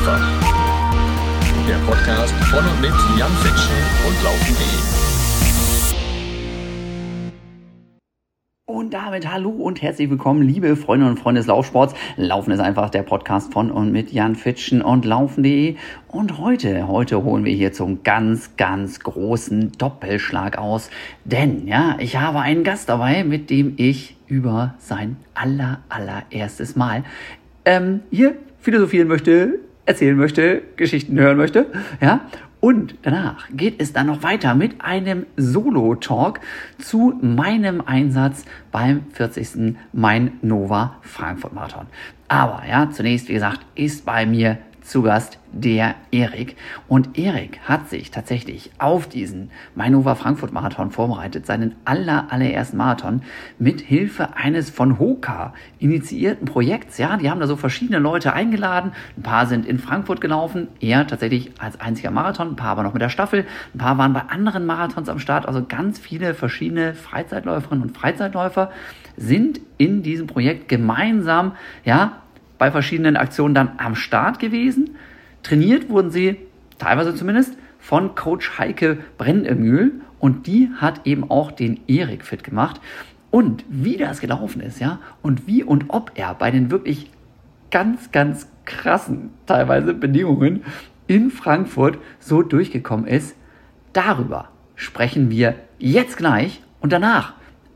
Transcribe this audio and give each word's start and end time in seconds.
einfach. 0.00 0.20
Der 1.68 1.76
Podcast 1.86 2.32
von 2.32 2.64
und 2.64 2.80
mit 2.80 2.92
Jan 3.18 3.30
Fitschen 3.42 3.76
und 4.06 4.24
Laufen.de. 4.24 4.66
Und 8.64 8.94
damit 8.94 9.30
hallo 9.30 9.50
und 9.50 9.82
herzlich 9.82 10.08
willkommen, 10.08 10.40
liebe 10.42 10.74
Freundinnen 10.76 11.12
und 11.12 11.18
Freunde 11.18 11.40
des 11.40 11.48
Laufsports. 11.48 11.94
Laufen 12.16 12.50
ist 12.50 12.60
einfach 12.60 12.88
der 12.88 13.02
Podcast 13.02 13.52
von 13.52 13.70
und 13.70 13.92
mit 13.92 14.10
Jan 14.10 14.36
Fitschen 14.36 14.80
und 14.80 15.04
Laufen.de. 15.04 15.76
Und 16.08 16.38
heute, 16.38 16.88
heute 16.88 17.22
holen 17.22 17.44
wir 17.44 17.52
hier 17.52 17.74
zum 17.74 18.02
ganz, 18.02 18.56
ganz 18.56 19.00
großen 19.00 19.72
Doppelschlag 19.72 20.56
aus. 20.56 20.88
Denn, 21.24 21.68
ja, 21.68 21.96
ich 21.98 22.16
habe 22.16 22.40
einen 22.40 22.64
Gast 22.64 22.88
dabei, 22.88 23.22
mit 23.22 23.50
dem 23.50 23.74
ich 23.76 24.16
über 24.28 24.74
sein 24.78 25.16
aller, 25.34 25.80
allererstes 25.90 26.74
Mal 26.74 27.04
ähm, 27.66 28.00
hier 28.10 28.36
philosophieren 28.60 29.08
möchte, 29.08 29.58
erzählen 29.90 30.16
möchte, 30.16 30.62
Geschichten 30.76 31.18
hören 31.18 31.36
möchte. 31.36 31.66
Ja, 32.00 32.20
und 32.60 32.94
danach 33.02 33.48
geht 33.50 33.80
es 33.80 33.92
dann 33.92 34.06
noch 34.06 34.22
weiter 34.22 34.54
mit 34.54 34.82
einem 34.82 35.26
Solo-Talk 35.36 36.40
zu 36.78 37.18
meinem 37.22 37.80
Einsatz 37.80 38.44
beim 38.70 39.04
40. 39.12 39.76
Main 39.92 40.32
Nova 40.42 40.96
Frankfurt 41.00 41.54
Marathon. 41.54 41.86
Aber 42.28 42.62
ja, 42.68 42.90
zunächst, 42.90 43.28
wie 43.28 43.34
gesagt, 43.34 43.60
ist 43.74 44.04
bei 44.04 44.26
mir 44.26 44.58
zu 44.90 45.02
Gast 45.02 45.38
der 45.52 45.94
Erik. 46.10 46.56
Und 46.88 47.16
Erik 47.16 47.60
hat 47.64 47.88
sich 47.88 48.10
tatsächlich 48.10 48.72
auf 48.78 49.08
diesen 49.08 49.50
Mainova 49.76 50.16
Frankfurt 50.16 50.52
Marathon 50.52 50.90
vorbereitet, 50.90 51.46
seinen 51.46 51.76
aller, 51.84 52.26
allerersten 52.30 52.76
Marathon, 52.76 53.22
mit 53.58 53.80
Hilfe 53.80 54.36
eines 54.36 54.68
von 54.68 54.98
Hoka 54.98 55.54
initiierten 55.78 56.44
Projekts. 56.44 56.98
Ja, 56.98 57.16
die 57.16 57.30
haben 57.30 57.38
da 57.38 57.46
so 57.46 57.56
verschiedene 57.56 58.00
Leute 58.00 58.32
eingeladen. 58.32 58.90
Ein 59.16 59.22
paar 59.22 59.46
sind 59.46 59.64
in 59.64 59.78
Frankfurt 59.78 60.20
gelaufen, 60.20 60.66
er 60.80 61.06
tatsächlich 61.06 61.52
als 61.60 61.80
einziger 61.80 62.10
Marathon, 62.10 62.48
ein 62.48 62.56
paar 62.56 62.70
aber 62.70 62.82
noch 62.82 62.92
mit 62.92 63.02
der 63.02 63.10
Staffel, 63.10 63.46
ein 63.74 63.78
paar 63.78 63.96
waren 63.96 64.12
bei 64.12 64.22
anderen 64.22 64.66
Marathons 64.66 65.08
am 65.08 65.20
Start. 65.20 65.46
Also 65.46 65.64
ganz 65.64 66.00
viele 66.00 66.34
verschiedene 66.34 66.94
Freizeitläuferinnen 66.94 67.86
und 67.86 67.96
Freizeitläufer 67.96 68.72
sind 69.16 69.60
in 69.78 70.02
diesem 70.02 70.26
Projekt 70.26 70.68
gemeinsam, 70.68 71.52
ja, 71.84 72.19
bei 72.60 72.70
verschiedenen 72.70 73.16
Aktionen 73.16 73.54
dann 73.54 73.72
am 73.78 73.94
Start 73.94 74.38
gewesen. 74.38 74.90
Trainiert 75.42 75.88
wurden 75.88 76.10
sie, 76.10 76.36
teilweise 76.78 77.14
zumindest, 77.14 77.56
von 77.78 78.14
Coach 78.14 78.58
Heike 78.58 78.98
Brennemühl 79.16 80.02
und 80.18 80.46
die 80.46 80.68
hat 80.76 81.06
eben 81.06 81.30
auch 81.30 81.52
den 81.52 81.80
Erik 81.88 82.22
fit 82.22 82.44
gemacht. 82.44 82.78
Und 83.30 83.64
wie 83.70 83.96
das 83.96 84.20
gelaufen 84.20 84.60
ist, 84.60 84.78
ja, 84.78 84.98
und 85.22 85.46
wie 85.46 85.64
und 85.64 85.86
ob 85.88 86.12
er 86.16 86.34
bei 86.34 86.50
den 86.50 86.70
wirklich 86.70 87.10
ganz, 87.70 88.12
ganz 88.12 88.46
krassen 88.66 89.30
teilweise 89.46 89.94
Bedingungen 89.94 90.62
in 91.06 91.30
Frankfurt 91.30 91.96
so 92.18 92.42
durchgekommen 92.42 93.06
ist, 93.06 93.36
darüber 93.94 94.50
sprechen 94.74 95.30
wir 95.30 95.54
jetzt 95.78 96.18
gleich 96.18 96.62
und 96.80 96.92
danach 96.92 97.32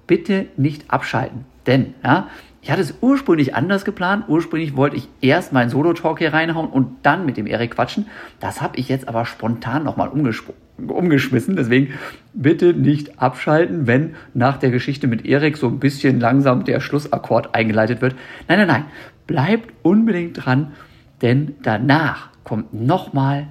bitte 0.07 0.45
nicht 0.59 0.91
abschalten. 0.91 1.47
Denn 1.67 1.95
ja, 2.05 2.29
ich 2.65 2.71
hatte 2.71 2.81
es 2.81 2.95
ursprünglich 3.03 3.55
anders 3.55 3.85
geplant. 3.85 4.25
Ursprünglich 4.27 4.75
wollte 4.75 4.97
ich 4.97 5.07
erst 5.21 5.53
meinen 5.53 5.69
Solo-Talk 5.69 6.19
hier 6.19 6.33
reinhauen 6.33 6.71
und 6.71 6.97
dann 7.03 7.27
mit 7.27 7.37
dem 7.37 7.47
Erik 7.47 7.73
quatschen. 7.73 8.07
Das 8.41 8.63
habe 8.63 8.79
ich 8.79 8.89
jetzt 8.89 9.07
aber 9.07 9.27
spontan 9.27 9.85
nochmal 9.85 10.09
umgeschmissen. 10.09 11.57
Deswegen 11.57 11.93
bitte 12.33 12.73
nicht 12.73 13.21
abschalten, 13.21 13.87
wenn 13.87 14.15
nach 14.33 14.57
der 14.57 14.71
Geschichte 14.71 15.09
mit 15.09 15.27
Erik 15.27 15.59
so 15.59 15.69
ein 15.69 15.79
bisschen 15.79 16.21
langsam 16.21 16.65
der 16.65 16.81
Schlussakkord 16.81 17.55
eingeleitet 17.55 18.01
wird. 18.01 18.15
Nein, 18.49 18.61
nein, 18.61 18.69
nein. 18.69 18.85
Bleibt 19.27 19.75
unbedingt 19.83 20.47
dran, 20.47 20.73
denn 21.21 21.57
danach 21.63 22.31
kommt 22.45 22.73
nochmal 22.73 23.49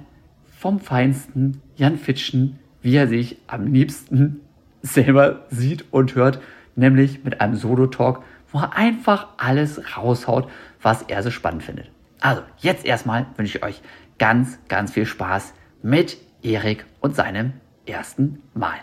vom 0.58 0.80
Feinsten 0.80 1.60
Jan 1.76 1.98
Fitschen, 1.98 2.58
wie 2.82 2.96
er 2.96 3.06
sich 3.06 3.36
am 3.46 3.72
liebsten 3.72 4.40
selber 4.82 5.46
sieht 5.50 5.84
und 5.92 6.16
hört, 6.16 6.40
nämlich 6.74 7.22
mit 7.22 7.40
einem 7.40 7.54
Solo-Talk 7.54 8.24
wo 8.54 8.60
er 8.60 8.76
einfach 8.76 9.26
alles 9.36 9.96
raushaut, 9.96 10.48
was 10.80 11.02
er 11.02 11.22
so 11.22 11.30
spannend 11.30 11.64
findet. 11.64 11.90
Also, 12.20 12.40
jetzt 12.58 12.86
erstmal 12.86 13.26
wünsche 13.36 13.58
ich 13.58 13.64
euch 13.64 13.82
ganz, 14.18 14.58
ganz 14.68 14.92
viel 14.92 15.04
Spaß 15.04 15.52
mit 15.82 16.16
Erik 16.40 16.86
und 17.00 17.16
seinem 17.16 17.54
ersten 17.84 18.42
Mal. 18.54 18.76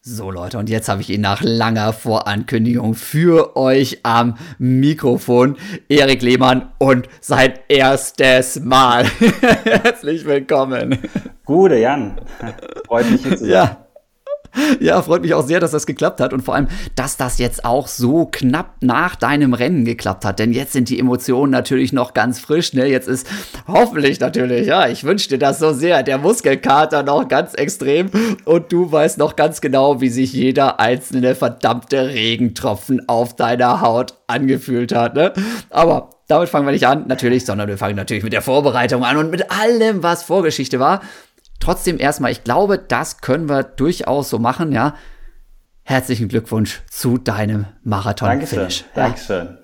So 0.00 0.30
Leute, 0.30 0.58
und 0.58 0.70
jetzt 0.70 0.88
habe 0.88 1.02
ich 1.02 1.10
ihn 1.10 1.20
nach 1.20 1.42
langer 1.42 1.92
Vorankündigung 1.92 2.94
für 2.94 3.56
euch 3.56 4.00
am 4.04 4.36
Mikrofon. 4.58 5.58
Erik 5.88 6.22
Lehmann 6.22 6.72
und 6.78 7.08
sein 7.20 7.54
erstes 7.68 8.60
Mal. 8.60 9.04
Herzlich 9.64 10.24
willkommen. 10.24 10.98
Gute 11.44 11.76
Jan. 11.76 12.18
Freut 12.86 13.10
mich 13.10 13.22
hier 13.22 13.36
zu 13.36 13.44
sein. 13.44 13.50
Ja. 13.50 13.89
Ja, 14.80 15.02
freut 15.02 15.22
mich 15.22 15.34
auch 15.34 15.46
sehr, 15.46 15.60
dass 15.60 15.72
das 15.72 15.86
geklappt 15.86 16.20
hat 16.20 16.32
und 16.32 16.42
vor 16.42 16.54
allem, 16.54 16.68
dass 16.94 17.16
das 17.16 17.38
jetzt 17.38 17.64
auch 17.64 17.86
so 17.86 18.26
knapp 18.30 18.76
nach 18.80 19.16
deinem 19.16 19.52
Rennen 19.52 19.84
geklappt 19.84 20.24
hat. 20.24 20.38
Denn 20.38 20.52
jetzt 20.52 20.72
sind 20.72 20.88
die 20.88 20.98
Emotionen 20.98 21.50
natürlich 21.50 21.92
noch 21.92 22.14
ganz 22.14 22.40
frisch. 22.40 22.72
Ne? 22.72 22.86
Jetzt 22.86 23.08
ist 23.08 23.26
hoffentlich 23.66 24.20
natürlich, 24.20 24.66
ja, 24.66 24.88
ich 24.88 25.04
wünsche 25.04 25.28
dir 25.28 25.38
das 25.38 25.58
so 25.58 25.72
sehr, 25.72 26.02
der 26.02 26.18
Muskelkater 26.18 27.02
noch 27.02 27.28
ganz 27.28 27.54
extrem 27.54 28.10
und 28.44 28.72
du 28.72 28.90
weißt 28.90 29.18
noch 29.18 29.36
ganz 29.36 29.60
genau, 29.60 30.00
wie 30.00 30.08
sich 30.08 30.32
jeder 30.32 30.80
einzelne 30.80 31.34
verdammte 31.34 32.08
Regentropfen 32.08 33.08
auf 33.08 33.36
deiner 33.36 33.80
Haut 33.80 34.14
angefühlt 34.26 34.94
hat. 34.94 35.14
Ne? 35.14 35.32
Aber 35.68 36.10
damit 36.30 36.48
fangen 36.48 36.66
wir 36.66 36.72
nicht 36.72 36.86
an, 36.86 37.06
natürlich, 37.08 37.44
sondern 37.44 37.68
wir 37.68 37.76
fangen 37.76 37.96
natürlich 37.96 38.22
mit 38.22 38.32
der 38.32 38.42
Vorbereitung 38.42 39.04
an 39.04 39.16
und 39.16 39.30
mit 39.30 39.50
allem, 39.50 40.04
was 40.04 40.22
Vorgeschichte 40.22 40.78
war. 40.78 41.00
Trotzdem 41.60 41.98
erstmal, 41.98 42.32
ich 42.32 42.42
glaube, 42.42 42.78
das 42.78 43.20
können 43.20 43.48
wir 43.48 43.62
durchaus 43.62 44.30
so 44.30 44.38
machen, 44.38 44.72
ja. 44.72 44.94
Herzlichen 45.82 46.28
Glückwunsch 46.28 46.82
zu 46.90 47.18
deinem 47.18 47.66
Marathon-Finish. 47.82 48.84
Dankeschön. 48.94 49.58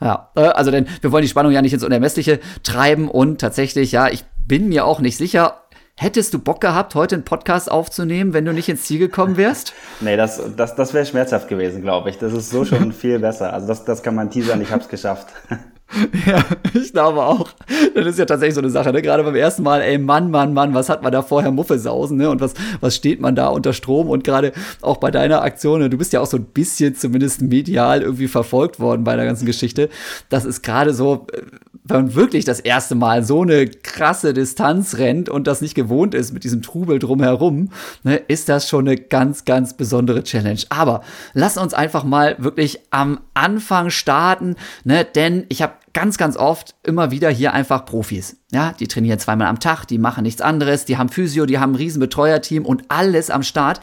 Ja. 0.00 0.30
ja, 0.34 0.42
äh, 0.42 0.48
also 0.48 0.70
denn 0.70 0.86
wir 1.00 1.12
wollen 1.12 1.22
die 1.22 1.28
Spannung 1.28 1.52
ja 1.52 1.62
nicht 1.62 1.72
ins 1.72 1.84
Unermessliche 1.84 2.40
treiben 2.62 3.08
und 3.08 3.40
tatsächlich, 3.40 3.92
ja, 3.92 4.08
ich 4.08 4.24
bin 4.46 4.68
mir 4.68 4.84
auch 4.84 5.00
nicht 5.00 5.16
sicher, 5.16 5.62
Hättest 5.98 6.34
du 6.34 6.38
Bock 6.38 6.60
gehabt, 6.60 6.94
heute 6.94 7.14
einen 7.14 7.24
Podcast 7.24 7.70
aufzunehmen, 7.70 8.34
wenn 8.34 8.44
du 8.44 8.52
nicht 8.52 8.68
ins 8.68 8.82
Ziel 8.82 8.98
gekommen 8.98 9.38
wärst? 9.38 9.72
nee, 10.00 10.18
das, 10.18 10.42
das, 10.54 10.74
das 10.74 10.92
wäre 10.92 11.06
schmerzhaft 11.06 11.48
gewesen, 11.48 11.80
glaube 11.80 12.10
ich. 12.10 12.18
Das 12.18 12.34
ist 12.34 12.50
so 12.50 12.66
schon 12.66 12.92
viel 12.92 13.18
besser. 13.18 13.54
Also 13.54 13.66
das, 13.66 13.86
das 13.86 14.02
kann 14.02 14.14
man 14.14 14.30
teasern, 14.30 14.60
ich 14.60 14.70
habe 14.70 14.82
es 14.82 14.90
geschafft. 14.90 15.28
Ja, 16.26 16.44
ich 16.74 16.92
glaube 16.92 17.22
auch. 17.22 17.50
Das 17.94 18.06
ist 18.06 18.18
ja 18.18 18.24
tatsächlich 18.24 18.54
so 18.54 18.60
eine 18.60 18.70
Sache, 18.70 18.92
ne? 18.92 19.02
Gerade 19.02 19.22
beim 19.22 19.34
ersten 19.34 19.62
Mal, 19.62 19.80
ey, 19.80 19.98
Mann, 19.98 20.30
Mann, 20.30 20.52
Mann, 20.52 20.74
was 20.74 20.88
hat 20.88 21.02
man 21.02 21.12
da 21.12 21.22
vorher 21.22 21.50
Muffesausen, 21.50 22.16
ne? 22.16 22.28
Und 22.28 22.40
was, 22.40 22.54
was 22.80 22.96
steht 22.96 23.20
man 23.20 23.36
da 23.36 23.48
unter 23.48 23.72
Strom? 23.72 24.08
Und 24.08 24.24
gerade 24.24 24.52
auch 24.82 24.96
bei 24.96 25.10
deiner 25.10 25.42
Aktion, 25.42 25.80
ne? 25.80 25.90
du 25.90 25.96
bist 25.96 26.12
ja 26.12 26.20
auch 26.20 26.26
so 26.26 26.36
ein 26.36 26.44
bisschen 26.44 26.94
zumindest 26.94 27.42
medial 27.42 28.02
irgendwie 28.02 28.28
verfolgt 28.28 28.80
worden 28.80 29.04
bei 29.04 29.16
der 29.16 29.24
ganzen 29.24 29.46
Geschichte. 29.46 29.88
Das 30.28 30.44
ist 30.44 30.62
gerade 30.62 30.92
so, 30.92 31.26
äh, 31.32 31.42
wenn 31.88 31.96
man 32.06 32.14
wirklich 32.14 32.44
das 32.44 32.60
erste 32.60 32.94
Mal 32.94 33.24
so 33.24 33.42
eine 33.42 33.66
krasse 33.66 34.34
Distanz 34.34 34.98
rennt 34.98 35.28
und 35.28 35.46
das 35.46 35.60
nicht 35.60 35.74
gewohnt 35.74 36.14
ist 36.14 36.32
mit 36.32 36.44
diesem 36.44 36.62
Trubel 36.62 36.98
drumherum, 36.98 37.70
ne, 38.02 38.16
ist 38.16 38.48
das 38.48 38.68
schon 38.68 38.88
eine 38.88 38.96
ganz, 38.96 39.44
ganz 39.44 39.74
besondere 39.74 40.24
Challenge. 40.24 40.60
Aber 40.68 41.02
lass 41.32 41.56
uns 41.56 41.74
einfach 41.74 42.02
mal 42.04 42.36
wirklich 42.38 42.80
am 42.90 43.20
Anfang 43.34 43.90
starten, 43.90 44.56
ne, 44.84 45.04
denn 45.04 45.46
ich 45.48 45.62
habe 45.62 45.74
ganz, 45.96 46.18
ganz 46.18 46.36
oft 46.36 46.74
immer 46.82 47.10
wieder 47.10 47.30
hier 47.30 47.54
einfach 47.54 47.86
Profis. 47.86 48.36
Ja, 48.52 48.74
die 48.78 48.86
trainieren 48.86 49.18
zweimal 49.18 49.46
am 49.46 49.60
Tag, 49.60 49.86
die 49.86 49.96
machen 49.96 50.24
nichts 50.24 50.42
anderes, 50.42 50.84
die 50.84 50.98
haben 50.98 51.08
Physio, 51.08 51.46
die 51.46 51.58
haben 51.58 51.72
ein 51.72 51.76
riesen 51.76 52.00
Betreuerteam 52.00 52.66
und 52.66 52.84
alles 52.88 53.30
am 53.30 53.42
Start. 53.42 53.80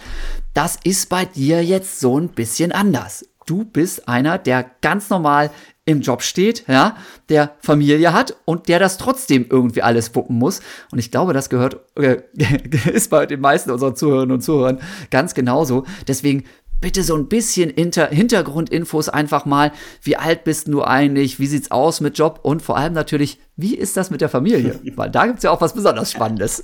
Das 0.53 0.77
ist 0.83 1.09
bei 1.09 1.25
dir 1.25 1.65
jetzt 1.65 1.99
so 1.99 2.19
ein 2.19 2.29
bisschen 2.29 2.71
anders. 2.71 3.25
Du 3.47 3.65
bist 3.65 4.07
einer, 4.07 4.37
der 4.37 4.63
ganz 4.81 5.09
normal 5.09 5.49
im 5.85 6.01
Job 6.01 6.21
steht, 6.21 6.65
ja, 6.67 6.95
der 7.29 7.55
Familie 7.59 8.13
hat 8.13 8.35
und 8.45 8.67
der 8.67 8.77
das 8.77 8.99
trotzdem 8.99 9.47
irgendwie 9.49 9.81
alles 9.81 10.13
wuppen 10.13 10.37
muss. 10.37 10.61
Und 10.91 10.99
ich 10.99 11.09
glaube, 11.09 11.33
das 11.33 11.49
gehört, 11.49 11.79
äh, 11.95 12.21
ist 12.93 13.09
bei 13.09 13.25
den 13.25 13.41
meisten 13.41 13.71
unserer 13.71 13.95
Zuhörerinnen 13.95 14.35
und 14.35 14.41
Zuhörern 14.41 14.79
ganz 15.09 15.33
genauso. 15.33 15.83
Deswegen 16.07 16.43
bitte 16.83 17.01
so 17.01 17.15
ein 17.15 17.27
bisschen 17.27 17.69
Inter 17.69 18.09
Hintergrundinfos 18.09 19.07
einfach 19.07 19.45
mal. 19.45 19.71
Wie 20.01 20.17
alt 20.17 20.43
bist 20.43 20.67
du 20.67 20.83
eigentlich? 20.83 21.39
Wie 21.39 21.47
sieht's 21.47 21.71
aus 21.71 22.01
mit 22.01 22.17
Job? 22.17 22.41
Und 22.43 22.61
vor 22.61 22.75
allem 22.75 22.91
natürlich, 22.91 23.39
wie 23.55 23.73
ist 23.73 23.95
das 23.95 24.11
mit 24.11 24.19
der 24.19 24.27
Familie? 24.27 24.79
Weil 24.97 25.09
da 25.09 25.25
gibt's 25.25 25.43
ja 25.43 25.51
auch 25.51 25.61
was 25.61 25.73
besonders 25.73 26.11
Spannendes. 26.11 26.61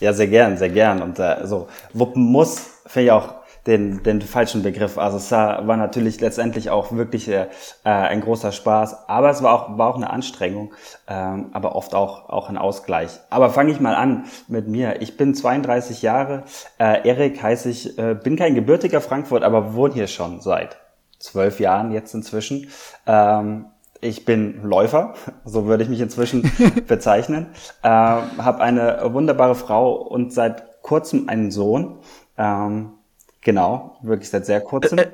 Ja, 0.00 0.12
sehr 0.12 0.26
gern, 0.26 0.56
sehr 0.56 0.70
gern. 0.70 1.00
Und 1.00 1.20
äh, 1.20 1.46
so 1.46 1.68
wuppen 1.92 2.24
muss, 2.24 2.66
finde 2.86 3.06
ich 3.06 3.12
auch 3.12 3.39
den, 3.70 4.02
den 4.02 4.20
falschen 4.20 4.62
Begriff. 4.62 4.98
Also 4.98 5.16
es 5.18 5.30
war 5.30 5.76
natürlich 5.76 6.20
letztendlich 6.20 6.70
auch 6.70 6.92
wirklich 6.92 7.28
äh, 7.28 7.46
ein 7.84 8.20
großer 8.20 8.50
Spaß, 8.50 9.08
aber 9.08 9.30
es 9.30 9.42
war 9.42 9.54
auch, 9.54 9.78
war 9.78 9.88
auch 9.88 9.96
eine 9.96 10.10
Anstrengung, 10.10 10.74
ähm, 11.06 11.50
aber 11.52 11.76
oft 11.76 11.94
auch, 11.94 12.28
auch 12.28 12.48
ein 12.48 12.58
Ausgleich. 12.58 13.20
Aber 13.30 13.50
fange 13.50 13.70
ich 13.70 13.80
mal 13.80 13.94
an 13.94 14.24
mit 14.48 14.66
mir. 14.66 15.00
Ich 15.00 15.16
bin 15.16 15.34
32 15.34 16.02
Jahre, 16.02 16.42
äh, 16.78 17.08
Erik 17.08 17.40
heiße 17.40 17.70
ich, 17.70 17.96
äh, 17.96 18.14
bin 18.14 18.36
kein 18.36 18.56
gebürtiger 18.56 19.00
Frankfurt, 19.00 19.44
aber 19.44 19.74
wohne 19.74 19.94
hier 19.94 20.08
schon 20.08 20.40
seit 20.40 20.76
zwölf 21.20 21.60
Jahren 21.60 21.92
jetzt 21.92 22.12
inzwischen. 22.12 22.68
Ähm, 23.06 23.66
ich 24.00 24.24
bin 24.24 24.64
Läufer, 24.64 25.14
so 25.44 25.66
würde 25.66 25.84
ich 25.84 25.88
mich 25.88 26.00
inzwischen 26.00 26.50
bezeichnen, 26.88 27.48
äh, 27.82 27.88
habe 27.88 28.60
eine 28.62 29.00
wunderbare 29.12 29.54
Frau 29.54 29.92
und 29.92 30.32
seit 30.32 30.82
kurzem 30.82 31.28
einen 31.28 31.52
Sohn. 31.52 31.98
Ähm, 32.36 32.94
genau, 33.40 33.96
wirklich 34.02 34.30
seit 34.30 34.46
sehr 34.46 34.60
kurzem. 34.60 34.98
Ä 34.98 35.08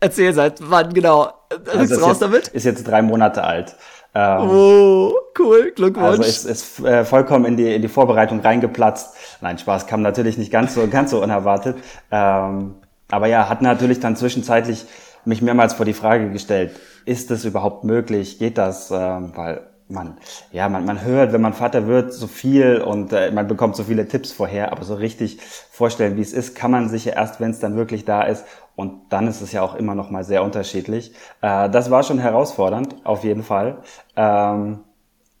erzähl 0.00 0.32
seit 0.34 0.58
wann 0.70 0.92
genau? 0.92 1.32
Also 1.72 1.94
raus 2.00 2.08
jetzt, 2.08 2.22
damit? 2.22 2.48
Ist 2.48 2.64
jetzt 2.64 2.86
drei 2.86 3.02
Monate 3.02 3.44
alt. 3.44 3.76
Ähm, 4.14 4.48
oh, 4.48 5.12
cool, 5.38 5.72
Glückwunsch. 5.74 6.06
Also 6.06 6.22
ist, 6.22 6.44
ist 6.44 6.80
äh, 6.80 7.04
vollkommen 7.04 7.44
in 7.44 7.56
die, 7.56 7.74
in 7.74 7.82
die 7.82 7.88
Vorbereitung 7.88 8.40
reingeplatzt. 8.40 9.14
Nein, 9.42 9.58
Spaß 9.58 9.86
kam 9.86 10.00
natürlich 10.00 10.38
nicht 10.38 10.50
ganz 10.50 10.74
so, 10.74 10.86
ganz 10.90 11.10
so 11.10 11.22
unerwartet. 11.22 11.76
Ähm, 12.10 12.76
aber 13.10 13.26
ja, 13.26 13.48
hat 13.48 13.62
natürlich 13.62 14.00
dann 14.00 14.16
zwischenzeitlich 14.16 14.86
mich 15.26 15.42
mehrmals 15.42 15.74
vor 15.74 15.84
die 15.84 15.92
Frage 15.92 16.30
gestellt, 16.30 16.78
ist 17.04 17.30
das 17.30 17.44
überhaupt 17.44 17.84
möglich? 17.84 18.38
Geht 18.38 18.58
das? 18.58 18.90
Ähm, 18.90 19.32
weil 19.34 19.66
man, 19.88 20.16
ja, 20.52 20.68
man, 20.68 20.84
man 20.84 21.02
hört, 21.02 21.32
wenn 21.32 21.40
man 21.40 21.52
Vater 21.52 21.86
wird, 21.86 22.12
so 22.12 22.26
viel 22.26 22.80
und 22.80 23.12
äh, 23.12 23.30
man 23.30 23.46
bekommt 23.46 23.76
so 23.76 23.84
viele 23.84 24.08
Tipps 24.08 24.32
vorher, 24.32 24.72
aber 24.72 24.84
so 24.84 24.94
richtig 24.94 25.38
vorstellen, 25.70 26.16
wie 26.16 26.22
es 26.22 26.32
ist, 26.32 26.56
kann 26.56 26.70
man 26.70 26.88
sich 26.88 27.04
ja 27.04 27.14
erst, 27.14 27.40
wenn 27.40 27.50
es 27.50 27.60
dann 27.60 27.76
wirklich 27.76 28.04
da 28.04 28.22
ist. 28.22 28.44
Und 28.74 29.10
dann 29.10 29.26
ist 29.26 29.40
es 29.40 29.52
ja 29.52 29.62
auch 29.62 29.74
immer 29.74 29.94
noch 29.94 30.10
mal 30.10 30.24
sehr 30.24 30.42
unterschiedlich. 30.42 31.12
Äh, 31.40 31.70
das 31.70 31.90
war 31.90 32.02
schon 32.02 32.18
herausfordernd, 32.18 32.96
auf 33.04 33.24
jeden 33.24 33.42
Fall. 33.42 33.78
Ähm, 34.16 34.80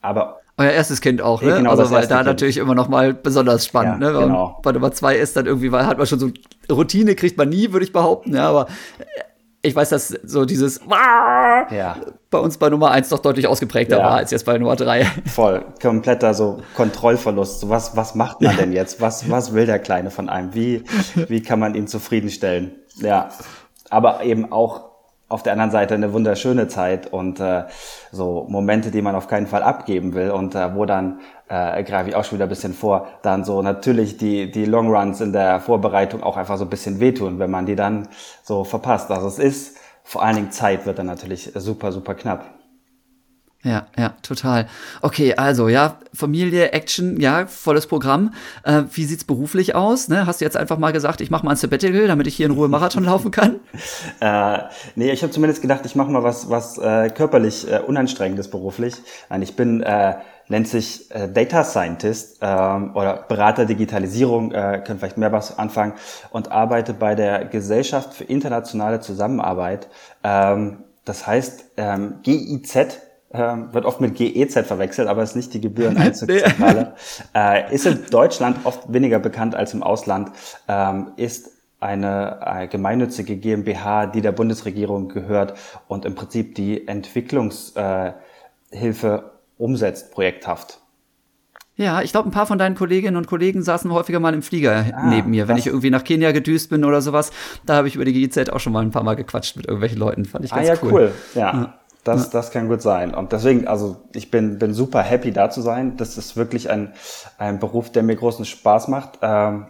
aber 0.00 0.40
euer 0.58 0.70
erstes 0.70 1.02
Kind 1.02 1.20
auch, 1.20 1.42
ne? 1.42 1.56
Genau, 1.56 1.70
also 1.70 1.90
weil 1.90 2.06
da 2.06 2.16
kind. 2.16 2.26
natürlich 2.28 2.56
immer 2.56 2.74
noch 2.74 2.88
mal 2.88 3.12
besonders 3.12 3.66
spannend, 3.66 4.02
ja, 4.02 4.10
ne? 4.10 4.18
Wenn 4.18 4.28
genau. 4.28 4.58
bei 4.62 4.72
Nummer 4.72 4.90
zwei 4.92 5.16
ist, 5.16 5.36
dann 5.36 5.44
irgendwie, 5.44 5.70
weil 5.70 5.86
hat 5.86 5.98
man 5.98 6.06
schon 6.06 6.18
so 6.18 6.30
Routine, 6.70 7.14
kriegt 7.14 7.36
man 7.36 7.50
nie, 7.50 7.72
würde 7.72 7.84
ich 7.84 7.92
behaupten, 7.92 8.34
ja, 8.34 8.48
aber 8.48 8.66
ich 9.60 9.76
weiß, 9.76 9.90
dass 9.90 10.08
so 10.08 10.44
dieses 10.46 10.80
ja. 10.88 11.96
Bei 12.36 12.42
uns 12.42 12.58
bei 12.58 12.68
Nummer 12.68 12.90
eins 12.90 13.08
doch 13.08 13.18
deutlich 13.18 13.46
ausgeprägter 13.46 13.98
ja. 13.98 14.04
war 14.04 14.14
als 14.16 14.30
jetzt 14.30 14.44
bei 14.44 14.58
Nummer 14.58 14.76
drei. 14.76 15.04
Voll, 15.26 15.64
kompletter 15.80 16.34
so 16.34 16.58
Kontrollverlust. 16.74 17.60
So 17.60 17.70
was, 17.70 17.96
was 17.96 18.14
macht 18.14 18.42
man 18.42 18.52
ja. 18.52 18.58
denn 18.58 18.72
jetzt? 18.72 19.00
Was, 19.00 19.30
was 19.30 19.54
will 19.54 19.64
der 19.64 19.78
Kleine 19.78 20.10
von 20.10 20.28
einem? 20.28 20.54
Wie, 20.54 20.84
wie 21.28 21.42
kann 21.42 21.58
man 21.58 21.74
ihn 21.74 21.86
zufriedenstellen? 21.86 22.72
Ja, 22.96 23.30
aber 23.88 24.22
eben 24.22 24.52
auch 24.52 24.86
auf 25.28 25.42
der 25.42 25.52
anderen 25.54 25.70
Seite 25.70 25.94
eine 25.94 26.12
wunderschöne 26.12 26.68
Zeit 26.68 27.12
und 27.12 27.40
äh, 27.40 27.64
so 28.12 28.46
Momente, 28.48 28.90
die 28.90 29.02
man 29.02 29.16
auf 29.16 29.26
keinen 29.26 29.46
Fall 29.46 29.62
abgeben 29.62 30.14
will 30.14 30.30
und 30.30 30.54
äh, 30.54 30.74
wo 30.74 30.84
dann 30.84 31.20
äh, 31.48 31.82
greife 31.82 32.10
ich 32.10 32.14
auch 32.14 32.24
schon 32.24 32.38
wieder 32.38 32.46
ein 32.46 32.50
bisschen 32.50 32.74
vor, 32.74 33.08
dann 33.22 33.44
so 33.44 33.60
natürlich 33.62 34.18
die 34.18 34.50
die 34.50 34.66
Long 34.66 34.94
Runs 34.94 35.20
in 35.20 35.32
der 35.32 35.58
Vorbereitung 35.60 36.22
auch 36.22 36.36
einfach 36.36 36.58
so 36.58 36.64
ein 36.64 36.70
bisschen 36.70 37.00
wehtun, 37.00 37.38
wenn 37.38 37.50
man 37.50 37.66
die 37.66 37.76
dann 37.76 38.08
so 38.44 38.62
verpasst. 38.62 39.10
Also 39.10 39.26
es 39.26 39.38
ist 39.38 39.75
vor 40.06 40.22
allen 40.22 40.36
Dingen 40.36 40.52
Zeit 40.52 40.86
wird 40.86 40.98
dann 40.98 41.06
natürlich 41.06 41.50
super 41.54 41.92
super 41.92 42.14
knapp. 42.14 42.56
Ja, 43.66 43.88
ja, 43.98 44.14
total. 44.22 44.68
Okay, 45.02 45.34
also 45.34 45.68
ja, 45.68 45.98
Familie, 46.14 46.70
Action, 46.70 47.18
ja, 47.20 47.46
volles 47.46 47.88
Programm. 47.88 48.32
Äh, 48.62 48.84
wie 48.92 49.04
sieht's 49.04 49.24
beruflich 49.24 49.74
aus? 49.74 50.06
Ne? 50.06 50.24
Hast 50.24 50.40
du 50.40 50.44
jetzt 50.44 50.56
einfach 50.56 50.78
mal 50.78 50.92
gesagt, 50.92 51.20
ich 51.20 51.30
mache 51.30 51.44
mal 51.44 51.50
ein 51.50 51.56
Sabbatical, 51.56 52.06
damit 52.06 52.28
ich 52.28 52.36
hier 52.36 52.46
in 52.46 52.52
Ruhe 52.52 52.68
Marathon 52.68 53.02
laufen 53.06 53.32
kann? 53.32 53.58
äh, 54.20 54.58
nee, 54.94 55.10
ich 55.10 55.22
habe 55.22 55.32
zumindest 55.32 55.62
gedacht, 55.62 55.84
ich 55.84 55.96
mache 55.96 56.12
mal 56.12 56.22
was, 56.22 56.48
was 56.48 56.78
äh, 56.78 57.10
körperlich 57.10 57.68
äh, 57.68 57.80
unanstrengendes 57.80 58.50
beruflich. 58.50 58.94
Nein, 59.30 59.42
ich 59.42 59.56
bin 59.56 59.82
äh, 59.82 60.14
nennt 60.48 60.68
sich 60.68 61.10
äh, 61.10 61.28
Data 61.28 61.64
Scientist 61.64 62.38
ähm, 62.40 62.94
oder 62.94 63.24
Berater 63.28 63.64
Digitalisierung, 63.64 64.52
äh, 64.52 64.82
können 64.84 64.98
vielleicht 64.98 65.18
mehr 65.18 65.32
was 65.32 65.58
anfangen 65.58 65.94
und 66.30 66.52
arbeite 66.52 66.94
bei 66.94 67.14
der 67.14 67.46
Gesellschaft 67.46 68.14
für 68.14 68.24
internationale 68.24 69.00
Zusammenarbeit. 69.00 69.88
Ähm, 70.22 70.84
das 71.04 71.26
heißt 71.26 71.64
ähm, 71.76 72.16
GIZ 72.22 73.00
ähm, 73.32 73.74
wird 73.74 73.84
oft 73.84 74.00
mit 74.00 74.14
GEZ 74.14 74.66
verwechselt, 74.66 75.08
aber 75.08 75.22
ist 75.22 75.36
nicht 75.36 75.52
die 75.52 75.60
Gebühreneinzugszentrale. 75.60 76.94
äh, 77.34 77.74
ist 77.74 77.84
in 77.86 78.06
Deutschland 78.10 78.64
oft 78.64 78.92
weniger 78.92 79.18
bekannt 79.18 79.54
als 79.54 79.74
im 79.74 79.82
Ausland, 79.82 80.30
ähm, 80.68 81.12
ist 81.16 81.50
eine, 81.80 82.46
eine 82.46 82.68
gemeinnützige 82.68 83.36
GmbH, 83.36 84.06
die 84.06 84.20
der 84.20 84.32
Bundesregierung 84.32 85.08
gehört 85.08 85.54
und 85.88 86.04
im 86.04 86.14
Prinzip 86.14 86.54
die 86.54 86.88
Entwicklungshilfe 86.88 88.14
äh, 88.70 89.20
umsetzt, 89.58 90.12
projekthaft. 90.12 90.80
Ja, 91.76 92.00
ich 92.00 92.10
glaube, 92.10 92.28
ein 92.28 92.32
paar 92.32 92.46
von 92.46 92.58
deinen 92.58 92.74
Kolleginnen 92.74 93.16
und 93.16 93.26
Kollegen 93.26 93.62
saßen 93.62 93.92
häufiger 93.92 94.18
mal 94.18 94.32
im 94.32 94.42
Flieger 94.42 94.86
ah, 94.94 95.06
neben 95.08 95.30
mir. 95.30 95.46
Wenn 95.46 95.58
ich 95.58 95.66
irgendwie 95.66 95.90
nach 95.90 96.04
Kenia 96.04 96.32
gedüst 96.32 96.70
bin 96.70 96.84
oder 96.84 97.02
sowas, 97.02 97.32
da 97.66 97.76
habe 97.76 97.88
ich 97.88 97.96
über 97.96 98.06
die 98.06 98.14
GIZ 98.14 98.48
auch 98.48 98.60
schon 98.60 98.72
mal 98.72 98.82
ein 98.82 98.90
paar 98.90 99.02
Mal 99.02 99.14
gequatscht 99.14 99.56
mit 99.56 99.66
irgendwelchen 99.66 99.98
Leuten. 99.98 100.24
Fand 100.24 100.44
ich 100.46 100.52
ah 100.52 100.56
ganz 100.56 100.68
ah, 100.70 100.72
ja, 100.72 100.78
cool. 100.82 100.92
cool. 100.92 101.12
Ja. 101.34 101.40
ja. 101.40 101.74
Das, 102.02 102.30
das 102.30 102.52
kann 102.52 102.68
gut 102.68 102.82
sein. 102.82 103.12
Und 103.12 103.32
deswegen, 103.32 103.66
also 103.66 103.96
ich 104.14 104.30
bin, 104.30 104.60
bin 104.60 104.72
super 104.72 105.02
happy 105.02 105.32
da 105.32 105.50
zu 105.50 105.60
sein. 105.60 105.96
Das 105.96 106.16
ist 106.16 106.36
wirklich 106.36 106.70
ein, 106.70 106.92
ein 107.36 107.58
Beruf, 107.58 107.90
der 107.90 108.04
mir 108.04 108.14
großen 108.14 108.44
Spaß 108.44 108.86
macht. 108.88 109.18
Ähm, 109.22 109.66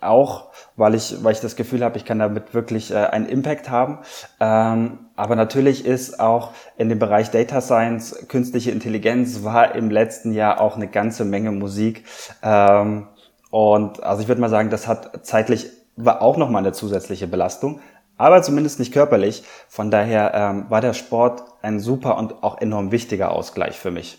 auch 0.00 0.50
weil 0.76 0.94
ich, 0.94 1.24
weil 1.24 1.32
ich 1.32 1.40
das 1.40 1.56
Gefühl 1.56 1.82
habe, 1.82 1.96
ich 1.96 2.04
kann 2.04 2.18
damit 2.18 2.54
wirklich 2.54 2.90
äh, 2.90 2.96
einen 2.96 3.26
Impact 3.26 3.70
haben. 3.70 3.98
Ähm, 4.38 4.98
aber 5.18 5.36
natürlich 5.36 5.84
ist 5.84 6.20
auch 6.20 6.52
in 6.76 6.88
dem 6.88 6.98
Bereich 6.98 7.30
Data 7.30 7.60
Science, 7.60 8.26
künstliche 8.28 8.70
Intelligenz 8.70 9.44
war 9.44 9.74
im 9.74 9.90
letzten 9.90 10.32
Jahr 10.32 10.60
auch 10.60 10.76
eine 10.76 10.88
ganze 10.88 11.24
Menge 11.24 11.52
Musik. 11.52 12.04
Ähm, 12.42 13.08
und 13.50 14.02
also 14.02 14.22
ich 14.22 14.28
würde 14.28 14.40
mal 14.40 14.50
sagen, 14.50 14.70
das 14.70 14.86
hat 14.86 15.26
zeitlich 15.26 15.66
war 15.96 16.22
auch 16.22 16.36
nochmal 16.36 16.62
eine 16.62 16.72
zusätzliche 16.72 17.26
Belastung 17.26 17.80
aber 18.18 18.42
zumindest 18.42 18.78
nicht 18.80 18.92
körperlich. 18.92 19.44
Von 19.68 19.90
daher 19.90 20.34
ähm, 20.34 20.66
war 20.68 20.80
der 20.80 20.92
Sport 20.92 21.44
ein 21.62 21.80
super 21.80 22.18
und 22.18 22.42
auch 22.42 22.60
enorm 22.60 22.90
wichtiger 22.90 23.30
Ausgleich 23.30 23.78
für 23.78 23.90
mich. 23.90 24.18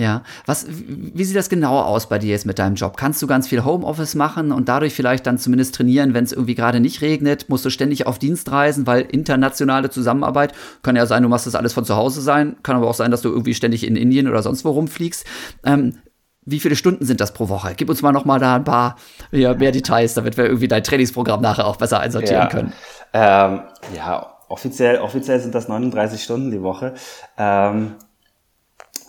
Ja, 0.00 0.22
was, 0.46 0.66
wie 0.66 1.24
sieht 1.24 1.36
das 1.36 1.50
genau 1.50 1.78
aus 1.78 2.08
bei 2.08 2.18
dir 2.18 2.30
jetzt 2.30 2.46
mit 2.46 2.58
deinem 2.58 2.74
Job? 2.74 2.96
Kannst 2.96 3.20
du 3.20 3.26
ganz 3.26 3.46
viel 3.46 3.66
Homeoffice 3.66 4.14
machen 4.14 4.50
und 4.50 4.66
dadurch 4.66 4.94
vielleicht 4.94 5.26
dann 5.26 5.36
zumindest 5.36 5.74
trainieren, 5.74 6.14
wenn 6.14 6.24
es 6.24 6.32
irgendwie 6.32 6.54
gerade 6.54 6.80
nicht 6.80 7.02
regnet? 7.02 7.50
Musst 7.50 7.66
du 7.66 7.70
ständig 7.70 8.06
auf 8.06 8.18
Dienst 8.18 8.50
reisen, 8.50 8.86
weil 8.86 9.02
internationale 9.02 9.90
Zusammenarbeit 9.90 10.54
kann 10.82 10.96
ja 10.96 11.04
sein, 11.04 11.22
du 11.22 11.28
machst 11.28 11.46
das 11.46 11.54
alles 11.54 11.74
von 11.74 11.84
zu 11.84 11.96
Hause 11.96 12.22
sein, 12.22 12.56
kann 12.62 12.76
aber 12.76 12.88
auch 12.88 12.94
sein, 12.94 13.10
dass 13.10 13.20
du 13.20 13.28
irgendwie 13.28 13.52
ständig 13.52 13.86
in 13.86 13.94
Indien 13.94 14.26
oder 14.26 14.42
sonst 14.42 14.64
wo 14.64 14.70
rumfliegst. 14.70 15.26
Ähm, 15.66 15.98
wie 16.46 16.60
viele 16.60 16.76
Stunden 16.76 17.04
sind 17.04 17.20
das 17.20 17.34
pro 17.34 17.50
Woche? 17.50 17.74
Gib 17.76 17.90
uns 17.90 18.00
mal 18.00 18.12
noch 18.12 18.24
mal 18.24 18.40
da 18.40 18.56
ein 18.56 18.64
paar 18.64 18.96
ja, 19.32 19.52
mehr 19.52 19.70
Details, 19.70 20.14
damit 20.14 20.38
wir 20.38 20.46
irgendwie 20.46 20.68
dein 20.68 20.82
Trainingsprogramm 20.82 21.42
nachher 21.42 21.66
auch 21.66 21.76
besser 21.76 22.00
einsortieren 22.00 22.44
ja. 22.44 22.48
können. 22.48 22.72
Ähm, 23.12 23.60
ja, 23.94 24.38
offiziell, 24.48 25.00
offiziell 25.00 25.40
sind 25.40 25.54
das 25.54 25.68
39 25.68 26.22
Stunden 26.22 26.50
die 26.50 26.62
Woche. 26.62 26.94
Ähm, 27.36 27.96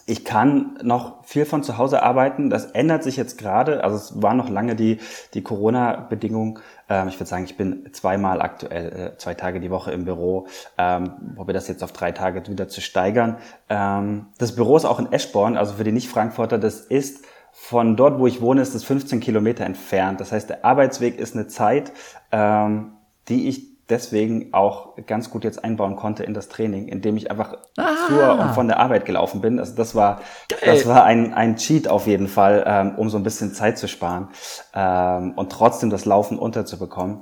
ich 0.05 0.25
kann 0.25 0.77
noch 0.83 1.23
viel 1.23 1.45
von 1.45 1.63
zu 1.63 1.77
Hause 1.77 2.03
arbeiten. 2.03 2.49
Das 2.49 2.65
ändert 2.65 3.03
sich 3.03 3.17
jetzt 3.17 3.37
gerade. 3.37 3.83
Also 3.83 3.95
es 3.95 4.21
war 4.21 4.33
noch 4.33 4.49
lange 4.49 4.75
die, 4.75 4.99
die 5.33 5.43
Corona-Bedingung. 5.43 6.59
Ähm, 6.89 7.07
ich 7.07 7.15
würde 7.15 7.29
sagen, 7.29 7.43
ich 7.43 7.57
bin 7.57 7.89
zweimal 7.93 8.41
aktuell, 8.41 9.13
äh, 9.13 9.17
zwei 9.17 9.33
Tage 9.33 9.59
die 9.59 9.71
Woche 9.71 9.91
im 9.91 10.05
Büro, 10.05 10.47
ähm, 10.77 11.13
wir 11.37 11.53
das 11.53 11.67
jetzt 11.67 11.83
auf 11.83 11.91
drei 11.91 12.11
Tage 12.11 12.47
wieder 12.47 12.67
zu 12.67 12.81
steigern. 12.81 13.37
Ähm, 13.69 14.27
das 14.37 14.55
Büro 14.55 14.77
ist 14.77 14.85
auch 14.85 14.99
in 14.99 15.11
Eschborn, 15.11 15.57
also 15.57 15.73
für 15.73 15.83
die 15.83 15.91
Nicht-Frankfurter, 15.91 16.57
das 16.57 16.81
ist 16.81 17.25
von 17.51 17.97
dort, 17.97 18.19
wo 18.19 18.27
ich 18.27 18.41
wohne, 18.41 18.61
ist 18.61 18.75
es 18.75 18.83
15 18.83 19.19
Kilometer 19.19 19.65
entfernt. 19.65 20.19
Das 20.21 20.31
heißt, 20.31 20.49
der 20.49 20.65
Arbeitsweg 20.65 21.19
ist 21.19 21.35
eine 21.35 21.47
Zeit, 21.47 21.91
ähm, 22.31 22.93
die 23.27 23.49
ich 23.49 23.70
deswegen 23.91 24.53
auch 24.53 24.95
ganz 25.05 25.29
gut 25.29 25.43
jetzt 25.43 25.63
einbauen 25.63 25.95
konnte 25.95 26.23
in 26.23 26.33
das 26.33 26.49
Training, 26.49 26.87
indem 26.87 27.17
ich 27.17 27.29
einfach 27.29 27.57
ah. 27.77 28.07
zur 28.07 28.39
und 28.39 28.53
von 28.53 28.67
der 28.67 28.79
Arbeit 28.79 29.05
gelaufen 29.05 29.41
bin. 29.41 29.59
Also 29.59 29.75
das 29.75 29.93
war, 29.93 30.21
das 30.65 30.87
war 30.87 31.03
ein, 31.03 31.33
ein 31.33 31.57
Cheat 31.57 31.87
auf 31.87 32.07
jeden 32.07 32.27
Fall, 32.27 32.63
ähm, 32.65 32.95
um 32.95 33.09
so 33.09 33.17
ein 33.17 33.23
bisschen 33.23 33.53
Zeit 33.53 33.77
zu 33.77 33.87
sparen 33.87 34.29
ähm, 34.73 35.33
und 35.35 35.51
trotzdem 35.51 35.89
das 35.89 36.05
Laufen 36.05 36.39
unterzubekommen. 36.39 37.21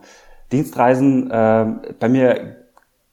Dienstreisen 0.51 1.29
ähm, 1.31 1.81
bei 1.99 2.07
mir 2.07 2.55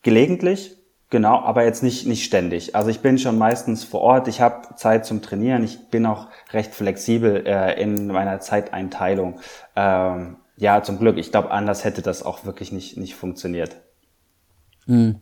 gelegentlich, 0.02 0.76
Genau, 1.08 1.38
aber 1.38 1.64
jetzt 1.64 1.84
nicht, 1.84 2.04
nicht 2.08 2.24
ständig. 2.24 2.74
Also 2.74 2.90
ich 2.90 2.98
bin 2.98 3.16
schon 3.18 3.38
meistens 3.38 3.84
vor 3.84 4.00
Ort, 4.00 4.26
ich 4.26 4.40
habe 4.40 4.74
Zeit 4.74 5.06
zum 5.06 5.22
Trainieren, 5.22 5.62
ich 5.62 5.88
bin 5.88 6.04
auch 6.04 6.26
recht 6.52 6.74
flexibel 6.74 7.46
äh, 7.46 7.80
in 7.80 8.08
meiner 8.08 8.40
Zeiteinteilung. 8.40 9.38
Ähm, 9.76 10.36
ja, 10.56 10.82
zum 10.82 10.98
Glück. 10.98 11.18
Ich 11.18 11.30
glaube, 11.30 11.50
anders 11.50 11.84
hätte 11.84 12.02
das 12.02 12.22
auch 12.22 12.44
wirklich 12.44 12.72
nicht, 12.72 12.96
nicht 12.96 13.14
funktioniert. 13.14 13.76
Mhm. 14.86 15.20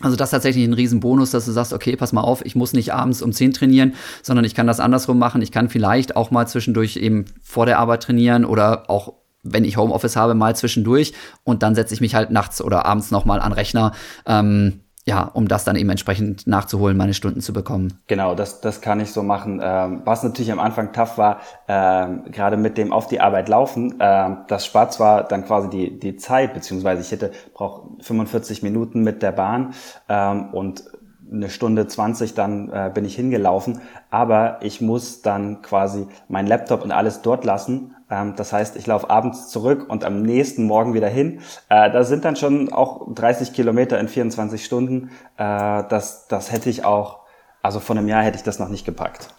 Also 0.00 0.16
das 0.16 0.28
ist 0.28 0.32
tatsächlich 0.32 0.66
ein 0.66 0.74
Riesenbonus, 0.74 1.30
dass 1.30 1.46
du 1.46 1.52
sagst, 1.52 1.72
okay, 1.72 1.96
pass 1.96 2.12
mal 2.12 2.20
auf, 2.20 2.44
ich 2.44 2.54
muss 2.54 2.74
nicht 2.74 2.92
abends 2.92 3.22
um 3.22 3.32
10 3.32 3.54
trainieren, 3.54 3.94
sondern 4.22 4.44
ich 4.44 4.54
kann 4.54 4.66
das 4.66 4.80
andersrum 4.80 5.18
machen. 5.18 5.40
Ich 5.40 5.52
kann 5.52 5.70
vielleicht 5.70 6.16
auch 6.16 6.30
mal 6.30 6.46
zwischendurch 6.46 6.96
eben 6.96 7.24
vor 7.42 7.64
der 7.64 7.78
Arbeit 7.78 8.02
trainieren 8.02 8.44
oder 8.44 8.90
auch 8.90 9.14
wenn 9.42 9.64
ich 9.64 9.76
Homeoffice 9.76 10.16
habe, 10.16 10.34
mal 10.34 10.56
zwischendurch 10.56 11.12
und 11.44 11.62
dann 11.62 11.74
setze 11.74 11.94
ich 11.94 12.00
mich 12.00 12.14
halt 12.14 12.30
nachts 12.30 12.60
oder 12.60 12.84
abends 12.84 13.10
nochmal 13.10 13.40
an 13.40 13.52
Rechner. 13.52 13.92
Ähm, 14.26 14.80
ja, 15.08 15.22
um 15.22 15.46
das 15.46 15.64
dann 15.64 15.76
eben 15.76 15.88
entsprechend 15.88 16.48
nachzuholen, 16.48 16.96
meine 16.96 17.14
Stunden 17.14 17.40
zu 17.40 17.52
bekommen. 17.52 18.00
Genau, 18.08 18.34
das, 18.34 18.60
das 18.60 18.80
kann 18.80 18.98
ich 18.98 19.12
so 19.12 19.22
machen. 19.22 19.60
Ähm, 19.62 20.02
was 20.04 20.24
natürlich 20.24 20.50
am 20.50 20.58
Anfang 20.58 20.92
tough 20.92 21.16
war, 21.16 21.40
ähm, 21.68 22.24
gerade 22.32 22.56
mit 22.56 22.76
dem 22.76 22.92
auf 22.92 23.06
die 23.06 23.20
Arbeit 23.20 23.48
laufen, 23.48 23.94
ähm, 24.00 24.38
das 24.48 24.66
spart 24.66 24.92
zwar 24.92 25.22
dann 25.22 25.44
quasi 25.44 25.70
die, 25.70 25.98
die 26.00 26.16
Zeit, 26.16 26.54
beziehungsweise 26.54 27.02
ich 27.02 27.12
hätte 27.12 27.30
brauche 27.54 27.88
45 28.00 28.64
Minuten 28.64 29.02
mit 29.02 29.22
der 29.22 29.32
Bahn 29.32 29.74
ähm, 30.08 30.52
und 30.52 30.84
eine 31.30 31.50
Stunde 31.50 31.86
20 31.86 32.34
dann 32.34 32.70
äh, 32.70 32.90
bin 32.92 33.04
ich 33.04 33.14
hingelaufen, 33.14 33.80
aber 34.10 34.58
ich 34.62 34.80
muss 34.80 35.22
dann 35.22 35.62
quasi 35.62 36.06
meinen 36.28 36.46
Laptop 36.46 36.84
und 36.84 36.92
alles 36.92 37.22
dort 37.22 37.44
lassen. 37.44 37.95
Ähm, 38.10 38.34
das 38.36 38.52
heißt, 38.52 38.76
ich 38.76 38.86
laufe 38.86 39.10
abends 39.10 39.48
zurück 39.48 39.86
und 39.88 40.04
am 40.04 40.22
nächsten 40.22 40.64
Morgen 40.64 40.94
wieder 40.94 41.08
hin. 41.08 41.40
Äh, 41.68 41.90
da 41.90 42.04
sind 42.04 42.24
dann 42.24 42.36
schon 42.36 42.72
auch 42.72 43.06
30 43.12 43.52
Kilometer 43.52 43.98
in 43.98 44.08
24 44.08 44.64
Stunden. 44.64 45.10
Äh, 45.36 45.84
das, 45.88 46.28
das 46.28 46.52
hätte 46.52 46.70
ich 46.70 46.84
auch, 46.84 47.20
also 47.62 47.80
vor 47.80 47.96
einem 47.96 48.08
Jahr 48.08 48.22
hätte 48.22 48.36
ich 48.36 48.44
das 48.44 48.58
noch 48.58 48.68
nicht 48.68 48.84
gepackt. 48.84 49.28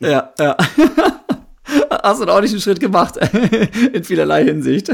Ja, 0.00 0.32
ja. 0.40 0.56
Hast 2.02 2.20
du 2.20 2.28
einen 2.28 2.60
Schritt 2.60 2.80
gemacht, 2.80 3.16
in 3.92 4.02
vielerlei 4.02 4.44
Hinsicht. 4.44 4.90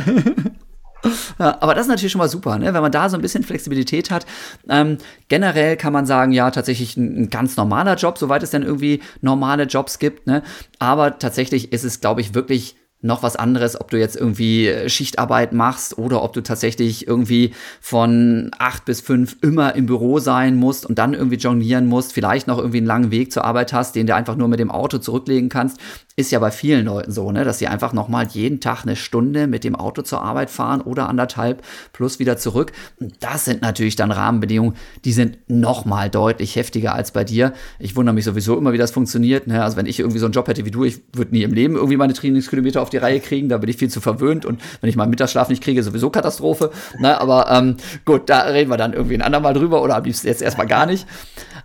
Ja, 1.39 1.59
aber 1.61 1.75
das 1.75 1.87
ist 1.87 1.91
natürlich 1.91 2.13
schon 2.13 2.19
mal 2.19 2.29
super, 2.29 2.59
ne? 2.59 2.73
wenn 2.73 2.83
man 2.83 2.93
da 2.93 3.09
so 3.09 3.17
ein 3.17 3.23
bisschen 3.23 3.45
Flexibilität 3.45 4.11
hat. 4.11 4.27
Ähm, 4.69 4.99
generell 5.29 5.77
kann 5.77 5.93
man 5.93 6.07
sagen, 6.07 6.33
ja, 6.33 6.51
tatsächlich 6.51 6.97
ein, 6.97 7.23
ein, 7.23 7.31
ganz 7.31 7.57
normaler 7.57 7.97
Job, 7.97 8.19
soweit 8.19 8.43
es 8.43 8.51
dann 8.51 8.63
irgendwie 8.63 9.01
normale 9.21 9.65
Jobs 9.65 9.99
gibt. 9.99 10.27
Ne? 10.27 10.43
Aber 10.79 11.19
tatsächlich 11.19 11.73
ist 11.73 11.85
es, 11.85 12.01
glaube 12.01 12.21
ich, 12.21 12.35
wirklich 12.35 12.77
noch 13.05 13.23
was 13.23 13.37
anderes, 13.37 13.81
ob 13.81 13.91
du 13.91 13.99
jetzt 13.99 14.17
irgendwie 14.17 14.67
äh, 14.67 14.89
Schichtarbeit 14.89 15.53
machst 15.53 15.99
oder 15.99 16.23
ob 16.23 16.33
du 16.33 16.43
tatsächlich 16.43 17.07
irgendwie 17.07 17.53
von 17.81 18.51
acht 18.59 18.85
bis 18.87 19.01
fünf 19.01 19.37
immer 19.43 19.75
im 19.75 19.87
Büro 19.87 20.19
sein 20.19 20.57
musst 20.57 20.87
und 20.87 20.99
dann 20.99 21.15
irgendwie 21.15 21.37
jonglieren 21.37 21.87
musst, 21.87 22.13
vielleicht 22.13 22.47
noch 22.47 22.59
irgendwie 22.59 22.79
einen 22.79 22.87
langen 22.87 23.11
Weg 23.11 23.31
zur 23.31 23.45
Arbeit 23.45 23.73
hast, 23.73 23.95
den 23.95 24.07
du 24.07 24.15
einfach 24.15 24.37
nur 24.37 24.49
mit 24.49 24.59
dem 24.59 24.71
Auto 24.71 24.99
zurücklegen 24.99 25.51
kannst. 25.51 25.79
Ist 26.17 26.31
ja 26.31 26.39
bei 26.39 26.53
vielen 26.53 26.85
Leuten 26.85 27.11
so, 27.11 27.33
ne, 27.33 27.43
dass 27.43 27.59
sie 27.59 27.67
einfach 27.67 27.93
nochmal 27.93 28.29
jeden 28.29 28.61
Tag 28.61 28.85
eine 28.85 28.95
Stunde 28.95 29.49
mit 29.49 29.65
dem 29.65 29.75
Auto 29.75 30.03
zur 30.03 30.23
Arbeit 30.23 30.49
fahren 30.49 30.81
oder 30.81 31.09
anderthalb 31.09 31.65
plus 31.93 32.21
wieder 32.21 32.37
zurück. 32.37 32.71
das 33.19 33.47
sind 33.47 33.63
natürlich 33.63 33.97
dann 33.97 34.13
Rahmenbedingungen, 34.13 34.77
die 35.05 35.13
sind 35.13 35.39
nochmal 35.49 36.11
deutlich 36.11 36.55
heftiger 36.55 36.95
als 36.95 37.11
bei 37.11 37.25
dir. 37.25 37.53
Ich 37.81 37.97
wundere 37.97 38.15
mich 38.15 38.25
sowieso 38.25 38.57
immer, 38.57 38.73
wie 38.73 38.79
das 38.79 38.93
funktioniert. 38.93 39.49
Ne? 39.49 39.65
Also 39.65 39.77
wenn 39.77 39.87
ich 39.87 39.99
irgendwie 39.99 40.21
so 40.21 40.27
einen 40.27 40.35
Job 40.35 40.47
hätte 40.47 40.65
wie 40.65 40.71
du, 40.71 40.85
ich 40.85 41.01
würde 41.13 41.33
nie 41.33 41.43
im 41.43 41.53
Leben 41.53 41.75
irgendwie 41.75 41.97
meine 41.97 42.13
Trainingskilometer 42.13 42.81
auf 42.81 42.91
die 42.91 42.99
Reihe 42.99 43.19
kriegen, 43.19 43.49
da 43.49 43.59
bin 43.59 43.69
ich 43.69 43.79
viel 43.79 43.91
zu 43.91 44.01
verwöhnt 44.01 44.45
und 44.45 44.63
wenn 44.81 44.91
ich 44.91 44.95
mal 44.95 45.09
Mittagsschlaf 45.09 45.49
nicht 45.49 45.65
kriege, 45.65 45.83
sowieso 45.83 46.11
Katastrophe. 46.11 46.71
Ne? 47.01 47.21
Aber 47.21 47.51
ähm, 47.51 47.77
gut, 48.05 48.31
da 48.31 48.43
reden 48.43 48.71
wir 48.71 48.77
dann 48.77 48.93
irgendwie 48.93 49.17
ein 49.17 49.23
andermal 49.23 49.53
drüber 49.53 49.83
oder 49.83 49.97
am 49.97 50.05
liebsten 50.05 50.29
jetzt 50.29 50.43
erstmal 50.43 50.69
gar 50.69 50.87
nicht. 50.87 51.09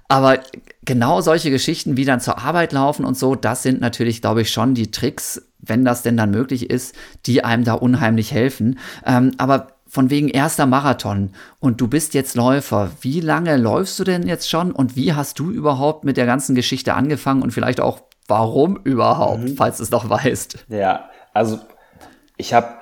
Aber 0.10 0.40
genau 0.84 1.22
solche 1.22 1.52
Geschichten 1.52 1.96
wie 1.96 2.04
dann 2.04 2.20
zur 2.20 2.40
Arbeit 2.40 2.74
laufen 2.74 3.06
und 3.06 3.18
so, 3.18 3.36
das 3.36 3.64
sind 3.64 3.80
natürlich, 3.80 4.22
glaube 4.22 4.42
ich, 4.42 4.52
schon 4.52 4.74
die 4.74 4.92
Tricks, 4.92 5.42
wenn 5.60 5.86
das 5.86 6.02
denn 6.02 6.18
dann 6.18 6.32
möglich 6.32 6.70
ist, 6.70 6.96
die 7.28 7.44
einem 7.44 7.64
da 7.64 7.74
unheimlich 7.74 8.32
helfen. 8.32 8.80
Ähm, 9.06 9.32
aber 9.38 9.68
von 9.88 10.10
wegen 10.10 10.28
erster 10.28 10.66
Marathon 10.66 11.32
und 11.60 11.80
du 11.80 11.88
bist 11.88 12.14
jetzt 12.16 12.36
Läufer. 12.36 12.92
Wie 13.02 13.22
lange 13.22 13.58
läufst 13.58 14.00
du 14.00 14.04
denn 14.04 14.28
jetzt 14.28 14.50
schon 14.50 14.72
und 14.72 14.96
wie 14.96 15.14
hast 15.14 15.40
du 15.40 15.52
überhaupt 15.52 16.04
mit 16.04 16.18
der 16.18 16.26
ganzen 16.26 16.56
Geschichte 16.56 16.96
angefangen 16.96 17.42
und 17.42 17.52
vielleicht 17.52 17.80
auch 17.80 18.02
warum 18.28 18.78
überhaupt, 18.84 19.44
mhm. 19.44 19.56
falls 19.58 19.78
du 19.78 19.84
es 19.84 19.92
noch 19.92 20.10
weißt? 20.10 20.66
Ja, 20.70 21.10
also 21.34 21.60
ich 22.38 22.54
habe 22.54 22.79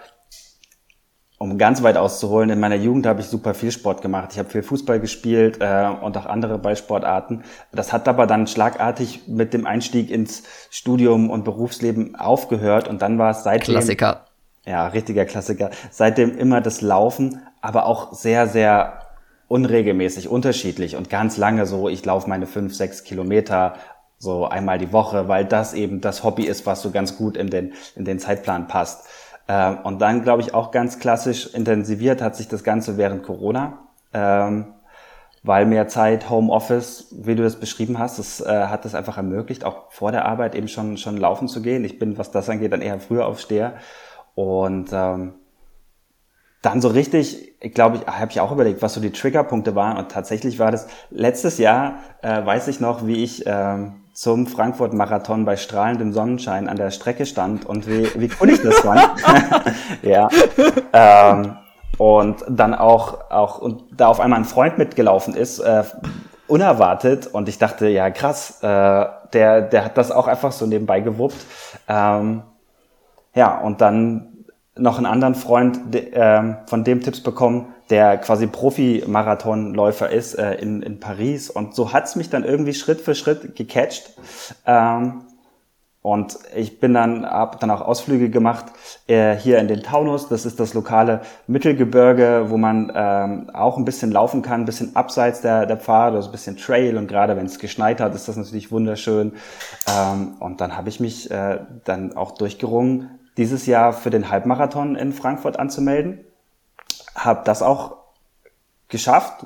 um 1.39 1.57
ganz 1.57 1.83
weit 1.83 1.97
auszuholen, 1.97 2.49
in 2.49 2.59
meiner 2.59 2.75
Jugend 2.75 3.05
habe 3.05 3.21
ich 3.21 3.27
super 3.27 3.53
viel 3.53 3.71
Sport 3.71 4.01
gemacht. 4.01 4.29
Ich 4.31 4.39
habe 4.39 4.49
viel 4.49 4.63
Fußball 4.63 4.99
gespielt 4.99 5.57
äh, 5.59 5.87
und 6.01 6.17
auch 6.17 6.25
andere 6.25 6.57
Ballsportarten. 6.57 7.43
Das 7.71 7.93
hat 7.93 8.07
aber 8.07 8.25
dann 8.25 8.47
schlagartig 8.47 9.27
mit 9.27 9.53
dem 9.53 9.67
Einstieg 9.67 10.09
ins 10.09 10.43
Studium 10.71 11.29
und 11.29 11.43
Berufsleben 11.43 12.15
aufgehört 12.15 12.87
und 12.87 13.01
dann 13.03 13.19
war 13.19 13.31
es 13.31 13.43
seitdem 13.43 13.75
Klassiker. 13.75 14.25
Ja, 14.65 14.87
richtiger 14.87 15.25
Klassiker. 15.25 15.69
Seitdem 15.91 16.37
immer 16.37 16.59
das 16.59 16.81
Laufen, 16.81 17.41
aber 17.61 17.85
auch 17.85 18.13
sehr, 18.13 18.47
sehr 18.47 19.01
unregelmäßig, 19.47 20.27
unterschiedlich 20.27 20.95
und 20.95 21.09
ganz 21.09 21.37
lange 21.37 21.67
so. 21.67 21.87
Ich 21.87 22.03
laufe 22.03 22.27
meine 22.27 22.47
fünf, 22.47 22.75
sechs 22.75 23.03
Kilometer 23.03 23.75
so 24.17 24.47
einmal 24.47 24.79
die 24.79 24.91
Woche, 24.91 25.27
weil 25.27 25.45
das 25.45 25.73
eben 25.73 26.01
das 26.01 26.23
Hobby 26.23 26.45
ist, 26.45 26.65
was 26.65 26.81
so 26.81 26.89
ganz 26.89 27.17
gut 27.17 27.37
in 27.37 27.49
den 27.51 27.73
in 27.95 28.03
den 28.03 28.17
Zeitplan 28.19 28.67
passt. 28.67 29.07
Ähm, 29.47 29.77
und 29.83 29.99
dann, 29.99 30.23
glaube 30.23 30.41
ich, 30.41 30.53
auch 30.53 30.71
ganz 30.71 30.99
klassisch 30.99 31.53
intensiviert 31.53 32.21
hat 32.21 32.35
sich 32.35 32.47
das 32.47 32.63
Ganze 32.63 32.97
während 32.97 33.23
Corona, 33.23 33.79
ähm, 34.13 34.73
weil 35.43 35.65
mehr 35.65 35.87
Zeit, 35.87 36.29
Homeoffice, 36.29 37.07
wie 37.11 37.35
du 37.35 37.43
das 37.43 37.55
beschrieben 37.57 37.99
hast, 37.99 38.19
das 38.19 38.41
äh, 38.41 38.67
hat 38.67 38.83
das 38.83 38.95
einfach 38.95 39.17
ermöglicht, 39.17 39.63
auch 39.63 39.91
vor 39.91 40.11
der 40.11 40.25
Arbeit 40.25 40.55
eben 40.55 40.67
schon, 40.67 40.97
schon 40.97 41.17
laufen 41.17 41.47
zu 41.47 41.61
gehen. 41.61 41.85
Ich 41.85 41.99
bin, 41.99 42.17
was 42.17 42.31
das 42.31 42.49
angeht, 42.49 42.73
dann 42.73 42.81
eher 42.81 42.99
früher 42.99 43.25
aufsteher. 43.25 43.75
Und 44.35 44.89
ähm, 44.91 45.35
dann 46.61 46.81
so 46.81 46.89
richtig, 46.89 47.53
ich 47.61 47.73
glaube, 47.73 47.97
ich 47.97 48.07
habe 48.07 48.31
ich 48.31 48.41
auch 48.41 48.51
überlegt, 48.51 48.81
was 48.81 48.93
so 48.93 48.99
die 48.99 49.11
Triggerpunkte 49.11 49.75
waren. 49.75 49.97
Und 49.97 50.11
tatsächlich 50.11 50.59
war 50.59 50.71
das 50.71 50.87
letztes 51.09 51.57
Jahr, 51.57 51.99
äh, 52.21 52.45
weiß 52.45 52.67
ich 52.67 52.79
noch, 52.79 53.07
wie 53.07 53.23
ich 53.23 53.43
ähm, 53.45 54.01
zum 54.17 54.47
Frankfurt-Marathon 54.47 55.45
bei 55.45 55.57
strahlendem 55.57 56.11
Sonnenschein 56.11 56.67
an 56.67 56.75
der 56.75 56.89
Strecke 56.89 57.27
stand 57.27 57.67
und 57.67 57.85
wie, 57.85 58.09
wie 58.19 58.31
cool 58.41 58.49
ich 58.49 58.59
das 58.63 58.79
fand. 58.79 59.07
ja. 60.01 60.27
Ähm, 60.91 61.55
und 61.99 62.43
dann 62.49 62.73
auch, 62.73 63.29
auch 63.29 63.59
und 63.59 63.83
da 63.95 64.07
auf 64.07 64.19
einmal 64.19 64.39
ein 64.39 64.45
Freund 64.45 64.79
mitgelaufen 64.79 65.35
ist, 65.35 65.59
äh, 65.59 65.83
unerwartet. 66.47 67.27
Und 67.27 67.47
ich 67.47 67.59
dachte, 67.59 67.89
ja 67.89 68.09
krass, 68.09 68.57
äh, 68.63 69.05
der, 69.33 69.61
der 69.61 69.85
hat 69.85 69.99
das 69.99 70.09
auch 70.09 70.27
einfach 70.27 70.51
so 70.51 70.65
nebenbei 70.65 70.99
gewuppt. 71.01 71.45
Ähm, 71.87 72.41
ja, 73.35 73.55
und 73.59 73.81
dann 73.81 74.45
noch 74.75 74.97
einen 74.97 75.05
anderen 75.05 75.35
Freund 75.35 75.93
de, 75.93 76.11
äh, 76.11 76.55
von 76.65 76.83
dem 76.83 77.01
Tipps 77.01 77.21
bekommen, 77.21 77.71
der 77.89 78.17
quasi 78.17 78.47
Profi-Marathonläufer 78.47 80.09
ist 80.09 80.35
äh, 80.35 80.55
in, 80.55 80.81
in 80.81 80.99
Paris. 80.99 81.49
Und 81.49 81.73
so 81.75 81.93
hat's 81.93 82.15
mich 82.15 82.29
dann 82.29 82.43
irgendwie 82.43 82.73
Schritt 82.73 83.01
für 83.01 83.15
Schritt 83.15 83.55
gecatcht. 83.55 84.11
Ähm, 84.65 85.23
und 86.01 86.37
ich 86.55 86.79
bin 86.79 86.93
dann, 86.93 87.25
hab 87.25 87.59
dann 87.59 87.69
auch 87.69 87.81
Ausflüge 87.81 88.29
gemacht 88.29 88.67
äh, 89.07 89.35
hier 89.35 89.59
in 89.59 89.67
den 89.67 89.83
Taunus. 89.83 90.29
Das 90.29 90.45
ist 90.45 90.57
das 90.57 90.73
lokale 90.73 91.19
Mittelgebirge, 91.47 92.45
wo 92.47 92.57
man 92.57 92.91
ähm, 92.95 93.49
auch 93.53 93.77
ein 93.77 93.83
bisschen 93.83 94.11
laufen 94.11 94.41
kann, 94.41 94.61
ein 94.61 94.65
bisschen 94.65 94.95
abseits 94.95 95.41
der, 95.41 95.65
der 95.65 95.75
Pfade, 95.75 96.15
also 96.15 96.29
ein 96.29 96.31
bisschen 96.31 96.55
Trail. 96.55 96.97
Und 96.97 97.07
gerade 97.07 97.35
wenn 97.35 97.45
es 97.45 97.59
geschneit 97.59 97.99
hat, 97.99 98.15
ist 98.15 98.27
das 98.29 98.37
natürlich 98.37 98.71
wunderschön. 98.71 99.33
Ähm, 99.85 100.35
und 100.39 100.61
dann 100.61 100.77
habe 100.77 100.87
ich 100.87 101.01
mich 101.01 101.29
äh, 101.29 101.59
dann 101.83 102.15
auch 102.15 102.31
durchgerungen, 102.31 103.09
dieses 103.35 103.65
Jahr 103.65 103.91
für 103.91 104.09
den 104.09 104.31
Halbmarathon 104.31 104.95
in 104.95 105.11
Frankfurt 105.11 105.59
anzumelden 105.59 106.19
habe 107.17 107.41
das 107.43 107.61
auch 107.61 107.97
geschafft. 108.87 109.45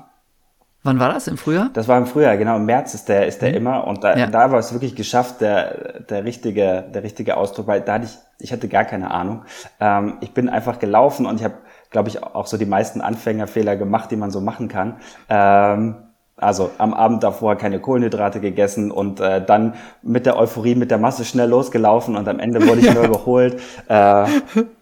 Wann 0.84 1.00
war 1.00 1.13
das? 1.13 1.28
Im 1.28 1.38
Frühjahr? 1.38 1.70
Das 1.74 1.88
war 1.88 1.98
im 1.98 2.08
Frühjahr, 2.08 2.38
genau. 2.38 2.56
Im 2.58 2.66
März 2.66 2.96
ist 2.96 3.08
der, 3.08 3.28
ist 3.28 3.42
der 3.42 3.50
mhm. 3.50 3.58
immer. 3.58 3.88
Und 3.88 4.04
da, 4.04 4.18
ja. 4.18 4.28
da 4.28 4.51
war 4.51 4.60
es 4.60 4.74
wirklich 4.74 4.96
geschafft, 4.96 5.40
der, 5.40 6.01
der 6.01 6.25
richtige, 6.25 6.84
der 6.94 7.04
richtige 7.04 7.38
Ausdruck, 7.38 7.68
weil 7.68 7.82
da 7.82 7.94
hatte 7.94 8.06
ich, 8.06 8.18
ich 8.40 8.51
hatte 8.51 8.68
gar 8.68 8.86
keine 8.86 9.12
Ahnung. 9.12 9.46
Ähm, 9.80 10.18
ich 10.22 10.34
bin 10.34 10.50
einfach 10.50 10.80
gelaufen 10.80 11.28
und 11.28 11.40
ich 11.40 11.44
habe, 11.44 11.56
glaube 11.92 12.10
ich, 12.10 12.24
auch 12.24 12.48
so 12.48 12.58
die 12.58 12.66
meisten 12.66 13.01
Anfängerfehler 13.01 13.75
gemacht, 13.75 14.10
die 14.10 14.16
man 14.16 14.32
so 14.32 14.42
machen 14.42 14.68
kann. 14.70 14.98
Ähm, 15.30 15.96
also 16.42 16.72
am 16.78 16.94
Abend 16.94 17.24
davor 17.24 17.56
keine 17.56 17.80
Kohlenhydrate 17.80 18.40
gegessen 18.40 18.92
und 18.92 19.20
äh, 19.20 19.44
dann 19.46 19.76
mit 20.02 20.26
der 20.26 20.38
Euphorie, 20.38 20.76
mit 20.76 20.92
der 20.92 20.98
Masse 20.98 21.24
schnell 21.24 21.50
losgelaufen 21.50 22.16
und 22.16 22.28
am 22.28 22.40
Ende 22.40 22.68
wurde 22.68 22.82
ich 22.82 22.92
nur 22.94 23.06
überholt. 23.06 23.62
Äh, 23.88 24.26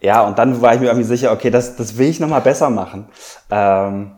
ja, 0.00 0.22
und 0.22 0.38
dann 0.38 0.60
war 0.62 0.74
ich 0.74 0.80
mir 0.80 0.86
irgendwie 0.86 1.04
sicher, 1.04 1.32
okay, 1.32 1.50
das, 1.50 1.76
das 1.76 1.98
will 1.98 2.08
ich 2.08 2.18
nochmal 2.18 2.40
besser 2.40 2.70
machen. 2.70 3.06
Ähm, 3.50 4.12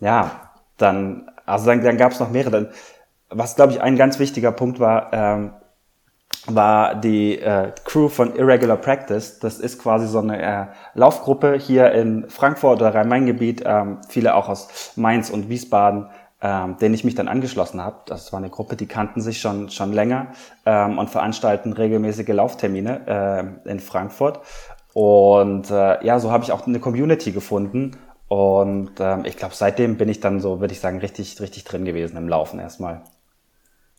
ja, 0.00 0.30
dann, 0.76 1.30
also 1.46 1.66
dann, 1.66 1.82
dann 1.82 1.96
gab 1.96 2.12
es 2.12 2.20
noch 2.20 2.30
mehrere. 2.30 2.50
Dann, 2.50 2.68
was, 3.30 3.54
glaube 3.54 3.72
ich, 3.72 3.80
ein 3.80 3.96
ganz 3.96 4.18
wichtiger 4.18 4.50
Punkt 4.50 4.80
war, 4.80 5.12
ähm, 5.12 5.50
war 6.46 6.94
die 6.94 7.38
äh, 7.38 7.72
Crew 7.84 8.08
von 8.08 8.34
Irregular 8.34 8.76
Practice. 8.76 9.38
Das 9.40 9.58
ist 9.58 9.78
quasi 9.78 10.06
so 10.06 10.18
eine 10.18 10.42
äh, 10.42 10.66
Laufgruppe 10.94 11.54
hier 11.54 11.92
in 11.92 12.28
Frankfurt 12.28 12.80
oder 12.80 12.94
Rhein-Main-Gebiet, 12.94 13.62
ähm, 13.64 13.98
viele 14.08 14.34
auch 14.34 14.48
aus 14.48 14.92
Mainz 14.96 15.30
und 15.30 15.48
Wiesbaden, 15.48 16.06
ähm, 16.42 16.76
denen 16.78 16.94
ich 16.94 17.04
mich 17.04 17.14
dann 17.14 17.28
angeschlossen 17.28 17.80
habe. 17.82 17.98
Das 18.06 18.32
war 18.32 18.38
eine 18.38 18.50
Gruppe, 18.50 18.76
die 18.76 18.86
kannten 18.86 19.20
sich 19.20 19.40
schon, 19.40 19.70
schon 19.70 19.92
länger 19.92 20.28
ähm, 20.64 20.98
und 20.98 21.10
veranstalten 21.10 21.72
regelmäßige 21.72 22.28
Lauftermine 22.28 23.58
äh, 23.66 23.70
in 23.70 23.80
Frankfurt. 23.80 24.40
Und 24.94 25.70
äh, 25.70 26.04
ja, 26.04 26.18
so 26.18 26.30
habe 26.30 26.44
ich 26.44 26.52
auch 26.52 26.66
eine 26.66 26.80
Community 26.80 27.32
gefunden. 27.32 27.96
Und 28.28 28.92
ähm, 29.00 29.24
ich 29.24 29.36
glaube, 29.36 29.54
seitdem 29.54 29.96
bin 29.96 30.08
ich 30.08 30.20
dann 30.20 30.40
so, 30.40 30.60
würde 30.60 30.72
ich 30.72 30.80
sagen, 30.80 30.98
richtig, 30.98 31.40
richtig 31.40 31.64
drin 31.64 31.84
gewesen 31.84 32.16
im 32.16 32.28
Laufen 32.28 32.60
erstmal. 32.60 33.02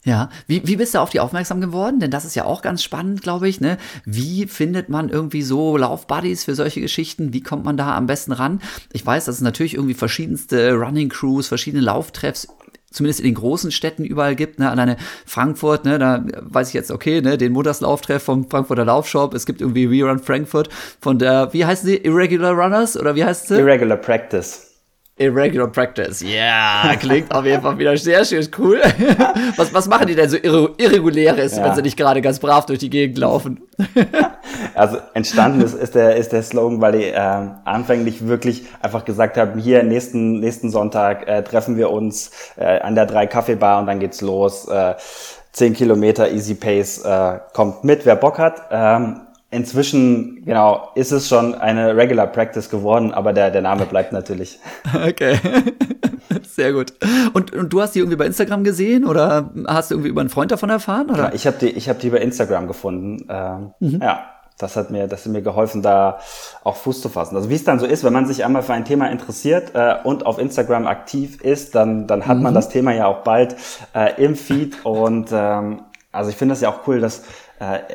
Ja, 0.04 0.30
wie, 0.48 0.66
wie 0.66 0.78
bist 0.78 0.96
du 0.96 1.00
auf 1.00 1.12
die 1.12 1.20
aufmerksam 1.20 1.62
geworden? 1.62 2.00
Denn 2.00 2.10
das 2.10 2.26
ist 2.26 2.36
ja 2.36 2.46
auch 2.46 2.64
ganz 2.64 2.84
spannend, 2.84 3.22
glaube 3.22 3.48
ich. 3.48 3.62
Ne? 3.62 3.78
Wie 4.04 4.48
findet 4.48 4.90
man 4.90 5.10
irgendwie 5.10 5.44
so 5.44 5.78
Laufbuddies 5.78 6.44
für 6.44 6.56
solche 6.56 6.82
Geschichten? 6.82 7.34
Wie 7.34 7.42
kommt 7.42 7.66
man 7.66 7.78
da 7.78 7.96
am 7.96 8.08
besten 8.08 8.32
ran? 8.32 8.62
Ich 8.94 9.06
weiß, 9.06 9.26
dass 9.26 9.36
es 9.36 9.42
natürlich 9.42 9.76
irgendwie 9.76 9.94
verschiedenste 9.94 10.74
Running 10.74 11.10
Crews, 11.10 11.48
verschiedene 11.48 11.84
Lauftreffs 11.84 12.48
zumindest 12.90 13.22
in 13.22 13.28
den 13.28 13.36
großen 13.36 13.72
Städten 13.72 14.04
überall 14.04 14.36
gibt, 14.36 14.60
ne, 14.60 14.70
alleine 14.70 14.98
Frankfurt, 15.26 15.86
ne, 15.86 15.98
da 15.98 16.26
weiß 16.42 16.68
ich 16.68 16.74
jetzt, 16.74 16.92
okay, 16.92 17.22
ne, 17.22 17.38
den 17.38 17.54
Montagslau-Treff 17.54 18.22
vom 18.22 18.50
Frankfurter 18.50 18.84
Laufshop, 18.84 19.34
es 19.34 19.46
gibt 19.46 19.62
irgendwie 19.62 19.90
We 19.90 20.06
Run 20.06 20.20
Frankfurt 20.20 20.68
von 21.00 21.18
der, 21.18 21.54
wie 21.54 21.64
heißen 21.64 21.88
sie, 21.88 21.96
Irregular 21.96 22.52
Runners 22.52 22.98
oder 22.98 23.16
wie 23.16 23.24
heißt 23.24 23.48
sie? 23.48 23.60
Irregular 23.60 23.96
Practice. 23.96 24.71
Irregular 25.22 25.68
Practice. 25.68 26.22
Ja, 26.22 26.84
yeah, 26.84 26.96
klingt 26.96 27.34
auf 27.34 27.46
jeden 27.46 27.62
Fall 27.62 27.78
wieder 27.78 27.96
sehr 27.96 28.26
schön 28.26 28.48
cool. 28.58 28.82
Was, 29.58 29.74
was 29.74 29.88
machen 29.88 30.08
die 30.08 30.16
denn 30.16 30.30
so 30.30 30.38
Irreguläres, 30.38 31.56
ja. 31.56 31.64
wenn 31.64 31.76
sie 31.76 31.82
nicht 31.82 31.98
gerade 31.98 32.22
ganz 32.22 32.40
brav 32.40 32.66
durch 32.66 32.80
die 32.80 32.90
Gegend 32.90 33.18
laufen? 33.18 33.62
Also 34.74 34.98
entstanden 35.14 35.62
ist, 35.62 35.74
ist, 35.74 35.96
der, 35.96 36.16
ist 36.16 36.32
der 36.32 36.44
Slogan, 36.44 36.82
weil 36.82 36.94
die 36.94 37.06
äh, 37.06 37.48
anfänglich 37.66 38.28
wirklich 38.28 38.64
einfach 38.82 39.06
gesagt 39.06 39.38
haben, 39.38 39.60
hier 39.60 39.84
nächsten, 39.84 40.40
nächsten 40.40 40.70
Sonntag 40.70 41.28
äh, 41.28 41.44
treffen 41.44 41.78
wir 41.78 41.90
uns 41.90 42.32
äh, 42.58 42.80
an 42.80 42.96
der 42.96 43.06
drei 43.06 43.28
Kaffeebar 43.28 43.80
und 43.80 43.88
dann 43.88 44.00
geht's 44.00 44.22
los. 44.22 44.68
Äh, 44.68 44.96
10 45.52 45.74
Kilometer 45.74 46.32
Easy 46.32 46.56
Pace 46.56 47.04
äh, 47.04 47.40
kommt 47.54 47.84
mit, 47.84 48.06
wer 48.06 48.16
Bock 48.16 48.40
hat. 48.40 48.62
Ähm, 48.72 49.22
Inzwischen, 49.54 50.46
genau, 50.46 50.92
ist 50.96 51.12
es 51.12 51.28
schon 51.28 51.56
eine 51.56 51.98
Regular 51.98 52.26
Practice 52.28 52.70
geworden, 52.70 53.12
aber 53.14 53.34
der, 53.34 53.52
der 53.52 53.62
Name 53.62 53.86
bleibt 53.86 54.14
natürlich. 54.14 54.60
Okay. 55.08 55.38
Sehr 56.44 56.74
gut. 56.74 56.94
Und, 57.34 57.54
und 57.54 57.72
du 57.72 57.82
hast 57.82 57.96
die 57.96 58.00
irgendwie 58.00 58.16
bei 58.18 58.26
Instagram 58.26 58.64
gesehen 58.64 59.06
oder 59.06 59.50
hast 59.68 59.92
du 59.92 59.96
irgendwie 59.96 60.10
über 60.10 60.22
einen 60.22 60.30
Freund 60.30 60.52
davon 60.52 60.70
erfahren? 60.70 61.10
Oder? 61.10 61.24
Ja, 61.24 61.32
ich 61.34 61.48
habe 61.48 61.58
die, 61.60 61.70
ich 61.70 61.90
hab 61.90 62.00
die 62.00 62.10
bei 62.10 62.20
Instagram 62.20 62.68
gefunden. 62.68 63.26
Ähm, 63.30 63.74
mhm. 63.80 64.02
Ja, 64.02 64.26
das 64.58 64.76
hat 64.76 64.92
mir, 64.92 65.08
das 65.08 65.26
hat 65.26 65.32
mir 65.32 65.42
geholfen, 65.42 65.82
da 65.82 66.20
auch 66.64 66.76
Fuß 66.78 67.02
zu 67.02 67.10
fassen. 67.10 67.36
Also 67.36 67.50
wie 67.50 67.56
es 67.56 67.64
dann 67.64 67.80
so 67.80 67.86
ist, 67.86 68.04
wenn 68.04 68.14
man 68.14 68.28
sich 68.28 68.46
einmal 68.46 68.64
für 68.64 68.74
ein 68.74 68.86
Thema 68.86 69.10
interessiert 69.10 69.72
äh, 69.74 69.96
und 70.04 70.26
auf 70.26 70.40
Instagram 70.40 70.88
aktiv 70.88 71.42
ist, 71.42 71.76
dann, 71.76 72.08
dann 72.08 72.28
hat 72.28 72.38
mhm. 72.38 72.44
man 72.44 72.54
das 72.54 72.70
Thema 72.70 72.94
ja 72.94 73.08
auch 73.08 73.24
bald 73.24 73.56
äh, 73.94 74.24
im 74.24 74.36
Feed. 74.36 74.86
Und 74.86 75.30
ähm, 75.32 75.82
also 76.12 76.30
ich 76.30 76.36
finde 76.36 76.54
das 76.54 76.62
ja 76.62 76.70
auch 76.70 76.88
cool, 76.88 77.00
dass 77.00 77.24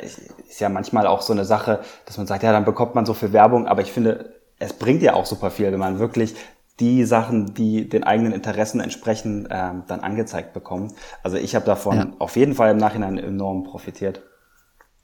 ist 0.03 0.61
ja 0.61 0.69
manchmal 0.69 1.07
auch 1.07 1.23
so 1.23 1.33
eine 1.33 1.45
Sache, 1.45 1.81
dass 2.05 2.17
man 2.19 2.27
sagt, 2.27 2.43
ja, 2.43 2.53
dann 2.53 2.65
bekommt 2.65 2.95
man 2.95 3.05
so 3.05 3.15
viel 3.15 3.33
Werbung, 3.33 3.67
aber 3.67 3.83
ich 3.83 3.93
finde, 3.93 4.35
es 4.59 4.73
bringt 4.73 5.03
ja 5.03 5.15
auch 5.15 5.27
super 5.27 5.51
viel, 5.51 5.73
wenn 5.73 5.79
man 5.79 5.99
wirklich 5.99 6.35
die 6.79 7.05
Sachen, 7.05 7.55
die 7.55 7.89
den 7.89 8.05
eigenen 8.05 8.33
Interessen 8.33 8.81
entsprechen, 8.81 9.49
ähm, 9.51 9.85
dann 9.87 10.01
angezeigt 10.01 10.53
bekommt. 10.53 10.93
Also 11.23 11.37
ich 11.37 11.55
habe 11.55 11.65
davon 11.65 11.97
ja. 11.97 12.07
auf 12.19 12.37
jeden 12.37 12.55
Fall 12.55 12.71
im 12.71 12.77
Nachhinein 12.77 13.19
enorm 13.19 13.65
profitiert. 13.65 14.23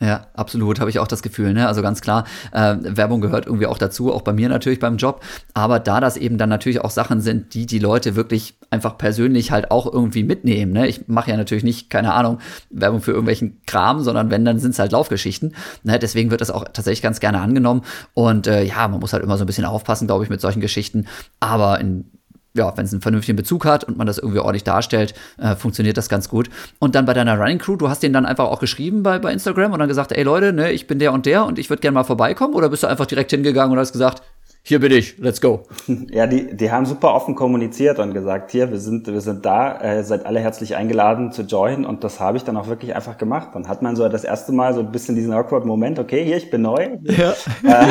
Ja, 0.03 0.27
absolut, 0.35 0.81
habe 0.81 0.91
ich 0.91 0.99
auch 0.99 1.07
das 1.07 1.23
Gefühl. 1.23 1.55
Ne? 1.55 1.69
Also 1.69 1.81
ganz 1.81 2.01
klar, 2.01 2.25
äh, 2.51 2.75
Werbung 2.81 3.21
gehört 3.21 3.47
irgendwie 3.47 3.69
auch 3.69 3.79
dazu, 3.79 4.13
auch 4.13 4.23
bei 4.23 4.33
mir 4.33 4.49
natürlich 4.49 4.81
beim 4.81 4.97
Job. 4.97 5.23
Aber 5.55 5.79
da 5.79 6.01
das 6.01 6.17
eben 6.17 6.39
dann 6.39 6.49
natürlich 6.49 6.81
auch 6.81 6.91
Sachen 6.91 7.21
sind, 7.21 7.55
die 7.55 7.67
die 7.67 7.79
Leute 7.79 8.17
wirklich 8.17 8.57
einfach 8.71 8.99
persönlich 8.99 9.53
halt 9.53 9.71
auch 9.71 9.91
irgendwie 9.93 10.25
mitnehmen. 10.25 10.73
Ne? 10.73 10.89
Ich 10.89 11.07
mache 11.07 11.31
ja 11.31 11.37
natürlich 11.37 11.63
nicht, 11.63 11.89
keine 11.89 12.15
Ahnung, 12.15 12.39
Werbung 12.69 13.01
für 13.01 13.13
irgendwelchen 13.13 13.61
Kram, 13.65 14.01
sondern 14.01 14.29
wenn, 14.33 14.45
dann 14.45 14.59
sind 14.59 14.73
es 14.73 14.81
halt 14.81 14.91
Laufgeschichten. 14.91 15.55
Ne? 15.85 16.01
Deswegen 16.01 16.33
wird 16.33 16.41
das 16.41 16.51
auch 16.51 16.65
tatsächlich 16.65 17.03
ganz 17.03 17.21
gerne 17.21 17.41
angenommen. 17.41 17.83
Und 18.13 18.49
äh, 18.49 18.65
ja, 18.65 18.89
man 18.89 18.99
muss 18.99 19.13
halt 19.13 19.23
immer 19.23 19.39
so 19.39 19.45
ein 19.45 19.47
bisschen 19.47 19.67
aufpassen, 19.67 20.09
glaube 20.09 20.25
ich, 20.25 20.31
mit 20.31 20.41
solchen 20.41 20.61
Geschichten. 20.61 21.07
Aber 21.39 21.79
in 21.79 22.11
ja, 22.55 22.77
wenn 22.77 22.85
es 22.85 22.93
einen 22.93 23.03
vernünftigen 23.03 23.37
Bezug 23.37 23.65
hat 23.65 23.85
und 23.85 23.97
man 23.97 24.07
das 24.07 24.19
irgendwie 24.19 24.39
ordentlich 24.41 24.65
darstellt, 24.65 25.15
äh, 25.39 25.57
funktioniert 25.57 25.97
das 25.97 26.09
ganz 26.09 26.29
gut. 26.29 26.51
Und 26.79 26.95
dann 26.95 27.07
bei 27.07 27.15
deiner 27.15 27.39
Running 27.39 27.59
Crew, 27.59 27.77
du 27.77 27.89
hast 27.89 28.03
den 28.03 28.13
dann 28.13 28.27
einfach 28.27 28.45
auch 28.45 28.61
geschrieben 28.61 29.03
bei, 29.03 29.19
bei 29.19 29.33
Instagram 29.33 29.73
und 29.73 29.79
dann 29.79 29.89
gesagt, 29.89 30.13
ey 30.13 30.23
Leute, 30.23 30.53
ne, 30.53 30.73
ich 30.73 30.87
bin 30.87 30.99
der 30.99 31.13
und 31.13 31.27
der 31.27 31.45
und 31.47 31.59
ich 31.59 31.71
würde 31.71 31.81
gerne 31.81 31.95
mal 31.95 32.05
vorbeikommen 32.05 32.55
oder 32.55 32.69
bist 32.69 32.83
du 32.83 32.87
einfach 32.87 33.07
direkt 33.07 33.31
hingegangen 33.31 33.73
und 33.73 33.79
hast 33.79 33.93
gesagt, 33.93 34.23
hier 34.65 34.79
bin 34.79 34.93
ich, 34.93 35.19
let's 35.19 35.41
go. 35.41 35.65
Ja, 36.11 36.27
die, 36.27 36.57
die 36.57 36.71
haben 36.71 36.87
super 36.87 37.15
offen 37.15 37.35
kommuniziert 37.35 37.99
und 37.99 38.15
gesagt, 38.15 38.53
hier, 38.53 38.71
wir 38.71 38.79
sind, 38.79 39.09
wir 39.09 39.21
sind 39.21 39.45
da, 39.45 39.81
äh, 39.81 40.05
seid 40.05 40.25
alle 40.25 40.39
herzlich 40.41 40.77
eingeladen 40.77 41.33
zu 41.33 41.43
joinen 41.43 41.85
und 41.85 42.05
das 42.05 42.21
habe 42.21 42.37
ich 42.37 42.45
dann 42.45 42.57
auch 42.57 42.69
wirklich 42.69 42.95
einfach 42.95 43.19
gemacht. 43.19 43.49
Dann 43.55 43.67
hat 43.67 43.83
man 43.83 43.97
so 43.97 44.09
das 44.09 44.25
erste 44.25 44.53
Mal 44.53 44.75
so 44.75 44.81
ein 44.81 44.93
bisschen 44.93 45.17
diesen 45.17 45.33
awkward 45.33 45.65
Moment, 45.65 45.99
okay, 45.99 46.25
hier, 46.25 46.37
ich 46.37 46.51
bin 46.51 46.63
neu. 46.63 46.99
Ja. 47.03 47.33
Äh, 47.65 47.87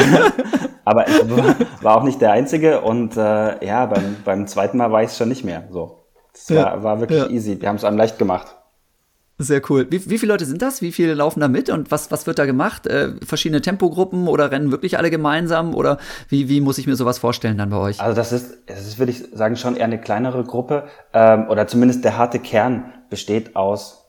aber 0.85 1.07
ich 1.07 1.83
war 1.83 1.97
auch 1.97 2.03
nicht 2.03 2.21
der 2.21 2.31
Einzige 2.31 2.81
und 2.81 3.17
äh, 3.17 3.65
ja, 3.65 3.85
beim, 3.87 4.17
beim 4.23 4.47
zweiten 4.47 4.77
Mal 4.77 4.91
war 4.91 5.03
ich 5.03 5.09
es 5.09 5.17
schon 5.17 5.29
nicht 5.29 5.43
mehr. 5.43 5.67
So, 5.71 6.05
es 6.33 6.47
ja. 6.49 6.63
war, 6.63 6.83
war 6.83 6.99
wirklich 7.01 7.19
ja. 7.19 7.29
easy. 7.29 7.59
Wir 7.59 7.67
haben 7.67 7.75
es 7.75 7.83
einem 7.83 7.97
leicht 7.97 8.17
gemacht. 8.17 8.55
Sehr 9.41 9.61
cool. 9.69 9.87
Wie, 9.89 10.07
wie 10.07 10.19
viele 10.19 10.33
Leute 10.33 10.45
sind 10.45 10.61
das? 10.61 10.83
Wie 10.83 10.91
viele 10.91 11.15
laufen 11.15 11.39
da 11.39 11.47
mit 11.47 11.69
und 11.69 11.89
was, 11.89 12.11
was 12.11 12.27
wird 12.27 12.37
da 12.37 12.45
gemacht? 12.45 12.85
Äh, 12.85 13.13
verschiedene 13.25 13.61
Tempogruppen 13.61 14.27
oder 14.27 14.51
rennen 14.51 14.71
wirklich 14.71 14.99
alle 14.99 15.09
gemeinsam 15.09 15.73
oder 15.73 15.97
wie, 16.29 16.47
wie 16.47 16.61
muss 16.61 16.77
ich 16.77 16.85
mir 16.85 16.95
sowas 16.95 17.17
vorstellen 17.17 17.57
dann 17.57 17.71
bei 17.71 17.77
euch? 17.77 17.99
Also 17.99 18.15
das 18.15 18.31
ist, 18.31 18.57
das 18.67 18.85
ist, 18.85 18.99
würde 18.99 19.11
ich 19.11 19.23
sagen, 19.33 19.55
schon 19.55 19.75
eher 19.75 19.85
eine 19.85 19.99
kleinere 19.99 20.43
Gruppe 20.43 20.83
ähm, 21.13 21.47
oder 21.49 21.65
zumindest 21.65 22.03
der 22.03 22.17
harte 22.17 22.37
Kern 22.37 22.93
besteht 23.09 23.55
aus 23.55 24.05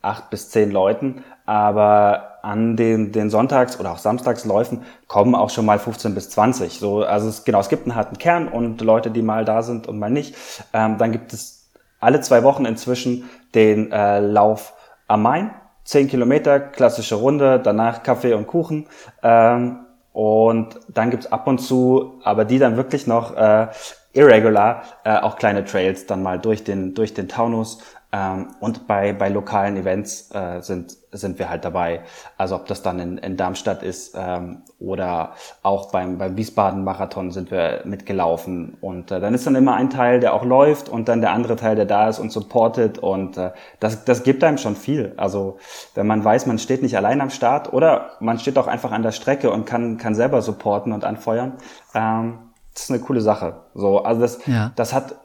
acht 0.00 0.30
bis 0.30 0.48
zehn 0.48 0.70
Leuten, 0.70 1.24
aber 1.44 2.38
an 2.42 2.76
den, 2.76 3.12
den 3.12 3.30
Sonntags- 3.30 3.78
oder 3.78 3.92
auch 3.92 3.98
Samstagsläufen 3.98 4.82
kommen 5.08 5.34
auch 5.34 5.50
schon 5.50 5.66
mal 5.66 5.78
15 5.78 6.14
bis 6.14 6.30
20. 6.30 6.78
So, 6.78 7.04
also 7.04 7.28
es, 7.28 7.44
genau, 7.44 7.60
es 7.60 7.68
gibt 7.68 7.84
einen 7.84 7.94
harten 7.94 8.18
Kern 8.18 8.48
und 8.48 8.80
Leute, 8.80 9.10
die 9.10 9.22
mal 9.22 9.44
da 9.44 9.62
sind 9.62 9.86
und 9.86 9.98
mal 9.98 10.10
nicht. 10.10 10.34
Ähm, 10.72 10.96
dann 10.98 11.12
gibt 11.12 11.32
es 11.32 11.70
alle 12.00 12.20
zwei 12.20 12.42
Wochen 12.42 12.66
inzwischen 12.66 13.24
den 13.54 13.92
äh, 13.92 14.20
Lauf 14.20 14.74
am 15.06 15.22
Main. 15.22 15.50
Zehn 15.84 16.08
Kilometer, 16.08 16.60
klassische 16.60 17.16
Runde, 17.16 17.60
danach 17.62 18.02
Kaffee 18.02 18.32
und 18.34 18.46
Kuchen. 18.46 18.86
Ähm, 19.22 19.80
und 20.12 20.80
dann 20.88 21.10
gibt's 21.10 21.30
ab 21.30 21.46
und 21.46 21.58
zu, 21.58 22.20
aber 22.22 22.44
die 22.44 22.58
dann 22.58 22.76
wirklich 22.76 23.06
noch 23.06 23.36
äh, 23.36 23.66
irregular, 24.12 24.84
äh, 25.04 25.18
auch 25.18 25.36
kleine 25.36 25.64
Trails 25.64 26.06
dann 26.06 26.22
mal 26.22 26.38
durch 26.38 26.64
den, 26.64 26.94
durch 26.94 27.14
den 27.14 27.28
Taunus. 27.28 27.78
Ähm, 28.14 28.54
und 28.60 28.86
bei, 28.86 29.12
bei 29.12 29.28
lokalen 29.28 29.76
Events 29.76 30.32
äh, 30.32 30.60
sind, 30.60 30.96
sind 31.10 31.40
wir 31.40 31.50
halt 31.50 31.64
dabei. 31.64 32.02
Also 32.38 32.54
ob 32.54 32.66
das 32.66 32.80
dann 32.80 33.00
in, 33.00 33.18
in 33.18 33.36
Darmstadt 33.36 33.82
ist 33.82 34.14
ähm, 34.16 34.62
oder 34.78 35.32
auch 35.64 35.90
beim, 35.90 36.16
beim 36.16 36.36
Wiesbaden-Marathon 36.36 37.32
sind 37.32 37.50
wir 37.50 37.80
mitgelaufen. 37.84 38.76
Und 38.80 39.10
äh, 39.10 39.18
dann 39.18 39.34
ist 39.34 39.48
dann 39.48 39.56
immer 39.56 39.74
ein 39.74 39.90
Teil, 39.90 40.20
der 40.20 40.32
auch 40.32 40.44
läuft 40.44 40.88
und 40.88 41.08
dann 41.08 41.22
der 41.22 41.32
andere 41.32 41.56
Teil, 41.56 41.74
der 41.74 41.86
da 41.86 42.08
ist 42.08 42.20
und 42.20 42.30
supportet. 42.30 42.98
Und 42.98 43.36
äh, 43.36 43.50
das, 43.80 44.04
das 44.04 44.22
gibt 44.22 44.44
einem 44.44 44.58
schon 44.58 44.76
viel. 44.76 45.14
Also 45.16 45.58
wenn 45.96 46.06
man 46.06 46.24
weiß, 46.24 46.46
man 46.46 46.60
steht 46.60 46.82
nicht 46.82 46.96
allein 46.96 47.20
am 47.20 47.30
Start 47.30 47.72
oder 47.72 48.10
man 48.20 48.38
steht 48.38 48.58
auch 48.58 48.68
einfach 48.68 48.92
an 48.92 49.02
der 49.02 49.12
Strecke 49.12 49.50
und 49.50 49.64
kann, 49.66 49.96
kann 49.96 50.14
selber 50.14 50.40
supporten 50.40 50.92
und 50.92 51.04
anfeuern. 51.04 51.54
Ähm, 51.96 52.38
das 52.74 52.84
ist 52.84 52.90
eine 52.90 53.00
coole 53.00 53.20
Sache. 53.20 53.62
So, 53.74 54.04
also 54.04 54.20
das, 54.20 54.46
ja. 54.46 54.70
das 54.76 54.92
hat 54.92 55.16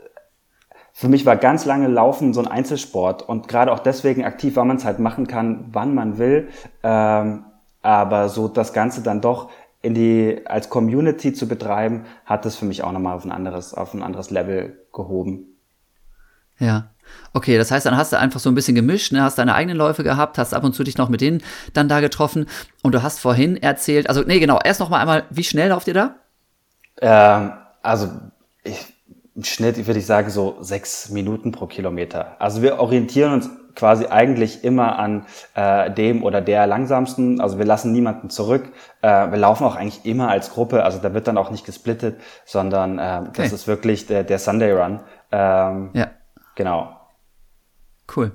für 1.00 1.08
mich 1.08 1.26
war 1.26 1.38
ganz 1.38 1.64
lange 1.64 1.88
Laufen 1.88 2.34
so 2.34 2.42
ein 2.42 2.48
Einzelsport 2.48 3.22
und 3.22 3.48
gerade 3.48 3.72
auch 3.72 3.80
deswegen 3.80 4.26
aktiv, 4.26 4.58
weil 4.58 4.66
man 4.66 4.76
es 4.76 4.84
halt 4.84 5.00
machen 5.00 5.28
kann, 5.28 5.64
wann 5.72 5.96
man 5.96 6.18
will. 6.18 6.50
Ähm, 6.84 7.46
aber 7.82 8.28
so 8.28 8.50
das 8.50 8.74
Ganze 8.74 9.02
dann 9.02 9.22
doch 9.22 9.50
in 9.82 9.94
die 9.94 10.42
als 10.44 10.70
Community 10.70 11.32
zu 11.32 11.48
betreiben, 11.48 12.04
hat 12.26 12.46
es 12.46 12.58
für 12.58 12.66
mich 12.66 12.84
auch 12.84 12.92
nochmal 12.92 13.16
auf 13.16 13.24
ein 13.24 13.32
anderes 13.32 13.74
auf 13.74 13.94
ein 13.94 14.04
anderes 14.04 14.30
Level 14.30 14.78
gehoben. 14.92 15.46
Ja. 16.58 16.90
Okay, 17.32 17.58
das 17.58 17.72
heißt, 17.72 17.86
dann 17.86 17.96
hast 17.96 18.12
du 18.12 18.20
einfach 18.20 18.42
so 18.42 18.50
ein 18.50 18.56
bisschen 18.56 18.76
gemischt, 18.76 19.14
ne? 19.14 19.24
hast 19.24 19.38
deine 19.38 19.56
eigenen 19.56 19.78
Läufe 19.78 20.04
gehabt, 20.04 20.38
hast 20.38 20.54
ab 20.54 20.66
und 20.66 20.76
zu 20.76 20.84
dich 20.84 20.98
noch 20.98 21.08
mit 21.08 21.22
denen 21.22 21.42
dann 21.72 21.88
da 21.88 22.02
getroffen 22.02 22.46
und 22.84 22.94
du 22.94 23.04
hast 23.04 23.22
vorhin 23.22 23.56
erzählt, 23.56 24.10
also 24.10 24.24
nee, 24.24 24.40
genau, 24.40 24.60
erst 24.62 24.82
noch 24.82 24.90
mal 24.90 25.00
einmal, 25.00 25.24
wie 25.30 25.46
schnell 25.46 25.70
lauft 25.70 25.88
ihr 25.88 25.94
da? 25.94 26.16
Ähm, 27.02 27.54
also 27.82 28.10
ich 28.66 28.99
im 29.40 29.46
Schnitt 29.46 29.88
würde 29.88 30.00
ich 30.00 30.06
sagen 30.06 30.30
so 30.30 30.58
sechs 30.60 31.12
Minuten 31.12 31.54
pro 31.54 31.66
Kilometer. 31.66 32.36
Also 32.40 32.62
wir 32.62 32.78
orientieren 32.78 33.32
uns 33.32 33.50
quasi 33.74 34.08
eigentlich 34.08 34.66
immer 34.66 35.00
an 35.00 35.26
äh, 35.56 35.90
dem 35.92 36.24
oder 36.24 36.42
der 36.42 36.68
langsamsten. 36.68 37.40
Also 37.40 37.58
wir 37.58 37.64
lassen 37.64 37.94
niemanden 37.94 38.30
zurück. 38.30 38.70
Äh, 39.02 39.32
wir 39.32 39.38
laufen 39.38 39.64
auch 39.64 39.78
eigentlich 39.78 40.04
immer 40.06 40.28
als 40.28 40.52
Gruppe. 40.52 40.84
Also 40.84 41.00
da 41.00 41.14
wird 41.14 41.30
dann 41.30 41.38
auch 41.38 41.52
nicht 41.52 41.66
gesplittet, 41.66 42.20
sondern 42.44 43.00
äh, 43.00 43.22
okay. 43.22 43.44
das 43.44 43.54
ist 43.54 43.66
wirklich 43.66 44.08
der, 44.08 44.26
der 44.26 44.40
Sunday 44.40 44.74
Run. 44.74 45.00
Ähm, 45.32 45.92
ja. 45.94 46.12
Genau. 46.56 46.90
Cool. 48.14 48.34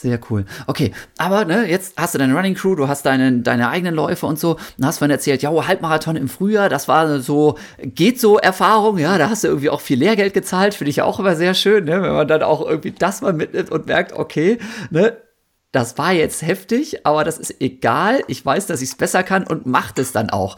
Sehr 0.00 0.20
cool. 0.30 0.44
Okay, 0.68 0.92
aber 1.16 1.44
ne, 1.44 1.68
jetzt 1.68 1.94
hast 1.96 2.14
du 2.14 2.18
deine 2.18 2.32
Running 2.32 2.54
Crew, 2.54 2.76
du 2.76 2.86
hast 2.86 3.04
deine, 3.04 3.40
deine 3.40 3.68
eigenen 3.68 3.96
Läufe 3.96 4.26
und 4.26 4.38
so. 4.38 4.56
Und 4.78 4.86
hast 4.86 4.98
vorhin 4.98 5.10
erzählt, 5.10 5.42
ja, 5.42 5.50
Halbmarathon 5.50 6.14
im 6.14 6.28
Frühjahr, 6.28 6.68
das 6.68 6.86
war 6.86 7.18
so, 7.18 7.58
geht 7.82 8.20
so 8.20 8.38
Erfahrung, 8.38 8.98
ja, 8.98 9.18
da 9.18 9.28
hast 9.28 9.42
du 9.42 9.48
irgendwie 9.48 9.70
auch 9.70 9.80
viel 9.80 9.98
Lehrgeld 9.98 10.34
gezahlt, 10.34 10.74
finde 10.74 10.90
ich 10.90 10.96
ja 10.96 11.04
auch 11.04 11.18
immer 11.18 11.34
sehr 11.34 11.52
schön, 11.54 11.84
ne, 11.84 12.00
wenn 12.00 12.12
man 12.12 12.28
dann 12.28 12.44
auch 12.44 12.64
irgendwie 12.64 12.92
das 12.92 13.22
mal 13.22 13.32
mitnimmt 13.32 13.72
und 13.72 13.86
merkt, 13.86 14.12
okay, 14.12 14.58
ne, 14.90 15.16
das 15.72 15.98
war 15.98 16.12
jetzt 16.12 16.42
heftig, 16.42 17.04
aber 17.04 17.24
das 17.24 17.38
ist 17.38 17.60
egal. 17.60 18.22
Ich 18.28 18.44
weiß, 18.46 18.66
dass 18.66 18.80
ich 18.80 18.90
es 18.90 18.96
besser 18.96 19.24
kann 19.24 19.46
und 19.46 19.66
macht 19.66 19.98
es 19.98 20.12
dann 20.12 20.30
auch. 20.30 20.56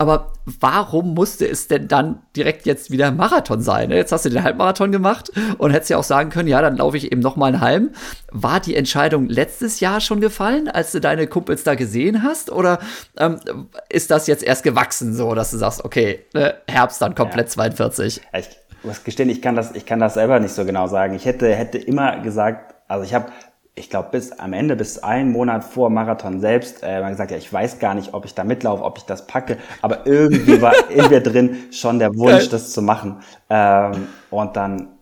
Aber 0.00 0.32
warum 0.46 1.12
musste 1.12 1.46
es 1.46 1.68
denn 1.68 1.86
dann 1.86 2.22
direkt 2.34 2.64
jetzt 2.64 2.90
wieder 2.90 3.10
Marathon 3.10 3.60
sein? 3.60 3.90
Jetzt 3.90 4.12
hast 4.12 4.24
du 4.24 4.30
den 4.30 4.42
Halbmarathon 4.42 4.92
gemacht 4.92 5.30
und 5.58 5.72
hättest 5.72 5.90
ja 5.90 5.98
auch 5.98 6.04
sagen 6.04 6.30
können, 6.30 6.48
ja, 6.48 6.62
dann 6.62 6.78
laufe 6.78 6.96
ich 6.96 7.12
eben 7.12 7.20
noch 7.20 7.36
mal 7.36 7.48
einen 7.48 7.60
halben. 7.60 7.90
War 8.32 8.60
die 8.60 8.76
Entscheidung 8.76 9.28
letztes 9.28 9.78
Jahr 9.80 10.00
schon 10.00 10.22
gefallen, 10.22 10.68
als 10.68 10.92
du 10.92 11.00
deine 11.02 11.26
Kumpels 11.26 11.64
da 11.64 11.74
gesehen 11.74 12.22
hast? 12.22 12.50
Oder 12.50 12.78
ähm, 13.18 13.40
ist 13.90 14.10
das 14.10 14.26
jetzt 14.26 14.42
erst 14.42 14.62
gewachsen, 14.62 15.12
so 15.12 15.34
dass 15.34 15.50
du 15.50 15.58
sagst, 15.58 15.84
okay, 15.84 16.24
ne, 16.32 16.54
Herbst 16.66 17.02
dann 17.02 17.14
komplett 17.14 17.48
ja. 17.48 17.52
42? 17.52 18.22
Ich 18.38 18.48
muss 18.82 19.04
gestehen, 19.04 19.28
ich 19.28 19.42
kann 19.42 19.54
das, 19.54 19.74
ich 19.74 19.84
kann 19.84 20.00
das 20.00 20.14
selber 20.14 20.40
nicht 20.40 20.54
so 20.54 20.64
genau 20.64 20.86
sagen. 20.86 21.12
Ich 21.12 21.26
hätte, 21.26 21.54
hätte 21.54 21.76
immer 21.76 22.20
gesagt, 22.20 22.74
also 22.88 23.04
ich 23.04 23.12
habe 23.12 23.26
ich 23.80 23.90
glaube, 23.90 24.10
bis 24.12 24.30
am 24.32 24.52
Ende, 24.52 24.76
bis 24.76 24.98
einen 24.98 25.32
Monat 25.32 25.64
vor 25.64 25.90
Marathon 25.90 26.40
selbst, 26.40 26.82
äh, 26.82 27.00
man 27.00 27.10
gesagt, 27.10 27.30
ja, 27.30 27.38
ich 27.38 27.52
weiß 27.52 27.78
gar 27.78 27.94
nicht, 27.94 28.14
ob 28.14 28.24
ich 28.26 28.34
da 28.34 28.44
mitlaufe, 28.44 28.84
ob 28.84 28.98
ich 28.98 29.04
das 29.04 29.26
packe, 29.26 29.56
aber 29.82 30.06
irgendwie 30.06 30.60
war 30.62 30.74
in 30.90 31.08
mir 31.08 31.20
drin 31.20 31.56
schon 31.72 31.98
der 31.98 32.14
Wunsch, 32.16 32.48
das 32.50 32.72
zu 32.72 32.82
machen. 32.82 33.22
Ähm, 33.48 34.08
und 34.30 34.56
dann, 34.56 34.98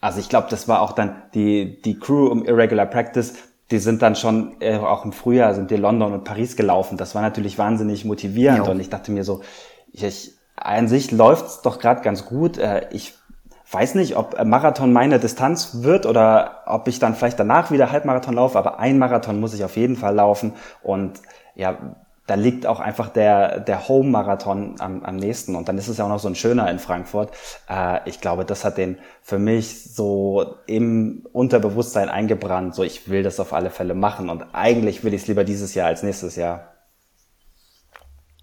also 0.00 0.18
ich 0.18 0.28
glaube, 0.28 0.48
das 0.50 0.68
war 0.68 0.82
auch 0.82 0.92
dann 0.92 1.22
die, 1.34 1.80
die 1.82 1.98
Crew 1.98 2.26
um 2.26 2.44
Irregular 2.44 2.86
Practice, 2.86 3.34
die 3.70 3.78
sind 3.78 4.02
dann 4.02 4.16
schon 4.16 4.56
äh, 4.60 4.76
auch 4.76 5.04
im 5.04 5.12
Frühjahr 5.12 5.54
sind 5.54 5.70
die 5.70 5.76
London 5.76 6.12
und 6.12 6.24
Paris 6.24 6.56
gelaufen. 6.56 6.98
Das 6.98 7.14
war 7.14 7.22
natürlich 7.22 7.56
wahnsinnig 7.58 8.04
motivierend 8.04 8.66
Jo. 8.66 8.72
und 8.72 8.80
ich 8.80 8.90
dachte 8.90 9.10
mir 9.12 9.24
so, 9.24 9.40
ich, 9.92 10.04
ich 10.04 10.34
an 10.56 10.88
sich 10.88 11.10
läuft's 11.10 11.62
doch 11.62 11.78
gerade 11.78 12.02
ganz 12.02 12.26
gut. 12.26 12.58
Äh, 12.58 12.88
ich 12.90 13.14
weiß 13.70 13.94
nicht, 13.94 14.16
ob 14.16 14.38
äh, 14.38 14.44
Marathon 14.44 14.92
meine 14.92 15.18
Distanz 15.18 15.82
wird 15.82 16.06
oder 16.06 16.62
ob 16.66 16.88
ich 16.88 16.98
dann 16.98 17.14
vielleicht 17.14 17.38
danach 17.38 17.70
wieder 17.70 17.90
Halbmarathon 17.90 18.34
laufe, 18.34 18.58
aber 18.58 18.78
ein 18.78 18.98
Marathon 18.98 19.40
muss 19.40 19.54
ich 19.54 19.64
auf 19.64 19.76
jeden 19.76 19.96
Fall 19.96 20.14
laufen 20.14 20.52
und 20.82 21.20
ja, 21.54 21.78
da 22.26 22.36
liegt 22.36 22.66
auch 22.66 22.80
einfach 22.80 23.10
der, 23.10 23.60
der 23.60 23.86
Home-Marathon 23.86 24.76
am, 24.78 25.02
am 25.04 25.16
nächsten 25.16 25.54
und 25.56 25.68
dann 25.68 25.76
ist 25.76 25.88
es 25.88 25.98
ja 25.98 26.06
auch 26.06 26.08
noch 26.08 26.18
so 26.18 26.28
ein 26.28 26.34
schöner 26.34 26.70
in 26.70 26.78
Frankfurt. 26.78 27.30
Äh, 27.68 28.00
ich 28.08 28.20
glaube, 28.20 28.46
das 28.46 28.64
hat 28.64 28.78
den 28.78 28.98
für 29.20 29.38
mich 29.38 29.94
so 29.94 30.56
im 30.66 31.26
Unterbewusstsein 31.32 32.08
eingebrannt, 32.08 32.74
so 32.74 32.82
ich 32.82 33.10
will 33.10 33.22
das 33.22 33.40
auf 33.40 33.52
alle 33.52 33.70
Fälle 33.70 33.94
machen 33.94 34.30
und 34.30 34.46
eigentlich 34.54 35.04
will 35.04 35.12
ich 35.12 35.22
es 35.22 35.28
lieber 35.28 35.44
dieses 35.44 35.74
Jahr 35.74 35.88
als 35.88 36.02
nächstes 36.02 36.36
Jahr. 36.36 36.74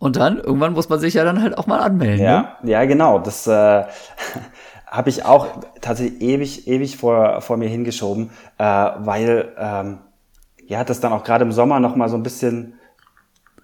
Und 0.02 0.16
dann, 0.16 0.40
irgendwann 0.40 0.74
muss 0.74 0.90
man 0.90 1.00
sich 1.00 1.14
ja 1.14 1.24
dann 1.24 1.44
halt 1.44 1.56
auch 1.58 1.68
mal 1.68 1.80
anmelden. 1.80 2.26
Ne? 2.26 2.32
Ja, 2.32 2.58
ja, 2.64 2.86
genau. 2.86 3.20
Das 3.20 3.46
äh, 3.46 3.84
habe 4.92 5.10
ich 5.10 5.26
auch 5.26 5.48
tatsächlich 5.80 6.22
ewig, 6.22 6.68
ewig 6.68 6.98
vor, 6.98 7.42
vor 7.42 7.58
mir 7.58 7.70
hingeschoben, 7.70 8.30
äh, 8.58 8.64
weil 8.64 9.56
ähm, 9.58 10.00
ja, 10.68 10.84
das 10.84 11.00
dann 11.00 11.14
auch 11.14 11.24
gerade 11.24 11.46
im 11.46 11.52
Sommer 11.52 11.80
noch 11.80 11.96
mal 11.96 12.10
so 12.10 12.18
ein 12.18 12.24
bisschen 12.24 12.74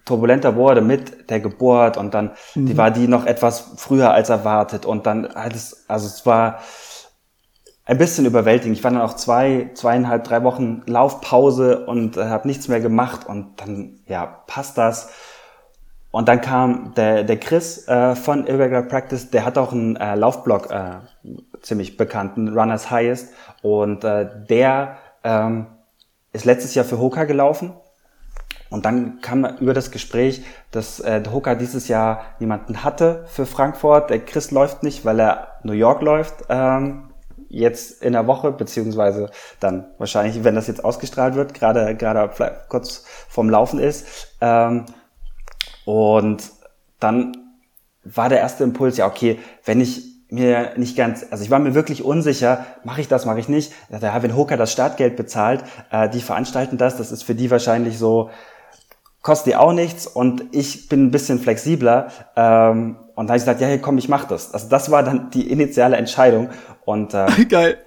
turbulenter 0.05 0.55
wurde 0.55 0.81
mit 0.81 1.29
der 1.29 1.41
Geburt 1.41 1.97
und 1.97 2.13
dann 2.13 2.31
die 2.55 2.77
war 2.77 2.91
die 2.91 3.09
noch 3.09 3.25
etwas 3.25 3.73
früher 3.75 4.13
als 4.13 4.29
erwartet 4.29 4.85
und 4.85 5.05
dann 5.05 5.35
hat 5.35 5.53
es, 5.53 5.83
also 5.89 6.07
es 6.07 6.25
war 6.25 6.59
ein 7.87 7.97
bisschen 7.97 8.25
überwältigend. 8.25 8.77
Ich 8.77 8.83
war 8.83 8.91
dann 8.91 9.01
auch 9.01 9.15
zwei, 9.15 9.71
zweieinhalb, 9.73 10.25
drei 10.25 10.43
Wochen 10.43 10.83
Laufpause 10.85 11.85
und 11.85 12.17
äh, 12.17 12.25
habe 12.25 12.47
nichts 12.47 12.67
mehr 12.67 12.81
gemacht 12.81 13.25
und 13.27 13.61
dann, 13.61 13.99
ja, 14.07 14.25
passt 14.47 14.77
das. 14.77 15.09
Und 16.11 16.27
dann 16.27 16.41
kam 16.41 16.93
der, 16.95 17.23
der 17.23 17.37
Chris 17.37 17.87
äh, 17.87 18.15
von 18.15 18.47
Irregular 18.47 18.83
Practice, 18.83 19.29
der 19.29 19.45
hat 19.45 19.57
auch 19.57 19.71
einen 19.71 19.97
äh, 19.97 20.15
Laufblog, 20.15 20.71
äh, 20.71 20.99
ziemlich 21.61 21.97
bekannten, 21.97 22.57
Runners 22.57 22.89
Highest. 22.89 23.33
Und 23.61 24.03
äh, 24.03 24.27
der 24.49 24.97
ähm, 25.23 25.67
ist 26.33 26.45
letztes 26.45 26.75
Jahr 26.75 26.85
für 26.85 26.99
Hoka 26.99 27.25
gelaufen. 27.25 27.73
Und 28.69 28.85
dann 28.85 29.21
kam 29.21 29.45
über 29.59 29.73
das 29.73 29.91
Gespräch, 29.91 30.43
dass 30.71 30.99
äh, 30.99 31.23
Hoka 31.31 31.55
dieses 31.55 31.87
Jahr 31.87 32.25
niemanden 32.39 32.83
hatte 32.83 33.25
für 33.27 33.45
Frankfurt. 33.45 34.09
Der 34.09 34.19
Chris 34.19 34.51
läuft 34.51 34.83
nicht, 34.83 35.05
weil 35.05 35.19
er 35.19 35.59
New 35.63 35.73
York 35.73 36.01
läuft. 36.01 36.45
Ähm, 36.49 37.11
jetzt 37.49 38.01
in 38.03 38.13
der 38.13 38.27
Woche, 38.27 38.51
beziehungsweise 38.51 39.29
dann 39.59 39.85
wahrscheinlich, 39.97 40.43
wenn 40.43 40.55
das 40.55 40.67
jetzt 40.67 40.83
ausgestrahlt 40.83 41.35
wird, 41.35 41.53
gerade 41.53 41.95
gerade 41.95 42.29
kurz 42.67 43.05
vorm 43.29 43.49
Laufen 43.49 43.79
ist. 43.79 44.35
Ähm, 44.41 44.85
und 45.87 46.51
dann 46.99 47.31
war 48.03 48.27
der 48.27 48.39
erste 48.39 48.65
Impuls, 48.65 48.97
ja, 48.97 49.07
okay, 49.07 49.39
wenn 49.63 49.79
ich 49.79 50.03
mir 50.29 50.73
nicht 50.75 50.97
ganz, 50.97 51.25
also 51.31 51.45
ich 51.45 51.49
war 51.49 51.59
mir 51.59 51.75
wirklich 51.75 52.03
unsicher, 52.03 52.65
mache 52.83 52.99
ich 52.99 53.07
das, 53.07 53.25
mache 53.25 53.39
ich 53.39 53.47
nicht. 53.47 53.71
Ja, 53.89 54.21
wenn 54.21 54.35
Hoka 54.35 54.57
das 54.57 54.73
Startgeld 54.73 55.15
bezahlt, 55.15 55.63
äh, 55.89 56.09
die 56.09 56.19
veranstalten 56.19 56.77
das, 56.77 56.97
das 56.97 57.13
ist 57.13 57.23
für 57.23 57.35
die 57.35 57.49
wahrscheinlich 57.49 57.97
so, 57.97 58.29
kostet 59.21 59.53
die 59.53 59.55
auch 59.55 59.71
nichts 59.71 60.07
und 60.07 60.43
ich 60.51 60.89
bin 60.89 61.05
ein 61.05 61.11
bisschen 61.11 61.39
flexibler. 61.39 62.09
Ähm, 62.35 62.97
und 63.15 63.27
da 63.27 63.31
habe 63.31 63.37
ich 63.37 63.43
gesagt, 63.43 63.61
ja, 63.61 63.67
hey, 63.67 63.79
komm, 63.79 63.97
ich 63.97 64.09
mach 64.09 64.25
das. 64.25 64.53
Also 64.53 64.67
das 64.67 64.91
war 64.91 65.03
dann 65.03 65.29
die 65.29 65.49
initiale 65.49 65.95
Entscheidung. 65.95 66.49
Und 66.83 67.13
äh, 67.13 67.45
Geil. 67.49 67.77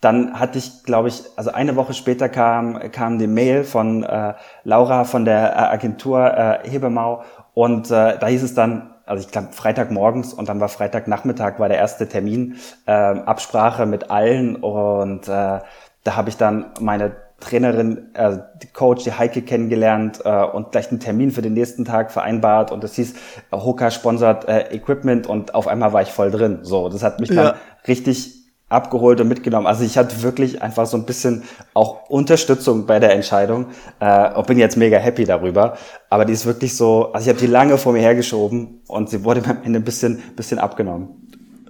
dann 0.00 0.38
hatte 0.38 0.58
ich, 0.58 0.84
glaube 0.84 1.08
ich, 1.08 1.24
also 1.34 1.50
eine 1.50 1.74
Woche 1.74 1.94
später 1.94 2.28
kam, 2.28 2.78
kam 2.92 3.18
die 3.18 3.26
Mail 3.26 3.64
von 3.64 4.04
äh, 4.04 4.34
Laura 4.62 5.02
von 5.02 5.24
der 5.24 5.52
äh, 5.52 5.56
Agentur 5.56 6.32
äh, 6.32 6.70
Hebemau 6.70 7.24
und 7.60 7.90
äh, 7.90 8.16
da 8.18 8.26
hieß 8.26 8.42
es 8.42 8.54
dann, 8.54 8.94
also 9.04 9.22
ich 9.22 9.30
glaube 9.30 9.48
Freitagmorgens 9.52 10.32
und 10.32 10.48
dann 10.48 10.60
war 10.60 10.70
Freitagnachmittag 10.70 11.58
war 11.58 11.68
der 11.68 11.76
erste 11.76 12.08
Termin, 12.08 12.56
äh, 12.86 12.92
Absprache 12.92 13.84
mit 13.84 14.10
allen 14.10 14.56
und 14.56 15.28
äh, 15.28 15.58
da 16.04 16.16
habe 16.16 16.30
ich 16.30 16.38
dann 16.38 16.72
meine 16.80 17.12
Trainerin, 17.38 18.14
äh, 18.14 18.38
die 18.62 18.68
Coach, 18.68 19.04
die 19.04 19.12
Heike 19.12 19.42
kennengelernt 19.42 20.20
äh, 20.24 20.42
und 20.42 20.72
gleich 20.72 20.90
einen 20.90 21.00
Termin 21.00 21.32
für 21.32 21.42
den 21.42 21.52
nächsten 21.52 21.84
Tag 21.84 22.12
vereinbart 22.12 22.72
und 22.72 22.82
es 22.82 22.94
hieß, 22.94 23.14
Hoka 23.52 23.90
sponsert 23.90 24.48
äh, 24.48 24.74
Equipment 24.74 25.26
und 25.26 25.54
auf 25.54 25.68
einmal 25.68 25.92
war 25.92 26.00
ich 26.00 26.12
voll 26.12 26.30
drin. 26.30 26.60
So, 26.62 26.88
das 26.88 27.02
hat 27.02 27.20
mich 27.20 27.28
dann 27.28 27.44
Ja. 27.48 27.54
richtig 27.88 28.39
abgeholt 28.70 29.20
und 29.20 29.28
mitgenommen. 29.28 29.66
Also 29.66 29.84
ich 29.84 29.98
hatte 29.98 30.22
wirklich 30.22 30.62
einfach 30.62 30.86
so 30.86 30.96
ein 30.96 31.04
bisschen 31.04 31.42
auch 31.74 32.08
Unterstützung 32.08 32.86
bei 32.86 32.98
der 33.00 33.12
Entscheidung 33.12 33.66
äh, 33.98 34.32
und 34.32 34.46
bin 34.46 34.58
jetzt 34.58 34.76
mega 34.76 34.96
happy 34.96 35.24
darüber. 35.24 35.76
Aber 36.08 36.24
die 36.24 36.32
ist 36.32 36.46
wirklich 36.46 36.76
so, 36.76 37.12
also 37.12 37.24
ich 37.24 37.28
habe 37.28 37.40
die 37.44 37.50
lange 37.50 37.76
vor 37.76 37.92
mir 37.92 38.00
hergeschoben 38.00 38.80
und 38.86 39.10
sie 39.10 39.24
wurde 39.24 39.42
mir 39.42 39.50
am 39.50 39.62
Ende 39.64 39.80
ein 39.80 39.84
bisschen, 39.84 40.22
bisschen 40.36 40.58
abgenommen. 40.58 41.08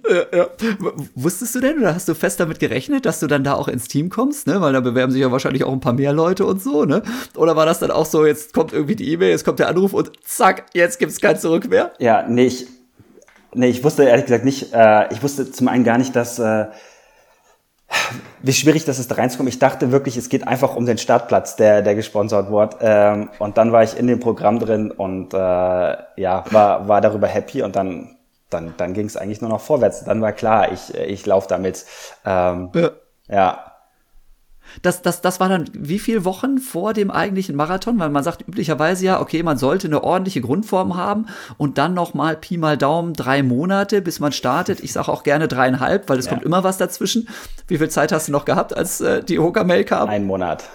Ja, 0.09 0.37
ja. 0.37 0.45
W- 0.59 1.07
Wusstest 1.15 1.53
du 1.55 1.59
denn 1.59 1.77
oder 1.77 1.93
hast 1.93 2.07
du 2.07 2.15
fest 2.15 2.39
damit 2.39 2.59
gerechnet, 2.59 3.05
dass 3.05 3.19
du 3.19 3.27
dann 3.27 3.43
da 3.43 3.53
auch 3.53 3.67
ins 3.67 3.87
Team 3.87 4.09
kommst, 4.09 4.47
ne? 4.47 4.59
Weil 4.59 4.73
da 4.73 4.79
bewerben 4.79 5.11
sich 5.11 5.21
ja 5.21 5.31
wahrscheinlich 5.31 5.63
auch 5.63 5.71
ein 5.71 5.79
paar 5.79 5.93
mehr 5.93 6.11
Leute 6.11 6.43
und 6.45 6.61
so, 6.61 6.85
ne? 6.85 7.03
Oder 7.35 7.55
war 7.55 7.67
das 7.67 7.79
dann 7.79 7.91
auch 7.91 8.07
so, 8.07 8.25
jetzt 8.25 8.53
kommt 8.53 8.73
irgendwie 8.73 8.95
die 8.95 9.11
E-Mail, 9.11 9.29
jetzt 9.29 9.45
kommt 9.45 9.59
der 9.59 9.67
Anruf 9.67 9.93
und 9.93 10.11
zack, 10.23 10.65
jetzt 10.73 10.97
gibt's 10.97 11.21
kein 11.21 11.37
Zurück 11.37 11.69
mehr? 11.69 11.91
Ja, 11.99 12.25
nee, 12.27 12.45
ich, 12.45 12.65
nee, 13.53 13.69
ich 13.69 13.83
wusste 13.83 14.03
ehrlich 14.03 14.25
gesagt 14.25 14.43
nicht, 14.43 14.73
äh, 14.73 15.13
ich 15.13 15.21
wusste 15.21 15.51
zum 15.51 15.67
einen 15.67 15.83
gar 15.83 15.99
nicht, 15.99 16.15
dass, 16.15 16.39
äh, 16.39 16.65
wie 18.41 18.53
schwierig 18.53 18.85
das 18.85 18.99
ist, 18.99 19.11
da 19.11 19.15
reinzukommen. 19.15 19.49
Ich 19.49 19.59
dachte 19.59 19.91
wirklich, 19.91 20.17
es 20.17 20.29
geht 20.29 20.47
einfach 20.47 20.75
um 20.75 20.85
den 20.85 20.97
Startplatz, 20.97 21.55
der, 21.55 21.81
der 21.81 21.95
gesponsert 21.95 22.49
wurde. 22.49 22.77
Ähm, 22.81 23.29
und 23.39 23.57
dann 23.57 23.71
war 23.71 23.83
ich 23.83 23.97
in 23.97 24.07
dem 24.07 24.19
Programm 24.19 24.59
drin 24.59 24.91
und 24.91 25.33
äh, 25.33 25.37
ja, 25.37 26.43
war, 26.51 26.87
war 26.87 27.01
darüber 27.01 27.27
happy 27.27 27.61
und 27.61 27.75
dann, 27.75 28.15
dann, 28.49 28.73
dann 28.77 28.93
ging 28.93 29.05
es 29.05 29.17
eigentlich 29.17 29.41
nur 29.41 29.49
noch 29.49 29.61
vorwärts. 29.61 30.03
Dann 30.03 30.21
war 30.21 30.31
klar, 30.31 30.71
ich, 30.71 30.93
ich 30.95 31.25
laufe 31.25 31.47
damit. 31.47 31.85
Ähm, 32.25 32.69
Ja. 32.73 32.91
ja, 33.27 33.70
Das, 34.81 35.01
das, 35.01 35.21
das 35.21 35.39
war 35.39 35.49
dann 35.49 35.65
wie 35.73 35.99
viele 35.99 36.25
Wochen 36.25 36.57
vor 36.57 36.93
dem 36.93 37.11
eigentlichen 37.11 37.55
Marathon? 37.55 37.99
Weil 37.99 38.09
man 38.09 38.23
sagt 38.23 38.47
üblicherweise 38.47 39.05
ja, 39.05 39.21
okay, 39.21 39.43
man 39.43 39.57
sollte 39.57 39.87
eine 39.87 40.03
ordentliche 40.03 40.41
Grundform 40.41 40.95
haben 40.97 41.27
und 41.57 41.77
dann 41.77 41.93
noch 41.93 42.13
mal 42.13 42.35
Pi 42.35 42.57
mal 42.57 42.77
Daumen 42.77 43.13
drei 43.13 43.43
Monate, 43.43 44.01
bis 44.01 44.19
man 44.19 44.31
startet. 44.31 44.79
Ich 44.81 44.93
sage 44.93 45.11
auch 45.11 45.23
gerne 45.23 45.47
dreieinhalb, 45.47 46.09
weil 46.09 46.19
es 46.19 46.25
Ja. 46.25 46.31
kommt 46.31 46.43
immer 46.43 46.63
was 46.63 46.77
dazwischen. 46.77 47.27
Wie 47.67 47.77
viel 47.77 47.89
Zeit 47.89 48.11
hast 48.11 48.27
du 48.27 48.31
noch 48.31 48.45
gehabt, 48.45 48.75
als 48.75 49.01
äh, 49.01 49.23
die 49.23 49.39
Hoka-Mail 49.39 49.83
kam? 49.83 50.09
ein 50.09 50.25
Monat. 50.25 50.63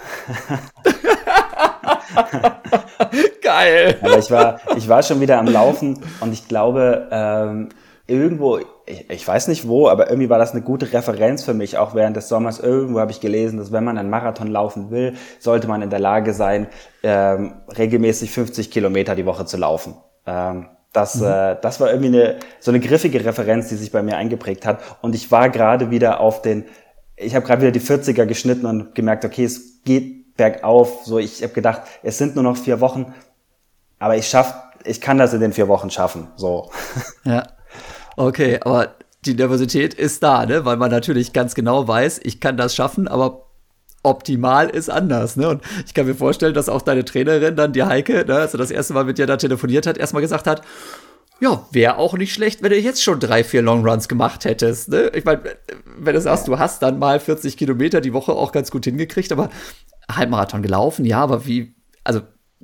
Geil. 3.41 3.97
Aber 4.01 4.17
ich 4.17 4.31
war, 4.31 4.59
ich 4.75 4.87
war 4.87 5.03
schon 5.03 5.21
wieder 5.21 5.39
am 5.39 5.47
Laufen 5.47 6.01
und 6.19 6.33
ich 6.33 6.47
glaube, 6.47 7.07
ähm, 7.11 7.69
irgendwo, 8.07 8.59
ich, 8.87 9.09
ich 9.09 9.27
weiß 9.27 9.49
nicht 9.49 9.67
wo, 9.67 9.89
aber 9.89 10.09
irgendwie 10.09 10.29
war 10.29 10.39
das 10.39 10.53
eine 10.53 10.61
gute 10.61 10.91
Referenz 10.93 11.43
für 11.43 11.53
mich, 11.53 11.77
auch 11.77 11.93
während 11.93 12.15
des 12.15 12.29
Sommers. 12.29 12.59
Irgendwo 12.59 12.99
habe 12.99 13.11
ich 13.11 13.19
gelesen, 13.19 13.59
dass 13.59 13.71
wenn 13.71 13.83
man 13.83 13.97
einen 13.97 14.09
Marathon 14.09 14.47
laufen 14.47 14.89
will, 14.89 15.13
sollte 15.39 15.67
man 15.67 15.81
in 15.81 15.89
der 15.89 15.99
Lage 15.99 16.33
sein, 16.33 16.67
ähm, 17.03 17.55
regelmäßig 17.77 18.31
50 18.31 18.71
Kilometer 18.71 19.15
die 19.15 19.25
Woche 19.25 19.45
zu 19.45 19.57
laufen. 19.57 19.95
Ähm, 20.25 20.67
das, 20.93 21.21
äh, 21.21 21.57
das 21.61 21.79
war 21.79 21.89
irgendwie 21.89 22.07
eine, 22.07 22.39
so 22.59 22.71
eine 22.71 22.79
griffige 22.79 23.23
Referenz, 23.23 23.67
die 23.67 23.75
sich 23.75 23.91
bei 23.91 24.01
mir 24.01 24.15
eingeprägt 24.15 24.65
hat. 24.65 24.79
Und 25.01 25.15
ich 25.15 25.31
war 25.31 25.49
gerade 25.49 25.91
wieder 25.91 26.21
auf 26.21 26.41
den, 26.41 26.65
ich 27.17 27.35
habe 27.35 27.45
gerade 27.45 27.61
wieder 27.61 27.71
die 27.71 27.81
40er 27.81 28.25
geschnitten 28.25 28.65
und 28.65 28.95
gemerkt, 28.95 29.25
okay, 29.25 29.43
es 29.43 29.83
geht 29.83 30.37
bergauf. 30.37 31.01
So, 31.03 31.19
ich 31.19 31.43
habe 31.43 31.53
gedacht, 31.53 31.81
es 32.03 32.17
sind 32.17 32.35
nur 32.35 32.43
noch 32.43 32.55
vier 32.55 32.79
Wochen, 32.79 33.13
aber 33.99 34.15
ich 34.15 34.29
schaff, 34.29 34.55
ich 34.85 35.01
kann 35.01 35.17
das 35.17 35.33
in 35.33 35.41
den 35.41 35.51
vier 35.51 35.67
Wochen 35.67 35.89
schaffen. 35.89 36.29
So. 36.37 36.71
Ja. 37.25 37.43
Okay, 38.17 38.59
aber 38.61 38.95
die 39.25 39.35
Nervosität 39.35 39.93
ist 39.93 40.23
da, 40.23 40.45
ne? 40.45 40.65
Weil 40.65 40.77
man 40.77 40.89
natürlich 40.89 41.33
ganz 41.33 41.53
genau 41.53 41.87
weiß, 41.87 42.19
ich 42.23 42.39
kann 42.39 42.57
das 42.57 42.75
schaffen, 42.75 43.07
aber 43.07 43.45
optimal 44.01 44.69
ist 44.69 44.89
anders, 44.89 45.35
ne? 45.37 45.49
Und 45.49 45.61
ich 45.85 45.93
kann 45.93 46.07
mir 46.07 46.15
vorstellen, 46.15 46.55
dass 46.55 46.67
auch 46.67 46.81
deine 46.81 47.05
Trainerin 47.05 47.55
dann, 47.55 47.73
die 47.73 47.83
Heike, 47.83 48.25
ne, 48.25 48.35
als 48.35 48.55
er 48.55 48.57
das 48.57 48.71
erste 48.71 48.93
Mal 48.93 49.05
mit 49.05 49.19
dir 49.19 49.27
da 49.27 49.37
telefoniert 49.37 49.85
hat, 49.85 49.99
erstmal 49.99 50.23
gesagt 50.23 50.47
hat, 50.47 50.63
ja, 51.39 51.67
wäre 51.71 51.97
auch 51.97 52.15
nicht 52.17 52.33
schlecht, 52.33 52.63
wenn 52.63 52.71
du 52.71 52.79
jetzt 52.79 53.03
schon 53.03 53.19
drei, 53.19 53.43
vier 53.43 53.61
Longruns 53.61 54.07
gemacht 54.07 54.45
hättest. 54.45 54.89
Ne? 54.89 55.11
Ich 55.13 55.23
meine, 55.23 55.43
wenn 55.99 56.15
du 56.15 56.21
sagst, 56.21 56.47
du 56.47 56.57
hast 56.57 56.81
dann 56.81 56.97
mal 56.97 57.19
40 57.19 57.55
Kilometer 57.55 58.01
die 58.01 58.13
Woche 58.13 58.31
auch 58.31 58.51
ganz 58.51 58.71
gut 58.71 58.85
hingekriegt, 58.85 59.31
aber 59.31 59.51
Halbmarathon 60.11 60.63
gelaufen, 60.63 61.05
ja, 61.05 61.21
aber 61.21 61.45
wie, 61.45 61.75
also 62.03 62.21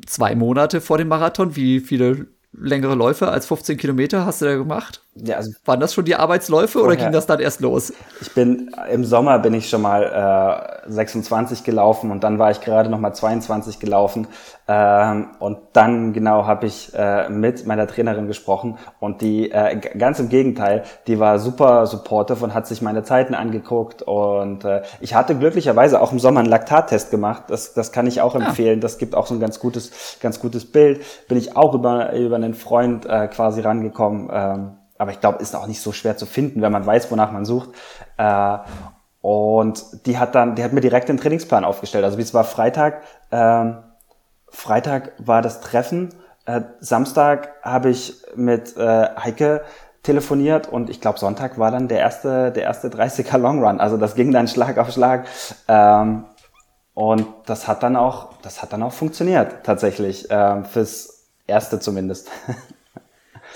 zwei 0.08 0.34
Monate 0.34 0.82
vor 0.82 0.98
dem 0.98 1.10
Marathon, 1.10 1.56
wie 1.56 1.80
viele 1.80 2.26
längere 2.52 2.96
Läufe 2.96 3.28
als 3.28 3.46
15 3.46 3.78
Kilometer 3.78 4.26
hast 4.26 4.42
du 4.42 4.46
da 4.46 4.56
gemacht? 4.56 5.03
Ja, 5.16 5.38
also 5.38 5.52
Waren 5.66 5.80
das 5.80 5.94
schon 5.94 6.06
die 6.06 6.16
Arbeitsläufe 6.16 6.80
vorher, 6.80 6.88
oder 6.88 6.96
ging 6.96 7.12
das 7.12 7.28
dann 7.28 7.40
erst 7.40 7.62
los? 7.62 7.94
Ich 8.20 8.34
bin 8.34 8.72
im 8.92 9.06
Sommer 9.06 9.38
bin 9.38 9.54
ich 9.54 9.70
schon 9.70 9.84
mal 9.84 10.82
äh, 10.88 10.92
26 10.92 11.64
gelaufen 11.64 12.10
und 12.10 12.24
dann 12.24 12.40
war 12.40 12.50
ich 12.50 12.62
gerade 12.62 12.90
noch 12.90 13.00
mal 13.00 13.14
22 13.14 13.80
gelaufen 13.80 14.28
ähm, 14.68 15.28
und 15.40 15.60
dann 15.74 16.14
genau 16.14 16.48
habe 16.48 16.66
ich 16.66 16.92
äh, 16.96 17.30
mit 17.30 17.68
meiner 17.68 17.86
Trainerin 17.86 18.26
gesprochen 18.26 18.80
und 19.00 19.22
die 19.22 19.52
äh, 19.52 19.76
ganz 19.76 20.20
im 20.20 20.30
Gegenteil, 20.30 20.84
die 21.06 21.20
war 21.20 21.38
super 21.38 21.86
supportive 21.86 22.44
und 22.44 22.56
hat 22.56 22.66
sich 22.66 22.82
meine 22.82 23.04
Zeiten 23.04 23.36
angeguckt 23.36 24.02
und 24.02 24.66
äh, 24.66 24.82
ich 25.00 25.14
hatte 25.14 25.36
glücklicherweise 25.36 26.02
auch 26.02 26.12
im 26.12 26.18
Sommer 26.18 26.40
einen 26.40 26.50
Laktattest 26.50 27.12
gemacht. 27.12 27.44
Das, 27.50 27.76
das 27.76 27.92
kann 27.92 28.08
ich 28.08 28.22
auch 28.22 28.34
ah. 28.34 28.40
empfehlen. 28.40 28.80
Ja. 28.80 28.82
Das 28.82 28.98
gibt 28.98 29.14
auch 29.14 29.28
so 29.28 29.36
ein 29.36 29.40
ganz 29.40 29.60
gutes 29.60 30.18
ganz 30.22 30.40
gutes 30.40 30.72
Bild. 30.72 31.02
Bin 31.28 31.38
ich 31.38 31.56
auch 31.56 31.76
über 31.76 32.14
über 32.14 32.36
einen 32.36 32.56
Freund 32.56 33.06
äh, 33.06 33.28
quasi 33.28 33.62
rangekommen. 33.62 34.30
Ähm, 34.34 34.72
aber 35.04 35.12
ich 35.12 35.20
glaube, 35.20 35.40
ist 35.40 35.54
auch 35.54 35.68
nicht 35.68 35.82
so 35.82 35.92
schwer 35.92 36.16
zu 36.16 36.26
finden, 36.26 36.62
wenn 36.62 36.72
man 36.72 36.86
weiß, 36.86 37.12
wonach 37.12 37.30
man 37.34 37.44
sucht. 37.44 37.72
Äh, 38.16 38.58
und 39.20 40.06
die 40.06 40.18
hat 40.18 40.34
dann, 40.34 40.56
die 40.56 40.64
hat 40.64 40.72
mir 40.72 40.80
direkt 40.80 41.10
den 41.10 41.18
Trainingsplan 41.18 41.66
aufgestellt. 41.66 42.06
Also 42.06 42.18
wie 42.18 42.22
es 42.22 42.34
war 42.34 42.46
Freitag, 42.46 43.02
ähm, 43.30 43.80
Freitag 44.48 45.12
war 45.18 45.42
das 45.42 45.60
Treffen. 45.60 46.16
Äh, 46.46 46.62
Samstag 46.80 47.50
habe 47.64 47.90
ich 47.90 48.16
mit 48.38 48.78
äh, 48.78 49.10
Heike 49.18 49.64
telefoniert 50.04 50.70
und 50.70 50.90
ich 50.90 51.02
glaube 51.02 51.20
Sonntag 51.20 51.60
war 51.60 51.70
dann 51.70 51.90
der 51.90 52.00
erste, 52.00 52.54
der 52.54 52.64
erste 52.64 52.88
30er 52.88 53.38
Long 53.38 53.62
Run. 53.62 53.82
Also 53.82 53.98
das 53.98 54.16
ging 54.16 54.32
dann 54.32 54.48
Schlag 54.48 54.78
auf 54.78 54.90
Schlag. 54.90 55.28
Ähm, 55.68 56.24
und 56.94 57.28
das 57.46 57.68
hat 57.68 57.84
dann 57.84 57.98
auch, 57.98 58.30
das 58.42 58.62
hat 58.62 58.72
dann 58.72 58.84
auch 58.84 58.94
funktioniert 58.94 59.66
tatsächlich 59.66 60.28
ähm, 60.30 60.64
fürs 60.64 61.28
erste 61.46 61.82
zumindest. 61.82 62.32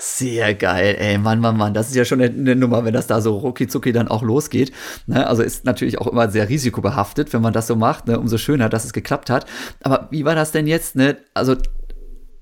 Sehr 0.00 0.54
geil, 0.54 0.94
ey, 0.96 1.18
Mann, 1.18 1.40
Mann, 1.40 1.56
Mann. 1.56 1.74
Das 1.74 1.88
ist 1.88 1.96
ja 1.96 2.04
schon 2.04 2.20
eine, 2.20 2.54
Nummer, 2.54 2.84
wenn 2.84 2.94
das 2.94 3.08
da 3.08 3.20
so 3.20 3.36
rucki 3.36 3.92
dann 3.92 4.06
auch 4.06 4.22
losgeht. 4.22 4.72
Ne? 5.06 5.26
Also 5.26 5.42
ist 5.42 5.64
natürlich 5.64 5.98
auch 5.98 6.06
immer 6.06 6.30
sehr 6.30 6.48
risikobehaftet, 6.48 7.32
wenn 7.32 7.42
man 7.42 7.52
das 7.52 7.66
so 7.66 7.74
macht. 7.74 8.06
Ne? 8.06 8.20
Umso 8.20 8.38
schöner, 8.38 8.68
dass 8.68 8.84
es 8.84 8.92
geklappt 8.92 9.28
hat. 9.28 9.46
Aber 9.82 10.06
wie 10.12 10.24
war 10.24 10.36
das 10.36 10.52
denn 10.52 10.68
jetzt? 10.68 10.94
Ne? 10.94 11.16
Also 11.34 11.56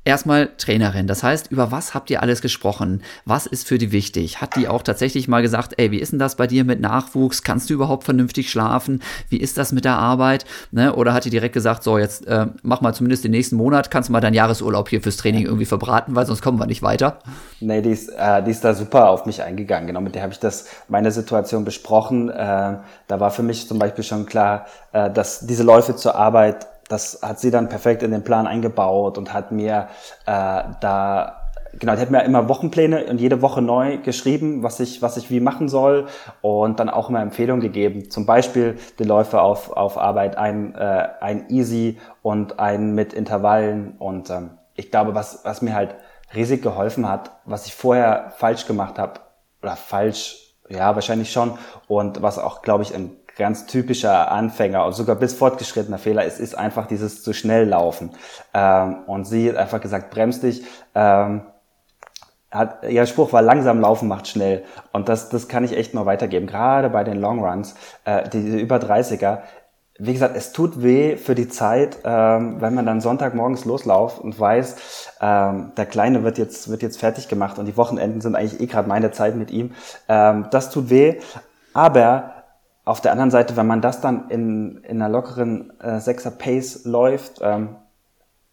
Erstmal 0.07 0.51
Trainerin. 0.57 1.09
Das 1.09 1.25
heißt, 1.25 1.51
über 1.51 1.73
was 1.73 1.93
habt 1.93 2.11
ihr 2.11 2.23
alles 2.23 2.41
gesprochen? 2.41 3.03
Was 3.25 3.47
ist 3.47 3.67
für 3.67 3.77
die 3.77 3.91
wichtig? 3.91 4.41
Hat 4.41 4.55
die 4.55 4.69
auch 4.69 4.83
tatsächlich 4.83 5.27
mal 5.27 5.43
gesagt, 5.43 5.75
ey, 5.79 5.91
wie 5.91 5.99
ist 5.99 6.13
denn 6.13 6.21
das 6.21 6.37
bei 6.37 6.47
dir 6.47 6.63
mit 6.63 6.81
Nachwuchs? 6.81 7.43
Kannst 7.43 7.69
du 7.69 7.75
überhaupt 7.75 8.05
vernünftig 8.05 8.49
schlafen? 8.49 9.03
Wie 9.31 9.39
ist 9.39 9.59
das 9.59 9.73
mit 9.73 9.85
der 9.85 9.99
Arbeit? 9.99 10.45
Ne? 10.71 10.95
Oder 10.95 11.13
hat 11.13 11.25
die 11.25 11.31
direkt 11.31 11.55
gesagt, 11.55 11.83
so, 11.83 11.99
jetzt 11.99 12.25
äh, 12.29 12.47
mach 12.63 12.83
mal 12.83 12.95
zumindest 12.95 13.25
den 13.25 13.33
nächsten 13.33 13.57
Monat, 13.57 13.91
kannst 13.91 14.09
du 14.09 14.13
mal 14.13 14.21
deinen 14.21 14.35
Jahresurlaub 14.35 14.89
hier 14.89 15.03
fürs 15.03 15.17
Training 15.17 15.45
irgendwie 15.45 15.65
verbraten, 15.65 16.15
weil 16.15 16.25
sonst 16.25 16.41
kommen 16.41 16.61
wir 16.61 16.67
nicht 16.67 16.85
weiter? 16.85 17.19
Nee, 17.59 17.83
die 17.83 17.91
ist, 17.91 18.09
äh, 18.11 18.45
die 18.45 18.53
ist 18.53 18.63
da 18.65 18.75
super 18.75 19.09
auf 19.09 19.27
mich 19.27 19.43
eingegangen. 19.43 19.89
Genau, 19.89 20.01
mit 20.01 20.15
der 20.15 20.23
habe 20.23 20.33
ich 20.33 20.39
das, 20.39 20.67
meine 20.87 21.11
Situation 21.11 21.65
besprochen. 21.65 22.31
Äh, 22.31 22.35
da 23.09 23.19
war 23.19 23.33
für 23.33 23.43
mich 23.43 23.67
zum 23.67 23.81
Beispiel 23.81 24.05
schon 24.05 24.25
klar, 24.25 24.67
äh, 24.93 25.11
dass 25.11 25.49
diese 25.49 25.65
Läufe 25.65 25.97
zur 25.97 26.15
Arbeit 26.15 26.69
das 26.89 27.21
hat 27.23 27.41
sie 27.41 27.51
dann 27.51 27.69
perfekt 27.69 28.03
in 28.03 28.11
den 28.11 28.23
Plan 28.23 28.47
eingebaut 28.47 29.19
und 29.19 29.33
hat 29.33 29.53
mir 29.53 29.89
äh, 30.27 30.63
da 30.81 31.47
genau, 31.79 31.95
die 31.95 32.01
hat 32.01 32.11
mir 32.11 32.23
immer 32.25 32.49
Wochenpläne 32.49 33.05
und 33.07 33.21
jede 33.21 33.43
Woche 33.43 33.63
neu 33.63 33.99
geschrieben, 33.99 34.63
was 34.63 34.81
ich, 34.81 35.03
was 35.03 35.17
ich 35.17 35.31
wie 35.31 35.41
machen 35.41 35.69
soll 35.69 36.07
und 36.41 36.81
dann 36.81 36.89
auch 36.89 37.09
immer 37.09 37.21
Empfehlungen 37.21 37.61
gegeben. 37.61 38.11
Zum 38.11 38.27
Beispiel 38.27 38.77
die 38.99 39.05
Läufe 39.05 39.41
auf, 39.41 39.71
auf 39.73 39.99
Arbeit, 39.99 40.37
ein, 40.37 40.75
äh, 40.75 41.09
ein 41.21 41.49
Easy 41.51 41.99
und 42.23 42.59
ein 42.59 42.95
mit 42.95 43.13
Intervallen 43.13 43.97
und 43.99 44.31
ähm, 44.31 44.59
ich 44.75 44.91
glaube, 44.91 45.15
was, 45.15 45.45
was 45.45 45.63
mir 45.63 45.75
halt 45.75 45.95
riesig 46.35 46.63
geholfen 46.63 47.09
hat, 47.09 47.31
was 47.45 47.67
ich 47.67 47.75
vorher 47.75 48.33
falsch 48.37 48.67
gemacht 48.67 48.99
habe 48.99 49.21
oder 49.63 49.77
falsch, 49.77 50.55
ja, 50.69 50.95
wahrscheinlich 50.95 51.33
schon 51.33 51.57
und 51.89 52.23
was 52.23 52.39
auch, 52.39 52.63
glaube 52.63 52.83
ich, 52.83 52.95
ein 52.95 53.17
ganz 53.37 53.67
typischer 53.67 54.31
Anfänger 54.31 54.85
und 54.85 54.95
sogar 54.95 55.17
bis 55.17 55.35
fortgeschrittener 55.35 55.99
Fehler 55.99 56.25
ist, 56.25 56.41
ist 56.41 56.57
einfach 56.57 56.87
dieses 56.87 57.23
zu 57.23 57.33
schnell 57.33 57.69
laufen. 57.69 58.11
Ähm, 58.55 59.05
und 59.07 59.27
sie 59.27 59.51
hat 59.51 59.57
einfach 59.57 59.81
gesagt, 59.81 60.11
bremst 60.11 60.43
dich. 60.43 60.65
Ähm, 60.95 61.43
hat, 62.51 62.85
ihr 62.89 63.07
Spruch 63.07 63.33
war 63.33 63.43
langsam 63.43 63.81
laufen 63.81 64.09
macht 64.09 64.29
schnell. 64.29 64.65
Und 64.93 65.09
das, 65.09 65.29
das 65.29 65.49
kann 65.49 65.65
ich 65.65 65.77
echt 65.77 65.95
nur 65.95 66.07
weitergeben. 66.07 66.47
Gerade 66.47 66.89
bei 66.89 67.05
den 67.05 67.21
Long 67.21 67.45
Runs, 67.45 67.75
äh, 68.05 68.29
die, 68.29 68.43
die 68.43 68.61
über 68.61 68.77
30er. 68.77 69.41
Wie 69.99 70.13
gesagt, 70.13 70.37
es 70.37 70.53
tut 70.53 70.83
weh 70.83 71.17
für 71.17 71.35
die 71.35 71.49
Zeit, 71.49 71.99
ähm, 72.05 72.61
wenn 72.61 72.75
man 72.75 72.85
dann 72.85 73.01
Sonntagmorgens 73.01 73.65
loslauft 73.65 74.19
und 74.21 74.39
weiß, 74.39 74.77
ähm, 75.23 75.73
der 75.77 75.87
Kleine 75.87 76.23
wird 76.23 76.37
jetzt, 76.37 76.69
wird 76.69 76.83
jetzt 76.83 77.01
fertig 77.01 77.29
gemacht 77.29 77.59
und 77.59 77.65
die 77.65 77.79
Wochenenden 77.79 78.21
sind 78.21 78.37
eigentlich 78.37 78.61
eh 78.61 78.67
gerade 78.67 78.89
meine 78.89 79.11
Zeit 79.11 79.37
mit 79.37 79.51
ihm. 79.51 79.73
Ähm, 80.09 80.49
das 80.51 80.71
tut 80.71 80.91
weh. 80.91 81.19
Aber 81.73 82.36
auf 82.87 83.01
der 83.01 83.11
anderen 83.11 83.33
Seite, 83.33 83.57
wenn 83.57 83.67
man 83.67 83.83
das 83.83 84.01
dann 84.01 84.31
in, 84.31 84.79
in 84.85 85.03
einer 85.03 85.09
lockeren 85.09 85.79
äh, 85.81 85.99
Sechser 85.99 86.31
Pace 86.31 86.85
läuft, 86.85 87.41
ähm, 87.43 87.77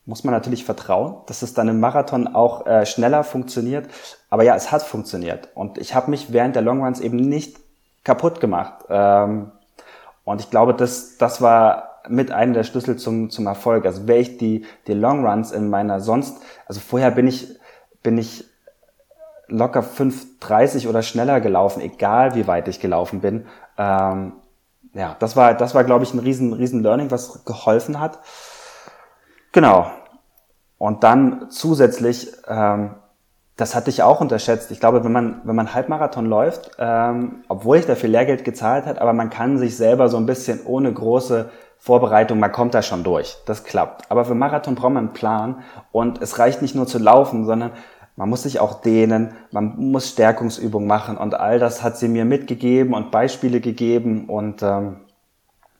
muss 0.06 0.24
man 0.24 0.34
natürlich 0.34 0.66
vertrauen, 0.66 1.18
dass 1.28 1.44
es 1.44 1.54
dann 1.54 1.70
im 1.70 1.80
Marathon 1.80 2.28
auch 2.28 2.66
äh, 2.66 2.86
schneller 2.86 3.24
funktioniert. 3.24 3.88
Aber 4.32 4.44
ja, 4.44 4.56
es 4.56 4.72
hat 4.72 4.82
funktioniert. 4.82 5.50
Und 5.54 5.78
ich 5.78 5.94
habe 5.94 6.10
mich 6.10 6.34
während 6.34 6.56
der 6.56 6.64
Longruns 6.64 7.00
eben 7.00 7.18
nicht 7.18 7.58
kaputt 8.04 8.42
gemacht. 8.42 8.86
Ähm, 8.90 9.52
und 10.26 10.42
ich 10.42 10.50
glaube, 10.50 10.74
das, 10.74 11.18
das 11.20 11.40
war 11.40 12.02
mit 12.10 12.32
einem 12.32 12.54
der 12.54 12.64
Schlüssel 12.64 12.98
zum, 12.98 13.30
zum 13.30 13.46
Erfolg. 13.46 13.86
Also 13.86 14.08
wäre 14.08 14.20
ich 14.20 14.40
die, 14.40 14.66
die 14.88 14.94
Longruns 14.94 15.52
in 15.52 15.70
meiner 15.70 16.00
sonst, 16.00 16.42
also 16.66 16.80
vorher 16.80 17.12
bin 17.12 17.28
ich, 17.28 17.48
bin 18.02 18.18
ich 18.18 18.46
locker 19.48 19.82
5,30 19.82 20.90
oder 20.90 21.04
schneller 21.04 21.40
gelaufen, 21.40 21.82
egal 21.82 22.34
wie 22.34 22.48
weit 22.48 22.68
ich 22.68 22.80
gelaufen 22.80 23.22
bin. 23.22 23.46
Ähm, 23.78 24.34
ja, 24.94 25.16
das 25.20 25.36
war, 25.36 25.54
das 25.54 25.74
war, 25.74 25.84
glaube 25.84 26.04
ich, 26.04 26.14
ein 26.14 26.20
riesen, 26.20 26.54
riesen 26.54 26.84
Learning, 26.84 27.12
was 27.12 27.46
geholfen 27.46 28.00
hat. 28.00 28.20
Genau. 29.52 29.92
Und 30.78 31.04
dann 31.04 31.50
zusätzlich, 31.50 32.32
ähm, 32.48 32.96
das 33.56 33.76
hatte 33.76 33.90
ich 33.90 34.04
auch 34.04 34.20
unterschätzt. 34.20 34.72
Ich 34.72 34.80
glaube, 34.80 35.04
wenn 35.04 35.12
man, 35.12 35.42
wenn 35.46 35.56
man 35.56 35.74
Halbmarathon 35.74 36.26
läuft, 36.26 36.72
ähm, 36.80 37.44
obwohl 37.48 37.78
ich 37.78 37.86
dafür 37.86 38.10
Lehrgeld 38.10 38.44
gezahlt 38.44 38.86
hat, 38.86 39.00
aber 39.00 39.14
man 39.14 39.30
kann 39.30 39.58
sich 39.58 39.78
selber 39.78 40.10
so 40.10 40.18
ein 40.18 40.26
bisschen 40.26 40.66
ohne 40.66 40.92
große 40.92 41.50
Vorbereitung, 41.78 42.40
man 42.40 42.52
kommt 42.52 42.74
da 42.74 42.82
schon 42.82 43.04
durch. 43.04 43.38
Das 43.46 43.64
klappt. 43.64 44.10
Aber 44.10 44.26
für 44.26 44.36
Marathon 44.36 44.76
braucht 44.76 44.94
man 44.94 45.06
einen 45.06 45.14
Plan 45.14 45.64
und 45.92 46.22
es 46.22 46.40
reicht 46.40 46.62
nicht 46.62 46.76
nur 46.76 46.88
zu 46.88 46.98
laufen, 46.98 47.46
sondern 47.46 47.72
man 48.16 48.30
muss 48.30 48.44
sich 48.44 48.60
auch 48.60 48.82
dehnen, 48.82 49.32
man 49.52 49.76
muss 49.78 50.10
Stärkungsübungen 50.10 50.88
machen 50.88 51.18
und 51.18 51.34
all 51.34 51.60
das 51.60 51.82
hat 51.84 51.98
sie 51.98 52.08
mir 52.08 52.26
mitgegeben 52.26 52.94
und 52.94 53.12
Beispiele 53.12 53.60
gegeben 53.60 54.30
und 54.30 54.62
ähm, 54.62 54.98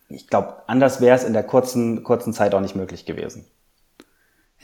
ich 0.10 0.28
glaube, 0.28 0.64
anders 0.68 1.02
wäre 1.02 1.16
es 1.16 1.24
in 1.24 1.34
der 1.34 1.44
kurzen, 1.44 2.04
kurzen 2.04 2.34
Zeit 2.34 2.54
auch 2.54 2.62
nicht 2.62 2.76
möglich 2.76 3.06
gewesen. 3.06 3.46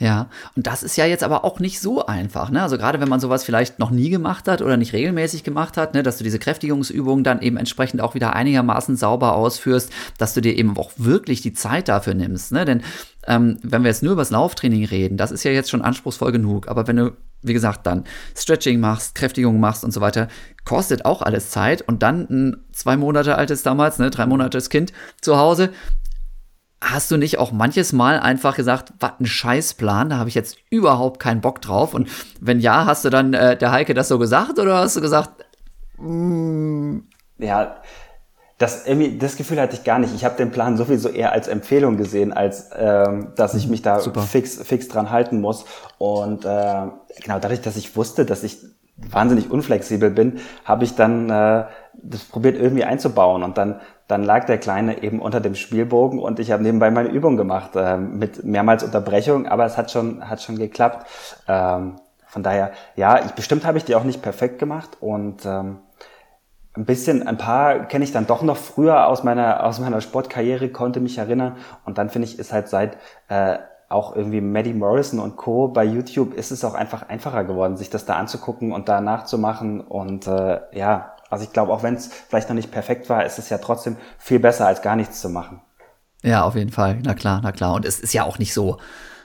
Ja, 0.00 0.30
und 0.56 0.66
das 0.66 0.82
ist 0.82 0.96
ja 0.96 1.04
jetzt 1.04 1.22
aber 1.22 1.44
auch 1.44 1.60
nicht 1.60 1.78
so 1.78 2.06
einfach, 2.06 2.48
ne? 2.48 2.62
Also 2.62 2.78
gerade 2.78 3.00
wenn 3.02 3.08
man 3.10 3.20
sowas 3.20 3.44
vielleicht 3.44 3.78
noch 3.78 3.90
nie 3.90 4.08
gemacht 4.08 4.48
hat 4.48 4.62
oder 4.62 4.78
nicht 4.78 4.94
regelmäßig 4.94 5.44
gemacht 5.44 5.76
hat, 5.76 5.92
ne, 5.92 6.02
dass 6.02 6.16
du 6.16 6.24
diese 6.24 6.38
Kräftigungsübungen 6.38 7.22
dann 7.22 7.42
eben 7.42 7.58
entsprechend 7.58 8.00
auch 8.00 8.14
wieder 8.14 8.34
einigermaßen 8.34 8.96
sauber 8.96 9.34
ausführst, 9.34 9.92
dass 10.16 10.32
du 10.32 10.40
dir 10.40 10.56
eben 10.56 10.78
auch 10.78 10.92
wirklich 10.96 11.42
die 11.42 11.52
Zeit 11.52 11.88
dafür 11.88 12.14
nimmst, 12.14 12.50
ne? 12.50 12.64
Denn 12.64 12.82
ähm, 13.26 13.58
wenn 13.62 13.82
wir 13.82 13.90
jetzt 13.90 14.02
nur 14.02 14.12
über 14.12 14.22
das 14.22 14.30
Lauftraining 14.30 14.86
reden, 14.86 15.18
das 15.18 15.32
ist 15.32 15.44
ja 15.44 15.50
jetzt 15.50 15.68
schon 15.68 15.82
anspruchsvoll 15.82 16.32
genug, 16.32 16.68
aber 16.68 16.86
wenn 16.86 16.96
du 16.96 17.12
wie 17.42 17.52
gesagt, 17.52 17.86
dann 17.86 18.04
Stretching 18.36 18.80
machst, 18.80 19.14
Kräftigung 19.14 19.60
machst 19.60 19.84
und 19.84 19.92
so 19.92 20.00
weiter, 20.00 20.28
kostet 20.64 21.04
auch 21.04 21.22
alles 21.22 21.50
Zeit. 21.50 21.82
Und 21.82 22.02
dann 22.02 22.26
ein 22.30 22.64
zwei 22.72 22.96
Monate 22.96 23.36
altes 23.36 23.62
damals, 23.62 23.98
ne, 23.98 24.10
drei 24.10 24.26
Monate 24.26 24.46
altes 24.46 24.70
Kind 24.70 24.92
zu 25.20 25.36
Hause, 25.36 25.70
Hast 26.82 27.10
du 27.10 27.18
nicht 27.18 27.38
auch 27.38 27.52
manches 27.52 27.92
Mal 27.92 28.18
einfach 28.18 28.56
gesagt, 28.56 28.94
was 28.98 29.12
ein 29.20 29.26
Scheißplan, 29.26 30.08
da 30.08 30.16
habe 30.16 30.30
ich 30.30 30.34
jetzt 30.34 30.56
überhaupt 30.70 31.20
keinen 31.20 31.42
Bock 31.42 31.60
drauf? 31.60 31.92
Und 31.92 32.08
wenn 32.40 32.58
ja, 32.58 32.86
hast 32.86 33.04
du 33.04 33.10
dann 33.10 33.34
äh, 33.34 33.54
der 33.54 33.70
Heike 33.70 33.92
das 33.92 34.08
so 34.08 34.18
gesagt 34.18 34.58
oder 34.58 34.78
hast 34.78 34.96
du 34.96 35.02
gesagt, 35.02 35.44
mm, 35.98 37.00
ja, 37.36 37.82
das, 38.60 38.86
irgendwie, 38.86 39.16
das 39.16 39.36
Gefühl 39.36 39.58
hatte 39.58 39.74
ich 39.74 39.84
gar 39.84 39.98
nicht. 39.98 40.14
Ich 40.14 40.22
habe 40.22 40.36
den 40.36 40.50
Plan 40.50 40.76
sowieso 40.76 41.08
eher 41.08 41.32
als 41.32 41.48
Empfehlung 41.48 41.96
gesehen, 41.96 42.34
als 42.34 42.68
ähm, 42.78 43.32
dass 43.34 43.54
ich 43.54 43.68
mich 43.68 43.80
da 43.80 44.00
fix, 44.00 44.62
fix 44.62 44.86
dran 44.86 45.10
halten 45.10 45.40
muss. 45.40 45.64
Und 45.96 46.44
äh, 46.44 46.82
genau 47.22 47.38
dadurch, 47.40 47.62
dass 47.62 47.76
ich 47.76 47.96
wusste, 47.96 48.26
dass 48.26 48.44
ich 48.44 48.58
wahnsinnig 48.96 49.50
unflexibel 49.50 50.10
bin, 50.10 50.40
habe 50.66 50.84
ich 50.84 50.94
dann 50.94 51.30
äh, 51.30 51.64
das 52.02 52.24
probiert 52.24 52.58
irgendwie 52.58 52.84
einzubauen. 52.84 53.42
Und 53.42 53.56
dann 53.56 53.80
dann 54.08 54.24
lag 54.24 54.44
der 54.44 54.58
Kleine 54.58 55.02
eben 55.02 55.22
unter 55.22 55.40
dem 55.40 55.54
Spielbogen 55.54 56.18
und 56.18 56.38
ich 56.38 56.50
habe 56.50 56.62
nebenbei 56.62 56.90
meine 56.90 57.08
Übung 57.08 57.38
gemacht 57.38 57.76
äh, 57.76 57.96
mit 57.96 58.44
mehrmals 58.44 58.82
Unterbrechung, 58.82 59.46
aber 59.46 59.64
es 59.64 59.78
hat 59.78 59.90
schon 59.90 60.28
hat 60.28 60.42
schon 60.42 60.58
geklappt. 60.58 61.06
Ähm, 61.48 61.96
von 62.26 62.42
daher, 62.42 62.72
ja, 62.94 63.24
ich 63.24 63.32
bestimmt 63.32 63.64
habe 63.64 63.78
ich 63.78 63.84
die 63.84 63.94
auch 63.94 64.04
nicht 64.04 64.20
perfekt 64.20 64.58
gemacht 64.58 64.98
und 65.00 65.46
ähm, 65.46 65.78
ein 66.80 66.86
bisschen, 66.86 67.26
ein 67.26 67.36
paar 67.36 67.86
kenne 67.86 68.04
ich 68.04 68.12
dann 68.12 68.26
doch 68.26 68.42
noch 68.42 68.56
früher 68.56 69.06
aus 69.06 69.22
meiner 69.22 69.64
aus 69.64 69.80
meiner 69.80 70.00
Sportkarriere, 70.00 70.70
konnte 70.70 71.00
mich 71.00 71.18
erinnern 71.18 71.56
und 71.84 71.98
dann 71.98 72.08
finde 72.08 72.26
ich 72.26 72.38
ist 72.38 72.52
halt 72.52 72.68
seit 72.68 72.96
äh, 73.28 73.58
auch 73.90 74.16
irgendwie 74.16 74.40
Maddie 74.40 74.72
Morrison 74.72 75.18
und 75.20 75.36
Co. 75.36 75.68
bei 75.68 75.84
YouTube 75.84 76.32
ist 76.34 76.52
es 76.52 76.64
auch 76.64 76.74
einfach 76.74 77.08
einfacher 77.08 77.44
geworden, 77.44 77.76
sich 77.76 77.90
das 77.90 78.06
da 78.06 78.14
anzugucken 78.14 78.72
und 78.72 78.88
da 78.88 79.00
nachzumachen. 79.00 79.80
Und 79.80 80.28
äh, 80.28 80.60
ja, 80.72 81.16
also 81.28 81.44
ich 81.44 81.52
glaube, 81.52 81.72
auch 81.72 81.82
wenn 81.82 81.96
es 81.96 82.06
vielleicht 82.06 82.48
noch 82.48 82.54
nicht 82.54 82.70
perfekt 82.70 83.08
war, 83.10 83.26
ist 83.26 83.40
es 83.40 83.50
ja 83.50 83.58
trotzdem 83.58 83.96
viel 84.16 84.38
besser, 84.38 84.68
als 84.68 84.80
gar 84.82 84.94
nichts 84.94 85.20
zu 85.20 85.28
machen. 85.28 85.60
Ja, 86.22 86.44
auf 86.44 86.54
jeden 86.54 86.70
Fall. 86.70 86.98
Na 87.04 87.14
klar, 87.14 87.40
na 87.42 87.50
klar. 87.50 87.74
Und 87.74 87.84
es 87.84 87.98
ist 87.98 88.12
ja 88.12 88.22
auch 88.22 88.38
nicht 88.38 88.54
so, 88.54 88.78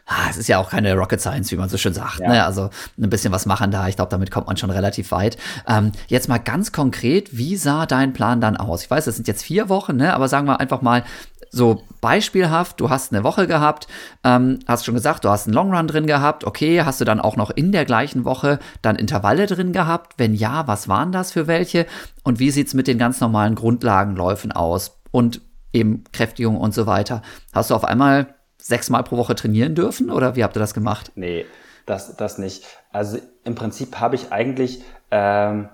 ah, 0.06 0.28
es 0.30 0.38
ist 0.38 0.48
ja 0.48 0.60
auch 0.60 0.70
keine 0.70 0.96
Rocket 0.96 1.20
Science, 1.20 1.52
wie 1.52 1.56
man 1.56 1.70
so 1.70 1.78
schön 1.78 1.94
sagt. 1.94 2.20
Ja. 2.20 2.30
Ne? 2.30 2.46
Also 2.46 2.70
ein 3.00 3.10
bisschen 3.10 3.32
was 3.32 3.46
machen 3.46 3.72
da. 3.72 3.88
Ich 3.88 3.96
glaube, 3.96 4.12
damit 4.12 4.32
kommt 4.32 4.48
man 4.48 4.58
schon 4.58 4.70
relativ 4.70 5.12
weit. 5.12 5.38
Ähm, 5.68 5.92
jetzt 6.08 6.30
mal 6.30 6.38
ganz 6.38 6.72
konkret, 6.72 7.38
wie 7.38 7.56
sah 7.56 7.86
dein 7.86 8.14
Plan 8.14 8.42
dann 8.42 8.58
aus? 8.58 8.84
Ich 8.84 8.92
weiß, 8.92 9.08
es 9.08 9.16
sind 9.16 9.28
jetzt 9.28 9.44
vier 9.44 9.70
Wochen, 9.70 9.96
ne? 9.96 10.14
aber 10.14 10.28
sagen 10.28 10.48
wir 10.48 10.60
einfach 10.60 10.82
mal, 10.82 11.04
so 11.52 11.84
beispielhaft, 12.02 12.82
du 12.82 12.90
hast 12.90 13.14
eine 13.14 13.24
Woche 13.24 13.48
gehabt, 13.48 13.88
ähm, 14.26 14.60
hast 14.68 14.84
schon 14.84 14.94
gesagt, 14.94 15.24
du 15.24 15.30
hast 15.30 15.48
einen 15.48 15.54
Long 15.54 15.74
Run 15.74 15.88
drin 15.88 16.06
gehabt, 16.06 16.44
okay, 16.44 16.84
hast 16.84 17.00
du 17.00 17.06
dann 17.06 17.22
auch 17.22 17.38
noch 17.38 17.50
in 17.50 17.72
der 17.72 17.86
gleichen 17.86 18.26
Woche 18.26 18.60
dann 18.82 18.98
Intervalle 18.98 19.46
drin 19.48 19.72
gehabt? 19.72 20.16
Wenn 20.18 20.34
ja, 20.34 20.68
was 20.68 20.90
waren 20.90 21.14
das 21.14 21.32
für 21.32 21.48
welche? 21.48 21.86
Und 22.24 22.40
wie 22.40 22.52
sieht's 22.52 22.74
mit 22.74 22.88
den 22.88 22.98
ganz 22.98 23.22
normalen 23.22 23.56
Grundlagenläufen 23.56 24.52
aus? 24.52 24.98
Und 25.12 25.40
eben 25.72 26.04
Kräftigung 26.12 26.58
und 26.58 26.74
so 26.74 26.88
weiter. 26.88 27.22
Hast 27.54 27.70
du 27.70 27.76
auf 27.76 27.86
einmal 27.86 28.35
sechsmal 28.66 29.04
pro 29.04 29.18
Woche 29.18 29.36
trainieren 29.36 29.76
dürfen 29.76 30.10
oder 30.10 30.36
wie 30.36 30.44
habt 30.44 30.56
ihr 30.58 30.60
das 30.60 30.74
gemacht? 30.74 31.12
Nee, 31.16 31.46
das, 31.86 32.16
das 32.16 32.38
nicht. 32.38 32.66
Also 32.92 33.20
im 33.44 33.56
Prinzip 33.56 34.00
habe 34.00 34.16
ich 34.16 34.32
eigentlich, 34.32 34.84
ähm, 35.12 35.70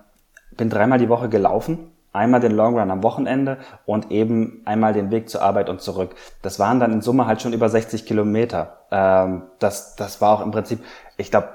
bin 0.57 0.69
dreimal 0.69 0.99
die 0.99 1.09
Woche 1.09 1.29
gelaufen 1.29 1.91
Einmal 2.13 2.41
den 2.41 2.51
Long 2.51 2.77
Run 2.77 2.91
am 2.91 3.03
Wochenende 3.03 3.57
und 3.85 4.11
eben 4.11 4.61
einmal 4.65 4.91
den 4.91 5.11
Weg 5.11 5.29
zur 5.29 5.41
Arbeit 5.41 5.69
und 5.69 5.79
zurück. 5.79 6.13
Das 6.41 6.59
waren 6.59 6.81
dann 6.81 6.91
in 6.91 7.01
Summe 7.01 7.25
halt 7.25 7.41
schon 7.41 7.53
über 7.53 7.69
60 7.69 8.05
Kilometer. 8.05 8.79
Ähm, 8.91 9.43
das, 9.59 9.95
das 9.95 10.19
war 10.19 10.33
auch 10.33 10.41
im 10.41 10.51
Prinzip, 10.51 10.83
ich 11.15 11.31
glaube, 11.31 11.49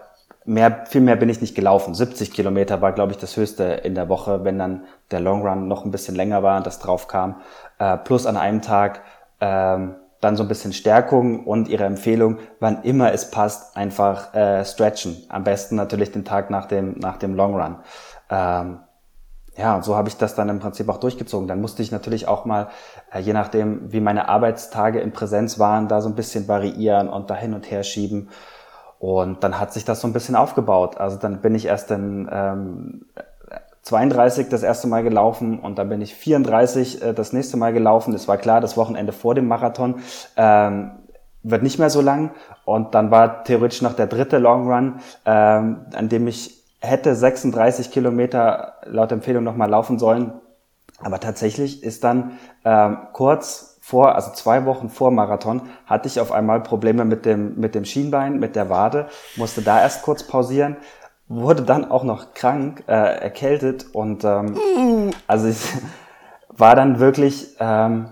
mehr, 0.46 0.86
viel 0.86 1.02
mehr 1.02 1.16
bin 1.16 1.28
ich 1.28 1.42
nicht 1.42 1.54
gelaufen. 1.54 1.94
70 1.94 2.32
Kilometer 2.32 2.80
war, 2.80 2.92
glaube 2.92 3.12
ich, 3.12 3.18
das 3.18 3.36
höchste 3.36 3.64
in 3.64 3.94
der 3.94 4.08
Woche, 4.08 4.44
wenn 4.44 4.58
dann 4.58 4.84
der 5.10 5.20
Long 5.20 5.46
Run 5.46 5.68
noch 5.68 5.84
ein 5.84 5.90
bisschen 5.90 6.14
länger 6.14 6.42
war 6.42 6.56
und 6.56 6.66
das 6.66 6.78
drauf 6.78 7.06
kam. 7.06 7.42
Äh, 7.78 7.98
plus 7.98 8.24
an 8.24 8.38
einem 8.38 8.62
Tag 8.62 9.02
ähm, 9.42 9.96
dann 10.26 10.36
so 10.36 10.42
ein 10.42 10.48
bisschen 10.48 10.72
Stärkung 10.72 11.46
und 11.46 11.68
ihre 11.68 11.84
Empfehlung, 11.84 12.38
wann 12.58 12.82
immer 12.82 13.12
es 13.12 13.30
passt, 13.30 13.76
einfach 13.76 14.34
äh, 14.34 14.64
stretchen. 14.64 15.16
Am 15.28 15.44
besten 15.44 15.76
natürlich 15.76 16.10
den 16.10 16.24
Tag 16.24 16.50
nach 16.50 16.66
dem, 16.66 16.98
nach 16.98 17.16
dem 17.16 17.34
Long 17.34 17.54
Run. 17.54 17.76
Ähm, 18.28 18.80
ja, 19.56 19.80
so 19.82 19.96
habe 19.96 20.08
ich 20.08 20.16
das 20.16 20.34
dann 20.34 20.48
im 20.48 20.58
Prinzip 20.58 20.88
auch 20.88 20.98
durchgezogen. 20.98 21.46
Dann 21.46 21.60
musste 21.60 21.80
ich 21.82 21.92
natürlich 21.92 22.26
auch 22.26 22.44
mal, 22.44 22.68
äh, 23.12 23.20
je 23.20 23.32
nachdem, 23.32 23.92
wie 23.92 24.00
meine 24.00 24.28
Arbeitstage 24.28 24.98
in 25.00 25.12
Präsenz 25.12 25.58
waren, 25.60 25.86
da 25.86 26.00
so 26.00 26.08
ein 26.08 26.16
bisschen 26.16 26.48
variieren 26.48 27.08
und 27.08 27.30
da 27.30 27.36
hin 27.36 27.54
und 27.54 27.70
her 27.70 27.84
schieben. 27.84 28.28
Und 28.98 29.44
dann 29.44 29.60
hat 29.60 29.72
sich 29.72 29.84
das 29.84 30.00
so 30.00 30.08
ein 30.08 30.12
bisschen 30.12 30.34
aufgebaut. 30.34 30.98
Also 30.98 31.18
dann 31.18 31.40
bin 31.40 31.54
ich 31.54 31.66
erst 31.66 31.90
in 31.92 32.28
ähm, 32.32 33.06
32 33.86 34.48
das 34.48 34.64
erste 34.64 34.88
Mal 34.88 35.04
gelaufen 35.04 35.60
und 35.60 35.78
dann 35.78 35.88
bin 35.88 36.00
ich 36.00 36.12
34 36.12 37.02
äh, 37.02 37.14
das 37.14 37.32
nächste 37.32 37.56
Mal 37.56 37.72
gelaufen. 37.72 38.14
Es 38.14 38.26
war 38.26 38.36
klar, 38.36 38.60
das 38.60 38.76
Wochenende 38.76 39.12
vor 39.12 39.36
dem 39.36 39.46
Marathon 39.46 40.00
ähm, 40.36 40.90
wird 41.44 41.62
nicht 41.62 41.78
mehr 41.78 41.88
so 41.88 42.00
lang. 42.00 42.32
Und 42.64 42.96
dann 42.96 43.12
war 43.12 43.44
theoretisch 43.44 43.82
noch 43.82 43.94
der 43.94 44.08
dritte 44.08 44.38
Long 44.38 44.68
Run, 44.68 44.94
ähm, 45.24 45.86
an 45.94 46.08
dem 46.08 46.26
ich 46.26 46.64
hätte 46.80 47.14
36 47.14 47.92
Kilometer 47.92 48.74
laut 48.86 49.12
Empfehlung 49.12 49.44
nochmal 49.44 49.70
laufen 49.70 50.00
sollen. 50.00 50.32
Aber 50.98 51.20
tatsächlich 51.20 51.84
ist 51.84 52.02
dann 52.02 52.38
ähm, 52.64 52.98
kurz 53.12 53.78
vor, 53.80 54.16
also 54.16 54.32
zwei 54.32 54.64
Wochen 54.64 54.88
vor 54.88 55.12
Marathon, 55.12 55.62
hatte 55.86 56.08
ich 56.08 56.18
auf 56.18 56.32
einmal 56.32 56.60
Probleme 56.60 57.04
mit 57.04 57.24
dem, 57.24 57.54
mit 57.60 57.76
dem 57.76 57.84
Schienbein, 57.84 58.40
mit 58.40 58.56
der 58.56 58.68
Wade, 58.68 59.06
musste 59.36 59.62
da 59.62 59.80
erst 59.80 60.02
kurz 60.02 60.24
pausieren, 60.24 60.76
wurde 61.28 61.62
dann 61.62 61.90
auch 61.90 62.04
noch 62.04 62.34
krank, 62.34 62.84
äh, 62.86 62.92
erkältet 62.92 63.86
und 63.92 64.24
ähm, 64.24 65.10
also 65.26 65.48
ich 65.48 65.58
war 66.48 66.76
dann 66.76 67.00
wirklich 67.00 67.56
ähm, 67.58 68.08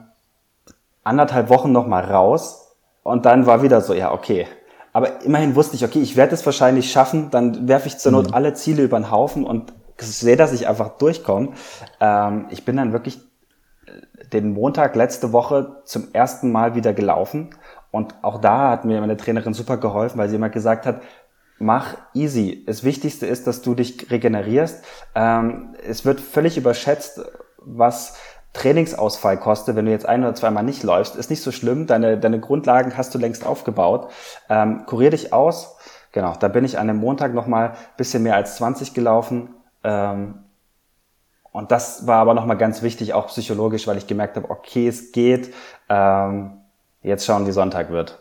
anderthalb 1.02 1.48
Wochen 1.48 1.72
nochmal 1.72 2.04
raus 2.04 2.76
und 3.02 3.26
dann 3.26 3.46
war 3.46 3.62
wieder 3.62 3.80
so, 3.80 3.94
ja, 3.94 4.12
okay, 4.12 4.46
aber 4.92 5.22
immerhin 5.22 5.56
wusste 5.56 5.76
ich, 5.76 5.84
okay, 5.84 6.00
ich 6.00 6.16
werde 6.16 6.34
es 6.34 6.46
wahrscheinlich 6.46 6.90
schaffen, 6.90 7.30
dann 7.30 7.66
werfe 7.68 7.88
ich 7.88 7.98
zur 7.98 8.12
Not 8.12 8.28
mhm. 8.28 8.34
alle 8.34 8.54
Ziele 8.54 8.84
über 8.84 8.98
den 8.98 9.10
Haufen 9.10 9.44
und 9.44 9.72
sehe, 9.98 10.36
dass 10.36 10.52
ich 10.52 10.68
einfach 10.68 10.98
durchkomme. 10.98 11.50
Ähm, 12.00 12.46
ich 12.50 12.64
bin 12.64 12.76
dann 12.76 12.92
wirklich 12.92 13.18
äh, 13.86 14.28
den 14.28 14.52
Montag 14.52 14.94
letzte 14.94 15.32
Woche 15.32 15.82
zum 15.84 16.08
ersten 16.12 16.52
Mal 16.52 16.76
wieder 16.76 16.92
gelaufen. 16.92 17.50
Und 17.90 18.14
auch 18.22 18.40
da 18.40 18.70
hat 18.70 18.84
mir 18.84 19.00
meine 19.00 19.16
Trainerin 19.16 19.52
super 19.54 19.76
geholfen, 19.76 20.18
weil 20.18 20.28
sie 20.28 20.36
immer 20.36 20.48
gesagt 20.48 20.86
hat, 20.86 21.00
mach 21.58 21.96
easy. 22.14 22.64
Das 22.66 22.84
Wichtigste 22.84 23.26
ist, 23.26 23.46
dass 23.46 23.62
du 23.62 23.74
dich 23.74 24.10
regenerierst. 24.10 24.84
Ähm, 25.14 25.74
es 25.86 26.04
wird 26.04 26.20
völlig 26.20 26.56
überschätzt, 26.56 27.20
was 27.58 28.16
Trainingsausfall 28.54 29.38
kostet, 29.38 29.76
wenn 29.76 29.84
du 29.84 29.90
jetzt 29.90 30.06
ein 30.06 30.22
oder 30.22 30.34
zweimal 30.34 30.62
nicht 30.62 30.82
läufst, 30.82 31.16
ist 31.16 31.28
nicht 31.28 31.42
so 31.42 31.50
schlimm. 31.50 31.86
Deine, 31.86 32.18
deine 32.18 32.40
Grundlagen 32.40 32.96
hast 32.96 33.14
du 33.14 33.18
längst 33.18 33.44
aufgebaut. 33.44 34.10
Ähm, 34.48 34.84
kurier 34.86 35.10
dich 35.10 35.32
aus. 35.32 35.76
Genau, 36.12 36.34
da 36.38 36.46
bin 36.46 36.64
ich 36.64 36.78
an 36.78 36.86
dem 36.86 36.98
Montag 36.98 37.34
nochmal 37.34 37.74
bisschen 37.96 38.22
mehr 38.22 38.36
als 38.36 38.56
20 38.56 38.94
gelaufen. 38.94 39.50
Ähm, 39.82 40.44
und 41.50 41.72
das 41.72 42.06
war 42.06 42.18
aber 42.18 42.34
nochmal 42.34 42.56
ganz 42.56 42.82
wichtig, 42.82 43.12
auch 43.12 43.26
psychologisch, 43.26 43.86
weil 43.86 43.98
ich 43.98 44.06
gemerkt 44.06 44.36
habe, 44.36 44.48
okay, 44.50 44.86
es 44.86 45.10
geht. 45.10 45.52
Ähm, 45.88 46.58
jetzt 47.02 47.26
schauen, 47.26 47.46
wie 47.46 47.52
Sonntag 47.52 47.90
wird. 47.90 48.20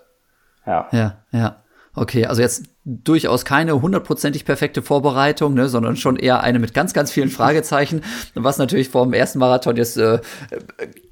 Ja. 0.66 0.88
Ja, 0.92 1.18
ja. 1.32 1.58
Okay, 1.96 2.26
also 2.26 2.42
jetzt 2.42 2.64
durchaus 2.86 3.46
keine 3.46 3.82
hundertprozentig 3.82 4.44
perfekte 4.44 4.82
Vorbereitung, 4.82 5.54
ne, 5.54 5.70
sondern 5.70 5.96
schon 5.96 6.18
eher 6.18 6.44
eine 6.44 6.60
mit 6.60 6.74
ganz, 6.74 6.94
ganz 6.94 7.12
vielen 7.12 7.30
Fragezeichen, 7.30 8.02
was 8.36 8.58
natürlich 8.58 8.90
vor 8.90 9.06
dem 9.06 9.14
ersten 9.14 9.40
Marathon 9.40 9.78
jetzt 9.78 9.96
äh, 9.98 10.20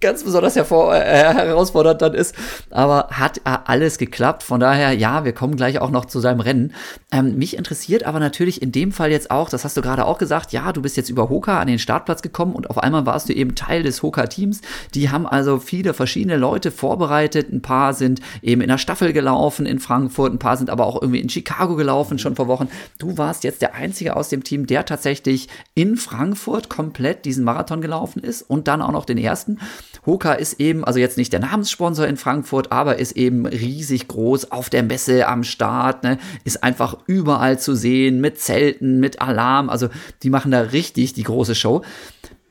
ganz 0.01 0.25
besonders 0.25 0.57
hervor, 0.57 0.93
äh, 0.93 0.99
herausfordernd 1.34 2.01
dann 2.01 2.13
ist. 2.13 2.36
Aber 2.71 3.07
hat 3.12 3.38
äh, 3.39 3.57
alles 3.65 3.97
geklappt. 3.97 4.43
Von 4.43 4.60
daher, 4.60 4.91
ja, 4.91 5.23
wir 5.23 5.31
kommen 5.31 5.55
gleich 5.55 5.79
auch 5.79 5.91
noch 5.91 6.05
zu 6.05 6.19
seinem 6.19 6.41
Rennen. 6.41 6.73
Ähm, 7.10 7.38
mich 7.38 7.55
interessiert 7.55 8.03
aber 8.03 8.19
natürlich 8.19 8.62
in 8.62 8.73
dem 8.73 8.91
Fall 8.91 9.12
jetzt 9.12 9.31
auch, 9.31 9.49
das 9.49 9.63
hast 9.63 9.77
du 9.77 9.81
gerade 9.81 10.05
auch 10.05 10.17
gesagt, 10.17 10.51
ja, 10.51 10.73
du 10.73 10.81
bist 10.81 10.97
jetzt 10.97 11.10
über 11.10 11.29
Hoka 11.29 11.62
an 11.62 11.67
den 11.67 11.79
Startplatz 11.79 12.21
gekommen 12.21 12.53
und 12.53 12.69
auf 12.69 12.79
einmal 12.79 13.05
warst 13.05 13.29
du 13.29 13.34
eben 13.34 13.55
Teil 13.55 13.84
des 13.84 14.03
Hoka-Teams. 14.03 14.60
Die 14.93 15.10
haben 15.10 15.25
also 15.25 15.57
viele 15.57 15.93
verschiedene 15.93 16.36
Leute 16.36 16.69
vorbereitet. 16.69 17.49
Ein 17.49 17.62
paar 17.62 17.93
sind 17.93 18.19
eben 18.41 18.60
in 18.60 18.67
der 18.67 18.77
Staffel 18.77 19.13
gelaufen 19.13 19.65
in 19.65 19.79
Frankfurt, 19.79 20.34
ein 20.34 20.39
paar 20.39 20.57
sind 20.57 20.69
aber 20.69 20.86
auch 20.86 21.01
irgendwie 21.01 21.21
in 21.21 21.29
Chicago 21.29 21.61
Chicago 21.62 21.76
gelaufen, 21.76 22.17
schon 22.17 22.36
vor 22.36 22.47
Wochen. 22.47 22.69
Du 22.97 23.19
warst 23.19 23.43
jetzt 23.43 23.62
der 23.62 23.76
Einzige 23.76 24.15
aus 24.15 24.30
dem 24.30 24.43
Team, 24.43 24.65
der 24.65 24.84
tatsächlich 24.84 25.47
in 25.76 25.95
Frankfurt 25.95 26.69
komplett 26.69 27.24
diesen 27.24 27.43
Marathon 27.43 27.82
gelaufen 27.82 28.24
ist 28.24 28.41
und 28.41 28.67
dann 28.67 28.82
auch 28.82 28.91
noch 28.91 29.06
den 29.06 29.19
ersten. 29.19 29.60
Hoka 30.08 30.34
ist 30.34 30.60
eben, 30.60 30.84
also 30.84 30.97
jetzt 30.97 31.19
nicht 31.19 31.32
der 31.34 31.39
Namenssponsor 31.39 32.08
in 32.08 32.17
Frankfurt, 32.17 32.71
aber 32.71 32.97
ist 32.97 33.12
eben 33.12 33.45
riesig 33.45 34.08
groß 34.08 34.52
auf 34.52 34.71
der 34.71 34.82
Messe 34.82 35.28
am 35.28 35.43
Start, 35.43 36.04
ne? 36.04 36.17
ist 36.45 36.63
einfach 36.63 36.97
überall 37.06 37.60
zu 37.60 37.76
sehen, 37.76 38.21
mit 38.21 38.39
Zelten, 38.39 39.00
mit 39.00 39.21
Alarm. 39.21 39.69
Also 39.69 39.89
die 40.24 40.32
machen 40.32 40.50
da 40.50 40.62
richtig 40.62 41.13
die 41.13 41.24
große 41.24 41.54
Show. 41.54 41.84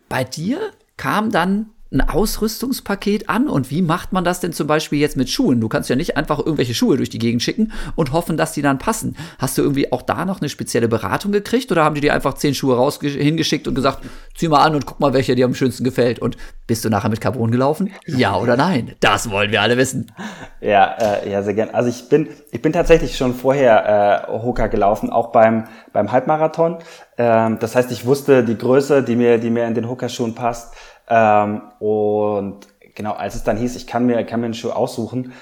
Bei 0.09 0.23
dir 0.23 0.61
kam 0.97 1.33
dann 1.33 1.71
ein 1.93 2.01
Ausrüstungspaket 2.01 3.29
an 3.29 3.49
und 3.49 3.71
wie 3.71 3.83
macht 3.83 4.13
man 4.13 4.23
das 4.23 4.39
denn 4.41 4.53
zum 4.53 4.69
Beispiel 4.69 5.01
jetzt 5.01 5.17
mit 5.17 5.29
Schuhen? 5.29 5.61
Du 5.61 5.69
kannst 5.69 5.91
ja 5.91 5.97
nicht 5.97 6.17
einfach 6.17 6.39
irgendwelche 6.39 6.75
Schuhe 6.75 6.97
durch 6.97 7.11
die 7.11 7.19
Gegend 7.19 7.43
schicken 7.43 7.73
und 7.97 8.13
hoffen, 8.13 8.37
dass 8.37 8.53
die 8.53 8.63
dann 8.63 8.79
passen. 8.79 9.17
Hast 9.39 9.59
du 9.59 9.63
irgendwie 9.63 9.93
auch 9.93 10.03
da 10.03 10.25
noch 10.25 10.41
eine 10.41 10.49
spezielle 10.49 10.87
Beratung 10.87 11.33
gekriegt 11.33 11.73
oder 11.73 11.85
haben 11.85 11.97
die 11.97 12.01
dir 12.01 12.15
einfach 12.15 12.35
zehn 12.35 12.55
Schuhe 12.55 12.77
raus 12.77 13.01
hingeschickt 13.01 13.67
und 13.67 13.75
gesagt, 13.75 14.05
zieh 14.37 14.49
mal 14.49 14.63
an 14.63 14.77
und 14.77 14.87
guck 14.87 15.01
mal, 15.01 15.13
welcher 15.13 15.35
dir 15.35 15.47
am 15.47 15.55
schönsten 15.55 15.83
gefällt? 15.83 16.21
Und 16.21 16.37
bist 16.69 16.85
du 16.85 16.91
nachher 16.91 17.09
mit 17.09 17.21
Carbon 17.21 17.51
gelaufen? 17.51 17.91
Ja 18.07 18.37
oder 18.37 18.57
nein? 18.57 18.95
Das 19.01 19.29
wollen 19.29 19.51
wir 19.51 19.61
alle 19.61 19.77
wissen. 19.77 20.13
Ja, 20.61 20.95
äh, 20.99 21.31
ja, 21.31 21.43
sehr 21.43 21.55
gern. 21.55 21.71
Also 21.71 21.89
ich 21.89 22.09
bin, 22.09 22.29
ich 22.53 22.63
bin 22.63 22.73
tatsächlich 22.73 23.17
schon 23.17 23.35
vorher 23.35 24.29
äh, 24.29 24.33
Hoka 24.33 24.69
gelaufen, 24.69 25.11
auch 25.11 25.33
beim, 25.33 25.65
beim 25.93 26.13
Halbmarathon. 26.13 26.79
Ähm, 27.19 27.59
das 27.59 27.75
heißt, 27.75 27.91
ich 27.91 28.07
wusste 28.07 28.45
die 28.45 28.57
Größe, 28.57 29.03
die 29.03 29.17
mir, 29.17 29.39
die 29.39 29.51
mir 29.51 29.67
in 29.67 29.75
den 29.75 29.89
Hoka-Schuhen 29.89 30.37
passt. 30.37 30.75
Ähm, 31.11 31.63
und 31.81 32.69
genau, 32.95 33.13
als 33.13 33.35
es 33.35 33.45
dann 33.45 33.57
hieß, 33.57 33.77
ich 33.77 33.87
kann 33.87 34.07
mir, 34.07 34.25
kann 34.25 34.41
mir 34.41 34.47
einen 34.47 34.55
Schuh 34.55 34.71
aussuchen 34.71 35.33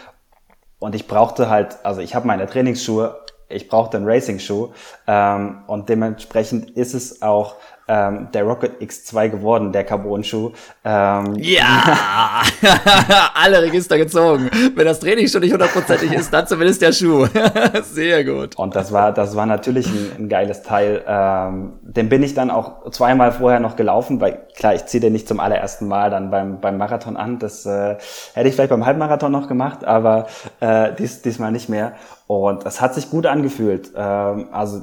und 0.79 0.95
ich 0.95 1.07
brauchte 1.07 1.49
halt, 1.49 1.79
also 1.85 2.01
ich 2.01 2.15
habe 2.15 2.27
meine 2.27 2.47
Trainingsschuhe 2.47 3.21
ich 3.49 3.69
brauchte 3.69 3.97
einen 3.97 4.07
Racing-Schuh 4.07 4.73
ähm, 5.07 5.63
und 5.67 5.89
dementsprechend 5.89 6.71
ist 6.71 6.95
es 6.95 7.23
auch 7.23 7.57
ähm, 7.89 8.29
der 8.33 8.45
Rocket 8.45 8.81
X2 8.81 9.31
geworden, 9.31 9.73
der 9.73 9.85
Carbon-Schuh. 9.85 10.53
Ähm, 10.85 11.35
ja, 11.37 12.43
alle 13.35 13.63
Register 13.63 13.97
gezogen. 13.97 14.51
Wenn 14.75 14.85
das 14.85 15.01
Training 15.01 15.27
schon 15.27 15.41
nicht 15.41 15.53
hundertprozentig 15.53 16.13
ist, 16.13 16.33
dann 16.33 16.47
zumindest 16.47 16.83
der 16.83 16.93
Schuh. 16.93 17.27
Sehr 17.83 18.25
gut. 18.25 18.57
Und 18.57 18.77
das 18.77 18.93
war, 18.93 19.13
das 19.13 19.35
war 19.35 19.47
natürlich 19.47 19.87
ein, 19.87 20.25
ein 20.25 20.29
geiles 20.29 20.63
Teil. 20.63 21.03
Ähm, 21.07 21.79
den 21.83 22.09
bin 22.09 22.23
ich 22.23 22.35
dann 22.35 22.51
auch 22.51 22.91
zweimal 22.91 23.33
vorher 23.33 23.61
noch 23.61 23.77
gelaufen, 23.77 24.21
weil 24.21 24.47
klar, 24.55 24.75
ich 24.75 24.85
ziehe 24.87 25.01
den 25.01 25.15
nicht 25.15 25.27
zum 25.27 25.41
allerersten 25.41 25.89
Mal 25.89 26.11
dann 26.11 26.31
beim, 26.31 26.61
beim 26.61 26.77
Marathon 26.77 27.17
an. 27.17 27.39
Das 27.39 27.65
äh, 27.65 27.97
hätte 28.35 28.49
ich 28.49 28.55
vielleicht 28.55 28.71
beim 28.71 28.85
Halbmarathon 28.85 29.33
noch 29.33 29.49
gemacht, 29.49 29.85
aber 29.85 30.27
äh, 30.61 30.93
dies, 30.99 31.23
diesmal 31.23 31.53
nicht 31.53 31.69
mehr. 31.69 31.95
Und 32.27 32.67
es 32.67 32.81
hat 32.81 32.95
sich 32.95 33.09
gut 33.11 33.27
angefühlt. 33.27 33.93
Ähm, 33.97 34.49
also 34.53 34.83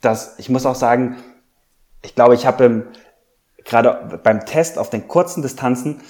das, 0.00 0.36
ich 0.38 0.48
muss 0.48 0.66
auch 0.66 0.74
sagen, 0.74 1.16
ich 2.02 2.14
glaube, 2.14 2.34
ich 2.34 2.46
habe 2.46 2.88
gerade 3.64 4.20
beim 4.22 4.46
Test 4.46 4.78
auf 4.78 4.90
den 4.90 5.08
kurzen 5.08 5.42
Distanzen 5.42 6.00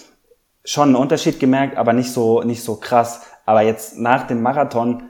schon 0.65 0.89
einen 0.89 0.97
Unterschied 0.97 1.41
gemerkt, 1.41 1.77
aber 1.77 1.93
nicht 1.93 2.13
so, 2.13 2.43
nicht 2.43 2.63
so 2.63 2.77
krass. 2.77 3.23
Aber 3.47 3.63
jetzt 3.63 3.99
nach 3.99 4.27
dem 4.27 4.43
Marathon, 4.43 5.09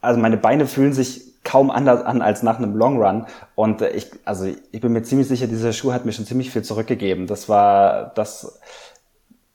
also 0.00 0.20
meine 0.20 0.36
Beine 0.36 0.66
fühlen 0.66 0.92
sich 0.92 1.42
kaum 1.44 1.70
anders 1.70 2.02
an 2.04 2.22
als 2.22 2.42
nach 2.42 2.58
einem 2.58 2.76
Long 2.76 3.02
Run. 3.02 3.26
Und 3.54 3.82
ich, 3.82 4.10
also 4.24 4.46
ich 4.46 4.80
bin 4.80 4.92
mir 4.92 5.02
ziemlich 5.02 5.28
sicher, 5.28 5.48
dieser 5.48 5.72
Schuh 5.72 5.92
hat 5.92 6.04
mir 6.04 6.12
schon 6.12 6.26
ziemlich 6.26 6.50
viel 6.50 6.62
zurückgegeben. 6.62 7.26
Das 7.26 7.48
war, 7.48 8.12
das, 8.14 8.60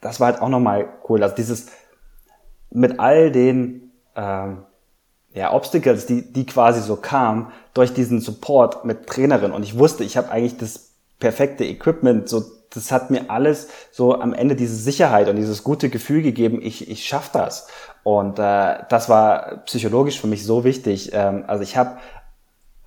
das 0.01 0.19
war 0.19 0.33
halt 0.33 0.41
auch 0.41 0.49
nochmal 0.49 0.89
cool. 1.07 1.23
Also 1.23 1.35
dieses, 1.35 1.67
mit 2.69 2.99
all 2.99 3.31
den, 3.31 3.91
ähm, 4.15 4.63
ja, 5.37 5.53
Obstacles, 5.53 6.07
die, 6.07 6.33
die 6.33 6.45
quasi 6.45 6.81
so 6.81 6.95
kamen, 6.95 7.51
durch 7.73 7.93
diesen 7.93 8.19
Support 8.19 8.85
mit 8.85 9.05
Trainerin. 9.07 9.51
Und 9.51 9.63
ich 9.63 9.77
wusste, 9.77 10.03
ich 10.03 10.17
habe 10.17 10.31
eigentlich 10.31 10.57
das 10.57 10.93
perfekte 11.19 11.63
Equipment, 11.63 12.27
so 12.27 12.43
das 12.71 12.91
hat 12.91 13.11
mir 13.11 13.29
alles 13.29 13.69
so 13.91 14.19
am 14.19 14.33
Ende 14.33 14.55
diese 14.55 14.75
Sicherheit 14.75 15.29
und 15.29 15.37
dieses 15.37 15.63
gute 15.63 15.89
Gefühl 15.89 16.21
gegeben, 16.21 16.59
ich, 16.61 16.89
ich 16.89 17.05
schaff 17.05 17.31
das. 17.31 17.67
Und 18.03 18.39
äh, 18.39 18.79
das 18.89 19.09
war 19.09 19.63
psychologisch 19.65 20.19
für 20.19 20.27
mich 20.27 20.43
so 20.43 20.63
wichtig. 20.63 21.11
Ähm, 21.13 21.45
also 21.47 21.63
ich 21.63 21.77
habe 21.77 21.97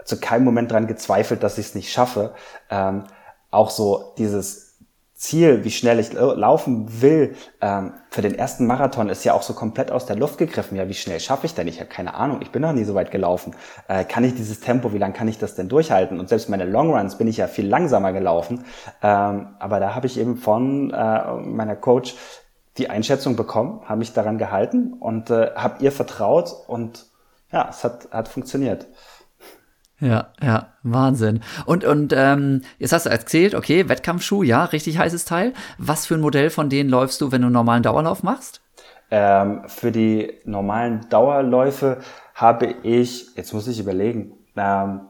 zu 0.05 0.19
keinem 0.19 0.45
Moment 0.45 0.73
dran 0.73 0.87
gezweifelt, 0.87 1.43
dass 1.43 1.57
ich 1.57 1.67
es 1.67 1.75
nicht 1.75 1.93
schaffe. 1.93 2.35
Ähm, 2.69 3.05
auch 3.51 3.71
so 3.71 4.13
dieses 4.19 4.70
Ziel, 5.21 5.65
wie 5.65 5.71
schnell 5.71 6.01
ich 6.01 6.15
laufen 6.15 7.03
will, 7.03 7.37
ähm, 7.61 7.93
für 8.09 8.23
den 8.23 8.35
ersten 8.35 8.67
Marathon 8.67 9.11
ist 9.11 9.23
ja 9.23 9.35
auch 9.35 9.43
so 9.43 9.53
komplett 9.53 9.91
aus 9.91 10.07
der 10.07 10.17
Luft 10.17 10.39
gegriffen. 10.39 10.79
Ja, 10.79 10.89
wie 10.89 10.95
schnell 10.95 11.21
schaffe 11.21 11.45
ich 11.45 11.55
denn? 11.55 11.69
Ich 11.69 11.79
habe 11.79 11.91
keine 11.91 12.15
Ahnung, 12.15 12.41
ich 12.41 12.51
bin 12.51 12.63
noch 12.63 12.73
nie 12.73 12.85
so 12.85 12.95
weit 12.95 13.11
gelaufen. 13.11 13.55
Äh, 13.87 14.05
kann 14.05 14.25
ich 14.25 14.35
dieses 14.35 14.61
Tempo, 14.61 14.95
wie 14.95 14.99
lange 14.99 15.13
kann 15.13 15.29
ich 15.29 15.37
das 15.37 15.55
denn 15.55 15.69
durchhalten? 15.69 16.19
Und 16.19 16.31
selbst 16.31 16.49
meine 16.49 16.65
Longruns 16.65 17.19
bin 17.19 17.29
ich 17.29 17.37
ja 17.37 17.49
viel 17.49 17.69
langsamer 17.69 18.15
gelaufen. 18.15 18.65
Ähm, 19.03 19.49
aber 19.59 19.79
da 19.79 19.95
habe 19.95 20.07
ich 20.07 20.19
eben 20.19 20.39
von 20.39 20.91
äh, 20.91 21.35
meiner 21.35 21.77
Coach 21.77 22.15
die 22.79 22.89
Einschätzung 22.89 23.37
bekommen, 23.37 23.83
habe 23.85 23.99
mich 23.99 24.15
daran 24.15 24.39
gehalten 24.39 24.95
und 24.95 25.29
äh, 25.29 25.51
habe 25.55 25.85
ihr 25.85 25.93
vertraut 25.93 26.51
und 26.67 27.05
ja, 27.53 27.69
es 27.69 27.85
hat, 27.85 28.09
hat 28.11 28.29
funktioniert. 28.29 28.87
Ja, 29.99 30.29
ja, 30.43 30.70
Wahnsinn. 30.83 31.41
Und, 31.67 31.85
und 31.85 32.15
ähm, 32.17 32.63
jetzt 32.79 32.93
hast 32.93 33.07
du 33.07 33.11
erzählt, 33.11 33.55
okay, 33.55 33.89
Wettkampfschuh, 33.89 34.43
ja, 34.43 34.65
richtig 34.65 34.99
heißes 34.99 35.25
Teil. 35.25 35.53
Was 35.79 36.07
für 36.07 36.15
ein 36.15 36.21
Modell 36.21 36.51
von 36.51 36.71
denen 36.71 36.89
läufst 36.89 37.21
du, 37.21 37.33
wenn 37.33 37.43
du 37.43 37.47
einen 37.47 37.55
normalen 37.55 37.83
Dauerlauf 37.83 38.23
machst? 38.23 38.63
Ähm, 39.11 39.63
für 39.67 39.93
die 39.93 40.35
normalen 40.45 41.09
Dauerläufe 41.09 41.99
habe 42.35 42.67
ich, 42.83 43.35
jetzt 43.37 43.53
muss 43.53 43.67
ich 43.67 43.81
überlegen, 43.81 44.33
ähm, 44.57 45.03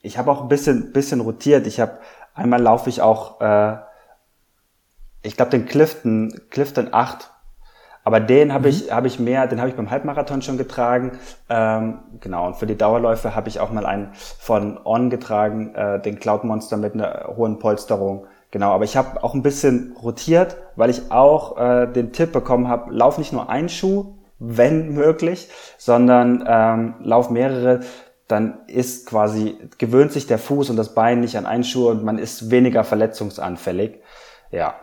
ich 0.00 0.18
habe 0.18 0.30
auch 0.30 0.42
ein 0.42 0.48
bisschen, 0.48 0.92
bisschen 0.92 1.20
rotiert. 1.20 1.66
Ich 1.66 1.80
habe, 1.80 1.98
einmal 2.34 2.60
laufe 2.60 2.88
ich 2.88 3.00
auch, 3.00 3.40
äh, 3.40 3.76
ich 5.22 5.36
glaube 5.36 5.50
den 5.50 5.66
Clifton, 5.66 6.40
Clifton 6.50 6.88
8 6.92 7.31
aber 8.04 8.20
den 8.20 8.52
habe 8.52 8.68
mhm. 8.68 8.74
ich, 8.74 8.92
hab 8.92 9.04
ich 9.04 9.18
mehr, 9.18 9.46
den 9.46 9.60
habe 9.60 9.70
ich 9.70 9.76
beim 9.76 9.90
Halbmarathon 9.90 10.42
schon 10.42 10.58
getragen. 10.58 11.12
Ähm, 11.48 12.00
genau, 12.20 12.46
und 12.46 12.56
für 12.56 12.66
die 12.66 12.76
Dauerläufe 12.76 13.34
habe 13.34 13.48
ich 13.48 13.60
auch 13.60 13.70
mal 13.70 13.86
einen 13.86 14.10
von 14.14 14.78
On 14.84 15.10
getragen, 15.10 15.74
äh, 15.74 16.00
den 16.00 16.18
Cloud 16.18 16.44
Monster 16.44 16.76
mit 16.76 16.94
einer 16.94 17.34
hohen 17.36 17.58
Polsterung. 17.58 18.26
Genau, 18.50 18.72
aber 18.72 18.84
ich 18.84 18.96
habe 18.96 19.22
auch 19.24 19.34
ein 19.34 19.42
bisschen 19.42 19.96
rotiert, 20.02 20.58
weil 20.76 20.90
ich 20.90 21.10
auch 21.10 21.56
äh, 21.56 21.86
den 21.86 22.12
Tipp 22.12 22.32
bekommen 22.32 22.68
habe, 22.68 22.92
lauf 22.92 23.18
nicht 23.18 23.32
nur 23.32 23.48
einen 23.48 23.70
Schuh, 23.70 24.14
wenn 24.38 24.92
möglich, 24.92 25.48
sondern 25.78 26.44
ähm, 26.46 26.94
lauf 27.00 27.30
mehrere, 27.30 27.80
dann 28.28 28.60
ist 28.66 29.06
quasi, 29.06 29.56
gewöhnt 29.78 30.12
sich 30.12 30.26
der 30.26 30.38
Fuß 30.38 30.70
und 30.70 30.76
das 30.76 30.94
Bein 30.94 31.20
nicht 31.20 31.36
an 31.36 31.46
einen 31.46 31.64
Schuh 31.64 31.88
und 31.88 32.02
man 32.02 32.18
ist 32.18 32.50
weniger 32.50 32.82
verletzungsanfällig. 32.82 34.00
Ja, 34.50 34.74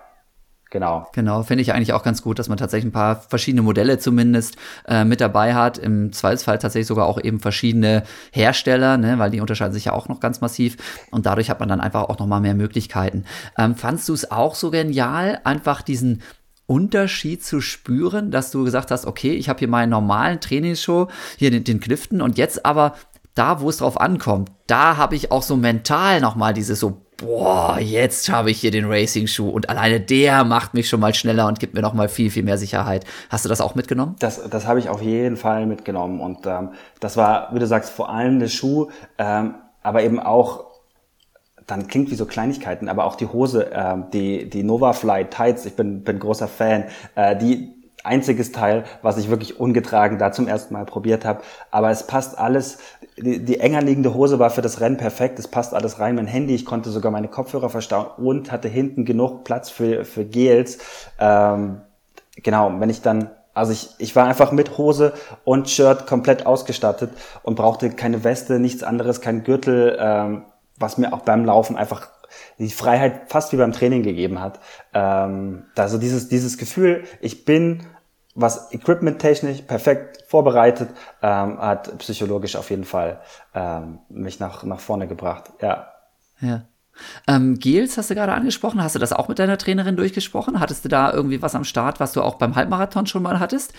Genau. 0.71 1.07
Genau, 1.13 1.41
finde 1.41 1.63
ich 1.63 1.73
eigentlich 1.73 1.93
auch 1.93 2.03
ganz 2.03 2.21
gut, 2.21 2.37
dass 2.37 2.47
man 2.47 2.59
tatsächlich 2.59 2.89
ein 2.89 2.93
paar 2.93 3.21
verschiedene 3.21 3.63
Modelle 3.63 3.97
zumindest 3.97 4.55
äh, 4.87 5.03
mit 5.03 5.19
dabei 5.19 5.55
hat. 5.55 5.79
Im 5.79 6.13
Zweifelsfall 6.13 6.59
tatsächlich 6.59 6.87
sogar 6.87 7.07
auch 7.07 7.19
eben 7.19 7.39
verschiedene 7.39 8.03
Hersteller, 8.31 8.97
ne, 8.97 9.17
weil 9.17 9.31
die 9.31 9.41
unterscheiden 9.41 9.73
sich 9.73 9.85
ja 9.85 9.93
auch 9.93 10.07
noch 10.09 10.19
ganz 10.19 10.41
massiv. 10.41 10.77
Und 11.09 11.25
dadurch 11.25 11.49
hat 11.49 11.59
man 11.59 11.69
dann 11.69 11.81
einfach 11.81 12.03
auch 12.03 12.19
noch 12.19 12.27
mal 12.27 12.39
mehr 12.39 12.53
Möglichkeiten. 12.53 13.25
Ähm, 13.57 13.75
fandst 13.75 14.07
du 14.09 14.13
es 14.13 14.29
auch 14.29 14.53
so 14.53 14.69
genial, 14.69 15.41
einfach 15.43 15.81
diesen 15.81 16.21
Unterschied 16.69 17.43
zu 17.43 17.61
spüren, 17.61 18.29
dass 18.29 18.51
du 18.51 18.63
gesagt 18.63 18.91
hast, 18.91 19.07
okay, 19.07 19.33
ich 19.33 19.49
habe 19.49 19.57
hier 19.57 19.67
meinen 19.67 19.89
normalen 19.89 20.39
Trainingsshow, 20.39 21.07
hier 21.37 21.49
den, 21.49 21.63
den 21.63 21.79
Clifton 21.79 22.21
und 22.21 22.37
jetzt 22.37 22.63
aber 22.63 22.93
da, 23.39 23.61
wo 23.61 23.69
es 23.69 23.77
drauf 23.77 23.99
ankommt, 23.99 24.51
da 24.67 24.97
habe 24.97 25.15
ich 25.15 25.31
auch 25.31 25.43
so 25.43 25.55
mental 25.55 26.19
noch 26.19 26.35
mal 26.35 26.53
dieses 26.53 26.79
so 26.79 27.01
boah, 27.17 27.79
jetzt 27.79 28.29
habe 28.29 28.51
ich 28.51 28.59
hier 28.59 28.71
den 28.71 28.85
Racing-Schuh 28.85 29.49
und 29.49 29.69
alleine 29.69 29.99
der 29.99 30.43
macht 30.43 30.73
mich 30.73 30.87
schon 30.87 30.99
mal 30.99 31.13
schneller 31.13 31.47
und 31.47 31.59
gibt 31.59 31.73
mir 31.73 31.81
noch 31.81 31.93
mal 31.93 32.07
viel, 32.07 32.31
viel 32.31 32.43
mehr 32.43 32.57
Sicherheit. 32.57 33.05
Hast 33.29 33.45
du 33.45 33.49
das 33.49 33.61
auch 33.61 33.75
mitgenommen? 33.75 34.15
Das, 34.19 34.41
das 34.49 34.67
habe 34.67 34.79
ich 34.79 34.89
auf 34.89 35.01
jeden 35.01 35.37
Fall 35.37 35.65
mitgenommen 35.65 36.21
und 36.21 36.45
ähm, 36.45 36.69
das 36.99 37.17
war, 37.17 37.53
wie 37.53 37.59
du 37.59 37.67
sagst, 37.67 37.91
vor 37.91 38.09
allem 38.09 38.39
der 38.39 38.47
Schuh, 38.47 38.89
ähm, 39.17 39.55
aber 39.83 40.03
eben 40.03 40.19
auch 40.19 40.65
dann 41.67 41.87
klingt 41.87 42.09
wie 42.09 42.15
so 42.15 42.25
Kleinigkeiten, 42.25 42.89
aber 42.89 43.05
auch 43.05 43.15
die 43.15 43.27
Hose, 43.27 43.71
äh, 43.71 43.95
die, 44.11 44.49
die 44.49 44.63
Nova 44.63 44.93
Fly 44.93 45.25
Tights, 45.25 45.65
ich 45.65 45.75
bin, 45.75 46.03
bin 46.03 46.19
großer 46.19 46.47
Fan, 46.47 46.85
äh, 47.15 47.35
die 47.35 47.78
einziges 48.03 48.51
Teil, 48.51 48.85
was 49.01 49.17
ich 49.17 49.29
wirklich 49.29 49.59
ungetragen 49.59 50.17
da 50.17 50.31
zum 50.31 50.47
ersten 50.47 50.73
Mal 50.73 50.85
probiert 50.85 51.25
habe. 51.25 51.41
Aber 51.71 51.89
es 51.89 52.07
passt 52.07 52.37
alles. 52.37 52.79
Die, 53.17 53.43
die 53.43 53.59
enger 53.59 53.81
liegende 53.81 54.13
Hose 54.13 54.39
war 54.39 54.49
für 54.49 54.61
das 54.61 54.79
Rennen 54.79 54.97
perfekt. 54.97 55.39
Es 55.39 55.47
passt 55.47 55.73
alles 55.73 55.99
rein. 55.99 56.15
Mein 56.15 56.27
Handy, 56.27 56.55
ich 56.55 56.65
konnte 56.65 56.89
sogar 56.89 57.11
meine 57.11 57.27
Kopfhörer 57.27 57.69
verstauen 57.69 58.07
und 58.17 58.51
hatte 58.51 58.67
hinten 58.67 59.05
genug 59.05 59.43
Platz 59.43 59.69
für, 59.69 60.05
für 60.05 60.25
Gels. 60.25 60.79
Ähm, 61.19 61.81
genau, 62.35 62.71
wenn 62.79 62.89
ich 62.89 63.01
dann 63.01 63.31
also 63.53 63.73
ich, 63.73 63.89
ich 63.97 64.15
war 64.15 64.25
einfach 64.25 64.53
mit 64.53 64.77
Hose 64.77 65.11
und 65.43 65.69
Shirt 65.69 66.07
komplett 66.07 66.45
ausgestattet 66.45 67.11
und 67.43 67.55
brauchte 67.55 67.89
keine 67.89 68.23
Weste, 68.23 68.57
nichts 68.57 68.83
anderes, 68.83 69.19
kein 69.19 69.43
Gürtel, 69.43 69.97
ähm, 69.99 70.45
was 70.77 70.97
mir 70.97 71.11
auch 71.11 71.21
beim 71.21 71.43
Laufen 71.43 71.75
einfach 71.75 72.07
die 72.59 72.69
Freiheit 72.69 73.31
fast 73.31 73.51
wie 73.53 73.57
beim 73.57 73.71
Training 73.71 74.03
gegeben 74.03 74.39
hat. 74.39 74.59
Ähm, 74.93 75.65
also 75.77 75.97
dieses, 75.97 76.29
dieses 76.29 76.57
Gefühl, 76.57 77.03
ich 77.21 77.45
bin 77.45 77.85
was 78.35 78.71
equipment-technisch 78.71 79.63
perfekt 79.63 80.23
vorbereitet, 80.27 80.89
ähm, 81.21 81.59
hat 81.59 81.97
psychologisch 81.99 82.55
auf 82.55 82.69
jeden 82.69 82.85
Fall 82.85 83.21
ähm, 83.53 83.99
mich 84.09 84.39
nach, 84.39 84.63
nach 84.63 84.79
vorne 84.79 85.07
gebracht. 85.07 85.51
Ja. 85.61 85.91
Ja. 86.39 86.63
Ähm, 87.27 87.59
Gels 87.59 87.97
hast 87.97 88.09
du 88.09 88.15
gerade 88.15 88.33
angesprochen. 88.33 88.83
Hast 88.83 88.95
du 88.95 88.99
das 88.99 89.13
auch 89.13 89.27
mit 89.27 89.39
deiner 89.39 89.57
Trainerin 89.57 89.95
durchgesprochen? 89.95 90.59
Hattest 90.59 90.85
du 90.85 90.89
da 90.89 91.11
irgendwie 91.11 91.41
was 91.41 91.55
am 91.55 91.63
Start, 91.63 91.99
was 91.99 92.13
du 92.13 92.21
auch 92.21 92.35
beim 92.35 92.55
Halbmarathon 92.55 93.05
schon 93.07 93.23
mal 93.23 93.39
hattest? 93.39 93.73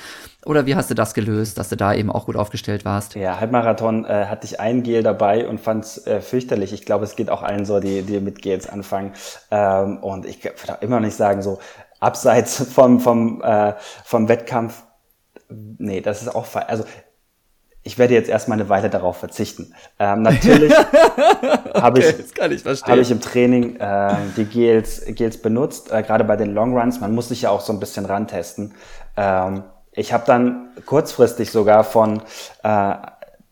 Oder 0.46 0.66
wie 0.66 0.74
hast 0.74 0.90
du 0.90 0.94
das 0.94 1.14
gelöst, 1.14 1.58
dass 1.58 1.68
du 1.68 1.76
da 1.76 1.94
eben 1.94 2.10
auch 2.10 2.26
gut 2.26 2.36
aufgestellt 2.36 2.84
warst? 2.84 3.14
Ja, 3.14 3.40
Halbmarathon 3.40 4.04
äh, 4.04 4.26
hatte 4.26 4.46
ich 4.46 4.60
ein 4.60 4.82
Gel 4.82 5.02
dabei 5.02 5.46
und 5.46 5.60
fand 5.60 5.84
es 5.84 6.06
äh, 6.06 6.20
fürchterlich. 6.20 6.72
Ich 6.72 6.84
glaube, 6.84 7.04
es 7.04 7.16
geht 7.16 7.30
auch 7.30 7.42
allen 7.42 7.64
so, 7.64 7.80
die, 7.80 8.02
die 8.02 8.20
mit 8.20 8.42
Gels 8.42 8.68
anfangen. 8.68 9.12
Ähm, 9.50 9.98
und 9.98 10.26
ich 10.26 10.42
würde 10.44 10.76
auch 10.76 10.82
immer 10.82 11.00
nicht 11.00 11.16
sagen, 11.16 11.42
so 11.42 11.58
abseits 12.00 12.64
vom, 12.72 13.00
vom, 13.00 13.42
äh, 13.42 13.74
vom 14.04 14.28
Wettkampf, 14.28 14.82
nee, 15.48 16.00
das 16.00 16.22
ist 16.22 16.34
auch, 16.34 16.46
also 16.54 16.84
ich 17.82 17.98
werde 17.98 18.14
jetzt 18.14 18.28
erstmal 18.28 18.60
eine 18.60 18.68
Weile 18.68 18.90
darauf 18.90 19.16
verzichten. 19.16 19.74
Ähm, 19.98 20.22
natürlich 20.22 20.72
habe 21.74 22.00
okay, 22.00 22.14
ich, 22.50 22.66
ich, 22.66 22.82
hab 22.82 22.96
ich 22.96 23.10
im 23.10 23.20
Training 23.20 23.76
äh, 23.76 24.14
die 24.36 24.44
Gels, 24.44 25.02
Gels 25.08 25.40
benutzt, 25.40 25.90
äh, 25.90 26.02
gerade 26.02 26.24
bei 26.24 26.36
den 26.36 26.52
Long 26.52 26.76
Runs. 26.76 27.00
Man 27.00 27.14
muss 27.14 27.28
sich 27.28 27.42
ja 27.42 27.50
auch 27.50 27.62
so 27.62 27.72
ein 27.72 27.80
bisschen 27.80 28.04
rantesten. 28.04 28.74
Ähm, 29.16 29.64
ich 29.92 30.12
habe 30.12 30.24
dann 30.26 30.68
kurzfristig 30.84 31.50
sogar 31.50 31.84
von 31.84 32.22
äh, 32.62 32.94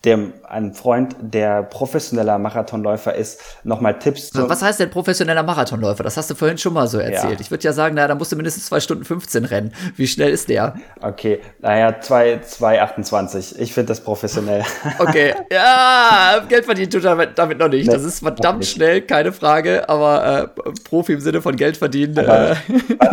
dem 0.05 0.35
ein 0.51 0.73
Freund, 0.73 1.17
der 1.21 1.63
professioneller 1.63 2.39
Marathonläufer 2.39 3.15
ist, 3.15 3.41
nochmal 3.65 3.99
Tipps 3.99 4.31
zu. 4.31 4.49
Was 4.49 4.63
heißt 4.63 4.81
denn 4.81 4.91
professioneller 4.91 5.43
Marathonläufer? 5.43 6.03
Das 6.03 6.17
hast 6.17 6.31
du 6.31 6.35
vorhin 6.35 6.59
schon 6.59 6.73
mal 6.73 6.87
so 6.87 6.99
erzählt. 6.99 7.35
Ja. 7.35 7.41
Ich 7.41 7.51
würde 7.51 7.65
ja 7.65 7.73
sagen, 7.73 7.95
naja, 7.95 8.09
da 8.09 8.15
musst 8.15 8.33
du 8.33 8.37
mindestens 8.37 8.67
zwei 8.67 8.81
Stunden 8.81 9.05
15 9.05 9.45
rennen. 9.45 9.75
Wie 9.97 10.07
schnell 10.07 10.31
ist 10.31 10.49
der? 10.49 10.75
Okay, 11.01 11.41
naja, 11.61 11.91
2,28. 11.91 13.59
Ich 13.59 13.75
finde 13.75 13.89
das 13.89 14.01
professionell. 14.01 14.65
Okay, 14.99 15.35
ja, 15.53 16.45
Geld 16.49 16.65
verdient 16.65 16.93
tut 16.93 17.05
damit, 17.05 17.39
damit 17.39 17.59
noch 17.59 17.69
nicht. 17.69 17.87
Nee, 17.87 17.93
das 17.93 18.05
ist 18.05 18.21
verdammt 18.21 18.65
schnell, 18.65 19.03
keine 19.03 19.33
Frage, 19.33 19.89
aber 19.89 20.51
äh, 20.67 20.71
Profi 20.85 21.13
im 21.13 21.21
Sinne 21.21 21.41
von 21.41 21.55
Geld 21.57 21.77
verdienen. 21.77 22.17
Äh. 22.17 22.57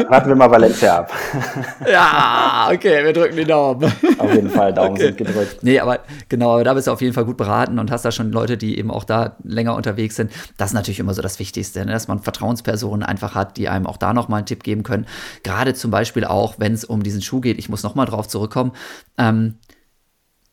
Warten 0.09 0.29
wir 0.29 0.36
mal 0.36 0.49
Valencia 0.49 0.99
ab. 0.99 1.13
ja, 1.91 2.69
okay, 2.71 3.03
wir 3.03 3.13
drücken 3.13 3.36
die 3.36 3.45
Daumen. 3.45 3.91
Auf 4.17 4.33
jeden 4.33 4.49
Fall, 4.49 4.73
Daumen 4.73 4.91
okay. 4.91 5.07
sind 5.07 5.17
gedrückt. 5.17 5.57
Nee, 5.61 5.79
aber 5.79 5.99
genau, 6.27 6.53
aber 6.53 6.63
da 6.63 6.73
bist 6.73 6.88
du 6.88 6.91
auf 6.91 7.01
jeden 7.01 7.13
Fall 7.13 7.24
gut 7.26 7.38
beraten 7.38 7.80
und 7.80 7.91
hast 7.91 8.05
da 8.05 8.11
schon 8.11 8.32
Leute, 8.32 8.57
die 8.57 8.78
eben 8.78 8.91
auch 8.91 9.03
da 9.03 9.38
länger 9.43 9.76
unterwegs 9.76 10.15
sind. 10.15 10.32
Das 10.57 10.71
ist 10.71 10.73
natürlich 10.73 10.99
immer 10.99 11.13
so 11.13 11.21
das 11.21 11.39
Wichtigste, 11.39 11.86
ne? 11.86 11.91
dass 11.91 12.07
man 12.07 12.19
Vertrauenspersonen 12.19 13.03
einfach 13.03 13.36
hat, 13.36 13.57
die 13.57 13.69
einem 13.69 13.88
auch 13.88 13.97
da 13.97 14.13
nochmal 14.13 14.39
einen 14.39 14.47
Tipp 14.47 14.63
geben 14.63 14.84
können. 14.84 15.05
Gerade 15.43 15.73
zum 15.73 15.91
Beispiel 15.91 16.26
auch, 16.26 16.55
wenn 16.57 16.73
es 16.73 16.86
um 16.86 17.03
diesen 17.03 17.21
Schuh 17.21 17.41
geht, 17.41 17.57
ich 17.59 17.69
muss 17.69 17.84
nochmal 17.84 18.05
drauf 18.05 18.28
zurückkommen. 18.28 18.71
Ähm, 19.17 19.55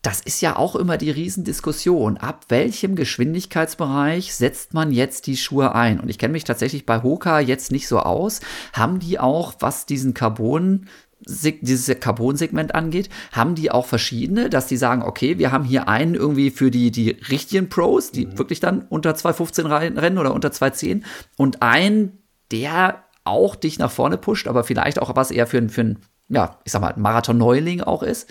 das 0.02 0.20
ist 0.20 0.40
ja 0.40 0.56
auch 0.56 0.74
immer 0.74 0.96
die 0.96 1.12
Riesendiskussion. 1.12 2.16
Ab 2.16 2.46
welchem 2.48 2.96
Geschwindigkeitsbereich 2.96 4.34
setzt 4.34 4.74
man 4.74 4.90
jetzt 4.90 5.28
die 5.28 5.36
Schuhe 5.36 5.76
ein? 5.76 6.00
Und 6.00 6.08
ich 6.08 6.18
kenne 6.18 6.32
mich 6.32 6.42
tatsächlich 6.42 6.86
bei 6.86 7.04
Hoka 7.04 7.38
jetzt 7.38 7.70
nicht 7.70 7.86
so 7.86 8.00
aus. 8.00 8.40
Haben 8.72 8.98
die 8.98 9.20
auch, 9.20 9.54
was 9.60 9.86
diesen 9.86 10.12
Carbon 10.12 10.88
dieses 11.26 12.00
Carbon-Segment 12.00 12.74
angeht, 12.74 13.08
haben 13.32 13.54
die 13.54 13.70
auch 13.70 13.86
verschiedene, 13.86 14.50
dass 14.50 14.66
die 14.66 14.76
sagen, 14.76 15.02
okay, 15.02 15.38
wir 15.38 15.52
haben 15.52 15.64
hier 15.64 15.88
einen 15.88 16.14
irgendwie 16.14 16.50
für 16.50 16.70
die, 16.70 16.90
die 16.90 17.10
richtigen 17.30 17.68
Pros, 17.68 18.10
die 18.10 18.26
mhm. 18.26 18.38
wirklich 18.38 18.60
dann 18.60 18.86
unter 18.88 19.12
2,15 19.12 20.00
rennen 20.00 20.18
oder 20.18 20.34
unter 20.34 20.48
2,10 20.48 21.02
und 21.36 21.62
einen, 21.62 22.18
der 22.50 23.04
auch 23.24 23.56
dich 23.56 23.78
nach 23.78 23.90
vorne 23.90 24.18
pusht, 24.18 24.48
aber 24.48 24.64
vielleicht 24.64 25.00
auch 25.00 25.14
was 25.14 25.30
eher 25.30 25.46
für, 25.46 25.68
für 25.68 25.82
ein, 25.82 25.98
ja, 26.28 26.58
ich 26.64 26.72
sag 26.72 26.80
mal, 26.80 26.94
Marathon-Neuling 26.96 27.82
auch 27.82 28.02
ist. 28.02 28.28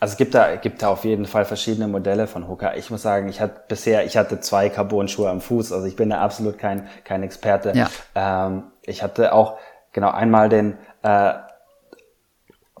Also 0.00 0.12
es 0.12 0.18
gibt 0.18 0.34
da, 0.34 0.56
gibt 0.56 0.82
da 0.82 0.88
auf 0.88 1.04
jeden 1.04 1.24
Fall 1.24 1.46
verschiedene 1.46 1.88
Modelle 1.88 2.26
von 2.26 2.46
Hooker. 2.46 2.76
Ich 2.76 2.90
muss 2.90 3.00
sagen, 3.00 3.28
ich 3.28 3.40
hatte 3.40 3.62
bisher, 3.68 4.04
ich 4.04 4.18
hatte 4.18 4.40
zwei 4.40 4.68
Carbon-Schuhe 4.68 5.30
am 5.30 5.40
Fuß, 5.40 5.72
also 5.72 5.86
ich 5.86 5.96
bin 5.96 6.10
da 6.10 6.20
absolut 6.20 6.58
kein, 6.58 6.88
kein 7.04 7.22
Experte. 7.22 7.72
Ja. 7.74 7.88
Ähm, 8.14 8.64
ich 8.82 9.02
hatte 9.02 9.32
auch 9.32 9.56
genau 9.92 10.10
einmal 10.10 10.50
den 10.50 10.76
äh, 11.02 11.32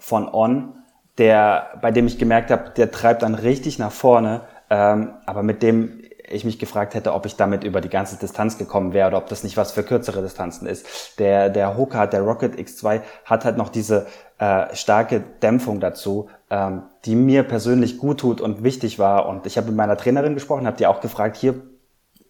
von 0.04 0.28
On, 0.32 0.74
der, 1.16 1.78
bei 1.80 1.90
dem 1.90 2.06
ich 2.06 2.18
gemerkt 2.18 2.50
habe, 2.50 2.70
der 2.76 2.90
treibt 2.90 3.22
dann 3.22 3.34
richtig 3.34 3.78
nach 3.78 3.92
vorne, 3.92 4.42
ähm, 4.68 5.14
aber 5.24 5.42
mit 5.42 5.62
dem 5.62 6.02
ich 6.28 6.44
mich 6.44 6.58
gefragt 6.58 6.94
hätte, 6.94 7.14
ob 7.14 7.26
ich 7.26 7.36
damit 7.36 7.64
über 7.64 7.80
die 7.80 7.88
ganze 7.88 8.18
Distanz 8.18 8.58
gekommen 8.58 8.92
wäre 8.92 9.08
oder 9.08 9.18
ob 9.18 9.28
das 9.28 9.44
nicht 9.44 9.56
was 9.56 9.72
für 9.72 9.82
kürzere 9.82 10.22
Distanzen 10.22 10.66
ist. 10.66 11.18
Der, 11.18 11.48
der 11.48 11.76
Hoka, 11.76 12.06
der 12.06 12.22
Rocket 12.22 12.54
X2 12.54 13.00
hat 13.24 13.44
halt 13.44 13.56
noch 13.56 13.68
diese 13.68 14.06
äh, 14.38 14.74
starke 14.74 15.20
Dämpfung 15.42 15.80
dazu, 15.80 16.28
ähm, 16.50 16.82
die 17.04 17.14
mir 17.14 17.42
persönlich 17.42 17.98
gut 17.98 18.20
tut 18.20 18.40
und 18.40 18.62
wichtig 18.62 18.98
war. 18.98 19.26
Und 19.26 19.46
ich 19.46 19.56
habe 19.56 19.68
mit 19.68 19.76
meiner 19.76 19.96
Trainerin 19.96 20.34
gesprochen, 20.34 20.66
habe 20.66 20.76
die 20.76 20.86
auch 20.86 21.00
gefragt, 21.00 21.36
hier 21.36 21.54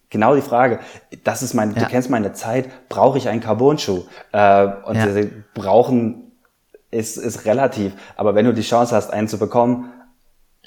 genau 0.09 0.35
die 0.35 0.41
Frage, 0.41 0.79
das 1.23 1.41
ist 1.41 1.53
mein, 1.53 1.73
ja. 1.73 1.81
du 1.81 1.87
kennst 1.87 2.09
meine 2.09 2.33
Zeit, 2.33 2.69
brauche 2.89 3.17
ich 3.17 3.27
einen 3.27 3.41
Carbon-Schuh? 3.41 4.03
Äh, 4.33 4.67
und 4.85 4.95
ja. 4.95 5.11
sie 5.11 5.31
brauchen 5.53 6.24
ist, 6.95 7.17
ist 7.17 7.45
relativ. 7.45 7.93
Aber 8.15 8.35
wenn 8.35 8.45
du 8.45 8.53
die 8.53 8.61
Chance 8.61 8.95
hast, 8.95 9.11
einen 9.11 9.27
zu 9.27 9.37
bekommen, 9.37 9.91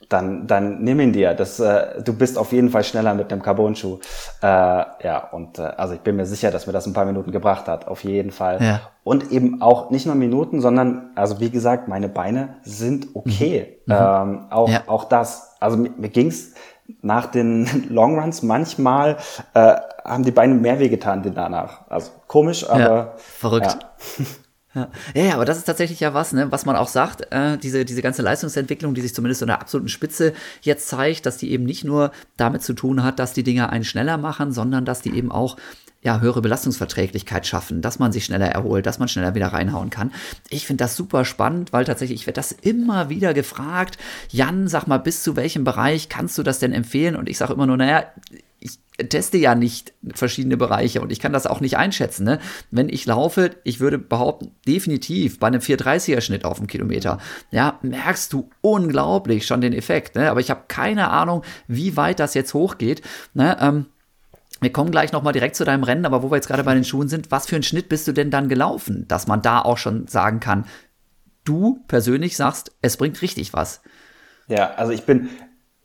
dann, 0.08 0.46
dann 0.46 0.82
nimm 0.82 1.00
ihn 1.00 1.12
dir. 1.12 1.34
Das, 1.34 1.60
äh, 1.60 2.02
du 2.02 2.12
bist 2.12 2.38
auf 2.38 2.52
jeden 2.52 2.70
Fall 2.70 2.84
schneller 2.84 3.14
mit 3.14 3.32
einem 3.32 3.42
Carbon-Schuh. 3.42 3.98
Äh, 4.42 4.46
ja, 4.46 5.28
und 5.32 5.58
äh, 5.58 5.62
also 5.62 5.94
ich 5.94 6.00
bin 6.00 6.16
mir 6.16 6.26
sicher, 6.26 6.50
dass 6.50 6.66
mir 6.66 6.72
das 6.72 6.86
ein 6.86 6.92
paar 6.92 7.04
Minuten 7.04 7.32
gebracht 7.32 7.66
hat, 7.66 7.88
auf 7.88 8.04
jeden 8.04 8.30
Fall. 8.30 8.62
Ja. 8.62 8.80
Und 9.04 9.30
eben 9.32 9.60
auch 9.60 9.90
nicht 9.90 10.06
nur 10.06 10.14
Minuten, 10.14 10.60
sondern, 10.60 11.10
also 11.14 11.40
wie 11.40 11.50
gesagt, 11.50 11.88
meine 11.88 12.08
Beine 12.08 12.56
sind 12.62 13.08
okay. 13.14 13.80
Mhm. 13.86 13.94
mhm. 13.94 14.00
Ähm, 14.00 14.46
auch, 14.50 14.68
ja. 14.68 14.82
auch 14.86 15.04
das. 15.04 15.56
Also 15.60 15.76
mir, 15.76 15.90
mir 15.96 16.08
ging's 16.08 16.54
nach 17.02 17.26
den 17.26 17.88
Longruns 17.90 18.42
manchmal 18.42 19.16
äh, 19.54 19.74
haben 20.04 20.24
die 20.24 20.30
Beine 20.30 20.54
mehr 20.54 20.78
wehgetan 20.78 21.22
danach. 21.34 21.82
Also 21.90 22.12
komisch, 22.26 22.68
aber 22.68 22.80
ja, 22.80 23.12
verrückt. 23.16 23.78
Ja. 24.18 24.24
Ja. 25.14 25.22
ja, 25.22 25.34
aber 25.34 25.44
das 25.44 25.58
ist 25.58 25.64
tatsächlich 25.64 26.00
ja 26.00 26.14
was, 26.14 26.32
ne, 26.32 26.50
was 26.50 26.66
man 26.66 26.76
auch 26.76 26.88
sagt, 26.88 27.32
äh, 27.32 27.58
diese, 27.58 27.84
diese 27.84 28.02
ganze 28.02 28.22
Leistungsentwicklung, 28.22 28.94
die 28.94 29.00
sich 29.00 29.14
zumindest 29.14 29.42
in 29.42 29.48
der 29.48 29.60
absoluten 29.60 29.88
Spitze 29.88 30.32
jetzt 30.62 30.88
zeigt, 30.88 31.26
dass 31.26 31.36
die 31.36 31.50
eben 31.50 31.64
nicht 31.64 31.84
nur 31.84 32.12
damit 32.36 32.62
zu 32.62 32.74
tun 32.74 33.02
hat, 33.02 33.18
dass 33.18 33.32
die 33.32 33.42
Dinge 33.42 33.70
einen 33.70 33.84
schneller 33.84 34.18
machen, 34.18 34.52
sondern 34.52 34.84
dass 34.84 35.00
die 35.00 35.14
eben 35.16 35.32
auch 35.32 35.56
ja, 36.02 36.20
höhere 36.20 36.40
Belastungsverträglichkeit 36.40 37.46
schaffen, 37.46 37.82
dass 37.82 37.98
man 37.98 38.12
sich 38.12 38.24
schneller 38.24 38.46
erholt, 38.46 38.86
dass 38.86 39.00
man 39.00 39.08
schneller 39.08 39.34
wieder 39.34 39.48
reinhauen 39.48 39.90
kann. 39.90 40.12
Ich 40.48 40.66
finde 40.66 40.84
das 40.84 40.96
super 40.96 41.24
spannend, 41.24 41.72
weil 41.72 41.84
tatsächlich, 41.84 42.20
ich 42.20 42.26
werde 42.26 42.38
das 42.38 42.52
immer 42.52 43.08
wieder 43.08 43.34
gefragt. 43.34 43.98
Jan, 44.30 44.68
sag 44.68 44.86
mal, 44.86 44.98
bis 44.98 45.24
zu 45.24 45.34
welchem 45.34 45.64
Bereich 45.64 46.08
kannst 46.08 46.38
du 46.38 46.44
das 46.44 46.60
denn 46.60 46.72
empfehlen? 46.72 47.16
Und 47.16 47.28
ich 47.28 47.36
sage 47.36 47.52
immer 47.52 47.66
nur, 47.66 47.76
naja, 47.76 48.04
ich 48.60 48.78
teste 49.08 49.38
ja 49.38 49.54
nicht 49.54 49.92
verschiedene 50.14 50.56
Bereiche 50.56 51.00
und 51.00 51.10
ich 51.10 51.20
kann 51.20 51.32
das 51.32 51.46
auch 51.46 51.60
nicht 51.60 51.76
einschätzen. 51.76 52.24
Ne? 52.24 52.38
Wenn 52.70 52.88
ich 52.88 53.06
laufe, 53.06 53.56
ich 53.64 53.80
würde 53.80 53.98
behaupten, 53.98 54.52
definitiv 54.66 55.38
bei 55.38 55.48
einem 55.48 55.60
430er 55.60 56.20
Schnitt 56.20 56.44
auf 56.44 56.58
dem 56.58 56.66
Kilometer, 56.66 57.18
ja, 57.50 57.78
merkst 57.82 58.32
du 58.32 58.50
unglaublich 58.60 59.46
schon 59.46 59.60
den 59.60 59.72
Effekt. 59.72 60.14
Ne? 60.14 60.30
Aber 60.30 60.40
ich 60.40 60.50
habe 60.50 60.64
keine 60.68 61.10
Ahnung, 61.10 61.42
wie 61.66 61.96
weit 61.96 62.20
das 62.20 62.34
jetzt 62.34 62.54
hochgeht. 62.54 63.02
Ne? 63.34 63.56
Ähm, 63.60 63.86
wir 64.60 64.72
kommen 64.72 64.90
gleich 64.90 65.12
nochmal 65.12 65.32
direkt 65.32 65.56
zu 65.56 65.64
deinem 65.64 65.84
Rennen, 65.84 66.06
aber 66.06 66.22
wo 66.22 66.30
wir 66.30 66.36
jetzt 66.36 66.48
gerade 66.48 66.64
bei 66.64 66.74
den 66.74 66.84
Schuhen 66.84 67.08
sind, 67.08 67.30
was 67.30 67.46
für 67.46 67.56
einen 67.56 67.62
Schnitt 67.62 67.88
bist 67.88 68.08
du 68.08 68.12
denn 68.12 68.30
dann 68.30 68.48
gelaufen, 68.48 69.06
dass 69.08 69.26
man 69.26 69.42
da 69.42 69.60
auch 69.62 69.78
schon 69.78 70.06
sagen 70.08 70.40
kann, 70.40 70.66
du 71.44 71.84
persönlich 71.88 72.36
sagst, 72.36 72.72
es 72.82 72.96
bringt 72.96 73.22
richtig 73.22 73.52
was. 73.52 73.80
Ja, 74.48 74.74
also 74.74 74.92
ich 74.92 75.04
bin 75.04 75.28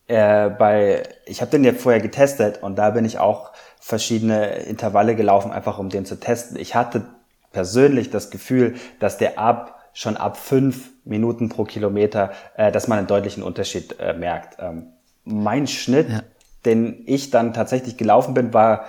äh, 0.07 0.49
bei, 0.49 1.03
ich 1.25 1.41
habe 1.41 1.51
den 1.51 1.63
ja 1.63 1.73
vorher 1.73 2.01
getestet 2.01 2.61
und 2.61 2.77
da 2.77 2.91
bin 2.91 3.05
ich 3.05 3.19
auch 3.19 3.51
verschiedene 3.79 4.55
Intervalle 4.63 5.15
gelaufen, 5.15 5.51
einfach 5.51 5.77
um 5.79 5.89
den 5.89 6.05
zu 6.05 6.19
testen. 6.19 6.57
Ich 6.57 6.75
hatte 6.75 7.05
persönlich 7.51 8.09
das 8.09 8.31
Gefühl, 8.31 8.75
dass 8.99 9.17
der 9.17 9.39
ab 9.39 9.79
schon 9.93 10.17
ab 10.17 10.37
fünf 10.37 10.89
Minuten 11.05 11.49
pro 11.49 11.63
Kilometer, 11.65 12.31
äh, 12.55 12.71
dass 12.71 12.87
man 12.87 12.97
einen 12.97 13.07
deutlichen 13.07 13.43
Unterschied 13.43 13.99
äh, 13.99 14.13
merkt. 14.13 14.57
Ähm, 14.59 14.87
mein 15.23 15.67
Schnitt, 15.67 16.09
ja. 16.09 16.23
Den 16.65 17.03
ich 17.05 17.29
dann 17.29 17.53
tatsächlich 17.53 17.97
gelaufen 17.97 18.33
bin, 18.33 18.53
war 18.53 18.85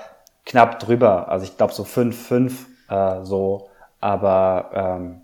knapp 0.46 0.78
drüber. 0.78 1.28
Also 1.28 1.44
ich 1.44 1.56
glaube 1.56 1.72
so 1.72 1.84
fünf, 1.84 2.26
fünf, 2.26 2.66
äh, 2.88 3.24
so. 3.24 3.68
Aber 4.00 4.70
ähm, 4.74 5.22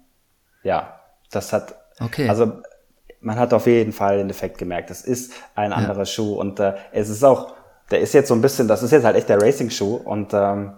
ja, 0.63 1.01
das 1.31 1.53
hat 1.53 1.75
okay. 2.01 2.29
also 2.29 2.53
man 3.21 3.39
hat 3.39 3.53
auf 3.53 3.67
jeden 3.67 3.93
Fall 3.93 4.19
den 4.19 4.31
Effekt 4.31 4.59
gemerkt. 4.59 4.91
Es 4.91 5.03
ist 5.03 5.33
ein 5.55 5.73
anderer 5.73 5.99
ja. 5.99 6.07
Schuh 6.07 6.35
und 6.35 6.59
äh, 6.59 6.75
es 6.93 7.09
ist 7.09 7.23
auch, 7.23 7.55
der 7.91 8.01
ist 8.01 8.15
jetzt 8.15 8.29
so 8.29 8.35
ein 8.35 8.41
bisschen, 8.41 8.67
das 8.69 8.83
ist 8.83 8.93
jetzt 8.93 9.05
halt 9.05 9.17
echt 9.17 9.29
der 9.29 9.43
Racing-Schuh 9.43 9.97
und 9.97 10.33
ähm, 10.33 10.73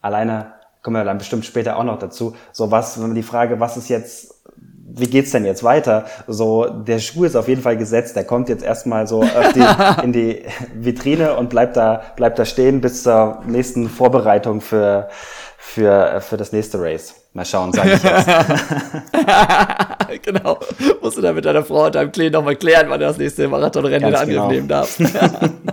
alleine 0.00 0.54
kommen 0.82 0.96
wir 0.96 1.04
dann 1.04 1.18
bestimmt 1.18 1.44
später 1.44 1.76
auch 1.76 1.84
noch 1.84 1.98
dazu. 1.98 2.34
So 2.52 2.70
was, 2.70 2.98
wenn 2.98 3.08
man 3.08 3.14
die 3.14 3.22
Frage, 3.22 3.60
was 3.60 3.76
ist 3.76 3.88
jetzt, 3.88 4.42
wie 4.94 5.06
geht's 5.06 5.30
denn 5.30 5.44
jetzt 5.44 5.64
weiter? 5.64 6.06
So, 6.26 6.66
der 6.66 6.98
Schuh 6.98 7.24
ist 7.24 7.36
auf 7.36 7.48
jeden 7.48 7.62
Fall 7.62 7.76
gesetzt. 7.76 8.16
Der 8.16 8.24
kommt 8.24 8.48
jetzt 8.48 8.62
erstmal 8.64 9.06
so 9.06 9.24
die, 9.54 9.64
in 10.04 10.12
die 10.12 10.42
Vitrine 10.74 11.36
und 11.36 11.50
bleibt 11.50 11.76
da, 11.76 12.02
bleibt 12.16 12.38
da 12.38 12.44
stehen 12.44 12.80
bis 12.80 13.02
zur 13.02 13.42
nächsten 13.46 13.88
Vorbereitung 13.88 14.60
für, 14.60 15.08
für, 15.58 16.20
für 16.20 16.36
das 16.36 16.52
nächste 16.52 16.80
Race. 16.80 17.14
Mal 17.34 17.46
schauen, 17.46 17.72
sag 17.72 17.86
ich 17.86 18.02
jetzt. 18.02 18.26
genau. 20.22 20.58
Musst 21.00 21.16
du 21.16 21.22
da 21.22 21.32
mit 21.32 21.46
deiner 21.46 21.64
Frau 21.64 21.86
und 21.86 21.94
deinem 21.94 22.12
Kleen 22.12 22.32
nochmal 22.32 22.56
klären, 22.56 22.90
wann 22.90 23.00
du 23.00 23.06
das 23.06 23.16
nächste 23.16 23.48
Marathonrennen 23.48 24.10
in 24.10 24.14
Angriff 24.14 24.28
genau. 24.28 24.48
nehmen 24.48 24.68
darfst. 24.68 25.00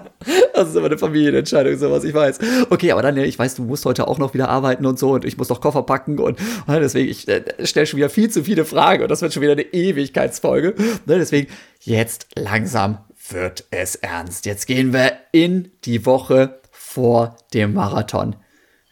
das 0.54 0.70
ist 0.70 0.76
immer 0.76 0.88
eine 0.88 0.98
Familienentscheidung, 0.98 1.78
sowas, 1.78 2.04
ich 2.04 2.14
weiß. 2.14 2.40
Okay, 2.70 2.92
aber 2.92 3.02
dann, 3.02 3.18
ich 3.18 3.40
weiß, 3.40 3.56
du 3.56 3.64
musst 3.64 3.86
heute 3.86 4.08
auch 4.08 4.18
noch 4.18 4.34
wieder 4.34 4.50
arbeiten 4.50 4.86
und 4.86 5.00
so 5.00 5.12
und 5.12 5.26
ich 5.26 5.38
muss 5.38 5.50
noch 5.50 5.62
Koffer 5.62 5.84
packen 5.84 6.20
und, 6.20 6.40
und 6.68 6.74
deswegen, 6.76 7.10
ich 7.10 7.28
äh, 7.28 7.44
stelle 7.66 7.86
schon 7.86 7.98
wieder 7.98 8.10
viel 8.10 8.30
zu 8.30 8.44
viele 8.44 8.66
Fragen 8.66 9.04
und 9.04 9.10
das 9.10 9.22
wird 9.22 9.34
schon 9.34 9.42
wieder 9.42 9.54
eine 9.54 9.62
Ewigkeitsfolge. 9.62 10.76
Ne, 11.06 11.18
deswegen, 11.18 11.52
jetzt 11.82 12.28
langsam 12.38 13.00
wird 13.30 13.66
es 13.72 13.96
ernst. 13.96 14.46
Jetzt 14.46 14.66
gehen 14.66 14.94
wir 14.94 15.14
in 15.32 15.72
die 15.86 16.06
Woche 16.06 16.60
vor 16.72 17.38
dem 17.54 17.74
Marathon. 17.74 18.36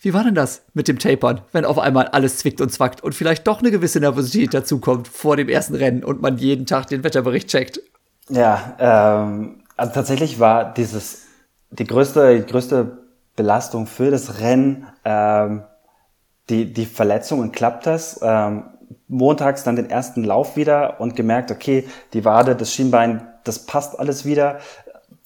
Wie 0.01 0.13
war 0.13 0.23
denn 0.23 0.35
das 0.35 0.63
mit 0.73 0.87
dem 0.87 0.99
Tapern, 0.99 1.41
wenn 1.51 1.65
auf 1.65 1.79
einmal 1.79 2.07
alles 2.07 2.37
zwickt 2.37 2.61
und 2.61 2.71
zwackt 2.71 3.03
und 3.03 3.15
vielleicht 3.15 3.47
doch 3.47 3.59
eine 3.59 3.71
gewisse 3.71 3.99
Nervosität 3.99 4.53
dazukommt 4.53 5.07
vor 5.07 5.35
dem 5.35 5.49
ersten 5.49 5.75
Rennen 5.75 6.03
und 6.03 6.21
man 6.21 6.37
jeden 6.37 6.65
Tag 6.65 6.87
den 6.87 7.03
Wetterbericht 7.03 7.49
checkt? 7.49 7.81
Ja, 8.29 8.75
ähm, 8.79 9.63
also 9.77 9.93
tatsächlich 9.93 10.39
war 10.39 10.73
dieses 10.73 11.23
die 11.69 11.85
größte, 11.85 12.39
die 12.39 12.51
größte 12.51 12.97
Belastung 13.35 13.87
für 13.87 14.11
das 14.11 14.39
Rennen 14.39 14.87
ähm, 15.05 15.63
die, 16.49 16.73
die 16.73 16.85
Verletzung 16.85 17.39
und 17.39 17.51
klappt 17.53 17.85
das. 17.85 18.19
Ähm, 18.21 18.63
montags 19.09 19.63
dann 19.63 19.75
den 19.75 19.89
ersten 19.89 20.23
Lauf 20.23 20.55
wieder 20.55 20.99
und 20.99 21.15
gemerkt, 21.15 21.51
okay, 21.51 21.87
die 22.13 22.23
Wade, 22.23 22.55
das 22.55 22.73
Schienbein, 22.73 23.27
das 23.43 23.65
passt 23.65 23.99
alles 23.99 24.25
wieder 24.25 24.59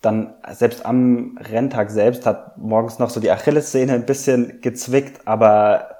dann 0.01 0.33
selbst 0.51 0.85
am 0.85 1.37
Renntag 1.39 1.91
selbst 1.91 2.25
hat 2.25 2.57
morgens 2.57 2.97
noch 2.97 3.11
so 3.11 3.19
die 3.19 3.29
Achillessehne 3.29 3.93
ein 3.93 4.05
bisschen 4.05 4.59
gezwickt, 4.61 5.21
aber 5.25 5.95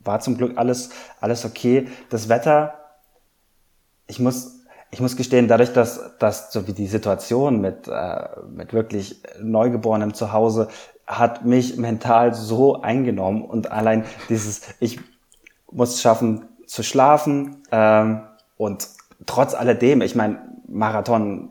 war 0.00 0.20
zum 0.20 0.36
Glück 0.36 0.58
alles, 0.58 0.90
alles 1.20 1.44
okay. 1.44 1.88
Das 2.10 2.28
Wetter, 2.28 2.74
ich 4.08 4.18
muss, 4.18 4.53
ich 4.94 5.00
muss 5.00 5.16
gestehen, 5.16 5.48
dadurch, 5.48 5.72
dass, 5.72 6.16
dass 6.20 6.52
so 6.52 6.68
wie 6.68 6.72
die 6.72 6.86
Situation 6.86 7.60
mit, 7.60 7.88
äh, 7.88 8.28
mit 8.48 8.72
wirklich 8.72 9.20
Neugeborenem 9.42 10.14
zu 10.14 10.32
Hause 10.32 10.68
hat 11.04 11.44
mich 11.44 11.76
mental 11.76 12.32
so 12.32 12.80
eingenommen 12.80 13.42
und 13.42 13.72
allein 13.72 14.04
dieses, 14.28 14.62
ich 14.78 15.00
muss 15.68 16.00
schaffen 16.00 16.46
zu 16.66 16.84
schlafen 16.84 17.56
ähm, 17.72 18.22
und 18.56 18.86
trotz 19.26 19.54
alledem, 19.54 20.00
ich 20.00 20.14
meine, 20.14 20.38
Marathon 20.68 21.50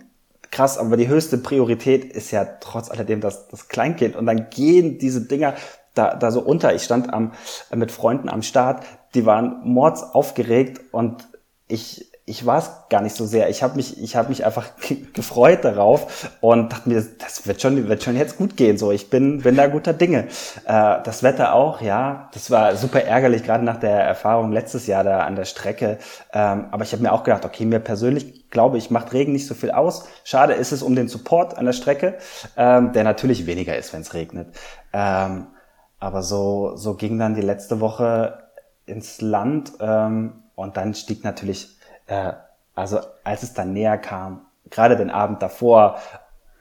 krass, 0.49 0.77
aber 0.77 0.95
die 0.95 1.09
höchste 1.09 1.37
Priorität 1.37 2.05
ist 2.05 2.31
ja 2.31 2.45
trotz 2.45 2.89
alledem 2.89 3.19
das, 3.19 3.49
das 3.49 3.67
Kleinkind. 3.67 4.15
Und 4.15 4.25
dann 4.25 4.51
gehen 4.51 4.99
diese 4.99 5.19
Dinger 5.19 5.55
da, 5.95 6.15
da 6.15 6.31
so 6.31 6.39
unter. 6.39 6.73
Ich 6.73 6.83
stand 6.83 7.13
am, 7.13 7.33
mit 7.75 7.91
Freunden 7.91 8.29
am 8.29 8.41
Start, 8.41 8.85
die 9.15 9.25
waren 9.25 9.59
mords 9.65 10.01
aufgeregt 10.01 10.79
und 10.93 11.27
ich, 11.67 12.12
ich 12.25 12.45
war 12.45 12.59
es 12.59 12.71
gar 12.89 13.01
nicht 13.01 13.15
so 13.15 13.25
sehr. 13.25 13.49
Ich 13.49 13.63
habe 13.63 13.75
mich, 13.75 14.01
ich 14.01 14.15
habe 14.15 14.29
mich 14.29 14.45
einfach 14.45 14.69
gefreut 15.13 15.65
darauf 15.65 16.31
und 16.39 16.71
dachte 16.71 16.87
mir, 16.87 17.05
das 17.19 17.45
wird 17.47 17.61
schon, 17.61 17.89
wird 17.89 18.03
schon 18.03 18.15
jetzt 18.15 18.37
gut 18.37 18.55
gehen. 18.55 18.77
So, 18.77 18.91
ich 18.91 19.09
bin, 19.09 19.41
bin 19.41 19.55
da 19.55 19.67
guter 19.67 19.93
Dinge. 19.93 20.27
Äh, 20.65 20.97
das 21.03 21.23
Wetter 21.23 21.53
auch, 21.53 21.81
ja, 21.81 22.29
das 22.33 22.49
war 22.49 22.75
super 22.77 23.03
ärgerlich, 23.03 23.43
gerade 23.43 23.65
nach 23.65 23.77
der 23.77 24.03
Erfahrung 24.03 24.51
letztes 24.53 24.87
Jahr 24.87 25.03
da 25.03 25.19
an 25.19 25.35
der 25.35 25.45
Strecke. 25.45 25.97
Ähm, 26.31 26.67
aber 26.71 26.83
ich 26.83 26.93
habe 26.93 27.03
mir 27.03 27.11
auch 27.11 27.23
gedacht, 27.23 27.43
okay, 27.43 27.65
mir 27.65 27.79
persönlich 27.79 28.43
glaube 28.53 28.77
ich, 28.77 28.91
macht 28.91 29.11
Regen 29.11 29.33
nicht 29.33 29.47
so 29.47 29.55
viel 29.55 29.71
aus. 29.71 30.07
Schade 30.23 30.53
ist 30.53 30.71
es 30.71 30.83
um 30.83 30.95
den 30.95 31.09
Support 31.09 31.57
an 31.57 31.65
der 31.65 31.73
Strecke, 31.73 32.19
ähm, 32.55 32.93
der 32.93 33.03
natürlich 33.03 33.47
weniger 33.47 33.75
ist, 33.75 33.91
wenn 33.91 34.01
es 34.01 34.13
regnet. 34.13 34.55
Ähm, 34.93 35.47
aber 35.99 36.21
so, 36.21 36.75
so 36.75 36.93
ging 36.93 37.17
dann 37.17 37.33
die 37.33 37.41
letzte 37.41 37.79
Woche 37.81 38.43
ins 38.85 39.21
Land 39.21 39.73
ähm, 39.79 40.43
und 40.55 40.77
dann 40.77 40.93
stieg 40.93 41.23
natürlich 41.23 41.72
äh, 42.07 42.33
also 42.75 42.99
als 43.23 43.43
es 43.43 43.53
dann 43.53 43.73
näher 43.73 43.97
kam, 43.97 44.45
gerade 44.69 44.97
den 44.97 45.09
Abend 45.11 45.41
davor 45.41 45.99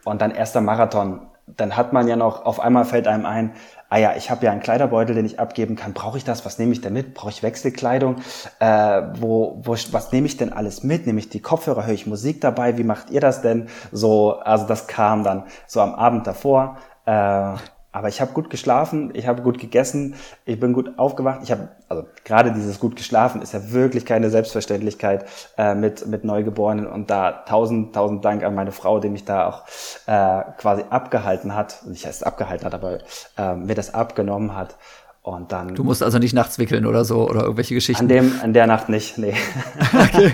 und 0.05 0.21
dann 0.21 0.31
erster 0.31 0.61
Marathon, 0.61 1.27
dann 1.47 1.75
hat 1.75 1.91
man 1.93 2.07
ja 2.07 2.15
noch, 2.15 2.45
auf 2.45 2.59
einmal 2.59 2.85
fällt 2.85 3.07
einem 3.07 3.25
ein, 3.25 3.53
ah 3.89 3.97
ja, 3.97 4.15
ich 4.15 4.31
habe 4.31 4.45
ja 4.45 4.51
einen 4.51 4.61
Kleiderbeutel, 4.61 5.13
den 5.13 5.25
ich 5.25 5.39
abgeben 5.39 5.75
kann. 5.75 5.93
Brauche 5.93 6.17
ich 6.17 6.23
das? 6.23 6.45
Was 6.45 6.57
nehme 6.57 6.71
ich 6.71 6.81
denn 6.81 6.93
mit? 6.93 7.13
Brauche 7.13 7.29
ich 7.29 7.43
Wechselkleidung? 7.43 8.17
Äh, 8.59 9.01
wo, 9.19 9.59
wo, 9.61 9.73
was 9.73 10.11
nehme 10.11 10.25
ich 10.25 10.37
denn 10.37 10.53
alles 10.53 10.83
mit? 10.83 11.05
Nehme 11.05 11.19
ich 11.19 11.29
die 11.29 11.41
Kopfhörer? 11.41 11.85
Höre 11.85 11.93
ich 11.93 12.07
Musik 12.07 12.41
dabei? 12.41 12.77
Wie 12.77 12.83
macht 12.83 13.09
ihr 13.09 13.21
das 13.21 13.41
denn? 13.41 13.67
So, 13.91 14.39
also 14.39 14.65
das 14.65 14.87
kam 14.87 15.23
dann 15.23 15.43
so 15.67 15.81
am 15.81 15.93
Abend 15.95 16.25
davor. 16.25 16.77
Äh, 17.05 17.55
aber 17.93 18.07
ich 18.07 18.19
habe 18.19 18.33
gut 18.33 18.49
geschlafen, 18.49 19.11
ich 19.13 19.27
habe 19.27 19.43
gut 19.43 19.59
gegessen, 19.59 20.15
ich 20.45 20.59
bin 20.59 20.73
gut 20.73 20.97
aufgewacht. 20.97 21.41
Ich 21.43 21.51
habe, 21.51 21.69
also 21.87 22.05
gerade 22.25 22.51
dieses 22.51 22.79
gut 22.79 22.95
geschlafen 22.95 23.43
ist 23.43 23.53
ja 23.53 23.71
wirklich 23.71 24.03
keine 24.03 24.31
Selbstverständlichkeit 24.31 25.25
äh, 25.59 25.75
mit, 25.75 26.07
mit 26.07 26.23
Neugeborenen. 26.23 26.87
Und 26.87 27.11
da 27.11 27.31
tausend, 27.31 27.93
tausend 27.93 28.25
Dank 28.25 28.43
an 28.43 28.55
meine 28.55 28.71
Frau, 28.71 28.99
die 28.99 29.09
mich 29.09 29.25
da 29.25 29.47
auch 29.47 29.63
äh, 30.07 30.51
quasi 30.57 30.83
abgehalten 30.89 31.53
hat. 31.53 31.85
Nicht 31.85 32.05
erst 32.05 32.25
abgehalten 32.25 32.65
hat, 32.65 32.73
aber 32.73 32.97
äh, 33.37 33.53
mir 33.53 33.75
das 33.75 33.93
abgenommen 33.93 34.55
hat. 34.55 34.75
Und 35.21 35.51
dann. 35.51 35.75
Du 35.75 35.83
musst 35.83 36.01
also 36.01 36.17
nicht 36.17 36.33
nachts 36.33 36.57
wickeln 36.57 36.87
oder 36.87 37.05
so 37.05 37.29
oder 37.29 37.43
irgendwelche 37.43 37.75
Geschichten. 37.75 38.01
An 38.01 38.09
dem, 38.09 38.33
an 38.41 38.53
der 38.53 38.65
Nacht 38.65 38.89
nicht, 38.89 39.19
nee. 39.19 39.35
okay. 39.93 40.33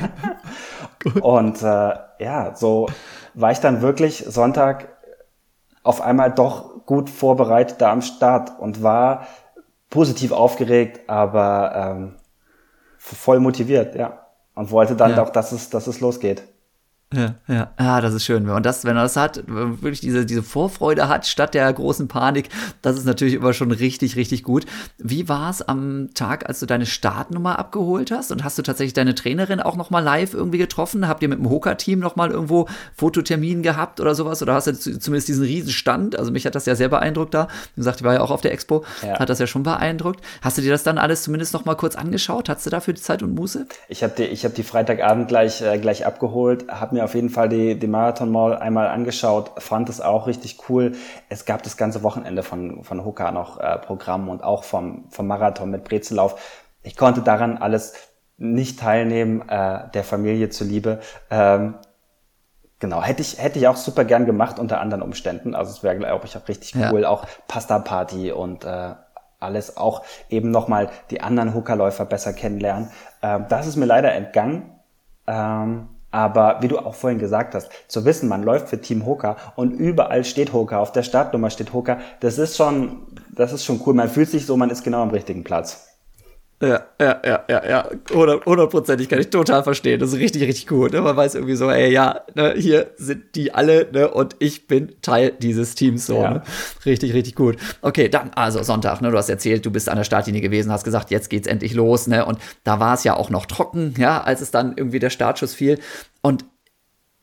Gut. 1.04 1.22
Und 1.22 1.62
äh, 1.62 1.94
ja, 2.20 2.56
so 2.56 2.88
war 3.34 3.52
ich 3.52 3.60
dann 3.60 3.82
wirklich 3.82 4.26
Sonntag 4.28 4.88
auf 5.84 6.02
einmal 6.02 6.32
doch 6.32 6.86
gut 6.86 7.10
vorbereitet 7.10 7.82
da 7.82 7.92
am 7.92 8.02
Start 8.02 8.60
und 8.60 8.84
war 8.84 9.28
positiv 9.90 10.32
aufgeregt, 10.32 11.10
aber 11.10 11.74
ähm, 11.76 12.16
voll 12.98 13.40
motiviert, 13.40 13.96
ja. 13.96 14.26
Und 14.56 14.72
wollte 14.72 14.96
dann 14.96 15.12
ja. 15.12 15.24
auch, 15.24 15.30
dass 15.30 15.52
es, 15.52 15.70
dass 15.70 15.88
es 15.88 16.00
losgeht. 16.00 16.44
Ja, 17.12 17.36
ja. 17.48 17.72
Ah, 17.78 18.02
das 18.02 18.14
ist 18.14 18.24
schön. 18.24 18.46
Wenn 18.46 18.54
man 18.54 18.62
das, 18.62 18.86
wenn 18.86 18.94
man 18.94 19.04
das 19.04 19.18
hat, 19.18 19.42
wirklich 19.48 20.00
diese, 20.00 20.28
diese 20.28 20.44
Vorfreude 20.44 21.08
hat, 21.08 21.26
statt 21.26 21.56
der 21.56 21.74
großen 21.74 22.08
Panik, 22.08 22.50
das 22.84 22.98
ist 22.98 23.06
natürlich 23.06 23.34
immer 23.34 23.54
schon 23.54 23.72
richtig, 23.72 24.16
richtig 24.16 24.44
gut. 24.44 24.68
Wie 25.00 25.28
war 25.28 25.50
es 25.50 25.64
am 25.64 26.14
Tag, 26.14 26.48
als 26.48 26.60
du 26.60 26.68
deine 26.68 26.86
Startnummer 26.86 27.58
abgeholt 27.58 28.12
hast? 28.12 28.32
Und 28.32 28.44
hast 28.44 28.60
du 28.60 28.62
tatsächlich 28.62 28.94
deine 28.94 29.16
Trainerin 29.16 29.60
auch 29.60 29.76
nochmal 29.76 30.04
live 30.04 30.36
irgendwie 30.36 30.60
getroffen? 30.60 31.08
Habt 31.08 31.24
ihr 31.24 31.30
mit 31.30 31.40
dem 31.40 31.50
Hoka-Team 31.50 31.98
nochmal 31.98 32.30
irgendwo 32.30 32.68
Fototermin 32.96 33.64
gehabt 33.64 34.00
oder 34.00 34.14
sowas? 34.14 34.44
Oder 34.44 34.54
hast 34.54 34.68
du 34.68 34.74
zumindest 34.74 35.30
diesen 35.30 35.44
Riesenstand? 35.44 36.16
Also 36.16 36.32
mich 36.32 36.46
hat 36.46 36.54
das 36.54 36.68
ja 36.68 36.76
sehr 36.76 36.90
beeindruckt 36.90 37.34
da. 37.34 37.48
Wie 37.74 37.82
gesagt, 37.82 38.02
ich 38.02 38.04
war 38.04 38.14
ja 38.14 38.22
auch 38.22 38.30
auf 38.30 38.42
der 38.42 38.52
Expo, 38.52 38.86
ja. 39.02 39.18
hat 39.18 39.30
das 39.30 39.40
ja 39.40 39.48
schon 39.48 39.64
beeindruckt. 39.64 40.24
Hast 40.44 40.60
du 40.60 40.62
dir 40.62 40.72
das 40.72 40.84
dann 40.84 41.00
alles 41.00 41.24
zumindest 41.24 41.54
nochmal 41.54 41.76
kurz 41.76 41.96
angeschaut? 41.96 42.50
Hattest 42.50 42.68
du 42.68 42.70
dafür 42.70 42.94
die 42.94 43.02
Zeit 43.02 43.24
und 43.24 43.34
Muße? 43.34 43.66
Ich 43.88 44.04
habe 44.04 44.14
die, 44.16 44.26
ich 44.26 44.46
hab 44.46 44.54
die 44.54 44.64
Freitagabend 44.64 45.28
gleich, 45.28 45.64
äh, 45.64 45.80
gleich 45.80 46.06
abgeholt, 46.06 46.68
habe 46.70 46.99
mir 46.99 46.99
mir 47.00 47.06
auf 47.06 47.16
jeden 47.16 47.30
Fall 47.30 47.50
die, 47.50 47.78
die 47.78 47.88
Marathon 47.88 48.32
Mall 48.32 48.58
einmal 48.58 48.88
angeschaut, 48.88 49.52
fand 49.58 49.90
es 49.90 50.02
auch 50.02 50.28
richtig 50.28 50.70
cool. 50.70 50.94
Es 51.30 51.46
gab 51.46 51.64
das 51.64 51.78
ganze 51.78 52.04
Wochenende 52.04 52.44
von, 52.44 52.84
von 52.84 53.04
Hoka 53.04 53.32
noch 53.32 53.60
äh, 53.60 53.78
Programm 53.78 54.30
und 54.30 54.44
auch 54.44 54.64
vom, 54.64 55.06
vom 55.10 55.28
Marathon 55.28 55.72
mit 55.72 55.84
Brezellauf. 55.84 56.40
Ich 56.84 56.96
konnte 56.96 57.22
daran 57.22 57.58
alles 57.58 57.94
nicht 58.38 58.80
teilnehmen, 58.80 59.48
äh, 59.50 59.90
der 59.94 60.04
Familie 60.04 60.50
zuliebe. 60.50 61.00
Ähm, 61.30 61.76
Genau, 62.82 63.04
hätte 63.04 63.22
ich, 63.22 63.44
hätte 63.44 63.60
ich 63.60 63.68
auch 63.68 63.76
super 63.76 64.06
gern 64.06 64.26
gemacht 64.26 64.58
unter 64.58 64.80
anderen 64.80 65.04
Umständen. 65.04 65.54
Also 65.54 65.72
es 65.72 65.84
wäre, 65.84 65.98
glaube 65.98 66.26
ich, 66.26 66.38
auch 66.38 66.48
richtig 66.48 66.74
cool. 66.78 67.02
Ja. 67.02 67.10
Auch 67.10 67.26
Pasta-Party 67.50 68.32
und 68.32 68.64
äh, 68.64 68.94
alles 69.42 69.76
auch 69.76 70.04
eben 70.30 70.50
nochmal 70.50 70.90
die 71.12 71.20
anderen 71.20 71.54
Hookerläufer 71.54 72.06
besser 72.06 72.32
kennenlernen. 72.32 72.90
Ähm, 73.22 73.48
das 73.50 73.68
ist 73.68 73.76
mir 73.76 73.86
leider 73.86 74.14
entgangen. 74.14 74.72
Ähm, 75.28 75.90
aber 76.12 76.58
wie 76.62 76.68
du 76.68 76.80
auch 76.80 76.96
vorhin 76.96 77.20
gesagt 77.20 77.56
hast, 77.56 77.70
zu 77.88 78.06
wissen, 78.06 78.30
man 78.30 78.44
läuft 78.44 78.70
für 78.70 78.82
Team 78.82 79.06
Hoka 79.06 79.38
und 79.56 79.72
überall 79.72 80.24
steht 80.24 80.54
Hoka, 80.54 80.80
auf 80.80 80.92
der 80.92 81.04
Startnummer 81.04 81.50
steht 81.50 81.74
Hoka, 81.74 82.00
das 82.20 82.38
ist 82.38 82.58
schon, 82.58 83.04
das 83.32 83.54
ist 83.54 83.66
schon 83.66 83.82
cool. 83.86 83.94
Man 83.94 84.10
fühlt 84.10 84.30
sich 84.30 84.46
so, 84.46 84.58
man 84.58 84.70
ist 84.70 84.84
genau 84.84 85.04
am 85.04 85.12
richtigen 85.12 85.44
Platz. 85.44 85.89
Ja, 86.62 86.88
ja, 87.00 87.22
ja, 87.26 87.44
ja, 87.48 87.70
ja. 87.70 87.90
Hundertprozentig 88.12 89.08
kann 89.08 89.20
ich 89.20 89.30
total 89.30 89.64
verstehen. 89.64 90.00
Das 90.00 90.12
ist 90.12 90.20
richtig, 90.20 90.42
richtig 90.42 90.68
gut. 90.68 90.92
Ne? 90.92 91.00
Man 91.02 91.16
weiß 91.16 91.36
irgendwie 91.36 91.56
so, 91.56 91.70
ey, 91.70 91.90
ja, 91.92 92.22
ne, 92.36 92.54
hier 92.58 92.88
sind 92.98 93.36
die 93.36 93.54
alle, 93.54 93.88
ne, 93.94 94.10
und 94.10 94.36
ich 94.40 94.68
bin 94.68 94.94
Teil 95.02 95.32
dieses 95.40 95.76
Teams 95.76 96.06
so. 96.06 96.22
Ja. 96.22 96.32
Ne? 96.32 96.44
Richtig, 96.86 97.14
richtig 97.14 97.36
gut. 97.36 97.56
Okay, 97.82 98.10
dann, 98.10 98.32
also 98.36 98.62
Sonntag, 98.62 99.02
ne, 99.02 99.10
du 99.10 99.18
hast 99.18 99.30
erzählt, 99.30 99.66
du 99.66 99.72
bist 99.72 99.88
an 99.88 99.96
der 99.96 100.04
Startlinie 100.04 100.42
gewesen, 100.42 100.70
hast 100.70 100.84
gesagt, 100.84 101.12
jetzt 101.12 101.30
geht's 101.30 101.48
endlich 101.48 101.74
los, 101.74 102.08
ne? 102.08 102.26
Und 102.26 102.40
da 102.66 102.82
war 102.82 102.94
es 102.94 103.06
ja 103.06 103.16
auch 103.16 103.30
noch 103.30 103.46
trocken, 103.46 103.94
ja, 103.98 104.22
als 104.22 104.42
es 104.42 104.52
dann 104.52 104.74
irgendwie 104.76 105.00
der 105.00 105.12
Startschuss 105.12 105.54
fiel. 105.54 105.80
Und 106.22 106.44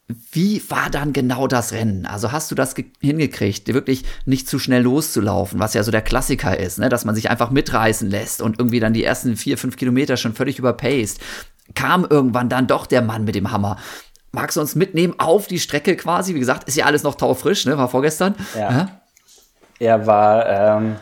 wie 0.09 0.63
war 0.71 0.89
dann 0.91 1.13
genau 1.13 1.49
das 1.49 1.73
Rennen? 1.73 2.07
Also 2.07 2.31
hast 2.31 2.51
du 2.51 2.55
das 2.55 2.75
hingekriegt, 3.01 3.73
wirklich 3.73 4.05
nicht 4.25 4.49
zu 4.49 4.59
schnell 4.61 4.83
loszulaufen, 4.83 5.59
was 5.59 5.75
ja 5.75 5.83
so 5.83 5.91
der 5.91 6.03
Klassiker 6.03 6.57
ist, 6.57 6.79
ne? 6.79 6.89
dass 6.89 7.05
man 7.05 7.17
sich 7.17 7.29
einfach 7.29 7.51
mitreißen 7.51 8.09
lässt 8.09 8.41
und 8.41 8.59
irgendwie 8.59 8.79
dann 8.79 8.93
die 8.93 9.03
ersten 9.03 9.37
vier, 9.37 9.59
fünf 9.59 9.77
Kilometer 9.77 10.17
schon 10.17 10.35
völlig 10.35 10.61
überpaced. 10.61 11.21
Kam 11.75 12.07
irgendwann 12.09 12.49
dann 12.49 12.69
doch 12.69 12.87
der 12.87 13.03
Mann 13.03 13.25
mit 13.25 13.35
dem 13.35 13.51
Hammer. 13.51 13.79
Magst 14.31 14.57
du 14.57 14.61
uns 14.61 14.77
mitnehmen 14.77 15.15
auf 15.19 15.49
die 15.49 15.59
Strecke 15.59 15.97
quasi? 15.97 16.35
Wie 16.35 16.41
gesagt, 16.41 16.69
ist 16.69 16.77
ja 16.77 16.85
alles 16.85 17.03
noch 17.03 17.17
taufrisch, 17.17 17.67
ne? 17.67 17.77
war 17.77 17.89
vorgestern. 17.89 18.37
Ja. 18.55 18.71
ja? 18.71 18.89
Er 19.81 20.07
war, 20.07 20.47
ähm, 20.49 20.97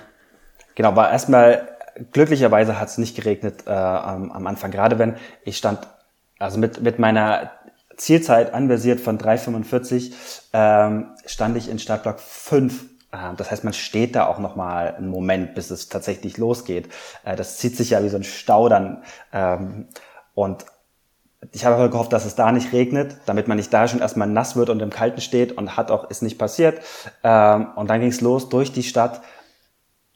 genau, 0.74 0.96
war 0.96 1.10
erstmal, 1.10 1.68
glücklicherweise 2.12 2.80
hat 2.80 2.88
es 2.88 2.96
nicht 2.96 3.16
geregnet 3.16 3.66
äh, 3.66 3.70
am, 3.70 4.32
am 4.32 4.46
Anfang, 4.46 4.70
gerade 4.70 4.98
wenn 4.98 5.16
ich 5.44 5.58
stand, 5.58 5.80
also 6.38 6.58
mit, 6.58 6.80
mit 6.82 6.98
meiner 6.98 7.50
Zielzeit 7.96 8.54
anversiert 8.54 9.00
von 9.00 9.18
3,45 9.18 10.12
ähm, 10.52 11.08
stand 11.26 11.56
ich 11.56 11.68
in 11.68 11.78
Startblock 11.78 12.20
5. 12.20 12.84
Ähm, 13.12 13.36
das 13.36 13.50
heißt, 13.50 13.64
man 13.64 13.72
steht 13.72 14.14
da 14.16 14.26
auch 14.26 14.38
noch 14.38 14.56
mal 14.56 14.94
einen 14.94 15.08
Moment, 15.08 15.54
bis 15.54 15.70
es 15.70 15.88
tatsächlich 15.88 16.38
losgeht. 16.38 16.88
Äh, 17.24 17.36
das 17.36 17.58
zieht 17.58 17.76
sich 17.76 17.90
ja 17.90 18.02
wie 18.02 18.08
so 18.08 18.16
ein 18.16 18.24
Stau 18.24 18.68
dann. 18.68 19.02
Ähm, 19.32 19.88
und 20.34 20.64
ich 21.52 21.64
habe 21.64 21.76
aber 21.76 21.90
gehofft, 21.90 22.12
dass 22.12 22.24
es 22.24 22.34
da 22.34 22.52
nicht 22.52 22.72
regnet, 22.72 23.16
damit 23.26 23.48
man 23.48 23.56
nicht 23.56 23.72
da 23.72 23.86
schon 23.86 24.00
erstmal 24.00 24.28
nass 24.28 24.56
wird 24.56 24.70
und 24.70 24.80
im 24.80 24.90
Kalten 24.90 25.20
steht 25.20 25.56
und 25.56 25.76
hat 25.76 25.90
auch, 25.90 26.10
ist 26.10 26.22
nicht 26.22 26.38
passiert. 26.38 26.80
Ähm, 27.22 27.68
und 27.76 27.88
dann 27.90 28.00
ging 28.00 28.10
es 28.10 28.20
los 28.20 28.48
durch 28.48 28.72
die 28.72 28.82
Stadt 28.82 29.20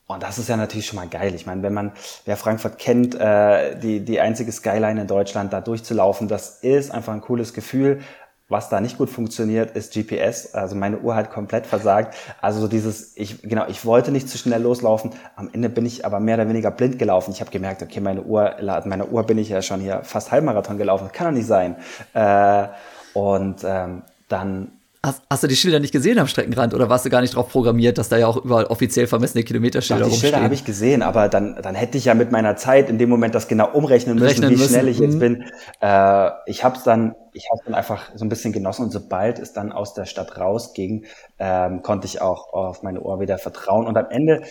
und 0.09 0.23
das 0.23 0.39
ist 0.39 0.49
ja 0.49 0.57
natürlich 0.57 0.87
schon 0.87 0.97
mal 0.97 1.07
geil. 1.07 1.35
Ich 1.35 1.45
meine, 1.45 1.63
wenn 1.63 1.75
man, 1.75 1.93
wer 2.25 2.39
Frankfurt 2.39 2.79
kennt, 2.79 3.15
äh, 3.15 3.79
die, 3.79 4.03
die 4.03 4.21
einzige 4.21 4.51
Skyline 4.51 5.03
in 5.03 5.07
Deutschland 5.07 5.53
da 5.53 5.61
durchzulaufen, 5.61 6.29
das 6.29 6.61
ist 6.63 6.91
einfach 6.91 7.13
ein 7.13 7.21
cooles 7.21 7.53
Gefühl. 7.53 8.01
Was 8.49 8.71
da 8.71 8.81
nicht 8.81 8.97
gut 8.97 9.11
funktioniert, 9.11 9.77
ist 9.77 9.93
GPS. 9.93 10.55
Also 10.55 10.75
meine 10.77 11.01
Uhr 11.01 11.15
hat 11.15 11.31
komplett 11.31 11.67
versagt. 11.67 12.17
Also 12.41 12.61
so 12.61 12.69
dieses, 12.69 13.15
ich, 13.19 13.43
genau, 13.43 13.67
ich 13.69 13.85
wollte 13.85 14.11
nicht 14.11 14.31
zu 14.31 14.39
schnell 14.39 14.63
loslaufen. 14.63 15.11
Am 15.37 15.51
Ende 15.53 15.69
bin 15.69 15.85
ich 15.85 16.07
aber 16.07 16.21
mehr 16.21 16.37
oder 16.37 16.49
weniger 16.49 16.71
blind 16.71 16.99
gelaufen. 16.99 17.33
Ich 17.33 17.43
habe 17.43 17.51
gemerkt, 17.51 17.83
okay, 17.83 18.01
meine 18.01 18.23
Uhr, 18.23 18.57
meine 18.87 19.05
Uhr 19.05 19.25
bin 19.25 19.37
ich 19.37 19.51
ja 19.51 19.61
schon 19.61 19.81
hier 19.83 20.01
fast 20.05 20.33
Halbmarathon 20.33 20.79
gelaufen. 20.79 21.11
Kann 21.13 21.27
doch 21.27 21.35
nicht 21.35 21.47
sein. 21.47 21.77
Äh, 22.15 22.69
und 23.13 23.63
ähm, 23.63 24.05
dann 24.29 24.78
Hast, 25.05 25.23
hast, 25.31 25.45
du 25.45 25.47
die 25.47 25.55
Schilder 25.55 25.79
nicht 25.79 25.93
gesehen 25.93 26.19
am 26.19 26.27
Streckenrand 26.27 26.75
oder 26.75 26.89
warst 26.89 27.05
du 27.05 27.11
gar 27.11 27.21
nicht 27.21 27.35
darauf 27.35 27.51
programmiert, 27.51 27.99
dass 27.99 28.09
da 28.09 28.17
ja 28.17 28.27
auch 28.27 28.37
überall 28.37 28.65
offiziell 28.65 29.07
vermessene 29.07 29.45
Kilometerschilder 29.45 30.05
Doch, 30.05 30.11
die 30.11 30.19
Schilder 30.19 30.43
habe 30.43 30.55
ich 30.55 30.65
gesehen, 30.65 31.03
aber 31.03 31.29
dann, 31.29 31.57
dann 31.63 31.77
hätte 31.77 31.97
ich 31.97 32.07
ja 32.07 32.15
mit 32.15 32.33
meiner 32.33 32.57
Zeit 32.57 32.91
in 32.91 32.99
dem 32.99 33.09
Moment 33.09 33.33
das 33.35 33.47
genau 33.47 33.71
umrechnen 33.71 34.17
müssen, 34.17 34.27
Rechnen 34.27 34.51
wie 34.51 34.57
müssen. 34.57 34.69
schnell 34.71 34.89
ich 34.89 34.99
jetzt 34.99 35.15
mhm. 35.15 35.21
bin. 35.21 35.45
Äh, 35.81 36.31
ich 36.47 36.65
habe 36.65 36.77
es 36.77 36.83
dann, 36.83 37.15
ich 37.33 37.49
habe 37.51 37.61
dann 37.65 37.75
einfach 37.75 38.11
so 38.17 38.25
ein 38.25 38.29
bisschen 38.29 38.53
genossen 38.53 38.87
und 38.87 38.91
sobald 38.91 39.39
es 39.39 39.53
dann 39.53 39.71
aus 39.71 39.95
der 39.95 40.05
Stadt 40.05 40.37
rausging, 40.37 41.05
ähm, 41.39 41.83
konnte 41.83 42.09
ich 42.09 42.21
auch 42.21 42.53
auf 42.53 42.83
meine 42.83 43.01
Ohr 43.01 43.21
wieder 43.21 43.39
vertrauen. 43.39 43.87
Und 43.87 43.97
am 43.97 44.11
Ende 44.11 44.43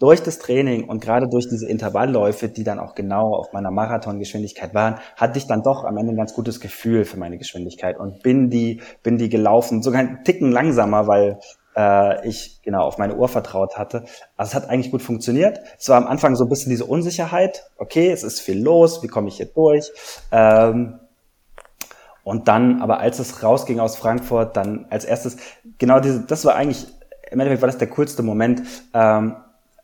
durch 0.00 0.22
das 0.22 0.38
Training 0.38 0.88
und 0.88 1.00
gerade 1.00 1.28
durch 1.28 1.48
diese 1.48 1.68
Intervallläufe, 1.68 2.48
die 2.48 2.64
dann 2.64 2.80
auch 2.80 2.94
genau 2.94 3.34
auf 3.34 3.52
meiner 3.52 3.70
Marathongeschwindigkeit 3.70 4.74
waren, 4.74 4.96
hatte 5.14 5.38
ich 5.38 5.46
dann 5.46 5.62
doch 5.62 5.84
am 5.84 5.98
Ende 5.98 6.12
ein 6.12 6.16
ganz 6.16 6.32
gutes 6.32 6.58
Gefühl 6.58 7.04
für 7.04 7.18
meine 7.18 7.36
Geschwindigkeit 7.36 8.00
und 8.00 8.22
bin 8.22 8.48
die, 8.48 8.80
bin 9.02 9.18
die 9.18 9.28
gelaufen, 9.28 9.82
sogar 9.82 10.00
einen 10.00 10.24
Ticken 10.24 10.50
langsamer, 10.50 11.06
weil 11.06 11.38
äh, 11.76 12.26
ich 12.26 12.62
genau 12.62 12.84
auf 12.84 12.96
meine 12.96 13.14
Uhr 13.14 13.28
vertraut 13.28 13.76
hatte. 13.76 14.04
Also 14.38 14.50
es 14.50 14.54
hat 14.54 14.70
eigentlich 14.70 14.90
gut 14.90 15.02
funktioniert. 15.02 15.60
Es 15.78 15.90
war 15.90 15.98
am 15.98 16.06
Anfang 16.06 16.34
so 16.34 16.44
ein 16.44 16.48
bisschen 16.48 16.70
diese 16.70 16.86
Unsicherheit. 16.86 17.70
Okay, 17.76 18.10
es 18.10 18.22
ist 18.22 18.40
viel 18.40 18.58
los, 18.58 19.02
wie 19.02 19.06
komme 19.06 19.28
ich 19.28 19.36
hier 19.36 19.46
durch? 19.54 19.92
Ähm, 20.32 20.98
und 22.24 22.48
dann, 22.48 22.80
aber 22.80 23.00
als 23.00 23.18
es 23.18 23.42
rausging 23.42 23.80
aus 23.80 23.96
Frankfurt, 23.96 24.56
dann 24.56 24.86
als 24.88 25.04
erstes, 25.04 25.36
genau 25.76 26.00
diese, 26.00 26.20
das 26.20 26.46
war 26.46 26.54
eigentlich, 26.54 26.86
im 27.30 27.38
Endeffekt 27.38 27.60
war 27.60 27.68
das 27.68 27.78
der 27.78 27.88
coolste 27.88 28.22
Moment. 28.22 28.62
Ähm, 28.94 29.36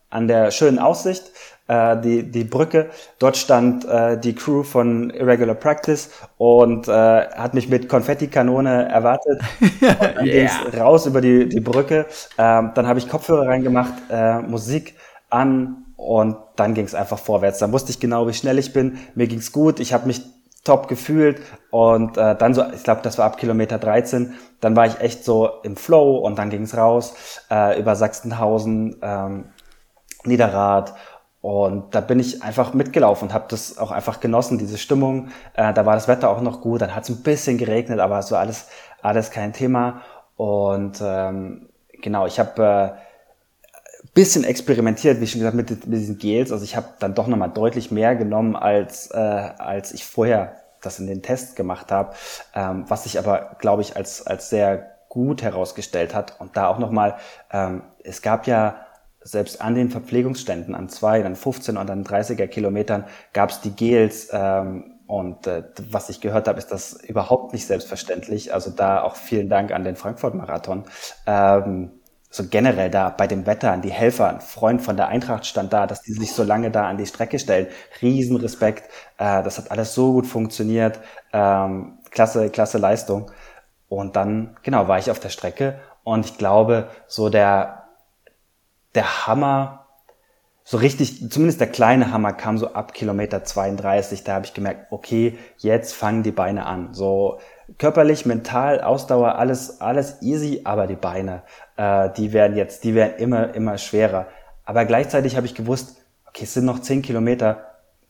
an 0.09 0.27
der 0.27 0.51
schönen 0.51 0.79
Aussicht, 0.79 1.31
äh, 1.67 1.97
die, 1.99 2.31
die 2.31 2.43
Brücke. 2.43 2.89
Dort 3.19 3.37
stand 3.37 3.85
äh, 3.85 4.19
die 4.19 4.33
Crew 4.35 4.63
von 4.63 5.09
Irregular 5.09 5.55
Practice 5.55 6.09
und 6.37 6.87
äh, 6.87 6.91
hat 6.91 7.53
mich 7.53 7.69
mit 7.69 7.89
Konfettikanone 7.89 8.89
erwartet. 8.89 9.41
Und 9.59 9.81
dann 9.81 10.25
yeah. 10.25 10.47
ging's 10.47 10.79
raus 10.79 11.05
über 11.05 11.21
die, 11.21 11.47
die 11.49 11.59
Brücke. 11.59 12.05
Ähm, 12.37 12.71
dann 12.73 12.87
habe 12.87 12.99
ich 12.99 13.09
Kopfhörer 13.09 13.47
reingemacht, 13.47 13.93
äh, 14.09 14.39
Musik 14.39 14.95
an 15.29 15.85
und 15.97 16.37
dann 16.55 16.73
ging's 16.73 16.93
einfach 16.93 17.19
vorwärts. 17.19 17.59
Dann 17.59 17.71
wusste 17.73 17.91
ich 17.91 17.99
genau, 17.99 18.27
wie 18.27 18.33
schnell 18.33 18.57
ich 18.59 18.71
bin. 18.71 18.99
Mir 19.15 19.27
ging's 19.27 19.51
gut. 19.51 19.79
Ich 19.79 19.93
habe 19.93 20.07
mich 20.07 20.21
top 20.67 20.87
gefühlt 20.87 21.41
und 21.71 22.17
äh, 22.17 22.35
dann 22.35 22.53
so, 22.53 22.63
ich 22.75 22.83
glaube, 22.83 23.01
das 23.01 23.17
war 23.17 23.25
ab 23.25 23.37
Kilometer 23.37 23.77
13, 23.77 24.33
dann 24.59 24.75
war 24.75 24.85
ich 24.85 24.99
echt 24.99 25.23
so 25.23 25.49
im 25.63 25.77
Flow 25.77 26.17
und 26.17 26.37
dann 26.37 26.49
ging's 26.49 26.75
raus 26.75 27.13
äh, 27.49 27.79
über 27.79 27.95
Sachsenhausen, 27.95 28.97
ähm, 29.01 29.45
Niederrad 30.27 30.93
und 31.41 31.95
da 31.95 32.01
bin 32.01 32.19
ich 32.19 32.43
einfach 32.43 32.73
mitgelaufen 32.73 33.29
und 33.29 33.33
habe 33.33 33.45
das 33.49 33.77
auch 33.77 33.91
einfach 33.91 34.19
genossen, 34.19 34.57
diese 34.57 34.77
Stimmung. 34.77 35.29
Äh, 35.53 35.73
da 35.73 35.85
war 35.85 35.95
das 35.95 36.07
Wetter 36.07 36.29
auch 36.29 36.41
noch 36.41 36.61
gut, 36.61 36.81
dann 36.81 36.95
hat 36.95 37.03
es 37.03 37.09
ein 37.09 37.23
bisschen 37.23 37.57
geregnet, 37.57 37.99
aber 37.99 38.19
war 38.29 38.39
alles, 38.39 38.67
alles 39.01 39.31
kein 39.31 39.53
Thema. 39.53 40.01
Und 40.35 40.99
ähm, 41.01 41.69
genau, 42.01 42.25
ich 42.25 42.39
habe 42.39 42.63
äh, 42.63 44.07
bisschen 44.13 44.43
experimentiert, 44.43 45.21
wie 45.21 45.27
schon 45.27 45.39
gesagt, 45.39 45.55
mit, 45.55 45.69
mit 45.69 45.99
diesen 45.99 46.17
Gels. 46.17 46.51
Also 46.51 46.63
ich 46.63 46.75
habe 46.75 46.87
dann 46.99 47.13
doch 47.13 47.27
nochmal 47.27 47.51
deutlich 47.51 47.91
mehr 47.91 48.15
genommen, 48.15 48.55
als, 48.55 49.11
äh, 49.11 49.17
als 49.17 49.93
ich 49.93 50.05
vorher 50.05 50.55
das 50.81 50.99
in 50.99 51.07
den 51.07 51.21
Test 51.21 51.55
gemacht 51.55 51.91
habe, 51.91 52.15
ähm, 52.55 52.85
was 52.87 53.03
sich 53.03 53.19
aber, 53.19 53.57
glaube 53.59 53.83
ich, 53.83 53.95
als, 53.95 54.25
als 54.25 54.49
sehr 54.49 54.97
gut 55.07 55.43
herausgestellt 55.43 56.15
hat. 56.15 56.39
Und 56.39 56.57
da 56.57 56.67
auch 56.67 56.79
nochmal, 56.79 57.17
ähm, 57.51 57.83
es 58.03 58.21
gab 58.21 58.47
ja 58.47 58.86
selbst 59.21 59.61
an 59.61 59.75
den 59.75 59.89
Verpflegungsständen, 59.89 60.75
an 60.75 60.89
zwei, 60.89 61.21
dann 61.21 61.35
15 61.35 61.77
und 61.77 61.87
dann 61.87 62.03
30er 62.03 62.47
Kilometern, 62.47 63.05
gab 63.33 63.49
es 63.49 63.61
die 63.61 63.71
Gels. 63.71 64.29
Ähm, 64.31 64.93
und 65.07 65.47
äh, 65.47 65.63
was 65.89 66.09
ich 66.09 66.21
gehört 66.21 66.47
habe, 66.47 66.57
ist 66.59 66.71
das 66.71 66.93
überhaupt 67.03 67.53
nicht 67.53 67.65
selbstverständlich. 67.65 68.53
Also 68.53 68.71
da 68.71 69.01
auch 69.03 69.15
vielen 69.15 69.49
Dank 69.49 69.71
an 69.71 69.83
den 69.83 69.95
Frankfurt-Marathon. 69.95 70.83
Ähm, 71.25 71.91
so 72.29 72.43
generell 72.49 72.89
da 72.91 73.09
bei 73.09 73.25
dem 73.25 73.45
Wetter, 73.45 73.71
an 73.71 73.81
die 73.81 73.91
Helfer, 73.91 74.29
ein 74.29 74.41
Freund 74.41 74.81
von 74.81 74.97
der 74.97 75.07
Eintracht 75.07 75.45
stand 75.45 75.71
da, 75.71 75.87
dass 75.87 76.01
die 76.01 76.11
sich 76.11 76.33
so 76.33 76.43
lange 76.43 76.71
da 76.71 76.87
an 76.87 76.97
die 76.97 77.05
Strecke 77.05 77.39
stellen. 77.39 77.67
Riesenrespekt. 78.01 78.89
Äh, 79.17 79.43
das 79.43 79.57
hat 79.57 79.71
alles 79.71 79.93
so 79.93 80.11
gut 80.13 80.27
funktioniert. 80.27 80.99
Ähm, 81.33 81.99
klasse, 82.11 82.49
klasse 82.49 82.77
Leistung. 82.77 83.31
Und 83.89 84.15
dann, 84.17 84.57
genau, 84.63 84.87
war 84.87 84.99
ich 84.99 85.09
auf 85.09 85.19
der 85.19 85.29
Strecke 85.29 85.79
und 86.03 86.25
ich 86.25 86.37
glaube, 86.37 86.89
so 87.07 87.29
der 87.29 87.86
der 88.95 89.27
Hammer, 89.27 89.85
so 90.63 90.77
richtig, 90.77 91.31
zumindest 91.31 91.61
der 91.61 91.67
kleine 91.67 92.11
Hammer 92.11 92.33
kam 92.33 92.57
so 92.57 92.73
ab 92.73 92.93
Kilometer 92.93 93.43
32. 93.43 94.25
Da 94.25 94.33
habe 94.33 94.45
ich 94.45 94.53
gemerkt, 94.53 94.91
okay, 94.91 95.37
jetzt 95.57 95.93
fangen 95.93 96.23
die 96.23 96.31
Beine 96.31 96.65
an. 96.65 96.93
So 96.93 97.39
körperlich, 97.77 98.25
mental, 98.25 98.81
Ausdauer, 98.81 99.35
alles, 99.35 99.79
alles 99.79 100.21
easy, 100.21 100.61
aber 100.65 100.87
die 100.87 100.95
Beine, 100.95 101.43
äh, 101.77 102.09
die 102.17 102.33
werden 102.33 102.57
jetzt, 102.57 102.83
die 102.83 102.95
werden 102.95 103.15
immer, 103.17 103.53
immer 103.53 103.77
schwerer. 103.77 104.27
Aber 104.65 104.83
gleichzeitig 104.83 105.37
habe 105.37 105.45
ich 105.45 105.55
gewusst, 105.55 106.01
okay, 106.27 106.43
es 106.43 106.53
sind 106.53 106.65
noch 106.65 106.79
10 106.79 107.01
Kilometer, 107.01 107.63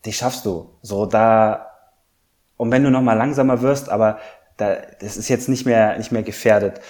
die 0.04 0.12
schaffst 0.12 0.44
du. 0.44 0.70
So 0.82 1.06
da, 1.06 1.70
und 2.56 2.72
wenn 2.72 2.82
du 2.82 2.90
noch 2.90 3.02
mal 3.02 3.14
langsamer 3.14 3.62
wirst, 3.62 3.88
aber 3.88 4.18
da, 4.56 4.76
das 5.00 5.16
ist 5.16 5.28
jetzt 5.28 5.48
nicht 5.48 5.64
mehr, 5.64 5.96
nicht 5.96 6.10
mehr 6.10 6.24
gefährdet. 6.24 6.80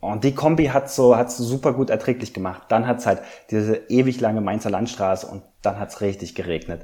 Und 0.00 0.24
die 0.24 0.34
Kombi 0.34 0.66
hat 0.66 0.90
so, 0.90 1.16
hat's 1.16 1.36
super 1.36 1.74
gut 1.74 1.90
erträglich 1.90 2.32
gemacht. 2.32 2.62
Dann 2.68 2.86
hat's 2.86 3.06
halt 3.06 3.20
diese 3.50 3.76
ewig 3.88 4.20
lange 4.20 4.40
Mainzer 4.40 4.70
Landstraße 4.70 5.26
und 5.26 5.42
dann 5.62 5.78
hat's 5.78 6.00
richtig 6.00 6.34
geregnet. 6.34 6.82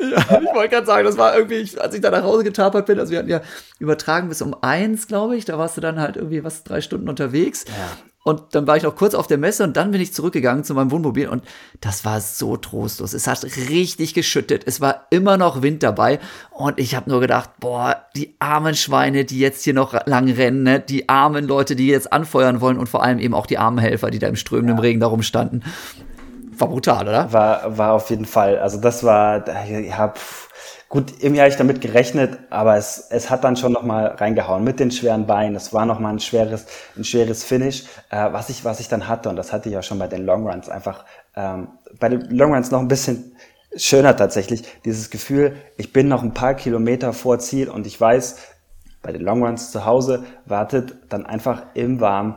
Ja, 0.00 0.18
ich 0.40 0.54
wollte 0.54 0.70
gerade 0.70 0.86
sagen, 0.86 1.04
das 1.04 1.16
war 1.16 1.36
irgendwie, 1.36 1.78
als 1.78 1.94
ich 1.94 2.00
da 2.00 2.10
nach 2.10 2.24
Hause 2.24 2.42
getapert 2.42 2.86
bin, 2.86 2.98
also 2.98 3.12
wir 3.12 3.20
hatten 3.20 3.28
ja 3.28 3.40
übertragen 3.78 4.28
bis 4.28 4.42
um 4.42 4.54
eins, 4.62 5.06
glaube 5.06 5.36
ich, 5.36 5.44
da 5.44 5.58
warst 5.58 5.76
du 5.76 5.80
dann 5.80 6.00
halt 6.00 6.16
irgendwie 6.16 6.42
was, 6.42 6.64
drei 6.64 6.80
Stunden 6.80 7.08
unterwegs. 7.08 7.64
Ja. 7.68 7.96
Und 8.26 8.56
dann 8.56 8.66
war 8.66 8.76
ich 8.76 8.82
noch 8.82 8.96
kurz 8.96 9.14
auf 9.14 9.28
der 9.28 9.38
Messe 9.38 9.62
und 9.62 9.76
dann 9.76 9.92
bin 9.92 10.00
ich 10.00 10.12
zurückgegangen 10.12 10.64
zu 10.64 10.74
meinem 10.74 10.90
Wohnmobil 10.90 11.28
und 11.28 11.44
das 11.80 12.04
war 12.04 12.20
so 12.20 12.56
trostlos. 12.56 13.12
Es 13.12 13.28
hat 13.28 13.44
richtig 13.44 14.14
geschüttet. 14.14 14.64
Es 14.66 14.80
war 14.80 15.06
immer 15.10 15.36
noch 15.36 15.62
Wind 15.62 15.84
dabei 15.84 16.18
und 16.50 16.80
ich 16.80 16.96
habe 16.96 17.08
nur 17.08 17.20
gedacht, 17.20 17.50
boah, 17.60 18.04
die 18.16 18.34
armen 18.40 18.74
Schweine, 18.74 19.24
die 19.24 19.38
jetzt 19.38 19.62
hier 19.62 19.74
noch 19.74 19.94
lang 20.06 20.28
rennen, 20.28 20.64
ne? 20.64 20.80
die 20.80 21.08
armen 21.08 21.46
Leute, 21.46 21.76
die 21.76 21.86
jetzt 21.86 22.12
anfeuern 22.12 22.60
wollen 22.60 22.78
und 22.78 22.88
vor 22.88 23.04
allem 23.04 23.20
eben 23.20 23.32
auch 23.32 23.46
die 23.46 23.58
armen 23.58 23.78
Helfer, 23.78 24.10
die 24.10 24.18
da 24.18 24.26
im 24.26 24.34
strömenden 24.34 24.78
ja. 24.78 24.82
Regen 24.82 24.98
darum 24.98 25.22
standen. 25.22 25.62
War 26.58 26.66
brutal, 26.66 27.06
oder? 27.06 27.32
War, 27.32 27.78
war 27.78 27.92
auf 27.92 28.10
jeden 28.10 28.24
Fall. 28.24 28.58
Also 28.58 28.80
das 28.80 29.04
war, 29.04 29.44
ja, 29.68 30.08
pff 30.08 30.46
Gut, 30.88 31.14
irgendwie 31.18 31.40
habe 31.40 31.50
ich 31.50 31.56
damit 31.56 31.80
gerechnet, 31.80 32.38
aber 32.48 32.76
es, 32.76 33.08
es 33.10 33.28
hat 33.28 33.42
dann 33.42 33.56
schon 33.56 33.72
nochmal 33.72 34.06
reingehauen 34.06 34.62
mit 34.62 34.78
den 34.78 34.92
schweren 34.92 35.26
Beinen. 35.26 35.56
Es 35.56 35.72
war 35.72 35.84
nochmal 35.84 36.12
ein 36.12 36.20
schweres, 36.20 36.66
ein 36.96 37.02
schweres 37.02 37.42
Finish, 37.42 37.84
äh, 38.10 38.32
was, 38.32 38.50
ich, 38.50 38.64
was 38.64 38.78
ich 38.78 38.88
dann 38.88 39.08
hatte. 39.08 39.28
Und 39.28 39.34
das 39.34 39.52
hatte 39.52 39.68
ich 39.68 39.76
auch 39.76 39.82
schon 39.82 39.98
bei 39.98 40.06
den 40.06 40.24
Longruns 40.24 40.68
einfach, 40.68 41.04
ähm, 41.34 41.68
bei 41.98 42.08
den 42.08 42.30
Longruns 42.30 42.70
noch 42.70 42.78
ein 42.78 42.86
bisschen 42.86 43.36
schöner 43.76 44.16
tatsächlich. 44.16 44.62
Dieses 44.84 45.10
Gefühl, 45.10 45.56
ich 45.76 45.92
bin 45.92 46.06
noch 46.06 46.22
ein 46.22 46.34
paar 46.34 46.54
Kilometer 46.54 47.12
vor 47.12 47.40
Ziel 47.40 47.68
und 47.68 47.84
ich 47.84 48.00
weiß, 48.00 48.36
bei 49.02 49.10
den 49.10 49.22
Longruns 49.22 49.72
zu 49.72 49.84
Hause 49.84 50.24
wartet 50.44 50.96
dann 51.08 51.26
einfach 51.26 51.62
im 51.74 52.00
Warm 52.00 52.36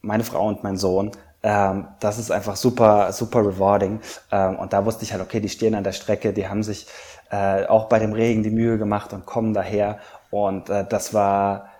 meine 0.00 0.24
Frau 0.24 0.48
und 0.48 0.62
mein 0.62 0.78
Sohn. 0.78 1.10
Ähm, 1.42 1.88
das 2.00 2.18
ist 2.18 2.30
einfach 2.30 2.56
super, 2.56 3.12
super 3.12 3.40
rewarding. 3.40 4.00
Ähm, 4.30 4.56
und 4.56 4.72
da 4.72 4.84
wusste 4.84 5.04
ich 5.04 5.12
halt, 5.12 5.22
okay, 5.22 5.40
die 5.40 5.48
stehen 5.48 5.74
an 5.74 5.84
der 5.84 5.92
Strecke, 5.92 6.32
die 6.32 6.48
haben 6.48 6.62
sich 6.62 6.86
äh, 7.32 7.66
auch 7.66 7.86
bei 7.88 7.98
dem 7.98 8.12
Regen 8.12 8.42
die 8.42 8.50
Mühe 8.50 8.78
gemacht 8.78 9.12
und 9.12 9.26
kommen 9.26 9.54
daher. 9.54 9.98
Und 10.30 10.68
äh, 10.68 10.86
das 10.88 11.12
war 11.14 11.70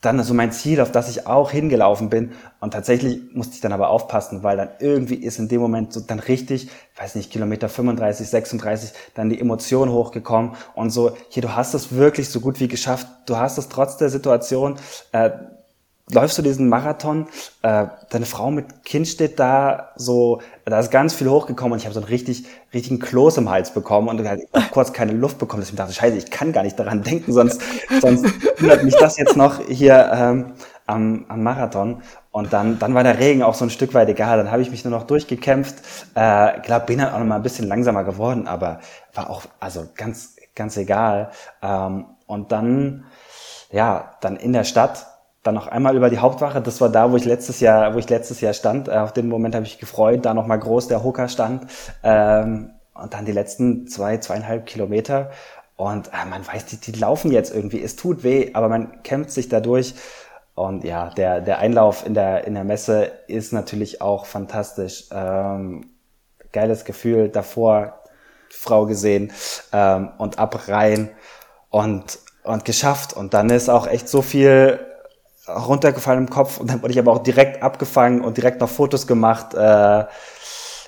dann 0.00 0.22
so 0.22 0.34
mein 0.34 0.50
Ziel, 0.50 0.80
auf 0.80 0.90
das 0.90 1.08
ich 1.08 1.26
auch 1.26 1.50
hingelaufen 1.50 2.08
bin. 2.08 2.32
Und 2.60 2.72
tatsächlich 2.72 3.20
musste 3.34 3.54
ich 3.54 3.60
dann 3.60 3.72
aber 3.72 3.88
aufpassen, 3.88 4.42
weil 4.42 4.56
dann 4.56 4.70
irgendwie 4.80 5.14
ist 5.14 5.38
in 5.38 5.48
dem 5.48 5.60
Moment 5.60 5.92
so 5.92 6.00
dann 6.00 6.18
richtig, 6.18 6.70
weiß 6.96 7.14
nicht, 7.14 7.30
Kilometer 7.30 7.68
35, 7.68 8.28
36, 8.28 8.92
dann 9.14 9.28
die 9.28 9.40
Emotion 9.40 9.90
hochgekommen 9.90 10.52
und 10.74 10.90
so, 10.90 11.16
hier, 11.28 11.42
du 11.42 11.54
hast 11.54 11.74
es 11.74 11.94
wirklich 11.94 12.28
so 12.30 12.40
gut 12.40 12.58
wie 12.58 12.68
geschafft. 12.68 13.06
Du 13.26 13.36
hast 13.36 13.58
es 13.58 13.68
trotz 13.68 13.96
der 13.96 14.08
Situation. 14.10 14.76
Äh, 15.12 15.30
läufst 16.10 16.36
du 16.36 16.42
diesen 16.42 16.68
Marathon, 16.68 17.26
äh, 17.62 17.86
deine 18.10 18.26
Frau 18.26 18.50
mit 18.50 18.84
Kind 18.84 19.08
steht 19.08 19.38
da, 19.38 19.90
so, 19.96 20.40
da 20.64 20.80
ist 20.80 20.90
ganz 20.90 21.14
viel 21.14 21.28
hochgekommen 21.28 21.72
und 21.72 21.78
ich 21.78 21.84
habe 21.84 21.94
so 21.94 22.00
einen 22.00 22.08
richtig, 22.08 22.46
richtigen 22.74 22.98
Kloß 22.98 23.38
im 23.38 23.50
Hals 23.50 23.72
bekommen 23.72 24.08
und 24.08 24.26
halt 24.26 24.42
kurz 24.72 24.92
keine 24.92 25.12
Luft 25.12 25.38
bekommen, 25.38 25.60
dass 25.60 25.68
ich 25.68 25.74
mir 25.74 25.78
dachte, 25.78 25.94
scheiße, 25.94 26.16
ich 26.16 26.30
kann 26.30 26.52
gar 26.52 26.62
nicht 26.64 26.78
daran 26.78 27.02
denken, 27.02 27.32
sonst, 27.32 27.60
sonst 28.00 28.26
hindert 28.56 28.84
mich 28.84 28.96
das 28.96 29.16
jetzt 29.16 29.36
noch 29.36 29.60
hier 29.66 30.10
ähm, 30.12 30.52
am, 30.86 31.24
am 31.28 31.42
Marathon. 31.42 32.02
Und 32.30 32.52
dann, 32.52 32.78
dann 32.78 32.94
war 32.94 33.04
der 33.04 33.18
Regen 33.18 33.42
auch 33.42 33.54
so 33.54 33.64
ein 33.64 33.70
Stück 33.70 33.92
weit 33.94 34.08
egal. 34.08 34.38
Dann 34.38 34.50
habe 34.50 34.62
ich 34.62 34.70
mich 34.70 34.84
nur 34.84 34.90
noch 34.90 35.06
durchgekämpft. 35.06 35.76
Äh, 36.14 36.60
glaube, 36.60 36.86
bin 36.86 36.98
dann 36.98 37.12
auch 37.12 37.18
noch 37.18 37.26
mal 37.26 37.36
ein 37.36 37.42
bisschen 37.42 37.68
langsamer 37.68 38.04
geworden, 38.04 38.46
aber 38.46 38.80
war 39.12 39.28
auch 39.28 39.42
also 39.60 39.86
ganz, 39.94 40.36
ganz 40.54 40.76
egal. 40.76 41.30
Ähm, 41.62 42.06
und 42.26 42.50
dann, 42.50 43.04
ja, 43.70 44.16
dann 44.22 44.36
in 44.36 44.54
der 44.54 44.64
Stadt 44.64 45.06
dann 45.42 45.54
noch 45.54 45.66
einmal 45.66 45.96
über 45.96 46.10
die 46.10 46.18
Hauptwache. 46.18 46.60
Das 46.60 46.80
war 46.80 46.88
da, 46.88 47.10
wo 47.10 47.16
ich 47.16 47.24
letztes 47.24 47.60
Jahr, 47.60 47.94
wo 47.94 47.98
ich 47.98 48.08
letztes 48.08 48.40
Jahr 48.40 48.54
stand. 48.54 48.88
Äh, 48.88 48.92
auf 48.92 49.12
den 49.12 49.28
Moment 49.28 49.54
habe 49.54 49.66
ich 49.66 49.78
gefreut, 49.78 50.24
da 50.24 50.34
noch 50.34 50.46
mal 50.46 50.58
groß 50.58 50.88
der 50.88 51.02
Hooker 51.02 51.28
stand. 51.28 51.66
Ähm, 52.02 52.70
und 52.94 53.14
dann 53.14 53.24
die 53.24 53.32
letzten 53.32 53.88
zwei, 53.88 54.18
zweieinhalb 54.18 54.66
Kilometer. 54.66 55.30
Und 55.76 56.08
äh, 56.08 56.28
man 56.28 56.46
weiß, 56.46 56.66
die, 56.66 56.76
die 56.76 56.92
laufen 56.92 57.32
jetzt 57.32 57.54
irgendwie. 57.54 57.82
Es 57.82 57.96
tut 57.96 58.22
weh, 58.22 58.50
aber 58.54 58.68
man 58.68 59.02
kämpft 59.02 59.32
sich 59.32 59.48
dadurch. 59.48 59.94
Und 60.54 60.84
ja, 60.84 61.10
der, 61.10 61.40
der 61.40 61.58
Einlauf 61.58 62.06
in 62.06 62.14
der, 62.14 62.46
in 62.46 62.54
der 62.54 62.64
Messe 62.64 63.10
ist 63.26 63.52
natürlich 63.52 64.00
auch 64.00 64.26
fantastisch. 64.26 65.06
Ähm, 65.10 65.86
geiles 66.52 66.84
Gefühl, 66.84 67.30
davor 67.30 68.02
Frau 68.50 68.84
gesehen 68.84 69.32
ähm, 69.72 70.10
und 70.18 70.38
ab 70.38 70.68
rein 70.68 71.08
und, 71.70 72.18
und 72.44 72.64
geschafft. 72.64 73.14
Und 73.14 73.34
dann 73.34 73.50
ist 73.50 73.70
auch 73.70 73.86
echt 73.86 74.08
so 74.08 74.20
viel 74.20 74.78
runtergefallen 75.48 76.20
im 76.26 76.30
Kopf 76.30 76.58
und 76.58 76.70
dann 76.70 76.82
wurde 76.82 76.92
ich 76.92 76.98
aber 76.98 77.12
auch 77.12 77.22
direkt 77.22 77.62
abgefangen 77.62 78.22
und 78.22 78.36
direkt 78.36 78.60
noch 78.60 78.68
Fotos 78.68 79.06
gemacht. 79.06 79.54
Äh, 79.54 80.04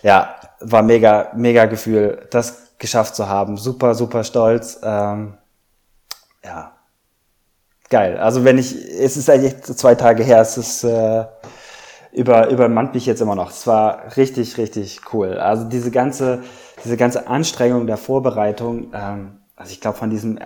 ja, 0.03 0.37
war 0.61 0.83
mega, 0.83 1.31
mega 1.35 1.65
Gefühl, 1.67 2.27
das 2.31 2.77
geschafft 2.79 3.17
zu 3.17 3.29
haben. 3.29 3.57
Super, 3.57 3.95
super 3.95 4.25
stolz. 4.25 4.79
Ähm, 4.83 5.35
ja, 6.45 6.73
geil. 7.89 8.19
Also 8.19 8.45
wenn 8.45 8.59
ich, 8.59 8.75
es 8.75 9.17
ist 9.17 9.31
eigentlich 9.31 9.63
zwei 9.63 9.95
Tage 9.95 10.23
her, 10.23 10.41
es 10.41 10.57
ist 10.59 10.85
äh, 10.85 11.25
über 12.13 12.49
übermannt 12.49 12.95
mich 12.95 13.07
jetzt 13.07 13.21
immer 13.21 13.35
noch. 13.35 13.51
Es 13.51 13.67
war 13.67 14.17
richtig, 14.17 14.57
richtig 14.59 15.01
cool. 15.13 15.39
Also 15.39 15.65
diese 15.65 15.91
ganze, 15.91 16.45
diese 16.85 16.97
ganze 16.97 17.27
Anstrengung 17.27 17.87
der 17.87 17.97
Vorbereitung, 17.97 18.93
ähm, 18.95 19.39
also 19.57 19.73
ich 19.73 19.81
glaube 19.81 19.99
von 19.99 20.11
diesem 20.11 20.39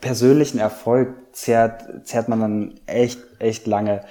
persönlichen 0.00 0.58
Erfolg 0.58 1.14
zehrt, 1.32 2.06
zehrt 2.06 2.28
man 2.28 2.40
dann 2.40 2.80
echt, 2.86 3.20
echt 3.38 3.66
lange. 3.66 4.04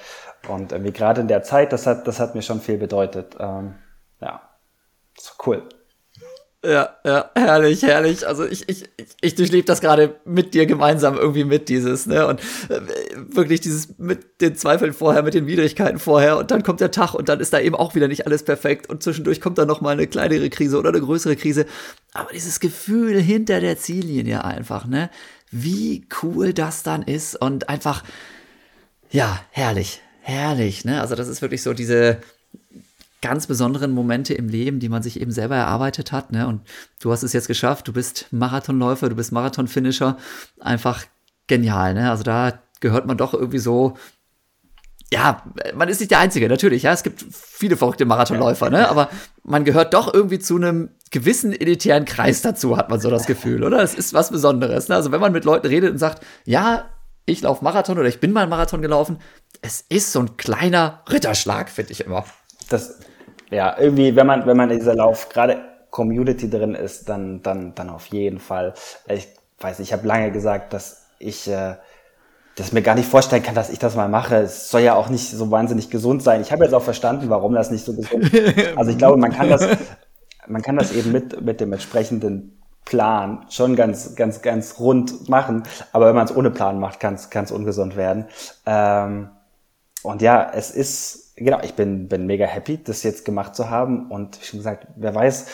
Und 0.48 0.72
irgendwie 0.72 0.92
gerade 0.92 1.20
in 1.20 1.28
der 1.28 1.42
Zeit, 1.42 1.72
das 1.72 1.86
hat, 1.86 2.06
das 2.06 2.20
hat 2.20 2.34
mir 2.34 2.42
schon 2.42 2.60
viel 2.60 2.78
bedeutet. 2.78 3.36
Ähm, 3.38 3.74
ja, 4.20 4.40
cool. 5.46 5.68
Ja, 6.64 6.96
ja, 7.04 7.30
herrlich, 7.36 7.82
herrlich. 7.82 8.26
Also 8.26 8.44
ich, 8.44 8.68
ich, 8.68 8.82
ich 9.20 9.36
durchlebe 9.36 9.64
das 9.64 9.80
gerade 9.80 10.16
mit 10.24 10.54
dir 10.54 10.66
gemeinsam 10.66 11.16
irgendwie 11.16 11.44
mit 11.44 11.68
dieses, 11.68 12.06
ne? 12.06 12.26
Und 12.26 12.40
äh, 12.68 12.80
wirklich 13.14 13.60
dieses 13.60 13.96
mit 13.96 14.40
den 14.40 14.56
Zweifeln 14.56 14.92
vorher, 14.92 15.22
mit 15.22 15.34
den 15.34 15.46
Widrigkeiten 15.46 16.00
vorher 16.00 16.36
und 16.36 16.50
dann 16.50 16.64
kommt 16.64 16.80
der 16.80 16.90
Tag 16.90 17.14
und 17.14 17.28
dann 17.28 17.38
ist 17.38 17.52
da 17.52 17.60
eben 17.60 17.76
auch 17.76 17.94
wieder 17.94 18.08
nicht 18.08 18.26
alles 18.26 18.42
perfekt 18.42 18.90
und 18.90 19.04
zwischendurch 19.04 19.40
kommt 19.40 19.56
dann 19.58 19.68
noch 19.68 19.80
mal 19.80 19.90
eine 19.90 20.08
kleinere 20.08 20.50
Krise 20.50 20.80
oder 20.80 20.88
eine 20.88 21.00
größere 21.00 21.36
Krise. 21.36 21.64
Aber 22.12 22.32
dieses 22.32 22.58
Gefühl 22.58 23.20
hinter 23.20 23.60
der 23.60 23.78
Ziellinie 23.78 24.44
einfach, 24.44 24.84
ne? 24.84 25.10
Wie 25.52 26.08
cool 26.22 26.52
das 26.52 26.82
dann 26.82 27.02
ist 27.02 27.36
und 27.40 27.68
einfach, 27.68 28.02
ja, 29.10 29.40
herrlich, 29.50 30.00
herrlich, 30.20 30.84
ne? 30.84 31.00
Also 31.00 31.14
das 31.14 31.28
ist 31.28 31.42
wirklich 31.42 31.62
so 31.62 31.72
diese, 31.72 32.20
ganz 33.20 33.46
besonderen 33.46 33.90
Momente 33.90 34.34
im 34.34 34.48
Leben, 34.48 34.78
die 34.80 34.88
man 34.88 35.02
sich 35.02 35.20
eben 35.20 35.32
selber 35.32 35.56
erarbeitet 35.56 36.12
hat. 36.12 36.32
Ne? 36.32 36.46
Und 36.46 36.60
du 37.00 37.10
hast 37.10 37.22
es 37.22 37.32
jetzt 37.32 37.48
geschafft, 37.48 37.88
du 37.88 37.92
bist 37.92 38.26
Marathonläufer, 38.30 39.08
du 39.08 39.16
bist 39.16 39.32
Marathonfinisher. 39.32 40.16
Einfach 40.60 41.04
genial. 41.46 41.94
Ne? 41.94 42.10
Also 42.10 42.22
da 42.22 42.60
gehört 42.80 43.06
man 43.06 43.16
doch 43.16 43.34
irgendwie 43.34 43.58
so. 43.58 43.96
Ja, 45.10 45.42
man 45.74 45.88
ist 45.88 46.00
nicht 46.00 46.10
der 46.10 46.18
Einzige, 46.18 46.48
natürlich. 46.48 46.82
Ja, 46.82 46.92
es 46.92 47.02
gibt 47.02 47.24
viele 47.32 47.78
verrückte 47.78 48.04
Marathonläufer, 48.04 48.68
ne? 48.68 48.90
Aber 48.90 49.08
man 49.42 49.64
gehört 49.64 49.94
doch 49.94 50.12
irgendwie 50.12 50.38
zu 50.38 50.56
einem 50.56 50.90
gewissen 51.10 51.58
elitären 51.58 52.04
Kreis 52.04 52.42
dazu, 52.42 52.76
hat 52.76 52.90
man 52.90 53.00
so 53.00 53.08
das 53.08 53.24
Gefühl, 53.24 53.64
oder? 53.64 53.82
Es 53.82 53.94
ist 53.94 54.12
was 54.12 54.30
Besonderes. 54.30 54.88
Ne? 54.90 54.96
Also 54.96 55.10
wenn 55.10 55.22
man 55.22 55.32
mit 55.32 55.46
Leuten 55.46 55.66
redet 55.66 55.92
und 55.92 55.96
sagt, 55.96 56.22
ja, 56.44 56.90
ich 57.28 57.42
laufe 57.42 57.62
Marathon 57.62 57.98
oder 57.98 58.08
ich 58.08 58.20
bin 58.20 58.32
mal 58.32 58.46
Marathon 58.46 58.82
gelaufen, 58.82 59.18
es 59.62 59.84
ist 59.88 60.12
so 60.12 60.20
ein 60.20 60.36
kleiner 60.36 61.02
Ritterschlag, 61.10 61.68
finde 61.68 61.92
ich 61.92 62.04
immer 62.04 62.24
das, 62.68 62.98
ja, 63.50 63.76
irgendwie, 63.78 64.14
wenn 64.16 64.26
man, 64.26 64.46
wenn 64.46 64.56
man 64.56 64.70
in 64.70 64.78
dieser 64.78 64.94
Lauf 64.94 65.28
gerade 65.28 65.58
Community 65.90 66.50
drin 66.50 66.74
ist, 66.74 67.08
dann, 67.08 67.42
dann, 67.42 67.74
dann 67.74 67.90
auf 67.90 68.06
jeden 68.06 68.38
Fall. 68.38 68.74
Ich 69.08 69.28
weiß, 69.60 69.80
ich 69.80 69.92
habe 69.92 70.06
lange 70.06 70.30
gesagt, 70.30 70.72
dass 70.72 71.06
ich 71.18 71.48
äh, 71.48 71.76
das 72.56 72.72
mir 72.72 72.82
gar 72.82 72.94
nicht 72.94 73.08
vorstellen 73.08 73.42
kann, 73.42 73.54
dass 73.54 73.70
ich 73.70 73.78
das 73.78 73.96
mal 73.96 74.08
mache. 74.08 74.36
Es 74.36 74.70
soll 74.70 74.82
ja 74.82 74.94
auch 74.94 75.08
nicht 75.08 75.30
so 75.30 75.50
wahnsinnig 75.50 75.90
gesund 75.90 76.22
sein. 76.22 76.40
Ich 76.42 76.52
habe 76.52 76.64
jetzt 76.64 76.74
auch 76.74 76.82
verstanden, 76.82 77.30
warum 77.30 77.54
das 77.54 77.70
nicht 77.70 77.84
so 77.84 77.94
gesund 77.94 78.32
ist. 78.32 78.76
Also 78.76 78.90
ich 78.90 78.98
glaube, 78.98 79.16
man 79.16 79.32
kann 79.32 79.48
das, 79.48 79.66
man 80.46 80.62
kann 80.62 80.76
das 80.76 80.92
eben 80.92 81.12
mit, 81.12 81.40
mit 81.40 81.60
dem 81.60 81.72
entsprechenden 81.72 82.57
Plan 82.88 83.44
schon 83.50 83.76
ganz, 83.76 84.16
ganz, 84.16 84.40
ganz 84.40 84.80
rund 84.80 85.28
machen. 85.28 85.64
Aber 85.92 86.06
wenn 86.06 86.14
man 86.16 86.24
es 86.24 86.34
ohne 86.34 86.50
Plan 86.50 86.80
macht, 86.80 87.00
kann 87.00 87.14
es 87.14 87.52
ungesund 87.52 87.96
werden. 87.96 88.24
Ähm, 88.64 89.28
und 90.02 90.22
ja, 90.22 90.50
es 90.54 90.70
ist 90.70 91.28
genau, 91.36 91.58
ich 91.62 91.74
bin, 91.74 92.08
bin 92.08 92.26
mega 92.26 92.46
happy, 92.46 92.82
das 92.82 93.02
jetzt 93.02 93.24
gemacht 93.24 93.54
zu 93.54 93.70
haben. 93.70 94.10
Und 94.10 94.40
wie 94.40 94.44
schon 94.44 94.60
gesagt, 94.60 94.86
wer 94.96 95.14
weiß, 95.14 95.46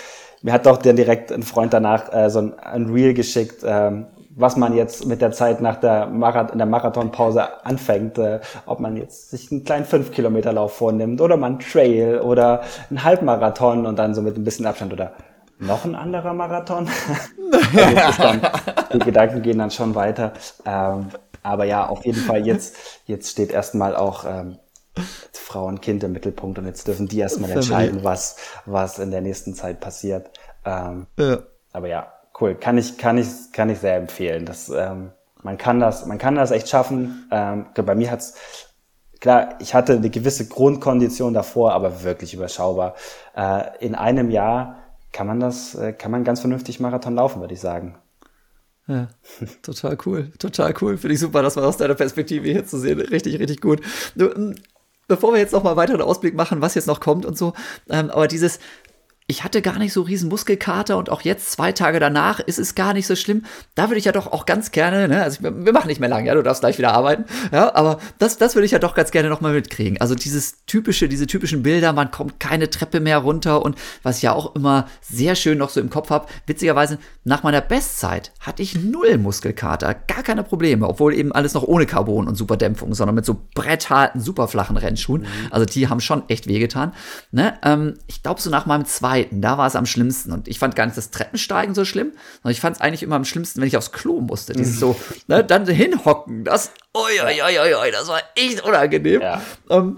mir 0.42 0.52
hat 0.52 0.66
doch 0.66 0.76
dann 0.76 0.96
direkt 0.96 1.32
ein 1.32 1.42
Freund 1.42 1.72
danach 1.72 2.12
äh, 2.12 2.30
so 2.30 2.40
ein, 2.40 2.58
ein 2.58 2.86
Reel 2.86 3.14
geschickt, 3.14 3.62
ähm, 3.64 4.06
was 4.36 4.56
man 4.56 4.74
jetzt 4.76 5.06
mit 5.06 5.20
der 5.20 5.32
Zeit 5.32 5.60
nach 5.60 5.76
der, 5.76 6.06
Marath 6.06 6.50
in 6.50 6.58
der 6.58 6.66
Marathonpause 6.66 7.64
anfängt, 7.64 8.18
äh, 8.18 8.40
ob 8.66 8.80
man 8.80 8.96
jetzt 8.96 9.30
sich 9.30 9.50
einen 9.50 9.64
kleinen 9.64 9.86
5-Kilometer-Lauf 9.86 10.76
vornimmt 10.76 11.20
oder 11.20 11.36
man 11.36 11.60
Trail 11.60 12.20
oder 12.20 12.62
einen 12.90 13.04
Halbmarathon 13.04 13.86
und 13.86 13.98
dann 13.98 14.14
so 14.14 14.22
mit 14.22 14.36
ein 14.36 14.44
bisschen 14.44 14.66
Abstand 14.66 14.92
oder 14.92 15.12
noch 15.58 15.84
ein 15.84 15.94
anderer 15.94 16.32
Marathon. 16.32 16.88
also 17.96 18.22
dann, 18.22 18.40
die 18.92 18.98
Gedanken 18.98 19.42
gehen 19.42 19.58
dann 19.58 19.70
schon 19.70 19.94
weiter. 19.94 20.32
Ähm, 20.64 21.10
aber 21.42 21.64
ja, 21.64 21.86
auf 21.86 22.04
jeden 22.04 22.20
Fall 22.20 22.46
jetzt, 22.46 22.76
jetzt 23.06 23.30
steht 23.30 23.52
erstmal 23.52 23.94
auch 23.94 24.24
ähm, 24.24 24.58
Frau 25.32 25.66
und 25.66 25.82
Kind 25.82 26.02
im 26.04 26.12
Mittelpunkt 26.12 26.58
und 26.58 26.66
jetzt 26.66 26.86
dürfen 26.88 27.08
die 27.08 27.18
erstmal 27.18 27.50
entscheiden, 27.50 28.02
was, 28.02 28.36
was 28.64 28.98
in 28.98 29.10
der 29.10 29.20
nächsten 29.20 29.54
Zeit 29.54 29.80
passiert. 29.80 30.30
Ähm, 30.64 31.06
ja. 31.18 31.38
Aber 31.72 31.88
ja, 31.88 32.12
cool. 32.40 32.54
Kann 32.54 32.78
ich, 32.78 32.96
kann 32.96 33.18
ich, 33.18 33.52
kann 33.52 33.68
ich 33.68 33.78
sehr 33.78 33.96
empfehlen. 33.96 34.46
Das, 34.46 34.70
ähm, 34.70 35.10
man 35.42 35.58
kann 35.58 35.80
das, 35.80 36.06
man 36.06 36.18
kann 36.18 36.36
das 36.36 36.50
echt 36.50 36.68
schaffen. 36.68 37.28
Ähm, 37.30 37.66
bei 37.74 37.94
mir 37.94 38.10
hat's, 38.10 38.34
klar, 39.20 39.56
ich 39.58 39.74
hatte 39.74 39.94
eine 39.94 40.10
gewisse 40.10 40.48
Grundkondition 40.48 41.34
davor, 41.34 41.72
aber 41.72 42.02
wirklich 42.02 42.32
überschaubar. 42.32 42.94
Äh, 43.36 43.84
in 43.84 43.94
einem 43.94 44.30
Jahr 44.30 44.76
kann 45.14 45.28
man 45.28 45.40
das, 45.40 45.74
äh, 45.76 45.92
kann 45.92 46.10
man 46.10 46.24
ganz 46.24 46.40
vernünftig 46.40 46.80
Marathon 46.80 47.14
laufen, 47.14 47.40
würde 47.40 47.54
ich 47.54 47.60
sagen. 47.60 47.96
Ja, 48.86 49.08
total 49.62 49.96
cool, 50.04 50.30
total 50.38 50.74
cool. 50.82 50.98
Finde 50.98 51.14
ich 51.14 51.20
super, 51.20 51.40
das 51.40 51.56
mal 51.56 51.64
aus 51.64 51.78
deiner 51.78 51.94
Perspektive 51.94 52.46
hier 52.46 52.66
zu 52.66 52.78
sehen. 52.78 53.00
Richtig, 53.00 53.38
richtig 53.38 53.62
gut. 53.62 53.80
Du, 54.16 54.54
bevor 55.06 55.32
wir 55.32 55.40
jetzt 55.40 55.52
noch 55.52 55.62
mal 55.62 55.76
weiter 55.76 55.94
einen 55.94 56.02
Ausblick 56.02 56.34
machen, 56.34 56.60
was 56.60 56.74
jetzt 56.74 56.88
noch 56.88 57.00
kommt 57.00 57.24
und 57.24 57.38
so, 57.38 57.54
ähm, 57.88 58.10
aber 58.10 58.26
dieses, 58.26 58.58
ich 59.26 59.42
hatte 59.42 59.62
gar 59.62 59.78
nicht 59.78 59.94
so 59.94 60.02
riesen 60.02 60.28
Muskelkater 60.28 60.98
und 60.98 61.08
auch 61.08 61.22
jetzt 61.22 61.50
zwei 61.50 61.72
Tage 61.72 61.98
danach 61.98 62.40
ist 62.40 62.58
es 62.58 62.74
gar 62.74 62.92
nicht 62.92 63.06
so 63.06 63.16
schlimm. 63.16 63.44
Da 63.74 63.88
würde 63.88 63.96
ich 63.96 64.04
ja 64.04 64.12
doch 64.12 64.26
auch 64.26 64.44
ganz 64.44 64.70
gerne, 64.70 65.08
ne, 65.08 65.22
also 65.22 65.42
wir 65.42 65.72
machen 65.72 65.88
nicht 65.88 65.98
mehr 65.98 66.10
lang, 66.10 66.26
ja, 66.26 66.34
du 66.34 66.42
darfst 66.42 66.60
gleich 66.60 66.76
wieder 66.76 66.92
arbeiten, 66.92 67.24
ja, 67.50 67.74
aber 67.74 68.00
das, 68.18 68.36
das 68.36 68.54
würde 68.54 68.66
ich 68.66 68.72
ja 68.72 68.78
doch 68.78 68.94
ganz 68.94 69.12
gerne 69.12 69.30
nochmal 69.30 69.54
mitkriegen. 69.54 69.98
Also 69.98 70.14
dieses 70.14 70.66
typische, 70.66 71.08
diese 71.08 71.26
typischen 71.26 71.62
Bilder, 71.62 71.94
man 71.94 72.10
kommt 72.10 72.38
keine 72.38 72.68
Treppe 72.68 73.00
mehr 73.00 73.16
runter 73.16 73.62
und 73.62 73.78
was 74.02 74.18
ich 74.18 74.24
ja 74.24 74.34
auch 74.34 74.54
immer 74.56 74.88
sehr 75.00 75.36
schön 75.36 75.56
noch 75.56 75.70
so 75.70 75.80
im 75.80 75.88
Kopf 75.88 76.10
habe, 76.10 76.26
witzigerweise 76.46 76.98
nach 77.24 77.42
meiner 77.42 77.62
Bestzeit 77.62 78.30
hatte 78.40 78.62
ich 78.62 78.76
null 78.76 79.16
Muskelkater, 79.16 79.94
gar 79.94 80.22
keine 80.22 80.42
Probleme, 80.42 80.86
obwohl 80.86 81.14
eben 81.14 81.32
alles 81.32 81.54
noch 81.54 81.62
ohne 81.62 81.86
Carbon 81.86 82.28
und 82.28 82.34
Superdämpfung, 82.34 82.92
sondern 82.92 83.14
mit 83.14 83.24
so 83.24 83.40
brettharten, 83.54 84.20
super 84.20 84.48
flachen 84.48 84.76
Rennschuhen. 84.76 85.22
Mhm. 85.22 85.26
Also 85.50 85.64
die 85.64 85.88
haben 85.88 86.00
schon 86.00 86.28
echt 86.28 86.46
wehgetan. 86.46 86.92
Ne? 87.32 87.54
Ähm, 87.62 87.94
ich 88.06 88.22
glaube 88.22 88.42
so 88.42 88.50
nach 88.50 88.66
meinem 88.66 88.84
zweiten 88.84 89.13
zweiten, 89.14 89.40
da 89.40 89.58
war 89.58 89.66
es 89.66 89.76
am 89.76 89.86
schlimmsten. 89.86 90.32
Und 90.32 90.48
ich 90.48 90.58
fand 90.58 90.76
gar 90.76 90.86
nicht 90.86 90.96
das 90.96 91.10
Treppensteigen 91.10 91.74
so 91.74 91.84
schlimm, 91.84 92.12
sondern 92.42 92.52
ich 92.52 92.60
fand 92.60 92.76
es 92.76 92.82
eigentlich 92.82 93.02
immer 93.02 93.16
am 93.16 93.24
schlimmsten, 93.24 93.60
wenn 93.60 93.68
ich 93.68 93.76
aufs 93.76 93.92
Klo 93.92 94.20
musste. 94.20 94.52
Dieses 94.52 94.78
so, 94.78 94.96
ne, 95.28 95.44
dann 95.44 95.66
hinhocken, 95.66 96.44
das, 96.44 96.72
oi, 96.92 97.20
oi, 97.24 97.42
oi, 97.42 97.74
oi, 97.74 97.90
das 97.90 98.08
war 98.08 98.20
echt 98.34 98.64
unangenehm. 98.64 99.20
Ja. 99.20 99.40
Um, 99.68 99.78
ähm, 99.78 99.96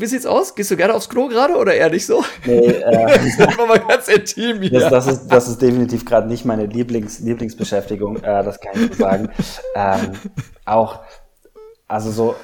wie 0.00 0.06
sieht's 0.06 0.26
aus? 0.26 0.54
Gehst 0.54 0.70
du 0.70 0.76
gerne 0.76 0.94
aufs 0.94 1.08
Klo 1.08 1.26
gerade 1.26 1.56
oder 1.56 1.74
eher 1.74 1.90
nicht 1.90 2.06
so? 2.06 2.24
Nee, 2.44 2.66
äh, 2.66 3.18
das 3.38 3.56
mal 3.56 3.80
ganz 3.80 4.06
intim 4.06 4.62
hier. 4.62 4.78
Das, 4.78 4.90
das, 4.90 5.06
ist, 5.08 5.28
das 5.28 5.48
ist 5.48 5.60
definitiv 5.60 6.04
gerade 6.04 6.28
nicht 6.28 6.44
meine 6.44 6.66
Lieblings, 6.66 7.18
Lieblingsbeschäftigung, 7.18 8.18
äh, 8.18 8.44
das 8.44 8.60
kann 8.60 8.74
ich 8.74 8.92
so 8.92 9.02
sagen. 9.02 9.28
ähm, 9.74 10.12
auch, 10.64 11.00
also 11.88 12.12
so, 12.12 12.36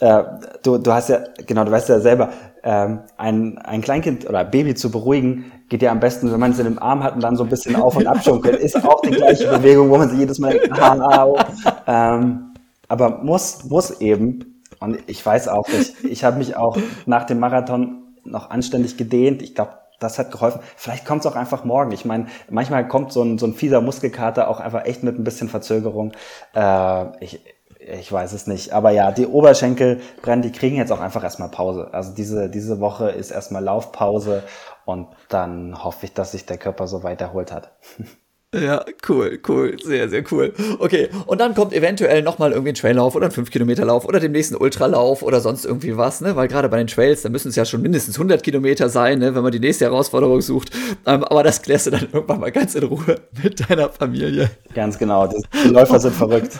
äh, 0.00 0.24
du, 0.64 0.78
du 0.78 0.92
hast 0.92 1.10
ja, 1.10 1.22
genau, 1.46 1.62
du 1.62 1.70
weißt 1.70 1.88
ja 1.88 2.00
selber, 2.00 2.32
ähm, 2.62 3.00
ein, 3.16 3.58
ein 3.58 3.82
Kleinkind 3.82 4.28
oder 4.28 4.44
Baby 4.44 4.74
zu 4.74 4.90
beruhigen, 4.90 5.52
geht 5.68 5.82
ja 5.82 5.90
am 5.90 6.00
besten, 6.00 6.30
wenn 6.32 6.40
man 6.40 6.52
es 6.52 6.58
in 6.58 6.64
dem 6.66 6.78
Arm 6.78 7.02
hat 7.02 7.14
und 7.14 7.22
dann 7.22 7.36
so 7.36 7.44
ein 7.44 7.48
bisschen 7.48 7.76
auf 7.76 7.96
und 7.96 8.06
ab 8.06 8.22
schunkelt. 8.22 8.60
Ist 8.60 8.76
auch 8.84 9.00
die 9.00 9.10
gleiche 9.10 9.48
Bewegung, 9.48 9.90
wo 9.90 9.98
man 9.98 10.08
sich 10.08 10.18
jedes 10.18 10.38
Mal 10.38 10.52
denkt, 10.52 10.78
oh. 10.78 11.38
ähm, 11.86 12.52
aber 12.88 13.22
muss, 13.22 13.64
muss 13.64 14.00
eben, 14.00 14.62
und 14.80 14.98
ich 15.06 15.24
weiß 15.24 15.48
auch, 15.48 15.68
ich, 15.68 16.04
ich 16.04 16.24
habe 16.24 16.38
mich 16.38 16.56
auch 16.56 16.76
nach 17.06 17.24
dem 17.24 17.40
Marathon 17.40 18.02
noch 18.24 18.50
anständig 18.50 18.96
gedehnt. 18.96 19.42
Ich 19.42 19.54
glaube, 19.54 19.72
das 19.98 20.18
hat 20.18 20.30
geholfen. 20.30 20.60
Vielleicht 20.76 21.06
kommt 21.06 21.24
es 21.24 21.30
auch 21.30 21.36
einfach 21.36 21.64
morgen. 21.64 21.92
Ich 21.92 22.04
meine, 22.04 22.26
manchmal 22.50 22.86
kommt 22.88 23.12
so 23.12 23.22
ein, 23.22 23.38
so 23.38 23.46
ein 23.46 23.54
fieser 23.54 23.80
Muskelkater 23.80 24.48
auch 24.48 24.60
einfach 24.60 24.84
echt 24.84 25.02
mit 25.02 25.18
ein 25.18 25.24
bisschen 25.24 25.48
Verzögerung. 25.48 26.12
Äh, 26.54 27.24
ich, 27.24 27.40
ich 27.86 28.10
weiß 28.10 28.32
es 28.32 28.46
nicht. 28.46 28.72
Aber 28.72 28.90
ja, 28.90 29.10
die 29.12 29.26
Oberschenkel 29.26 30.00
brennen, 30.22 30.42
die 30.42 30.52
kriegen 30.52 30.76
jetzt 30.76 30.92
auch 30.92 31.00
einfach 31.00 31.24
erstmal 31.24 31.48
Pause. 31.48 31.88
Also 31.92 32.14
diese, 32.14 32.48
diese 32.48 32.80
Woche 32.80 33.10
ist 33.10 33.30
erstmal 33.30 33.64
Laufpause 33.64 34.44
und 34.84 35.08
dann 35.28 35.82
hoffe 35.82 36.06
ich, 36.06 36.14
dass 36.14 36.32
sich 36.32 36.46
der 36.46 36.58
Körper 36.58 36.86
so 36.86 37.02
weit 37.02 37.20
erholt 37.20 37.52
hat. 37.52 37.72
Ja, 38.54 38.84
cool, 39.08 39.38
cool, 39.48 39.76
sehr, 39.82 40.10
sehr 40.10 40.22
cool. 40.30 40.52
Okay, 40.78 41.08
und 41.24 41.40
dann 41.40 41.54
kommt 41.54 41.72
eventuell 41.72 42.20
nochmal 42.20 42.52
irgendwie 42.52 42.72
ein 42.72 42.74
Traillauf 42.74 43.14
oder 43.14 43.26
ein 43.26 43.32
5-Kilometer-Lauf 43.32 44.04
oder 44.04 44.20
demnächst 44.20 44.52
ein 44.52 44.56
Ultralauf 44.56 45.22
oder 45.22 45.40
sonst 45.40 45.64
irgendwie 45.64 45.96
was, 45.96 46.20
ne? 46.20 46.36
Weil 46.36 46.48
gerade 46.48 46.68
bei 46.68 46.76
den 46.76 46.86
Trails, 46.86 47.22
da 47.22 47.30
müssen 47.30 47.48
es 47.48 47.56
ja 47.56 47.64
schon 47.64 47.80
mindestens 47.80 48.16
100 48.16 48.42
Kilometer 48.42 48.90
sein, 48.90 49.20
ne? 49.20 49.34
Wenn 49.34 49.42
man 49.42 49.52
die 49.52 49.60
nächste 49.60 49.86
Herausforderung 49.86 50.42
sucht. 50.42 50.70
Ähm, 51.06 51.24
aber 51.24 51.42
das 51.42 51.62
klärst 51.62 51.86
du 51.86 51.92
dann 51.92 52.08
irgendwann 52.12 52.40
mal 52.40 52.52
ganz 52.52 52.74
in 52.74 52.84
Ruhe 52.84 53.22
mit 53.42 53.70
deiner 53.70 53.88
Familie. 53.88 54.50
Ganz 54.74 54.98
genau, 54.98 55.28
die, 55.28 55.42
die 55.64 55.68
Läufer 55.68 55.98
sind 55.98 56.14
verrückt. 56.14 56.58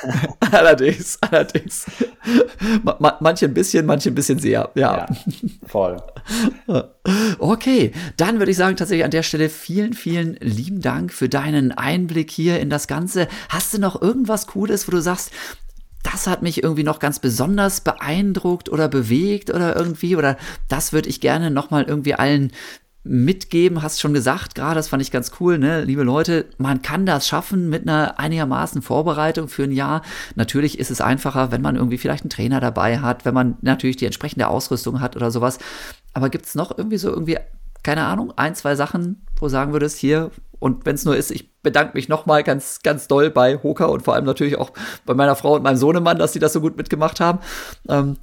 allerdings, 0.50 1.18
allerdings. 1.20 1.84
Ma 2.82 3.18
manche 3.20 3.44
ein 3.44 3.54
bisschen, 3.54 3.84
manche 3.84 4.08
ein 4.08 4.14
bisschen 4.14 4.38
sehr, 4.38 4.70
ja. 4.74 4.96
ja 4.96 5.06
voll. 5.66 5.98
Okay, 7.38 7.92
dann 8.16 8.38
würde 8.38 8.50
ich 8.50 8.56
sagen, 8.56 8.76
tatsächlich 8.76 9.04
an 9.04 9.10
der 9.10 9.22
Stelle 9.22 9.50
vielen, 9.50 9.92
vielen 9.92 10.36
lieben 10.40 10.80
Dank 10.80 11.12
für 11.12 11.28
deinen 11.28 11.72
Einblick 11.72 12.30
hier 12.30 12.60
in 12.60 12.70
das 12.70 12.86
Ganze. 12.86 13.28
Hast 13.50 13.74
du 13.74 13.78
noch 13.78 14.00
irgendwas 14.00 14.46
Cooles, 14.46 14.88
wo 14.88 14.92
du 14.92 15.02
sagst, 15.02 15.30
das 16.02 16.26
hat 16.26 16.42
mich 16.42 16.62
irgendwie 16.62 16.82
noch 16.82 16.98
ganz 16.98 17.18
besonders 17.18 17.82
beeindruckt 17.82 18.70
oder 18.70 18.88
bewegt 18.88 19.50
oder 19.50 19.76
irgendwie 19.76 20.16
oder 20.16 20.36
das 20.68 20.92
würde 20.92 21.08
ich 21.08 21.20
gerne 21.20 21.50
nochmal 21.50 21.84
irgendwie 21.84 22.14
allen 22.14 22.52
mitgeben, 23.06 23.82
hast 23.82 24.00
schon 24.00 24.14
gesagt, 24.14 24.54
gerade 24.54 24.76
das 24.76 24.88
fand 24.88 25.02
ich 25.02 25.10
ganz 25.10 25.32
cool, 25.38 25.58
ne? 25.58 25.84
Liebe 25.84 26.04
Leute, 26.04 26.46
man 26.56 26.80
kann 26.80 27.04
das 27.04 27.28
schaffen 27.28 27.68
mit 27.68 27.82
einer 27.82 28.18
einigermaßen 28.18 28.80
Vorbereitung 28.80 29.48
für 29.48 29.64
ein 29.64 29.72
Jahr. 29.72 30.00
Natürlich 30.36 30.78
ist 30.78 30.90
es 30.90 31.02
einfacher, 31.02 31.52
wenn 31.52 31.60
man 31.60 31.76
irgendwie 31.76 31.98
vielleicht 31.98 32.24
einen 32.24 32.30
Trainer 32.30 32.60
dabei 32.60 33.00
hat, 33.00 33.26
wenn 33.26 33.34
man 33.34 33.58
natürlich 33.60 33.98
die 33.98 34.06
entsprechende 34.06 34.48
Ausrüstung 34.48 35.02
hat 35.02 35.16
oder 35.16 35.30
sowas. 35.30 35.58
Aber 36.14 36.30
gibt 36.30 36.46
es 36.46 36.54
noch 36.54 36.76
irgendwie 36.76 36.96
so 36.96 37.10
irgendwie, 37.10 37.38
keine 37.82 38.04
Ahnung, 38.04 38.32
ein, 38.36 38.54
zwei 38.54 38.76
Sachen, 38.76 39.26
wo 39.38 39.48
sagen 39.48 39.72
würdest, 39.72 39.98
hier, 39.98 40.30
und 40.58 40.86
wenn 40.86 40.94
es 40.94 41.04
nur 41.04 41.16
ist, 41.16 41.30
ich 41.30 41.52
bedanke 41.62 41.92
mich 41.94 42.08
nochmal 42.08 42.42
ganz, 42.42 42.80
ganz 42.82 43.08
doll 43.08 43.30
bei 43.30 43.58
Hoka 43.62 43.86
und 43.86 44.02
vor 44.02 44.14
allem 44.14 44.24
natürlich 44.24 44.56
auch 44.56 44.72
bei 45.04 45.14
meiner 45.14 45.36
Frau 45.36 45.56
und 45.56 45.62
meinem 45.62 45.76
Sohnemann, 45.76 46.18
dass 46.18 46.32
sie 46.32 46.38
das 46.38 46.52
so 46.52 46.60
gut 46.60 46.76
mitgemacht 46.76 47.20
haben. 47.20 47.40
Ähm, 47.88 48.16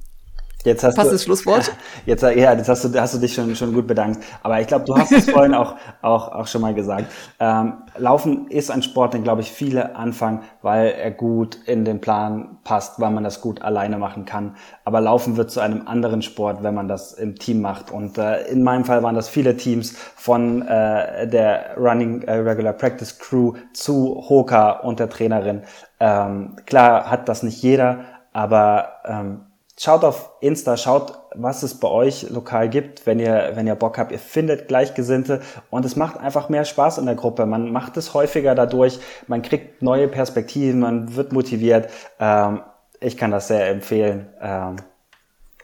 Jetzt 0.64 0.84
hast 0.84 0.94
Passendes 0.94 1.22
du, 1.22 1.26
Schlusswort? 1.26 1.72
Jetzt, 2.06 2.22
ja, 2.22 2.52
jetzt 2.52 2.68
hast 2.68 2.84
du, 2.84 3.00
hast 3.00 3.14
du 3.14 3.18
dich 3.18 3.34
schon, 3.34 3.54
schon 3.56 3.72
gut 3.72 3.86
bedankt. 3.86 4.22
Aber 4.42 4.60
ich 4.60 4.66
glaube, 4.66 4.84
du 4.84 4.96
hast 4.96 5.12
es 5.12 5.28
vorhin 5.30 5.54
auch, 5.54 5.76
auch, 6.02 6.32
auch 6.32 6.46
schon 6.46 6.60
mal 6.60 6.74
gesagt. 6.74 7.06
Ähm, 7.40 7.84
Laufen 7.96 8.48
ist 8.48 8.70
ein 8.70 8.82
Sport, 8.82 9.14
den, 9.14 9.22
glaube 9.22 9.40
ich, 9.40 9.50
viele 9.50 9.96
anfangen, 9.96 10.42
weil 10.62 10.88
er 10.92 11.10
gut 11.10 11.58
in 11.66 11.84
den 11.84 12.00
Plan 12.00 12.58
passt, 12.64 13.00
weil 13.00 13.10
man 13.10 13.24
das 13.24 13.40
gut 13.40 13.62
alleine 13.62 13.98
machen 13.98 14.24
kann. 14.24 14.56
Aber 14.84 15.00
Laufen 15.00 15.36
wird 15.36 15.50
zu 15.50 15.60
einem 15.60 15.86
anderen 15.86 16.22
Sport, 16.22 16.62
wenn 16.62 16.74
man 16.74 16.88
das 16.88 17.12
im 17.12 17.36
Team 17.36 17.60
macht. 17.60 17.90
Und 17.90 18.18
äh, 18.18 18.42
in 18.48 18.62
meinem 18.62 18.84
Fall 18.84 19.02
waren 19.02 19.14
das 19.14 19.28
viele 19.28 19.56
Teams 19.56 19.94
von 20.16 20.62
äh, 20.62 21.26
der 21.28 21.76
Running 21.76 22.22
äh, 22.22 22.34
Regular 22.34 22.72
Practice 22.72 23.18
Crew 23.18 23.54
zu 23.72 24.24
Hoka 24.28 24.70
und 24.80 25.00
der 25.00 25.08
Trainerin. 25.08 25.62
Ähm, 26.00 26.56
klar 26.66 27.10
hat 27.10 27.28
das 27.28 27.42
nicht 27.42 27.62
jeder, 27.62 28.00
aber 28.32 28.88
ähm, 29.04 29.40
Schaut 29.84 30.04
auf 30.04 30.30
Insta, 30.38 30.76
schaut, 30.76 31.18
was 31.34 31.64
es 31.64 31.80
bei 31.80 31.88
euch 31.88 32.30
lokal 32.30 32.68
gibt, 32.68 33.04
wenn 33.04 33.18
ihr, 33.18 33.50
wenn 33.54 33.66
ihr 33.66 33.74
Bock 33.74 33.98
habt. 33.98 34.12
Ihr 34.12 34.20
findet 34.20 34.68
Gleichgesinnte 34.68 35.40
und 35.70 35.84
es 35.84 35.96
macht 35.96 36.18
einfach 36.18 36.48
mehr 36.48 36.64
Spaß 36.64 36.98
in 36.98 37.06
der 37.06 37.16
Gruppe. 37.16 37.46
Man 37.46 37.72
macht 37.72 37.96
es 37.96 38.14
häufiger 38.14 38.54
dadurch, 38.54 39.00
man 39.26 39.42
kriegt 39.42 39.82
neue 39.82 40.06
Perspektiven, 40.06 40.78
man 40.78 41.16
wird 41.16 41.32
motiviert. 41.32 41.88
Ähm, 42.20 42.60
ich 43.00 43.16
kann 43.16 43.32
das 43.32 43.48
sehr 43.48 43.70
empfehlen. 43.70 44.28
Ähm, 44.40 44.76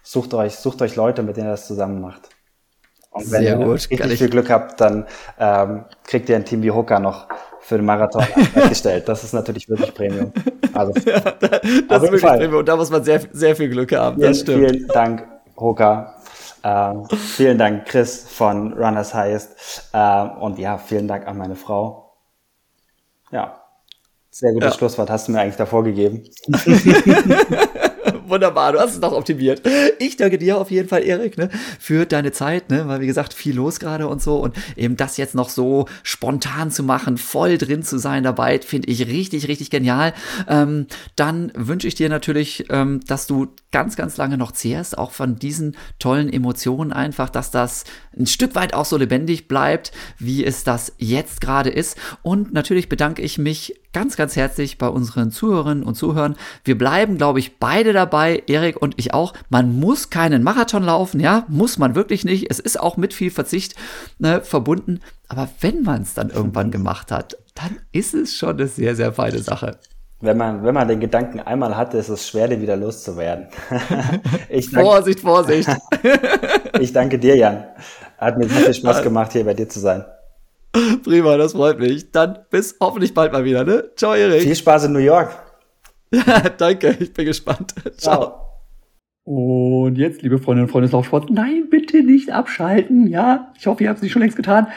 sucht 0.02 0.34
euch, 0.34 0.56
sucht 0.56 0.82
euch 0.82 0.96
Leute, 0.96 1.22
mit 1.22 1.36
denen 1.36 1.46
ihr 1.46 1.52
das 1.52 1.68
zusammen 1.68 2.00
macht. 2.00 2.28
Und 3.12 3.30
wenn 3.30 3.42
sehr 3.42 3.56
ihr 3.56 3.64
gut. 3.64 3.88
richtig 3.88 4.18
viel 4.18 4.30
Glück 4.30 4.50
habt, 4.50 4.80
dann 4.80 5.06
ähm, 5.38 5.84
kriegt 6.02 6.28
ihr 6.28 6.34
ein 6.34 6.44
Team 6.44 6.64
wie 6.64 6.72
Hooker 6.72 6.98
noch 6.98 7.28
für 7.68 7.76
den 7.76 7.84
Marathon 7.84 8.24
gestellt. 8.68 9.06
Das 9.08 9.22
ist 9.22 9.34
natürlich 9.34 9.68
wirklich 9.68 9.92
Premium. 9.94 10.32
Also, 10.72 10.92
ja, 11.06 11.20
das 11.20 12.02
ist 12.02 12.02
wirklich 12.02 12.22
Fall. 12.22 12.38
Premium. 12.38 12.60
Und 12.60 12.68
da 12.68 12.76
muss 12.76 12.90
man 12.90 13.04
sehr, 13.04 13.20
sehr 13.30 13.54
viel 13.54 13.68
Glück 13.68 13.92
haben. 13.92 14.16
Vielen, 14.16 14.28
das 14.28 14.40
stimmt. 14.40 14.70
Vielen 14.70 14.88
Dank, 14.88 15.28
Roka. 15.60 16.14
Ähm, 16.64 17.06
vielen 17.36 17.58
Dank, 17.58 17.84
Chris 17.84 18.26
von 18.26 18.72
Runners 18.72 19.12
Highest. 19.12 19.90
Ähm, 19.92 20.30
und 20.40 20.58
ja, 20.58 20.78
vielen 20.78 21.06
Dank 21.06 21.26
an 21.26 21.36
meine 21.36 21.56
Frau. 21.56 22.16
Ja, 23.30 23.60
sehr 24.30 24.52
gutes 24.52 24.70
ja. 24.70 24.78
Schlusswort 24.78 25.10
hast 25.10 25.28
du 25.28 25.32
mir 25.32 25.40
eigentlich 25.40 25.56
davor 25.56 25.84
gegeben. 25.84 26.24
Wunderbar, 28.28 28.72
du 28.72 28.78
hast 28.78 28.94
es 28.94 29.00
doch 29.00 29.12
optimiert. 29.12 29.62
Ich 29.98 30.16
danke 30.16 30.38
dir 30.38 30.58
auf 30.58 30.70
jeden 30.70 30.88
Fall, 30.88 31.02
Erik, 31.02 31.38
ne, 31.38 31.48
für 31.78 32.06
deine 32.06 32.32
Zeit, 32.32 32.70
ne, 32.70 32.86
weil 32.86 33.00
wie 33.00 33.06
gesagt, 33.06 33.32
viel 33.32 33.56
los 33.56 33.80
gerade 33.80 34.06
und 34.06 34.22
so 34.22 34.36
und 34.36 34.54
eben 34.76 34.96
das 34.96 35.16
jetzt 35.16 35.34
noch 35.34 35.48
so 35.48 35.86
spontan 36.02 36.70
zu 36.70 36.82
machen, 36.82 37.16
voll 37.16 37.58
drin 37.58 37.82
zu 37.82 37.98
sein 37.98 38.22
dabei, 38.22 38.60
finde 38.60 38.88
ich 38.88 39.06
richtig, 39.06 39.48
richtig 39.48 39.70
genial. 39.70 40.12
Ähm, 40.46 40.86
dann 41.16 41.52
wünsche 41.54 41.88
ich 41.88 41.94
dir 41.94 42.08
natürlich, 42.08 42.66
ähm, 42.70 43.00
dass 43.06 43.26
du 43.26 43.48
ganz, 43.72 43.96
ganz 43.96 44.16
lange 44.16 44.36
noch 44.36 44.52
zehrst, 44.52 44.98
auch 44.98 45.12
von 45.12 45.36
diesen 45.36 45.76
tollen 45.98 46.32
Emotionen 46.32 46.92
einfach, 46.92 47.30
dass 47.30 47.50
das 47.50 47.84
ein 48.18 48.26
Stück 48.26 48.54
weit 48.54 48.74
auch 48.74 48.84
so 48.84 48.96
lebendig 48.96 49.48
bleibt, 49.48 49.92
wie 50.18 50.44
es 50.44 50.64
das 50.64 50.92
jetzt 50.98 51.40
gerade 51.40 51.70
ist. 51.70 51.96
Und 52.22 52.52
natürlich 52.52 52.88
bedanke 52.88 53.22
ich 53.22 53.38
mich 53.38 53.74
ganz, 53.92 54.16
ganz 54.16 54.36
herzlich 54.36 54.78
bei 54.78 54.88
unseren 54.88 55.30
Zuhörerinnen 55.30 55.84
und 55.84 55.94
Zuhörern. 55.94 56.36
Wir 56.64 56.76
bleiben, 56.76 57.16
glaube 57.16 57.38
ich, 57.38 57.58
beide 57.58 57.92
dabei, 57.92 58.42
Erik 58.46 58.80
und 58.80 58.94
ich 58.96 59.14
auch. 59.14 59.34
Man 59.48 59.78
muss 59.78 60.10
keinen 60.10 60.42
Marathon 60.42 60.82
laufen, 60.82 61.20
ja, 61.20 61.44
muss 61.48 61.78
man 61.78 61.94
wirklich 61.94 62.24
nicht. 62.24 62.50
Es 62.50 62.58
ist 62.58 62.78
auch 62.78 62.96
mit 62.96 63.14
viel 63.14 63.30
Verzicht 63.30 63.74
ne, 64.18 64.40
verbunden. 64.42 65.00
Aber 65.28 65.48
wenn 65.60 65.82
man 65.82 66.02
es 66.02 66.14
dann 66.14 66.30
irgendwann 66.30 66.70
gemacht 66.70 67.10
hat, 67.10 67.36
dann 67.54 67.78
ist 67.92 68.14
es 68.14 68.34
schon 68.34 68.56
eine 68.56 68.66
sehr, 68.66 68.94
sehr 68.94 69.12
feine 69.12 69.38
Sache. 69.38 69.78
Wenn 70.20 70.36
man, 70.36 70.64
wenn 70.64 70.74
man 70.74 70.88
den 70.88 70.98
Gedanken 70.98 71.38
einmal 71.38 71.76
hatte, 71.76 71.96
ist 71.96 72.08
es 72.08 72.26
schwer, 72.26 72.48
den 72.48 72.60
wieder 72.60 72.76
loszuwerden. 72.76 73.46
danke, 74.50 74.62
Vorsicht, 74.70 75.20
Vorsicht. 75.20 75.68
ich 76.80 76.92
danke 76.92 77.20
dir, 77.20 77.36
Jan. 77.36 77.64
Hat 78.18 78.36
mir 78.36 78.48
sehr 78.48 78.64
viel 78.64 78.74
Spaß 78.74 79.02
gemacht, 79.02 79.32
hier 79.32 79.44
bei 79.44 79.54
dir 79.54 79.68
zu 79.68 79.78
sein. 79.78 80.04
Prima, 81.04 81.36
das 81.36 81.52
freut 81.52 81.78
mich. 81.78 82.10
Dann 82.10 82.38
bis 82.50 82.76
hoffentlich 82.80 83.14
bald 83.14 83.32
mal 83.32 83.44
wieder, 83.44 83.64
ne? 83.64 83.84
Ciao, 83.96 84.14
Erik. 84.14 84.42
Viel 84.42 84.56
Spaß 84.56 84.84
in 84.84 84.92
New 84.92 84.98
York. 84.98 85.30
Ja, 86.12 86.40
danke, 86.58 86.96
ich 87.00 87.12
bin 87.12 87.26
gespannt. 87.26 87.74
Ciao. 87.96 88.20
Ciao. 88.20 88.44
Und 89.24 89.98
jetzt, 89.98 90.22
liebe 90.22 90.38
Freundinnen 90.38 90.66
und 90.66 90.72
Freunde 90.72 90.86
des 90.86 90.92
Laufsports, 90.92 91.26
nein, 91.30 91.66
bitte 91.68 92.02
nicht 92.02 92.30
abschalten. 92.30 93.08
Ja, 93.08 93.52
ich 93.58 93.66
hoffe, 93.66 93.82
ihr 93.82 93.90
habt 93.90 93.98
es 93.98 94.02
nicht 94.02 94.12
schon 94.12 94.22
längst 94.22 94.36
getan. 94.36 94.68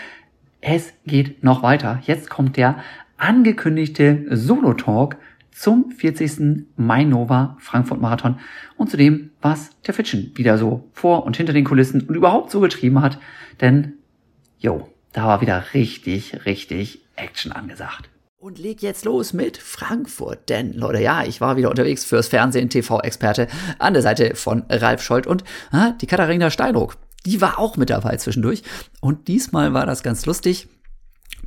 Es 0.59 0.93
geht 1.05 1.41
noch 1.41 1.63
weiter. 1.63 2.01
Jetzt 2.03 2.29
kommt 2.29 2.57
der 2.57 2.77
angekündigte 3.17 4.25
Solo-Talk 4.29 5.15
zum 5.51 5.91
40. 5.91 6.65
Mainova 6.75 7.55
Frankfurt 7.59 8.01
Marathon 8.01 8.39
und 8.75 8.89
zu 8.89 8.97
dem, 8.97 9.31
was 9.41 9.69
der 9.87 9.93
Fitchen 9.93 10.31
wieder 10.35 10.57
so 10.57 10.89
vor 10.91 11.25
und 11.25 11.37
hinter 11.37 11.53
den 11.53 11.63
Kulissen 11.63 12.01
und 12.01 12.15
überhaupt 12.15 12.51
so 12.51 12.59
getrieben 12.59 13.01
hat. 13.01 13.19
Denn, 13.61 13.93
jo, 14.59 14.90
da 15.13 15.25
war 15.25 15.41
wieder 15.41 15.63
richtig, 15.73 16.45
richtig 16.45 17.01
Action 17.15 17.51
angesagt. 17.51 18.09
Und 18.37 18.57
leg 18.57 18.81
jetzt 18.81 19.05
los 19.05 19.33
mit 19.33 19.57
Frankfurt. 19.57 20.49
Denn, 20.49 20.73
Leute, 20.73 20.99
ja, 20.99 21.23
ich 21.23 21.41
war 21.41 21.57
wieder 21.57 21.69
unterwegs 21.69 22.05
fürs 22.05 22.27
Fernsehen, 22.27 22.69
TV-Experte 22.69 23.47
an 23.77 23.93
der 23.93 24.01
Seite 24.01 24.35
von 24.35 24.63
Ralf 24.67 25.03
Scholz 25.03 25.27
und 25.27 25.43
ah, 25.71 25.91
die 26.01 26.07
Katharina 26.07 26.49
Steinruck. 26.49 26.97
Die 27.25 27.39
war 27.39 27.59
auch 27.59 27.77
mit 27.77 27.91
dabei 27.91 28.17
zwischendurch. 28.17 28.63
Und 28.99 29.27
diesmal 29.27 29.73
war 29.73 29.85
das 29.85 30.01
ganz 30.01 30.25
lustig, 30.25 30.67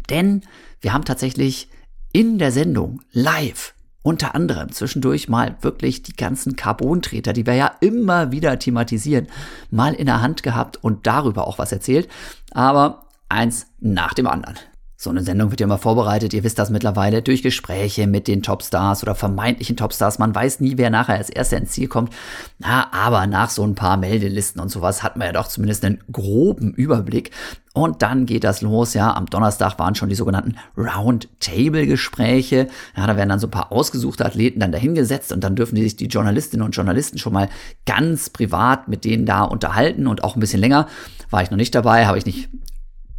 denn 0.09 0.43
wir 0.81 0.93
haben 0.93 1.05
tatsächlich 1.05 1.69
in 2.13 2.39
der 2.39 2.53
Sendung 2.53 3.03
live 3.11 3.75
unter 4.03 4.35
anderem 4.35 4.71
zwischendurch 4.71 5.29
mal 5.29 5.57
wirklich 5.63 6.03
die 6.03 6.13
ganzen 6.13 6.57
Carbontreter, 6.57 7.33
die 7.33 7.47
wir 7.47 7.55
ja 7.55 7.73
immer 7.81 8.31
wieder 8.31 8.59
thematisieren, 8.59 9.29
mal 9.71 9.95
in 9.95 10.07
der 10.07 10.21
Hand 10.21 10.43
gehabt 10.43 10.77
und 10.85 11.07
darüber 11.07 11.49
auch 11.49 11.59
was 11.59 11.73
erzählt. 11.73 12.09
Aber 12.51 13.04
eins 13.35 13.67
nach 13.81 14.15
dem 14.15 14.27
anderen. 14.27 14.57
So 14.97 15.11
eine 15.11 15.23
Sendung 15.23 15.51
wird 15.51 15.61
ja 15.61 15.65
immer 15.65 15.77
vorbereitet, 15.77 16.33
ihr 16.33 16.45
wisst 16.45 16.59
das 16.59 16.71
mittlerweile, 16.71 17.21
durch 17.21 17.43
Gespräche 17.43 18.07
mit 18.07 18.27
den 18.27 18.43
Topstars 18.43 19.03
oder 19.03 19.15
vermeintlichen 19.15 19.77
Topstars. 19.77 20.19
Man 20.19 20.35
weiß 20.35 20.61
nie, 20.61 20.79
wer 20.79 20.89
nachher 20.89 21.17
als 21.17 21.29
erster 21.29 21.59
ins 21.59 21.73
Ziel 21.73 21.89
kommt. 21.89 22.15
Na, 22.59 22.91
aber 22.93 23.27
nach 23.27 23.51
so 23.51 23.65
ein 23.65 23.75
paar 23.75 23.99
Meldelisten 23.99 24.63
und 24.63 24.71
sowas 24.71 25.03
hat 25.03 25.17
man 25.17 25.27
ja 25.27 25.33
doch 25.33 25.49
zumindest 25.49 25.85
einen 25.85 25.99
groben 26.11 26.73
Überblick. 26.73 27.33
Und 27.75 28.03
dann 28.03 28.25
geht 28.25 28.45
das 28.45 28.63
los, 28.63 28.95
ja. 28.95 29.13
Am 29.13 29.27
Donnerstag 29.27 29.79
waren 29.81 29.97
schon 29.97 30.09
die 30.09 30.15
sogenannten 30.15 30.55
Roundtable-Gespräche. 30.79 32.69
Ja, 32.97 33.07
da 33.07 33.17
werden 33.17 33.29
dann 33.29 33.41
so 33.41 33.49
ein 33.49 33.51
paar 33.51 33.73
ausgesuchte 33.73 34.25
Athleten 34.25 34.61
dann 34.61 34.73
dahingesetzt 34.73 35.33
und 35.33 35.43
dann 35.43 35.57
dürfen 35.57 35.75
die 35.75 35.83
sich 35.83 35.97
die 35.97 36.07
Journalistinnen 36.07 36.65
und 36.65 36.77
Journalisten 36.77 37.19
schon 37.19 37.33
mal 37.33 37.51
ganz 37.85 38.31
privat 38.31 38.89
mit 38.89 39.05
denen 39.05 39.27
da 39.27 39.43
unterhalten 39.43 40.07
und 40.07 40.23
auch 40.23 40.37
ein 40.37 40.41
bisschen 40.41 40.61
länger. 40.61 40.87
War 41.31 41.43
ich 41.43 41.51
noch 41.51 41.59
nicht 41.59 41.75
dabei, 41.75 42.07
habe 42.07 42.17
ich 42.17 42.27
nicht 42.27 42.49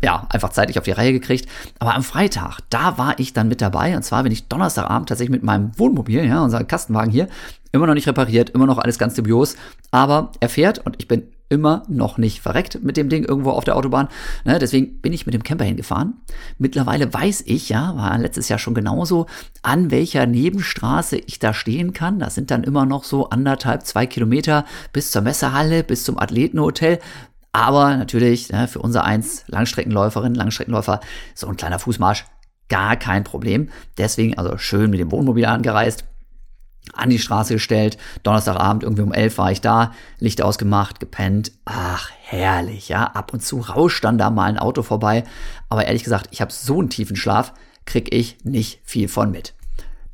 ja, 0.05 0.27
einfach 0.29 0.49
zeitlich 0.49 0.77
auf 0.77 0.85
die 0.85 0.91
Reihe 0.91 1.11
gekriegt. 1.11 1.49
Aber 1.79 1.95
am 1.95 2.03
Freitag, 2.03 2.59
da 2.69 2.99
war 2.99 3.17
ich 3.17 3.33
dann 3.33 3.47
mit 3.47 3.59
dabei. 3.59 3.95
Und 3.95 4.03
zwar 4.03 4.21
bin 4.21 4.31
ich 4.31 4.47
Donnerstagabend 4.47 5.09
tatsächlich 5.09 5.31
mit 5.31 5.43
meinem 5.43 5.71
Wohnmobil, 5.79 6.23
ja, 6.23 6.43
unser 6.43 6.63
Kastenwagen 6.63 7.11
hier, 7.11 7.27
Immer 7.75 7.87
noch 7.87 7.93
nicht 7.93 8.07
repariert, 8.07 8.51
immer 8.51 8.67
noch 8.67 8.77
alles 8.77 8.97
ganz 8.97 9.15
dubios. 9.15 9.57
Aber 9.91 10.31
er 10.39 10.47
fährt 10.47 10.85
und 10.85 10.95
ich 10.97 11.09
bin 11.09 11.23
immer 11.49 11.83
noch 11.89 12.17
nicht 12.17 12.39
verreckt 12.39 12.81
mit 12.81 12.95
dem 12.95 13.09
Ding 13.09 13.25
irgendwo 13.25 13.49
auf 13.49 13.65
der 13.65 13.75
Autobahn. 13.75 14.07
Ne, 14.45 14.59
deswegen 14.59 15.01
bin 15.01 15.11
ich 15.11 15.25
mit 15.25 15.33
dem 15.33 15.43
Camper 15.43 15.65
hingefahren. 15.65 16.13
Mittlerweile 16.57 17.13
weiß 17.13 17.43
ich, 17.45 17.67
ja, 17.67 17.93
war 17.97 18.17
letztes 18.17 18.47
Jahr 18.47 18.59
schon 18.59 18.75
genauso, 18.75 19.25
an 19.61 19.91
welcher 19.91 20.25
Nebenstraße 20.25 21.17
ich 21.17 21.39
da 21.39 21.53
stehen 21.53 21.91
kann. 21.91 22.17
Das 22.17 22.33
sind 22.33 22.49
dann 22.49 22.63
immer 22.63 22.85
noch 22.85 23.03
so 23.03 23.29
anderthalb, 23.29 23.85
zwei 23.85 24.05
Kilometer 24.05 24.63
bis 24.93 25.11
zur 25.11 25.23
Messehalle, 25.23 25.83
bis 25.83 26.05
zum 26.05 26.17
Athletenhotel. 26.17 26.99
Aber 27.55 27.95
natürlich, 27.95 28.51
ne, 28.51 28.67
für 28.67 28.79
unser 28.79 29.05
eins 29.05 29.45
Langstreckenläuferin, 29.47 30.35
Langstreckenläufer, 30.35 30.99
so 31.35 31.47
ein 31.47 31.55
kleiner 31.55 31.79
Fußmarsch, 31.79 32.25
gar 32.67 32.97
kein 32.97 33.23
Problem. 33.23 33.69
Deswegen 33.97 34.37
also 34.37 34.57
schön 34.57 34.89
mit 34.89 34.99
dem 34.99 35.09
Wohnmobil 35.09 35.45
angereist 35.45 36.03
an 36.91 37.09
die 37.09 37.17
Straße 37.17 37.53
gestellt. 37.53 37.97
Donnerstagabend 38.23 38.83
irgendwie 38.83 39.03
um 39.03 39.13
elf 39.13 39.37
war 39.37 39.53
ich 39.53 39.61
da, 39.61 39.93
Licht 40.19 40.41
ausgemacht, 40.41 40.99
gepennt. 40.99 41.53
Ach, 41.63 42.11
herrlich, 42.23 42.89
ja. 42.89 43.05
Ab 43.05 43.31
und 43.31 43.41
zu 43.41 43.61
rauscht 43.61 44.03
dann 44.03 44.17
da 44.17 44.31
mal 44.31 44.49
ein 44.49 44.59
Auto 44.59 44.83
vorbei. 44.83 45.23
Aber 45.69 45.85
ehrlich 45.85 46.03
gesagt, 46.03 46.27
ich 46.31 46.41
habe 46.41 46.51
so 46.51 46.79
einen 46.79 46.89
tiefen 46.89 47.15
Schlaf, 47.15 47.53
krieg 47.85 48.13
ich 48.13 48.35
nicht 48.43 48.81
viel 48.83 49.07
von 49.07 49.31
mit. 49.31 49.53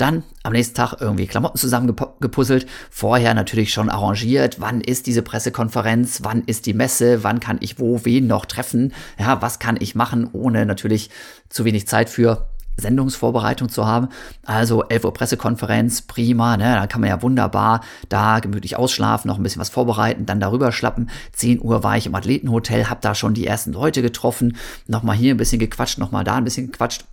Dann 0.02 0.24
am 0.42 0.54
nächsten 0.54 0.74
Tag 0.74 0.96
irgendwie 1.00 1.28
Klamotten 1.28 1.60
zusammengepuzzelt. 1.60 2.66
Vorher 2.90 3.36
natürlich 3.36 3.72
schon 3.72 3.92
arrangiert. 3.92 4.60
Wann 4.60 4.82
ist 4.82 5.06
diese 5.06 5.22
Pressekonferenz? 5.22 6.22
Wann 6.24 6.42
ist 6.44 6.66
die 6.66 6.74
Messe? 6.74 7.24
Wann 7.24 7.40
kann 7.40 7.58
ich 7.60 7.78
wo 7.78 8.04
wen 8.04 8.26
noch 8.26 8.48
treffen? 8.48 8.94
Ja, 9.20 9.44
was 9.44 9.60
kann 9.60 9.78
ich 9.80 9.94
machen, 9.94 10.28
ohne 10.34 10.66
natürlich 10.66 11.12
zu 11.50 11.66
wenig 11.66 11.88
Zeit 11.88 12.10
für 12.10 12.48
Sendungsvorbereitung 12.78 13.70
zu 13.70 13.86
haben. 13.86 14.08
Also 14.44 14.84
11 14.88 15.04
Uhr 15.04 15.14
Pressekonferenz, 15.14 16.02
prima, 16.02 16.58
ne? 16.58 16.74
Da 16.74 16.88
kann 16.88 17.02
man 17.02 17.10
ja 17.12 17.22
wunderbar 17.22 17.82
da 18.10 18.40
gemütlich 18.40 18.78
ausschlafen, 18.78 19.28
noch 19.28 19.38
ein 19.38 19.44
bisschen 19.44 19.62
was 19.62 19.70
vorbereiten, 19.70 20.26
dann 20.26 20.40
darüber 20.40 20.72
schlappen. 20.72 21.12
10 21.34 21.62
Uhr 21.62 21.84
war 21.84 21.96
ich 21.96 22.08
im 22.08 22.16
Athletenhotel, 22.16 22.90
hab 22.90 23.02
da 23.02 23.14
schon 23.14 23.36
die 23.36 23.46
ersten 23.46 23.72
Leute 23.72 24.02
getroffen, 24.02 24.58
nochmal 24.88 25.16
hier 25.16 25.36
ein 25.36 25.38
bisschen 25.38 25.60
gequatscht, 25.60 26.00
nochmal 26.00 26.24
da 26.24 26.38
ein 26.38 26.44
bisschen 26.44 26.72
gequatscht. 26.72 27.06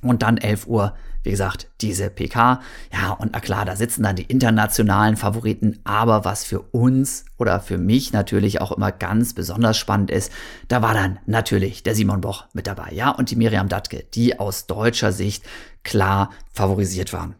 Und 0.00 0.22
dann 0.22 0.36
11 0.36 0.68
Uhr 0.68 0.94
wie 1.24 1.30
gesagt, 1.30 1.68
diese 1.80 2.10
PK. 2.10 2.60
Ja, 2.92 3.12
und 3.12 3.32
na 3.32 3.40
klar, 3.40 3.64
da 3.64 3.74
sitzen 3.74 4.02
dann 4.02 4.14
die 4.14 4.24
internationalen 4.24 5.16
Favoriten. 5.16 5.80
Aber 5.84 6.24
was 6.24 6.44
für 6.44 6.60
uns 6.60 7.24
oder 7.38 7.60
für 7.60 7.78
mich 7.78 8.12
natürlich 8.12 8.60
auch 8.60 8.72
immer 8.72 8.92
ganz 8.92 9.32
besonders 9.32 9.78
spannend 9.78 10.10
ist, 10.10 10.30
da 10.68 10.82
war 10.82 10.94
dann 10.94 11.18
natürlich 11.26 11.82
der 11.82 11.94
Simon 11.94 12.20
Boch 12.20 12.44
mit 12.52 12.66
dabei. 12.66 12.90
Ja, 12.92 13.10
und 13.10 13.30
die 13.30 13.36
Miriam 13.36 13.68
Dattke, 13.68 14.04
die 14.14 14.38
aus 14.38 14.66
deutscher 14.66 15.12
Sicht 15.12 15.44
klar 15.82 16.30
favorisiert 16.52 17.12
waren. 17.12 17.34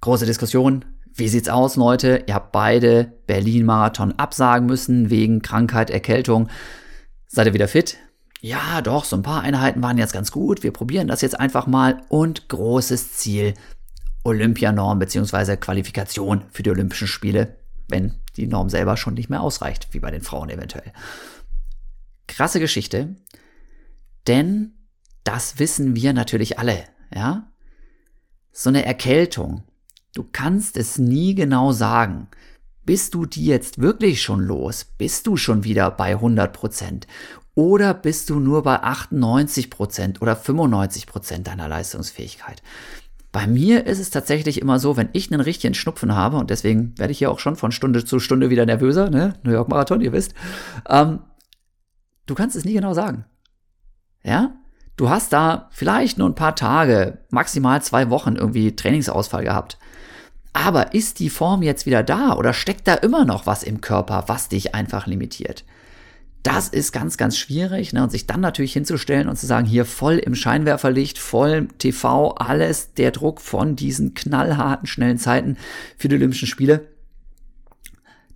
Große 0.00 0.26
Diskussion. 0.26 0.84
Wie 1.14 1.28
sieht's 1.28 1.48
aus, 1.48 1.76
Leute? 1.76 2.24
Ihr 2.26 2.34
habt 2.34 2.52
beide 2.52 3.12
Berlin-Marathon 3.26 4.12
absagen 4.12 4.66
müssen 4.66 5.10
wegen 5.10 5.42
Krankheit, 5.42 5.90
Erkältung. 5.90 6.48
Seid 7.26 7.48
ihr 7.48 7.54
wieder 7.54 7.68
fit? 7.68 7.98
Ja, 8.40 8.80
doch, 8.82 9.04
so 9.04 9.16
ein 9.16 9.22
paar 9.22 9.42
Einheiten 9.42 9.82
waren 9.82 9.98
jetzt 9.98 10.12
ganz 10.12 10.30
gut, 10.30 10.62
wir 10.62 10.72
probieren 10.72 11.08
das 11.08 11.22
jetzt 11.22 11.38
einfach 11.38 11.66
mal 11.66 12.02
und 12.08 12.48
großes 12.48 13.14
Ziel, 13.14 13.54
Olympianorm 14.24 14.98
bzw. 14.98 15.56
Qualifikation 15.56 16.44
für 16.50 16.62
die 16.62 16.70
Olympischen 16.70 17.08
Spiele, 17.08 17.56
wenn 17.88 18.14
die 18.36 18.46
Norm 18.46 18.68
selber 18.68 18.96
schon 18.96 19.14
nicht 19.14 19.30
mehr 19.30 19.40
ausreicht, 19.40 19.88
wie 19.92 20.00
bei 20.00 20.10
den 20.10 20.22
Frauen 20.22 20.50
eventuell. 20.50 20.92
Krasse 22.26 22.60
Geschichte, 22.60 23.16
denn 24.26 24.72
das 25.24 25.58
wissen 25.58 25.96
wir 25.96 26.12
natürlich 26.12 26.58
alle, 26.58 26.84
ja? 27.14 27.50
So 28.52 28.70
eine 28.70 28.84
Erkältung, 28.84 29.62
du 30.14 30.24
kannst 30.30 30.76
es 30.76 30.98
nie 30.98 31.34
genau 31.34 31.72
sagen. 31.72 32.28
Bist 32.84 33.14
du 33.14 33.26
die 33.26 33.44
jetzt 33.44 33.80
wirklich 33.80 34.22
schon 34.22 34.40
los? 34.40 34.84
Bist 34.84 35.26
du 35.26 35.36
schon 35.36 35.64
wieder 35.64 35.90
bei 35.90 36.12
100 36.12 36.52
Prozent? 36.52 37.06
Oder 37.58 37.92
bist 37.92 38.30
du 38.30 38.38
nur 38.38 38.62
bei 38.62 38.84
98 38.84 39.68
Prozent 39.68 40.22
oder 40.22 40.36
95 40.36 41.08
Prozent 41.08 41.48
deiner 41.48 41.66
Leistungsfähigkeit? 41.66 42.62
Bei 43.32 43.48
mir 43.48 43.84
ist 43.84 43.98
es 43.98 44.10
tatsächlich 44.10 44.60
immer 44.60 44.78
so, 44.78 44.96
wenn 44.96 45.08
ich 45.12 45.32
einen 45.32 45.40
richtigen 45.40 45.74
Schnupfen 45.74 46.14
habe, 46.14 46.36
und 46.36 46.50
deswegen 46.50 46.96
werde 46.98 47.10
ich 47.10 47.18
ja 47.18 47.30
auch 47.30 47.40
schon 47.40 47.56
von 47.56 47.72
Stunde 47.72 48.04
zu 48.04 48.20
Stunde 48.20 48.50
wieder 48.50 48.64
nervöser, 48.64 49.10
ne? 49.10 49.34
New 49.42 49.50
York 49.50 49.68
Marathon, 49.68 50.00
ihr 50.00 50.12
wisst, 50.12 50.34
ähm, 50.88 51.18
du 52.26 52.36
kannst 52.36 52.54
es 52.54 52.64
nie 52.64 52.74
genau 52.74 52.94
sagen. 52.94 53.24
Ja? 54.22 54.54
Du 54.96 55.10
hast 55.10 55.32
da 55.32 55.68
vielleicht 55.72 56.16
nur 56.16 56.28
ein 56.28 56.36
paar 56.36 56.54
Tage, 56.54 57.24
maximal 57.30 57.82
zwei 57.82 58.08
Wochen 58.08 58.36
irgendwie 58.36 58.76
Trainingsausfall 58.76 59.42
gehabt. 59.42 59.78
Aber 60.52 60.94
ist 60.94 61.18
die 61.18 61.28
Form 61.28 61.64
jetzt 61.64 61.86
wieder 61.86 62.04
da 62.04 62.34
oder 62.34 62.52
steckt 62.52 62.86
da 62.86 62.94
immer 62.94 63.24
noch 63.24 63.46
was 63.46 63.64
im 63.64 63.80
Körper, 63.80 64.26
was 64.28 64.48
dich 64.48 64.76
einfach 64.76 65.08
limitiert? 65.08 65.64
Das 66.42 66.68
ist 66.68 66.92
ganz, 66.92 67.16
ganz 67.16 67.36
schwierig. 67.36 67.92
Ne? 67.92 68.02
Und 68.02 68.10
sich 68.10 68.26
dann 68.26 68.40
natürlich 68.40 68.72
hinzustellen 68.72 69.28
und 69.28 69.36
zu 69.36 69.46
sagen, 69.46 69.66
hier 69.66 69.84
voll 69.84 70.18
im 70.18 70.34
Scheinwerferlicht, 70.34 71.18
voll 71.18 71.68
TV, 71.78 72.34
alles 72.36 72.94
der 72.94 73.10
Druck 73.10 73.40
von 73.40 73.76
diesen 73.76 74.14
knallharten, 74.14 74.86
schnellen 74.86 75.18
Zeiten 75.18 75.56
für 75.96 76.08
die 76.08 76.16
Olympischen 76.16 76.48
Spiele. 76.48 76.86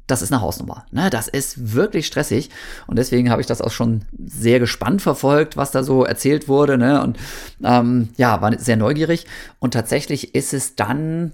Das 0.09 0.21
ist 0.21 0.33
eine 0.33 0.43
Hausnummer. 0.43 0.85
Ne? 0.91 1.11
Das 1.11 1.29
ist 1.29 1.75
wirklich 1.75 2.07
stressig. 2.07 2.51
Und 2.87 2.99
deswegen 2.99 3.31
habe 3.31 3.41
ich 3.41 3.47
das 3.47 3.63
auch 3.63 3.71
schon 3.71 4.05
sehr 4.19 4.59
gespannt 4.59 5.01
verfolgt, 5.01 5.57
was 5.57 5.71
da 5.71 5.85
so 5.85 6.05
erzählt 6.05 6.49
wurde. 6.49 6.77
Ne? 6.77 7.03
Und 7.03 7.19
ähm, 7.63 8.09
ja, 8.17 8.41
war 8.43 8.59
sehr 8.59 8.77
neugierig. 8.77 9.27
Und 9.61 9.75
tatsächlich 9.75 10.35
ist 10.35 10.53
es 10.53 10.75
dann 10.75 11.33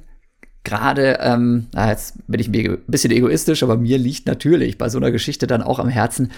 gerade, 0.69 1.19
ähm, 1.21 1.67
jetzt 1.75 2.15
bin 2.27 2.41
ich 2.41 2.49
ein 2.49 2.79
bisschen 2.87 3.11
egoistisch, 3.11 3.63
aber 3.63 3.77
mir 3.77 3.97
liegt 3.97 4.27
natürlich 4.27 4.77
bei 4.77 4.89
so 4.89 4.99
einer 4.99 5.11
Geschichte 5.11 5.47
dann 5.47 5.63
auch 5.63 5.79
am 5.79 5.89
Herzen, 5.89 6.31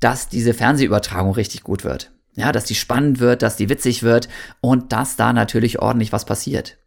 dass 0.00 0.28
diese 0.28 0.54
Fernsehübertragung 0.54 1.32
richtig 1.32 1.62
gut 1.62 1.84
wird. 1.84 2.12
Ja, 2.34 2.52
dass 2.52 2.64
die 2.64 2.74
spannend 2.74 3.20
wird, 3.20 3.42
dass 3.42 3.56
die 3.56 3.68
witzig 3.68 4.02
wird 4.02 4.28
und 4.60 4.92
dass 4.92 5.16
da 5.16 5.32
natürlich 5.32 5.80
ordentlich 5.80 6.12
was 6.12 6.24
passiert. 6.24 6.78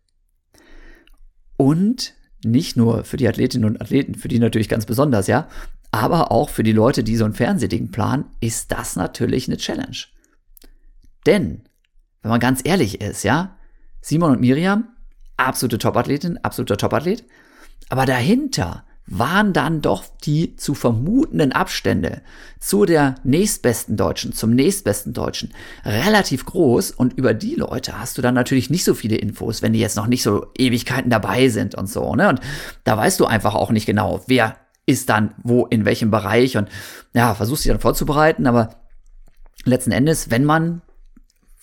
Und 1.58 2.16
nicht 2.44 2.78
nur 2.78 3.04
für 3.04 3.18
die 3.18 3.28
Athletinnen 3.28 3.66
und 3.66 3.82
Athleten, 3.82 4.16
für 4.16 4.28
die 4.28 4.40
natürlich 4.40 4.70
ganz 4.70 4.86
besonders, 4.86 5.28
ja, 5.28 5.48
aber 5.92 6.32
auch 6.32 6.50
für 6.50 6.64
die 6.64 6.72
Leute, 6.72 7.04
die 7.04 7.18
so 7.18 7.26
ein 7.26 7.34
Fernsehding 7.34 7.92
planen, 7.92 8.26
ist 8.40 8.72
das 8.72 8.96
natürlich 8.96 9.48
eine 9.48 9.58
Challenge. 9.58 9.98
Denn, 11.28 11.64
wenn 12.22 12.32
man 12.32 12.40
ganz 12.40 12.62
ehrlich 12.64 13.02
ist, 13.02 13.24
ja, 13.24 13.58
Simon 14.02 14.32
und 14.32 14.42
Miriam, 14.42 14.88
absolute 15.46 15.78
Topathletin, 15.78 16.38
absoluter 16.44 16.78
Topathlet. 16.78 17.24
Aber 17.90 18.06
dahinter 18.06 18.84
waren 19.08 19.52
dann 19.52 19.82
doch 19.82 20.06
die 20.24 20.56
zu 20.56 20.74
vermutenden 20.74 21.52
Abstände 21.52 22.22
zu 22.60 22.86
der 22.86 23.16
nächstbesten 23.24 23.98
Deutschen, 23.98 24.32
zum 24.32 24.52
nächstbesten 24.52 25.12
Deutschen 25.12 25.54
relativ 25.84 26.46
groß 26.46 26.92
und 26.92 27.14
über 27.14 27.34
die 27.34 27.56
Leute 27.56 28.00
hast 28.00 28.18
du 28.18 28.22
dann 28.22 28.36
natürlich 28.36 28.70
nicht 28.70 28.86
so 28.86 28.94
viele 28.94 29.18
Infos, 29.18 29.62
wenn 29.62 29.74
die 29.74 29.80
jetzt 29.80 29.98
noch 29.98 30.08
nicht 30.08 30.24
so 30.24 30.48
Ewigkeiten 30.58 31.10
dabei 31.10 31.50
sind 31.50 31.76
und 31.76 31.88
so, 31.90 32.16
ne? 32.16 32.30
Und 32.30 32.40
da 32.86 32.96
weißt 32.96 33.20
du 33.20 33.26
einfach 33.26 33.56
auch 33.56 33.72
nicht 33.72 33.86
genau, 33.86 34.24
wer 34.28 34.56
ist 34.86 35.10
dann 35.10 35.34
wo 35.44 35.66
in 35.66 35.84
welchem 35.84 36.12
Bereich 36.12 36.56
und 36.56 36.70
ja, 37.14 37.36
versuchst 37.36 37.66
dich 37.66 37.72
dann 37.72 37.82
vorzubereiten, 37.82 38.48
aber 38.48 38.76
letzten 39.66 39.92
Endes, 39.92 40.32
wenn 40.32 40.46
man 40.46 40.82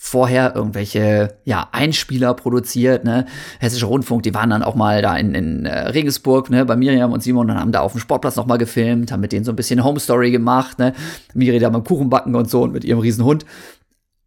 vorher 0.01 0.55
irgendwelche 0.55 1.35
ja, 1.45 1.69
Einspieler 1.73 2.33
produziert, 2.33 3.05
ne? 3.05 3.27
Hessische 3.59 3.87
Rundfunk, 3.87 4.23
die 4.23 4.33
waren 4.33 4.51
dann 4.51 4.63
auch 4.63 4.77
mal 4.77 5.03
da 5.03 5.17
in, 5.17 5.35
in 5.35 5.67
äh, 5.67 5.89
Regensburg, 5.89 6.51
ne, 6.51 6.65
bei 6.65 6.77
Miriam 6.77 7.13
und 7.13 7.21
Simon 7.21 7.51
und 7.51 7.59
haben 7.59 7.73
da 7.73 7.81
auf 7.81 7.93
dem 7.93 8.01
Sportplatz 8.01 8.37
nochmal 8.37 8.59
gefilmt, 8.59 9.11
haben 9.11 9.21
mit 9.21 9.33
denen 9.33 9.45
so 9.45 9.51
ein 9.51 9.57
bisschen 9.57 9.83
Home 9.83 9.99
Story 9.99 10.31
gemacht, 10.31 10.79
ne? 10.79 10.95
Miri 11.35 11.59
da 11.59 11.69
beim 11.69 11.83
Kuchenbacken 11.83 12.37
und 12.37 12.49
so 12.49 12.63
und 12.63 12.73
mit 12.73 12.85
ihrem 12.85 13.01
riesen 13.01 13.25
Hund. 13.25 13.45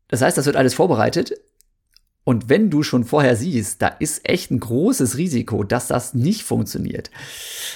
Das 0.09 0.21
heißt, 0.21 0.37
das 0.37 0.45
wird 0.45 0.57
alles 0.57 0.73
vorbereitet 0.73 1.31
und 2.23 2.49
wenn 2.49 2.69
du 2.69 2.83
schon 2.83 3.03
vorher 3.03 3.35
siehst, 3.35 3.81
da 3.81 3.87
ist 3.87 4.29
echt 4.29 4.51
ein 4.51 4.59
großes 4.59 5.17
Risiko, 5.17 5.63
dass 5.63 5.87
das 5.87 6.13
nicht 6.13 6.43
funktioniert, 6.43 7.09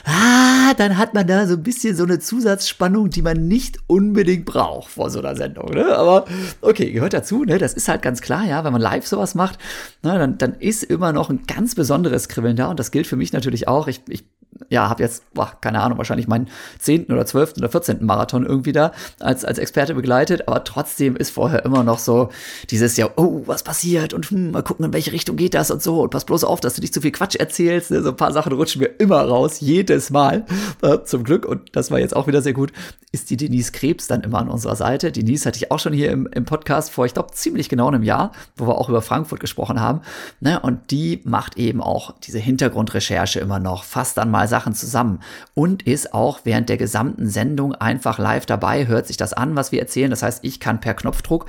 ah, 0.03 0.73
dann 0.75 0.99
hat 0.99 1.15
man 1.15 1.25
da 1.25 1.47
so 1.47 1.55
ein 1.55 1.63
bisschen 1.63 1.95
so 1.95 2.03
eine 2.03 2.19
Zusatzspannung, 2.19 3.09
die 3.09 3.23
man 3.23 3.47
nicht 3.47 3.79
unbedingt 3.87 4.45
braucht 4.45 4.91
vor 4.91 5.09
so 5.09 5.17
einer 5.17 5.35
Sendung. 5.35 5.71
Ne? 5.71 5.97
Aber 5.97 6.25
okay, 6.61 6.91
gehört 6.91 7.13
dazu, 7.13 7.43
ne? 7.43 7.57
das 7.57 7.73
ist 7.73 7.87
halt 7.87 8.03
ganz 8.03 8.21
klar, 8.21 8.45
ja, 8.45 8.63
wenn 8.63 8.71
man 8.71 8.81
live 8.81 9.07
sowas 9.07 9.33
macht, 9.33 9.57
ne, 10.03 10.19
dann, 10.19 10.37
dann 10.37 10.53
ist 10.53 10.83
immer 10.83 11.11
noch 11.11 11.31
ein 11.31 11.43
ganz 11.47 11.73
besonderes 11.73 12.27
Kribbeln 12.27 12.55
da 12.55 12.69
und 12.69 12.79
das 12.79 12.91
gilt 12.91 13.07
für 13.07 13.15
mich 13.15 13.33
natürlich 13.33 13.67
auch. 13.67 13.87
Ich, 13.87 14.03
ich 14.09 14.25
ja, 14.69 14.89
habe 14.89 15.03
jetzt, 15.03 15.23
boah, 15.33 15.51
keine 15.59 15.81
Ahnung, 15.81 15.97
wahrscheinlich 15.97 16.27
meinen 16.27 16.47
zehnten 16.79 17.11
oder 17.11 17.25
zwölften 17.25 17.59
oder 17.59 17.69
vierzehnten 17.69 18.05
Marathon 18.05 18.45
irgendwie 18.45 18.71
da 18.71 18.91
als, 19.19 19.43
als 19.43 19.57
Experte 19.57 19.93
begleitet, 19.93 20.47
aber 20.47 20.63
trotzdem 20.63 21.15
ist 21.15 21.31
vorher 21.31 21.65
immer 21.65 21.83
noch 21.83 21.99
so 21.99 22.29
dieses 22.69 22.95
ja, 22.97 23.09
oh, 23.17 23.43
was 23.45 23.63
passiert 23.63 24.13
und 24.13 24.29
hm, 24.29 24.51
mal 24.51 24.63
gucken, 24.63 24.85
in 24.85 24.93
welche 24.93 25.11
Richtung 25.11 25.35
geht 25.35 25.53
das 25.53 25.71
und 25.71 25.81
so 25.81 26.01
und 26.01 26.09
pass 26.09 26.25
bloß 26.25 26.43
auf, 26.45 26.61
dass 26.61 26.75
du 26.75 26.81
nicht 26.81 26.93
zu 26.93 27.01
viel 27.01 27.11
Quatsch 27.11 27.35
erzählst. 27.35 27.91
Ne? 27.91 28.01
So 28.01 28.09
ein 28.09 28.17
paar 28.17 28.31
Sachen 28.31 28.53
rutschen 28.53 28.81
mir 28.81 28.87
immer 28.97 29.21
raus, 29.21 29.59
jedes 29.59 30.09
Mal, 30.09 30.45
äh, 30.81 30.99
zum 31.03 31.23
Glück 31.23 31.45
und 31.45 31.75
das 31.75 31.91
war 31.91 31.99
jetzt 31.99 32.15
auch 32.15 32.27
wieder 32.27 32.41
sehr 32.41 32.53
gut, 32.53 32.71
ist 33.11 33.29
die 33.29 33.37
Denise 33.37 33.71
Krebs 33.71 34.07
dann 34.07 34.21
immer 34.21 34.39
an 34.39 34.49
unserer 34.49 34.75
Seite. 34.75 35.11
Denise 35.11 35.45
hatte 35.45 35.57
ich 35.57 35.71
auch 35.71 35.79
schon 35.79 35.93
hier 35.93 36.11
im, 36.11 36.27
im 36.27 36.45
Podcast 36.45 36.91
vor, 36.91 37.05
ich 37.05 37.13
glaube, 37.13 37.31
ziemlich 37.33 37.69
genau 37.69 37.87
einem 37.87 38.03
Jahr, 38.03 38.31
wo 38.55 38.67
wir 38.67 38.77
auch 38.77 38.89
über 38.89 39.01
Frankfurt 39.01 39.39
gesprochen 39.39 39.81
haben. 39.81 40.01
Ne? 40.39 40.59
Und 40.59 40.91
die 40.91 41.21
macht 41.25 41.57
eben 41.57 41.81
auch 41.81 42.13
diese 42.23 42.39
Hintergrundrecherche 42.39 43.39
immer 43.39 43.59
noch, 43.59 43.83
fasst 43.83 44.17
dann 44.17 44.31
mal 44.31 44.44
Sachen 44.47 44.73
zusammen 44.73 45.19
und 45.53 45.83
ist 45.83 46.13
auch 46.13 46.41
während 46.43 46.69
der 46.69 46.77
gesamten 46.77 47.27
Sendung 47.29 47.75
einfach 47.75 48.19
live 48.19 48.45
dabei, 48.45 48.87
hört 48.87 49.07
sich 49.07 49.17
das 49.17 49.33
an, 49.33 49.55
was 49.55 49.71
wir 49.71 49.79
erzählen. 49.79 50.09
Das 50.09 50.23
heißt, 50.23 50.43
ich 50.43 50.59
kann 50.59 50.79
per 50.79 50.93
Knopfdruck 50.93 51.45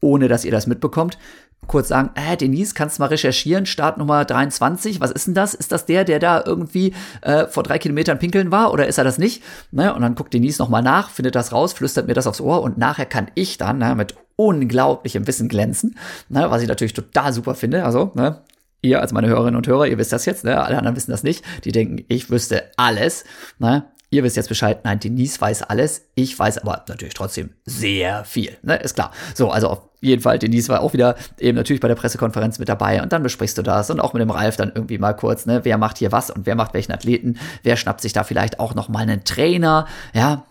ohne 0.00 0.28
dass 0.28 0.44
ihr 0.44 0.50
das 0.50 0.66
mitbekommt, 0.66 1.18
kurz 1.66 1.88
sagen, 1.88 2.10
äh, 2.14 2.36
Denise, 2.36 2.74
kannst 2.74 2.98
du 2.98 3.02
mal 3.02 3.08
recherchieren, 3.08 3.66
Startnummer 3.66 4.24
23, 4.24 5.00
was 5.00 5.10
ist 5.10 5.26
denn 5.26 5.34
das? 5.34 5.54
Ist 5.54 5.72
das 5.72 5.84
der, 5.84 6.04
der 6.04 6.18
da 6.18 6.42
irgendwie 6.44 6.94
äh, 7.20 7.46
vor 7.46 7.62
drei 7.62 7.78
Kilometern 7.78 8.18
pinkeln 8.18 8.50
war 8.50 8.72
oder 8.72 8.86
ist 8.86 8.98
er 8.98 9.04
das 9.04 9.18
nicht? 9.18 9.42
Ne? 9.70 9.94
Und 9.94 10.02
dann 10.02 10.14
guckt 10.14 10.32
Denise 10.32 10.58
nochmal 10.58 10.82
nach, 10.82 11.10
findet 11.10 11.34
das 11.34 11.52
raus, 11.52 11.72
flüstert 11.72 12.06
mir 12.06 12.14
das 12.14 12.26
aufs 12.26 12.40
Ohr 12.40 12.62
und 12.62 12.78
nachher 12.78 13.06
kann 13.06 13.30
ich 13.34 13.58
dann 13.58 13.78
ne, 13.78 13.94
mit 13.94 14.14
unglaublichem 14.36 15.26
Wissen 15.26 15.48
glänzen, 15.48 15.96
ne, 16.28 16.50
was 16.50 16.62
ich 16.62 16.68
natürlich 16.68 16.94
total 16.94 17.32
super 17.32 17.54
finde. 17.54 17.84
Also, 17.84 18.10
ne, 18.14 18.40
ihr 18.82 19.00
als 19.00 19.12
meine 19.12 19.28
Hörerinnen 19.28 19.56
und 19.56 19.66
Hörer, 19.66 19.86
ihr 19.86 19.98
wisst 19.98 20.12
das 20.12 20.26
jetzt, 20.26 20.44
ne? 20.44 20.62
alle 20.62 20.78
anderen 20.78 20.96
wissen 20.96 21.10
das 21.10 21.22
nicht. 21.22 21.44
Die 21.64 21.72
denken, 21.72 22.04
ich 22.08 22.30
wüsste 22.30 22.64
alles. 22.76 23.24
Ne? 23.58 23.84
Ihr 24.12 24.24
wisst 24.24 24.36
jetzt 24.36 24.48
Bescheid, 24.48 24.80
nein, 24.84 24.98
Denise 24.98 25.40
weiß 25.40 25.62
alles. 25.62 26.06
Ich 26.16 26.36
weiß 26.36 26.58
aber 26.58 26.84
natürlich 26.88 27.14
trotzdem 27.14 27.50
sehr 27.64 28.24
viel. 28.24 28.56
Ne? 28.62 28.76
Ist 28.76 28.94
klar. 28.94 29.12
So, 29.34 29.50
also 29.50 29.68
auf 29.68 29.82
jeden 30.00 30.20
Fall, 30.22 30.38
Denise 30.38 30.68
war 30.68 30.80
auch 30.80 30.92
wieder 30.92 31.14
eben 31.38 31.56
natürlich 31.56 31.80
bei 31.80 31.86
der 31.86 31.94
Pressekonferenz 31.94 32.58
mit 32.58 32.68
dabei 32.68 33.02
und 33.02 33.12
dann 33.12 33.22
besprichst 33.22 33.56
du 33.58 33.62
das 33.62 33.90
und 33.90 34.00
auch 34.00 34.12
mit 34.12 34.20
dem 34.20 34.30
Ralf 34.30 34.56
dann 34.56 34.72
irgendwie 34.74 34.98
mal 34.98 35.12
kurz, 35.12 35.46
ne, 35.46 35.60
wer 35.64 35.78
macht 35.78 35.98
hier 35.98 36.10
was 36.10 36.30
und 36.30 36.46
wer 36.46 36.56
macht 36.56 36.74
welchen 36.74 36.92
Athleten, 36.92 37.38
wer 37.62 37.76
schnappt 37.76 38.00
sich 38.00 38.12
da 38.12 38.24
vielleicht 38.24 38.58
auch 38.58 38.74
noch 38.74 38.88
mal 38.88 39.00
einen 39.00 39.22
Trainer, 39.24 39.86
ja, 40.12 40.44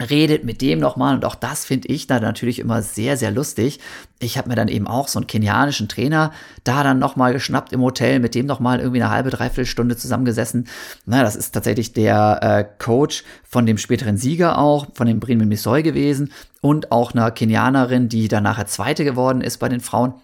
redet 0.00 0.44
mit 0.44 0.62
dem 0.62 0.78
nochmal 0.78 1.14
und 1.14 1.24
auch 1.24 1.34
das 1.34 1.64
finde 1.64 1.88
ich 1.88 2.06
da 2.06 2.20
natürlich 2.20 2.58
immer 2.58 2.82
sehr, 2.82 3.16
sehr 3.16 3.30
lustig. 3.30 3.80
Ich 4.18 4.38
habe 4.38 4.48
mir 4.48 4.54
dann 4.54 4.68
eben 4.68 4.86
auch 4.86 5.08
so 5.08 5.18
einen 5.18 5.26
kenianischen 5.26 5.88
Trainer 5.88 6.32
da 6.64 6.82
dann 6.82 6.98
nochmal 6.98 7.32
geschnappt 7.32 7.72
im 7.72 7.82
Hotel, 7.82 8.18
mit 8.20 8.34
dem 8.34 8.46
nochmal 8.46 8.80
irgendwie 8.80 9.02
eine 9.02 9.10
halbe, 9.10 9.30
dreiviertel 9.30 9.66
Stunde 9.66 9.96
zusammengesessen. 9.96 10.68
Na, 11.06 11.22
das 11.22 11.36
ist 11.36 11.52
tatsächlich 11.52 11.92
der 11.92 12.38
äh, 12.42 12.82
Coach 12.82 13.24
von 13.48 13.66
dem 13.66 13.78
späteren 13.78 14.16
Sieger 14.16 14.58
auch, 14.58 14.88
von 14.94 15.06
dem 15.06 15.20
Bremen 15.20 15.48
Missoy 15.48 15.82
gewesen 15.82 16.32
und 16.60 16.92
auch 16.92 17.12
einer 17.12 17.30
Kenianerin, 17.30 18.08
die 18.08 18.28
dann 18.28 18.44
nachher 18.44 18.66
Zweite 18.66 19.04
geworden 19.04 19.40
ist 19.40 19.58
bei 19.58 19.68
den 19.68 19.80
Frauen. 19.80 20.14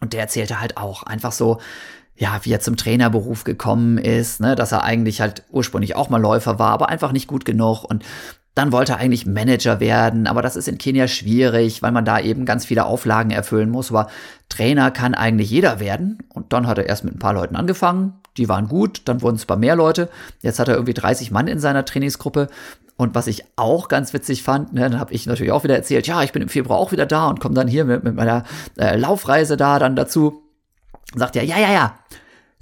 Und 0.00 0.12
der 0.12 0.20
erzählte 0.20 0.60
halt 0.60 0.76
auch 0.76 1.02
einfach 1.02 1.32
so, 1.32 1.58
ja, 2.20 2.38
wie 2.42 2.52
er 2.52 2.60
zum 2.60 2.76
Trainerberuf 2.76 3.44
gekommen 3.44 3.96
ist, 3.96 4.40
ne, 4.40 4.54
dass 4.54 4.72
er 4.72 4.84
eigentlich 4.84 5.22
halt 5.22 5.42
ursprünglich 5.50 5.96
auch 5.96 6.10
mal 6.10 6.20
Läufer 6.20 6.58
war, 6.58 6.70
aber 6.70 6.90
einfach 6.90 7.12
nicht 7.12 7.26
gut 7.26 7.46
genug 7.46 7.84
und 7.84 8.04
dann 8.54 8.72
wollte 8.72 8.92
er 8.92 8.98
eigentlich 8.98 9.26
Manager 9.26 9.80
werden, 9.80 10.26
aber 10.26 10.42
das 10.42 10.56
ist 10.56 10.68
in 10.68 10.78
Kenia 10.78 11.06
schwierig, 11.06 11.82
weil 11.82 11.92
man 11.92 12.04
da 12.04 12.18
eben 12.18 12.44
ganz 12.44 12.64
viele 12.64 12.84
Auflagen 12.84 13.30
erfüllen 13.30 13.70
muss. 13.70 13.90
Aber 13.90 14.08
Trainer 14.48 14.90
kann 14.90 15.14
eigentlich 15.14 15.50
jeder 15.50 15.78
werden. 15.78 16.18
Und 16.28 16.52
dann 16.52 16.66
hat 16.66 16.78
er 16.78 16.86
erst 16.86 17.04
mit 17.04 17.14
ein 17.14 17.20
paar 17.20 17.34
Leuten 17.34 17.56
angefangen. 17.56 18.14
Die 18.36 18.48
waren 18.48 18.68
gut, 18.68 19.02
dann 19.04 19.22
wurden 19.22 19.36
es 19.36 19.46
bei 19.46 19.56
mehr 19.56 19.76
Leute. 19.76 20.08
Jetzt 20.42 20.58
hat 20.58 20.68
er 20.68 20.74
irgendwie 20.74 20.94
30 20.94 21.30
Mann 21.30 21.46
in 21.46 21.60
seiner 21.60 21.84
Trainingsgruppe. 21.84 22.48
Und 22.96 23.14
was 23.14 23.28
ich 23.28 23.44
auch 23.56 23.88
ganz 23.88 24.12
witzig 24.12 24.42
fand, 24.42 24.74
ne, 24.74 24.82
dann 24.82 25.00
habe 25.00 25.14
ich 25.14 25.26
natürlich 25.26 25.52
auch 25.52 25.64
wieder 25.64 25.76
erzählt, 25.76 26.06
ja, 26.06 26.22
ich 26.22 26.32
bin 26.32 26.42
im 26.42 26.48
Februar 26.48 26.78
auch 26.78 26.92
wieder 26.92 27.06
da 27.06 27.28
und 27.28 27.40
komme 27.40 27.54
dann 27.54 27.68
hier 27.68 27.84
mit, 27.84 28.04
mit 28.04 28.14
meiner 28.14 28.44
äh, 28.78 28.96
Laufreise 28.96 29.56
da 29.56 29.78
dann 29.78 29.96
dazu. 29.96 30.42
sagt 31.14 31.36
er, 31.36 31.44
ja, 31.44 31.58
ja, 31.58 31.72
ja, 31.72 31.94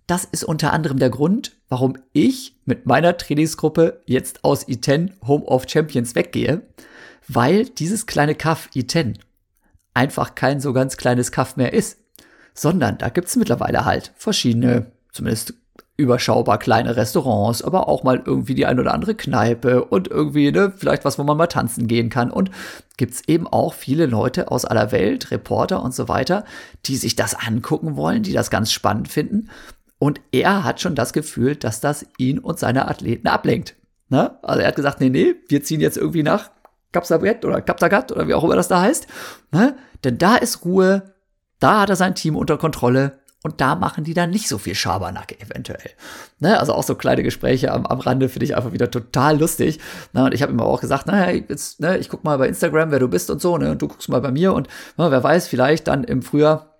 das 0.08 0.24
ist 0.24 0.42
unter 0.42 0.72
anderem 0.72 0.98
der 0.98 1.10
Grund, 1.10 1.52
warum 1.68 1.96
ich 2.12 2.56
mit 2.64 2.86
meiner 2.86 3.16
Trainingsgruppe 3.16 4.00
jetzt 4.06 4.42
aus 4.42 4.66
I10 4.66 5.12
Home 5.26 5.44
of 5.44 5.68
Champions 5.68 6.14
weggehe, 6.14 6.62
weil 7.28 7.66
dieses 7.66 8.06
kleine 8.06 8.34
Kaff 8.34 8.70
I10 8.74 9.16
einfach 9.92 10.34
kein 10.34 10.60
so 10.60 10.72
ganz 10.72 10.96
kleines 10.96 11.30
Kaff 11.30 11.56
mehr 11.56 11.74
ist, 11.74 11.98
sondern 12.54 12.96
da 12.96 13.10
gibt's 13.10 13.36
mittlerweile 13.36 13.84
halt 13.84 14.12
verschiedene, 14.16 14.86
zumindest 15.12 15.54
überschaubar 15.98 16.58
kleine 16.58 16.96
Restaurants, 16.96 17.60
aber 17.60 17.88
auch 17.88 18.02
mal 18.02 18.22
irgendwie 18.24 18.54
die 18.54 18.64
ein 18.64 18.80
oder 18.80 18.94
andere 18.94 19.14
Kneipe 19.14 19.84
und 19.84 20.08
irgendwie, 20.08 20.50
ne, 20.52 20.72
vielleicht 20.74 21.04
was, 21.04 21.18
wo 21.18 21.24
man 21.24 21.36
mal 21.36 21.48
tanzen 21.48 21.86
gehen 21.86 22.08
kann. 22.08 22.30
Und 22.30 22.50
gibt's 22.96 23.22
eben 23.26 23.46
auch 23.46 23.74
viele 23.74 24.06
Leute 24.06 24.50
aus 24.50 24.64
aller 24.64 24.90
Welt, 24.92 25.32
Reporter 25.32 25.82
und 25.82 25.92
so 25.92 26.08
weiter, 26.08 26.44
die 26.86 26.96
sich 26.96 27.16
das 27.16 27.34
angucken 27.34 27.96
wollen, 27.96 28.22
die 28.22 28.32
das 28.32 28.48
ganz 28.48 28.72
spannend 28.72 29.08
finden 29.08 29.50
und 29.98 30.20
er 30.32 30.64
hat 30.64 30.80
schon 30.80 30.94
das 30.94 31.12
Gefühl, 31.12 31.56
dass 31.56 31.80
das 31.80 32.06
ihn 32.18 32.38
und 32.38 32.58
seine 32.58 32.88
Athleten 32.88 33.28
ablenkt. 33.28 33.74
Ne? 34.08 34.38
Also 34.42 34.60
er 34.60 34.68
hat 34.68 34.76
gesagt, 34.76 35.00
nee, 35.00 35.10
nee, 35.10 35.34
wir 35.48 35.62
ziehen 35.62 35.80
jetzt 35.80 35.96
irgendwie 35.96 36.22
nach 36.22 36.50
Kapsabret 36.92 37.44
oder 37.44 37.60
Kaptagat 37.60 38.12
oder 38.12 38.28
wie 38.28 38.34
auch 38.34 38.44
immer 38.44 38.56
das 38.56 38.68
da 38.68 38.80
heißt. 38.80 39.06
Ne? 39.50 39.76
Denn 40.04 40.18
da 40.18 40.36
ist 40.36 40.64
Ruhe, 40.64 41.14
da 41.58 41.80
hat 41.80 41.90
er 41.90 41.96
sein 41.96 42.14
Team 42.14 42.36
unter 42.36 42.56
Kontrolle 42.56 43.18
und 43.42 43.60
da 43.60 43.74
machen 43.74 44.04
die 44.04 44.14
dann 44.14 44.30
nicht 44.30 44.48
so 44.48 44.58
viel 44.58 44.74
Schabernack 44.74 45.40
eventuell. 45.40 45.90
Ne? 46.38 46.58
Also 46.58 46.72
auch 46.72 46.82
so 46.82 46.94
kleine 46.94 47.22
Gespräche 47.22 47.72
am, 47.72 47.84
am 47.86 48.00
Rande 48.00 48.28
finde 48.28 48.46
ich 48.46 48.56
einfach 48.56 48.72
wieder 48.72 48.90
total 48.90 49.38
lustig. 49.38 49.78
Ne? 50.12 50.24
Und 50.24 50.34
ich 50.34 50.42
habe 50.42 50.52
ihm 50.52 50.60
auch 50.60 50.80
gesagt, 50.80 51.06
naja, 51.06 51.42
jetzt, 51.48 51.80
ne, 51.80 51.98
ich 51.98 52.08
guck 52.08 52.24
mal 52.24 52.38
bei 52.38 52.48
Instagram, 52.48 52.90
wer 52.90 52.98
du 52.98 53.08
bist 53.08 53.30
und 53.30 53.40
so, 53.40 53.58
ne? 53.58 53.72
und 53.72 53.82
du 53.82 53.88
guckst 53.88 54.08
mal 54.08 54.20
bei 54.20 54.30
mir 54.30 54.54
und 54.54 54.68
ne, 54.96 55.10
wer 55.10 55.22
weiß, 55.22 55.48
vielleicht 55.48 55.88
dann 55.88 56.04
im 56.04 56.22
Frühjahr 56.22 56.77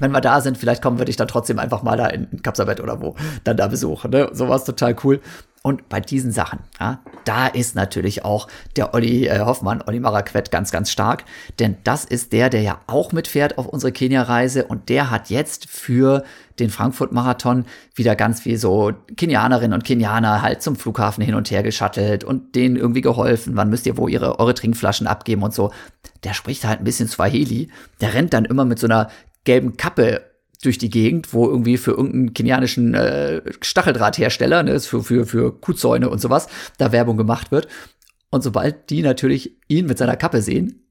wenn 0.00 0.10
wir 0.10 0.20
da 0.20 0.40
sind, 0.40 0.58
vielleicht 0.58 0.82
kommen 0.82 0.98
wir 0.98 1.04
dich 1.04 1.16
dann 1.16 1.28
trotzdem 1.28 1.58
einfach 1.58 1.82
mal 1.82 1.96
da 1.96 2.06
in, 2.06 2.42
Kapsabett 2.42 2.80
oder 2.80 3.00
wo 3.00 3.14
dann 3.44 3.56
da 3.56 3.68
besuchen. 3.68 4.10
Ne? 4.10 4.30
Sowas 4.32 4.64
total 4.64 4.96
cool. 5.04 5.20
Und 5.62 5.90
bei 5.90 6.00
diesen 6.00 6.32
Sachen, 6.32 6.60
ja, 6.80 7.00
da 7.26 7.46
ist 7.46 7.74
natürlich 7.74 8.24
auch 8.24 8.48
der 8.76 8.94
Olli 8.94 9.26
äh, 9.26 9.40
Hoffmann, 9.40 9.82
Olli 9.86 10.00
Maraquet, 10.00 10.50
ganz, 10.50 10.70
ganz 10.70 10.90
stark. 10.90 11.24
Denn 11.58 11.76
das 11.84 12.06
ist 12.06 12.32
der, 12.32 12.48
der 12.48 12.62
ja 12.62 12.80
auch 12.86 13.12
mitfährt 13.12 13.58
auf 13.58 13.66
unsere 13.66 13.92
Kenia-Reise. 13.92 14.64
Und 14.64 14.88
der 14.88 15.10
hat 15.10 15.28
jetzt 15.28 15.68
für 15.68 16.24
den 16.58 16.70
Frankfurt-Marathon 16.70 17.66
wieder 17.94 18.16
ganz 18.16 18.46
wie 18.46 18.56
so 18.56 18.92
Kenianerinnen 19.18 19.74
und 19.74 19.84
Kenianer 19.84 20.40
halt 20.40 20.62
zum 20.62 20.76
Flughafen 20.76 21.22
hin 21.22 21.34
und 21.34 21.50
her 21.50 21.62
geschattelt 21.62 22.24
und 22.24 22.54
denen 22.54 22.76
irgendwie 22.76 23.02
geholfen. 23.02 23.54
Wann 23.54 23.68
müsst 23.68 23.86
ihr 23.86 23.98
wo 23.98 24.08
ihre, 24.08 24.38
eure 24.38 24.54
Trinkflaschen 24.54 25.06
abgeben 25.06 25.42
und 25.42 25.52
so. 25.52 25.72
Der 26.24 26.32
spricht 26.32 26.64
halt 26.64 26.80
ein 26.80 26.84
bisschen 26.84 27.08
Swahili. 27.08 27.68
Der 28.00 28.14
rennt 28.14 28.32
dann 28.32 28.46
immer 28.46 28.64
mit 28.64 28.78
so 28.78 28.86
einer 28.86 29.10
gelben 29.44 29.76
Kappe 29.76 30.30
durch 30.62 30.78
die 30.78 30.90
Gegend, 30.90 31.32
wo 31.32 31.48
irgendwie 31.48 31.78
für 31.78 31.92
irgendeinen 31.92 32.34
kenianischen 32.34 32.94
äh, 32.94 33.42
Stacheldrahthersteller, 33.62 34.62
ne, 34.62 34.78
für, 34.80 35.02
für, 35.02 35.26
für 35.26 35.58
Kuhzäune 35.58 36.10
und 36.10 36.20
sowas, 36.20 36.48
da 36.78 36.92
Werbung 36.92 37.16
gemacht 37.16 37.50
wird. 37.50 37.68
Und 38.30 38.42
sobald 38.42 38.90
die 38.90 39.02
natürlich 39.02 39.56
ihn 39.68 39.86
mit 39.86 39.98
seiner 39.98 40.16
Kappe 40.16 40.42
sehen, 40.42 40.89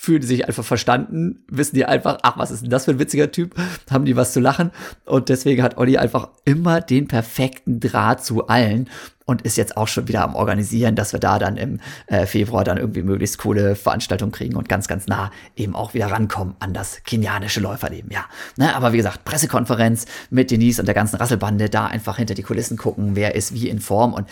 fühlen 0.00 0.22
sich 0.22 0.46
einfach 0.46 0.64
verstanden, 0.64 1.40
wissen 1.50 1.74
die 1.74 1.84
einfach, 1.84 2.18
ach, 2.22 2.38
was 2.38 2.52
ist 2.52 2.62
denn 2.62 2.70
das 2.70 2.84
für 2.84 2.92
ein 2.92 3.00
witziger 3.00 3.32
Typ, 3.32 3.56
haben 3.90 4.04
die 4.04 4.14
was 4.14 4.32
zu 4.32 4.38
lachen. 4.38 4.70
Und 5.04 5.28
deswegen 5.28 5.60
hat 5.60 5.76
Olli 5.76 5.98
einfach 5.98 6.28
immer 6.44 6.80
den 6.80 7.08
perfekten 7.08 7.80
Draht 7.80 8.24
zu 8.24 8.46
allen 8.46 8.88
und 9.28 9.42
ist 9.42 9.56
jetzt 9.56 9.76
auch 9.76 9.88
schon 9.88 10.06
wieder 10.06 10.22
am 10.22 10.36
Organisieren, 10.36 10.94
dass 10.94 11.12
wir 11.12 11.20
da 11.20 11.40
dann 11.40 11.56
im 11.56 11.80
äh, 12.06 12.26
Februar 12.26 12.62
dann 12.62 12.78
irgendwie 12.78 13.02
möglichst 13.02 13.38
coole 13.38 13.74
Veranstaltungen 13.74 14.30
kriegen 14.32 14.54
und 14.54 14.68
ganz, 14.68 14.86
ganz 14.86 15.08
nah 15.08 15.32
eben 15.56 15.74
auch 15.74 15.94
wieder 15.94 16.06
rankommen 16.06 16.54
an 16.60 16.72
das 16.72 17.02
kenianische 17.02 17.60
Läuferleben, 17.60 18.10
ja. 18.10 18.24
Ne, 18.56 18.74
aber 18.74 18.92
wie 18.92 18.96
gesagt, 18.98 19.24
Pressekonferenz 19.24 20.06
mit 20.30 20.50
Denise 20.50 20.80
und 20.80 20.86
der 20.86 20.94
ganzen 20.94 21.16
Rasselbande, 21.16 21.68
da 21.68 21.86
einfach 21.86 22.16
hinter 22.16 22.34
die 22.34 22.44
Kulissen 22.44 22.78
gucken, 22.78 23.16
wer 23.16 23.34
ist 23.34 23.52
wie 23.52 23.68
in 23.68 23.80
Form 23.80 24.14
und 24.14 24.28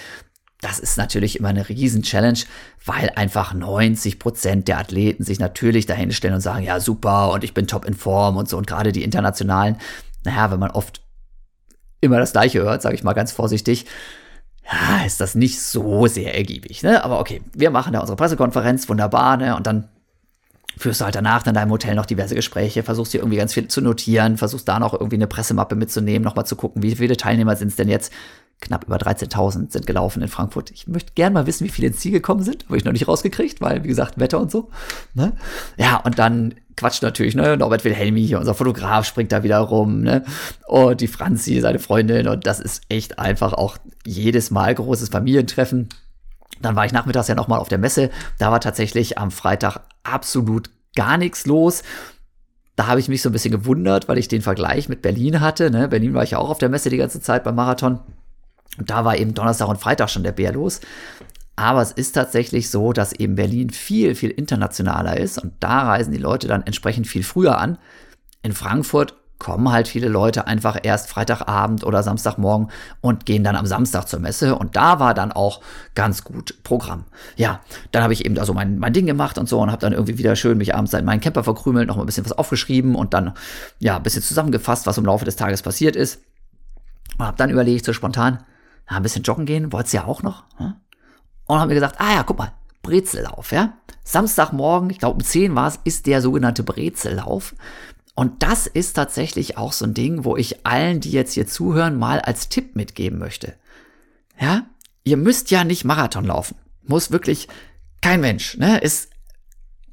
das 0.67 0.81
ist 0.81 0.97
natürlich 0.97 1.39
immer 1.39 1.51
eine 1.51 1.69
Riesen-Challenge, 1.69 2.39
weil 2.85 3.11
einfach 3.15 3.55
90 3.55 4.19
Prozent 4.19 4.67
der 4.67 4.79
Athleten 4.79 5.23
sich 5.23 5.39
natürlich 5.39 5.87
dahin 5.87 6.11
stellen 6.11 6.35
und 6.35 6.41
sagen, 6.41 6.65
ja, 6.65 6.81
super, 6.81 7.31
und 7.31 7.45
ich 7.45 7.55
bin 7.55 7.69
top 7.69 7.85
in 7.85 7.95
Form 7.95 8.37
und 8.37 8.49
so. 8.49 8.59
Und 8.59 8.67
gerade 8.67 8.91
die 8.91 9.05
internationalen, 9.05 9.77
naja, 10.25 10.51
wenn 10.51 10.59
man 10.59 10.73
oft 10.73 11.03
immer 12.01 12.19
das 12.19 12.33
Gleiche 12.33 12.63
hört, 12.63 12.83
sage 12.83 12.97
ich 12.97 13.05
mal 13.05 13.13
ganz 13.13 13.31
vorsichtig, 13.31 13.87
ja, 14.65 15.05
ist 15.07 15.21
das 15.21 15.37
nicht 15.37 15.61
so 15.61 16.09
sehr 16.09 16.35
ergiebig, 16.35 16.83
ne? 16.83 17.05
Aber 17.05 17.21
okay, 17.21 17.43
wir 17.55 17.71
machen 17.71 17.93
da 17.93 18.01
unsere 18.01 18.17
Pressekonferenz, 18.17 18.89
wunderbar, 18.89 19.37
ne? 19.37 19.55
Und 19.55 19.69
dann 19.69 19.89
führst 20.77 21.01
du 21.01 21.05
halt 21.05 21.15
danach 21.15 21.47
in 21.47 21.55
deinem 21.55 21.71
Hotel 21.71 21.95
noch 21.95 22.07
diverse 22.07 22.35
Gespräche, 22.35 22.83
versuchst 22.83 23.15
dir 23.15 23.19
irgendwie 23.19 23.39
ganz 23.39 23.55
viel 23.55 23.69
zu 23.69 23.81
notieren, 23.81 24.37
versuchst 24.37 24.69
da 24.69 24.81
noch 24.81 24.95
irgendwie 24.95 25.17
eine 25.17 25.29
Pressemappe 25.29 25.77
mitzunehmen, 25.77 26.25
nochmal 26.25 26.45
zu 26.45 26.57
gucken, 26.57 26.83
wie 26.83 26.97
viele 26.97 27.17
Teilnehmer 27.17 27.55
sind 27.55 27.69
es 27.69 27.77
denn 27.77 27.89
jetzt 27.89 28.13
knapp 28.61 28.85
über 28.85 28.97
13.000 28.97 29.71
sind 29.71 29.87
gelaufen 29.87 30.23
in 30.23 30.29
Frankfurt. 30.29 30.71
Ich 30.71 30.87
möchte 30.87 31.13
gerne 31.15 31.35
mal 31.35 31.47
wissen, 31.47 31.65
wie 31.65 31.71
viele 31.71 31.89
ins 31.89 31.99
Ziel 31.99 32.13
gekommen 32.13 32.43
sind. 32.43 32.65
Habe 32.67 32.77
ich 32.77 32.85
noch 32.85 32.93
nicht 32.93 33.07
rausgekriegt, 33.07 33.61
weil, 33.61 33.85
wie 33.85 33.89
gesagt, 33.89 34.19
Wetter 34.19 34.41
und 34.41 34.51
so. 34.51 34.71
Ne? 35.15 35.33
Ja, 35.77 35.97
und 35.99 36.19
dann 36.19 36.55
quatscht 36.77 37.03
natürlich, 37.03 37.35
ne? 37.35 37.57
Norbert 37.57 37.85
Wilhelmi 37.85 38.27
hier, 38.27 38.39
unser 38.39 38.55
Fotograf, 38.55 39.07
springt 39.07 39.33
da 39.33 39.43
wieder 39.43 39.59
rum, 39.59 40.03
ne? 40.03 40.25
Und 40.67 41.01
die 41.01 41.07
Franzi, 41.07 41.61
seine 41.61 41.79
Freundin. 41.79 42.29
Und 42.29 42.47
das 42.47 42.61
ist 42.61 42.83
echt 42.89 43.19
einfach 43.19 43.53
auch 43.53 43.79
jedes 44.05 44.51
Mal 44.51 44.75
großes 44.75 45.11
Familientreffen. 45.11 45.89
Dann 46.61 46.77
war 46.77 46.87
ich 46.87 46.93
nachmittags 46.93 47.29
ja 47.29 47.35
nochmal 47.35 47.61
auf 47.61 47.69
der 47.69 47.79
Messe. 47.79 48.11
Da 48.39 48.51
war 48.51 48.61
tatsächlich 48.61 49.19
am 49.19 49.31
Freitag 49.31 49.81
absolut 50.03 50.71
gar 50.95 51.19
nichts 51.19 51.47
los. 51.47 51.83
Da 52.77 52.87
habe 52.87 53.01
ich 53.01 53.09
mich 53.09 53.23
so 53.23 53.31
ein 53.31 53.33
bisschen 53.33 53.53
gewundert, 53.53 54.09
weil 54.09 54.19
ich 54.19 54.29
den 54.29 54.43
Vergleich 54.43 54.89
mit 54.89 55.03
Berlin 55.03 55.41
hatte. 55.41 55.71
Ne? 55.71 55.89
Berlin 55.89 56.15
war 56.15 56.23
ich 56.23 56.33
ja 56.33 56.39
auch 56.39 56.51
auf 56.51 56.59
der 56.59 56.69
Messe 56.69 56.91
die 56.91 56.99
ganze 56.99 57.21
Zeit 57.21 57.45
beim 57.45 57.55
Marathon. 57.55 58.01
Und 58.79 58.91
da 58.91 59.05
war 59.05 59.17
eben 59.17 59.35
Donnerstag 59.35 59.69
und 59.69 59.79
Freitag 59.79 60.11
schon 60.11 60.23
der 60.23 60.33
Bär 60.33 60.53
los. 60.53 60.81
Aber 61.57 61.81
es 61.81 61.93
ist 61.93 62.13
tatsächlich 62.13 62.71
so, 62.71 62.93
dass 62.93 63.15
eben 63.15 63.35
Berlin 63.35 63.71
viel, 63.71 64.15
viel 64.15 64.31
internationaler 64.31 65.17
ist 65.17 65.39
und 65.39 65.55
da 65.61 65.85
reisen 65.85 66.13
die 66.13 66.19
Leute 66.19 66.49
dann 66.49 66.63
entsprechend 66.63 67.07
viel 67.07 67.23
früher 67.23 67.59
an. 67.59 67.79
In 68.43 68.53
Frankfurt 68.53 69.15
kommen 69.39 69.71
halt 69.71 69.89
viele 69.89 70.09
Leute 70.09 70.47
einfach 70.47 70.79
erst 70.83 71.11
Freitagabend 71.11 71.85
oder 71.85 72.03
Samstagmorgen 72.03 72.69
und 73.01 73.27
gehen 73.27 73.45
dann 73.45 73.57
am 73.57 73.67
Samstag 73.67 74.07
zur 74.07 74.21
Messe 74.21 74.57
und 74.57 74.77
da 74.77 74.99
war 74.99 75.15
dann 75.15 75.33
auch 75.33 75.61
ganz 75.95 76.25
gut 76.25 76.63
Programm. 76.63 77.05
Ja, 77.37 77.61
dann 77.93 78.03
habe 78.03 78.13
ich 78.13 78.25
eben 78.25 78.35
da 78.35 78.47
so 78.47 78.55
mein, 78.55 78.79
mein 78.79 78.93
Ding 78.93 79.07
gemacht 79.07 79.37
und 79.39 79.49
so 79.49 79.61
und 79.61 79.71
habe 79.71 79.81
dann 79.81 79.93
irgendwie 79.93 80.19
wieder 80.19 80.37
schön 80.37 80.59
mich 80.59 80.75
abends 80.75 80.95
in 80.95 81.05
meinen 81.05 81.21
Camper 81.21 81.45
verkrümelt, 81.45 81.89
noch 81.89 81.97
mal 81.97 82.03
ein 82.03 82.07
bisschen 82.07 82.25
was 82.25 82.37
aufgeschrieben 82.37 82.95
und 82.95 83.13
dann 83.15 83.35
ja, 83.79 83.97
ein 83.97 84.03
bisschen 84.03 84.23
zusammengefasst, 84.23 84.87
was 84.87 84.99
im 84.99 85.05
Laufe 85.05 85.25
des 85.25 85.37
Tages 85.37 85.63
passiert 85.63 85.97
ist. 85.97 86.21
Und 87.19 87.27
habe 87.27 87.37
dann 87.37 87.51
überlegt, 87.51 87.85
so 87.85 87.93
spontan, 87.93 88.41
ein 88.87 89.03
bisschen 89.03 89.23
joggen 89.23 89.47
gehen, 89.47 89.73
wollt's 89.73 89.93
ja 89.93 90.05
auch 90.05 90.23
noch. 90.23 90.45
Hm? 90.57 90.75
Und 91.47 91.59
haben 91.59 91.69
mir 91.69 91.75
gesagt, 91.75 91.97
ah 91.99 92.15
ja, 92.15 92.23
guck 92.23 92.39
mal, 92.39 92.53
Brezellauf, 92.83 93.53
ja. 93.53 93.75
Samstagmorgen, 94.05 94.91
ich 94.91 94.99
glaube 94.99 95.17
um 95.17 95.25
10 95.25 95.55
war 95.55 95.69
es, 95.69 95.81
ist 95.85 96.07
der 96.07 96.23
sogenannte 96.23 96.63
Brezellauf. 96.63 97.55
Und 98.15 98.43
das 98.43 98.67
ist 98.67 98.95
tatsächlich 98.95 99.59
auch 99.59 99.73
so 99.73 99.85
ein 99.85 99.93
Ding, 99.93 100.25
wo 100.25 100.37
ich 100.37 100.65
allen, 100.65 101.01
die 101.01 101.11
jetzt 101.11 101.35
hier 101.35 101.47
zuhören, 101.47 101.99
mal 101.99 102.21
als 102.21 102.49
Tipp 102.49 102.75
mitgeben 102.75 103.19
möchte. 103.19 103.55
Ja, 104.41 104.67
ihr 105.05 105.17
müsst 105.17 105.51
ja 105.51 105.65
nicht 105.65 105.85
Marathon 105.85 106.25
laufen. 106.25 106.57
Muss 106.83 107.11
wirklich 107.11 107.49
kein 108.01 108.21
Mensch, 108.21 108.57
ne? 108.57 108.79
Ist 108.79 109.11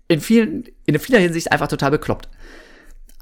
in 0.07 0.21
vielen, 0.21 0.65
in 0.85 0.99
vieler 0.99 1.19
Hinsicht 1.19 1.51
einfach 1.51 1.67
total 1.67 1.91
bekloppt. 1.91 2.29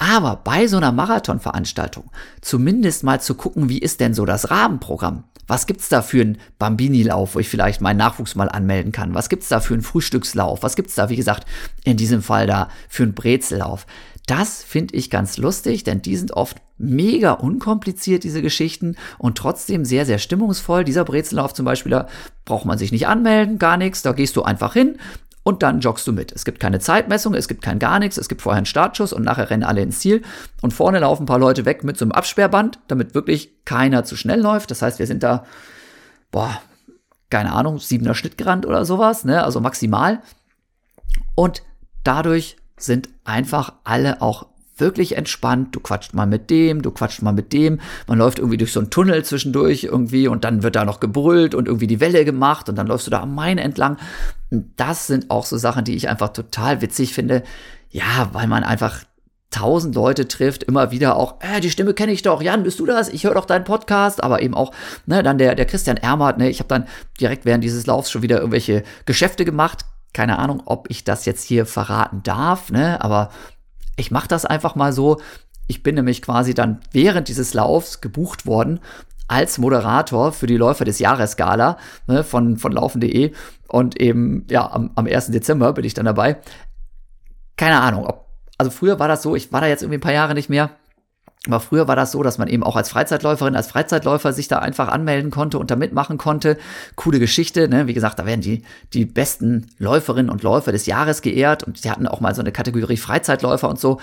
Aber 0.02 0.38
bei 0.38 0.66
so 0.66 0.78
einer 0.78 0.92
Marathonveranstaltung 0.92 2.10
zumindest 2.42 3.04
mal 3.04 3.22
zu 3.22 3.36
gucken, 3.36 3.70
wie 3.70 3.78
ist 3.78 4.00
denn 4.00 4.16
so 4.16 4.26
das 4.26 4.50
Rahmenprogramm? 4.50 5.26
Was 5.46 5.68
gibt's 5.68 5.90
da 5.90 6.02
für 6.02 6.22
einen 6.22 6.40
Bambini-Lauf, 6.58 7.36
wo 7.36 7.40
ich 7.40 7.48
vielleicht 7.48 7.82
meinen 7.82 7.98
Nachwuchs 7.98 8.34
mal 8.34 8.50
anmelden 8.50 8.92
kann? 8.92 9.14
Was 9.14 9.30
gibt's 9.30 9.48
da 9.48 9.60
für 9.60 9.76
einen 9.76 9.84
Frühstückslauf? 9.84 10.64
Was 10.64 10.76
gibt's 10.76 10.96
da, 10.96 11.10
wie 11.10 11.18
gesagt, 11.18 11.46
in 11.84 11.98
diesem 11.98 12.24
Fall 12.24 12.48
da 12.48 12.70
für 12.90 13.04
einen 13.04 13.14
Brezellauf? 13.14 13.86
Das 14.26 14.64
finde 14.64 14.96
ich 14.96 15.12
ganz 15.12 15.38
lustig, 15.38 15.84
denn 15.84 16.02
die 16.02 16.18
sind 16.18 16.32
oft 16.32 16.58
mega 16.80 17.34
unkompliziert, 17.34 18.24
diese 18.24 18.42
Geschichten, 18.42 18.96
und 19.20 19.38
trotzdem 19.38 19.86
sehr, 19.86 20.08
sehr 20.08 20.18
stimmungsvoll. 20.18 20.84
Dieser 20.84 21.06
Brezellauf 21.06 21.54
zum 21.54 21.66
Beispiel, 21.66 21.92
da 21.92 22.08
braucht 22.46 22.66
man 22.66 22.80
sich 22.80 22.92
nicht 22.92 23.06
anmelden, 23.06 23.60
gar 23.60 23.78
nichts. 23.78 24.02
Da 24.02 24.14
gehst 24.14 24.36
du 24.36 24.42
einfach 24.42 24.74
hin 24.74 24.98
und 25.44 25.64
dann 25.64 25.80
joggst 25.80 26.06
du 26.08 26.14
mit. 26.14 26.32
Es 26.32 26.46
gibt 26.46 26.60
keine 26.60 26.80
Zeitmessung, 26.80 27.34
es 27.34 27.48
gibt 27.48 27.64
kein 27.64 27.80
gar 27.80 28.00
nichts, 28.00 28.18
es 28.18 28.30
gibt 28.30 28.42
vorher 28.42 28.58
einen 28.58 28.66
Startschuss 28.66 29.14
und 29.14 29.24
nachher 29.24 29.50
rennen 29.50 29.64
alle 29.64 29.82
ins 29.82 30.00
Ziel. 30.00 30.22
Und 30.62 30.74
vorne 30.74 31.00
laufen 31.00 31.24
ein 31.24 31.28
paar 31.28 31.40
Leute 31.40 31.66
weg 31.66 31.84
mit 31.84 31.98
so 31.98 32.06
einem 32.06 32.12
Absperrband, 32.12 32.80
damit 32.88 33.16
wirklich 33.16 33.66
keiner 33.66 34.04
zu 34.04 34.16
schnell 34.16 34.40
läuft. 34.40 34.70
Das 34.70 34.82
heißt, 34.82 35.00
wir 35.00 35.08
sind 35.08 35.24
da, 35.24 35.46
boah, 36.32 36.62
keine 37.30 37.54
Ahnung, 37.54 37.80
siebener 37.80 38.14
Schnitt 38.14 38.38
gerannt 38.38 38.66
oder 38.66 38.86
sowas, 38.86 39.26
ne? 39.26 39.44
Also 39.44 39.62
maximal. 39.62 40.22
Und 41.34 41.64
dadurch 42.04 42.58
sind 42.78 43.10
einfach 43.24 43.74
alle 43.84 44.22
auch 44.22 44.48
wirklich 44.82 45.16
entspannt. 45.16 45.74
Du 45.74 45.80
quatscht 45.80 46.14
mal 46.14 46.26
mit 46.26 46.50
dem, 46.50 46.82
du 46.82 46.92
quatscht 46.92 47.22
mal 47.22 47.32
mit 47.32 47.54
dem. 47.54 47.80
Man 48.08 48.18
läuft 48.18 48.40
irgendwie 48.40 48.58
durch 48.58 48.74
so 48.74 48.82
einen 48.82 48.90
Tunnel 48.90 49.24
zwischendurch 49.24 49.86
irgendwie 49.86 50.28
und 50.28 50.44
dann 50.44 50.64
wird 50.64 50.76
da 50.76 50.84
noch 50.84 51.00
gebrüllt 51.00 51.56
und 51.56 51.68
irgendwie 51.68 51.88
die 51.88 52.02
Welle 52.02 52.26
gemacht 52.26 52.68
und 52.68 52.76
dann 52.76 52.88
läufst 52.88 53.08
du 53.08 53.12
da 53.12 53.22
am 53.22 53.34
Main 53.34 53.58
entlang. 53.58 53.96
Und 54.50 54.74
das 54.76 55.08
sind 55.08 55.30
auch 55.30 55.46
so 55.46 55.58
Sachen, 55.58 55.86
die 55.86 55.96
ich 55.96 56.10
einfach 56.10 56.34
total 56.34 56.82
witzig 56.82 57.14
finde. 57.14 57.44
Ja, 57.90 58.30
weil 58.34 58.48
man 58.48 58.66
einfach 58.66 59.06
tausend 59.52 59.96
Leute 59.96 60.28
trifft, 60.28 60.64
immer 60.64 60.92
wieder 60.92 61.18
auch, 61.18 61.36
äh, 61.42 61.60
die 61.60 61.70
Stimme 61.70 61.94
kenne 61.94 62.14
ich 62.14 62.22
doch, 62.22 62.42
Jan, 62.42 62.64
bist 62.64 62.80
du 62.80 62.86
das? 62.86 63.10
Ich 63.10 63.26
höre 63.26 63.34
doch 63.34 63.46
deinen 63.46 63.66
Podcast, 63.66 64.24
aber 64.24 64.42
eben 64.42 64.54
auch, 64.54 64.74
ne, 65.06 65.22
dann 65.24 65.38
der, 65.38 65.56
der 65.56 65.66
Christian 65.66 65.98
Ermert, 65.98 66.38
ne, 66.38 66.50
ich 66.50 66.60
habe 66.60 66.70
dann 66.70 66.88
direkt 67.20 67.46
während 67.46 67.64
dieses 67.64 67.86
Laufs 67.86 68.10
schon 68.10 68.22
wieder 68.22 68.38
irgendwelche 68.38 68.84
Geschäfte 69.06 69.44
gemacht, 69.44 69.86
keine 70.14 70.40
Ahnung, 70.40 70.64
ob 70.66 70.90
ich 70.90 71.04
das 71.04 71.26
jetzt 71.26 71.44
hier 71.44 71.66
verraten 71.66 72.22
darf, 72.24 72.72
ne? 72.72 73.02
Aber 73.02 73.30
ich 73.96 74.12
mache 74.12 74.28
das 74.28 74.46
einfach 74.46 74.76
mal 74.76 74.94
so. 74.94 75.22
Ich 75.68 75.84
bin 75.84 75.96
nämlich 75.96 76.22
quasi 76.22 76.54
dann 76.54 76.82
während 76.92 77.28
dieses 77.28 77.54
Laufs 77.54 78.02
gebucht 78.02 78.46
worden 78.46 78.80
als 79.28 79.58
Moderator 79.58 80.34
für 80.34 80.48
die 80.48 80.58
Läufer 80.58 80.84
des 80.84 81.00
Jahresgala 81.00 81.78
ne, 82.08 82.24
von, 82.24 82.58
von 82.58 82.74
laufen.de. 82.74 83.32
Und 83.70 84.00
eben, 84.00 84.46
ja, 84.50 84.70
am, 84.70 84.92
am 84.96 85.06
1. 85.06 85.28
Dezember 85.28 85.72
bin 85.72 85.86
ich 85.86 85.94
dann 85.94 86.06
dabei. 86.06 86.38
Keine 87.56 87.80
Ahnung, 87.80 88.06
ob, 88.06 88.26
also 88.58 88.72
früher 88.72 89.00
war 89.00 89.08
das 89.08 89.22
so, 89.22 89.36
ich 89.36 89.54
war 89.54 89.62
da 89.62 89.68
jetzt 89.68 89.84
irgendwie 89.84 90.00
ein 90.00 90.02
paar 90.02 90.12
Jahre 90.12 90.34
nicht 90.34 90.50
mehr. 90.50 90.72
Aber 91.48 91.60
früher 91.60 91.88
war 91.88 91.96
das 91.96 92.12
so, 92.12 92.22
dass 92.22 92.38
man 92.38 92.48
eben 92.48 92.64
auch 92.64 92.76
als 92.76 92.90
Freizeitläuferin, 92.90 93.56
als 93.56 93.68
Freizeitläufer 93.68 94.32
sich 94.32 94.48
da 94.48 94.60
einfach 94.60 94.90
anmelden 94.90 95.32
konnte 95.32 95.58
und 95.58 95.72
da 95.72 95.76
mitmachen 95.76 96.20
konnte. 96.20 96.58
Coole 96.96 97.18
Geschichte, 97.18 97.68
ne? 97.68 97.88
Wie 97.88 97.96
gesagt, 97.96 98.20
da 98.20 98.28
werden 98.28 98.42
die, 98.42 98.62
die 98.94 99.06
besten 99.06 99.72
Läuferinnen 99.80 100.30
und 100.30 100.44
Läufer 100.44 100.72
des 100.72 100.86
Jahres 100.86 101.24
geehrt 101.24 101.64
und 101.64 101.84
die 101.84 101.90
hatten 101.90 102.08
auch 102.08 102.20
mal 102.20 102.36
so 102.36 102.42
eine 102.42 102.52
Kategorie 102.52 102.98
Freizeitläufer 102.98 103.70
und 103.70 103.80
so. 103.80 104.00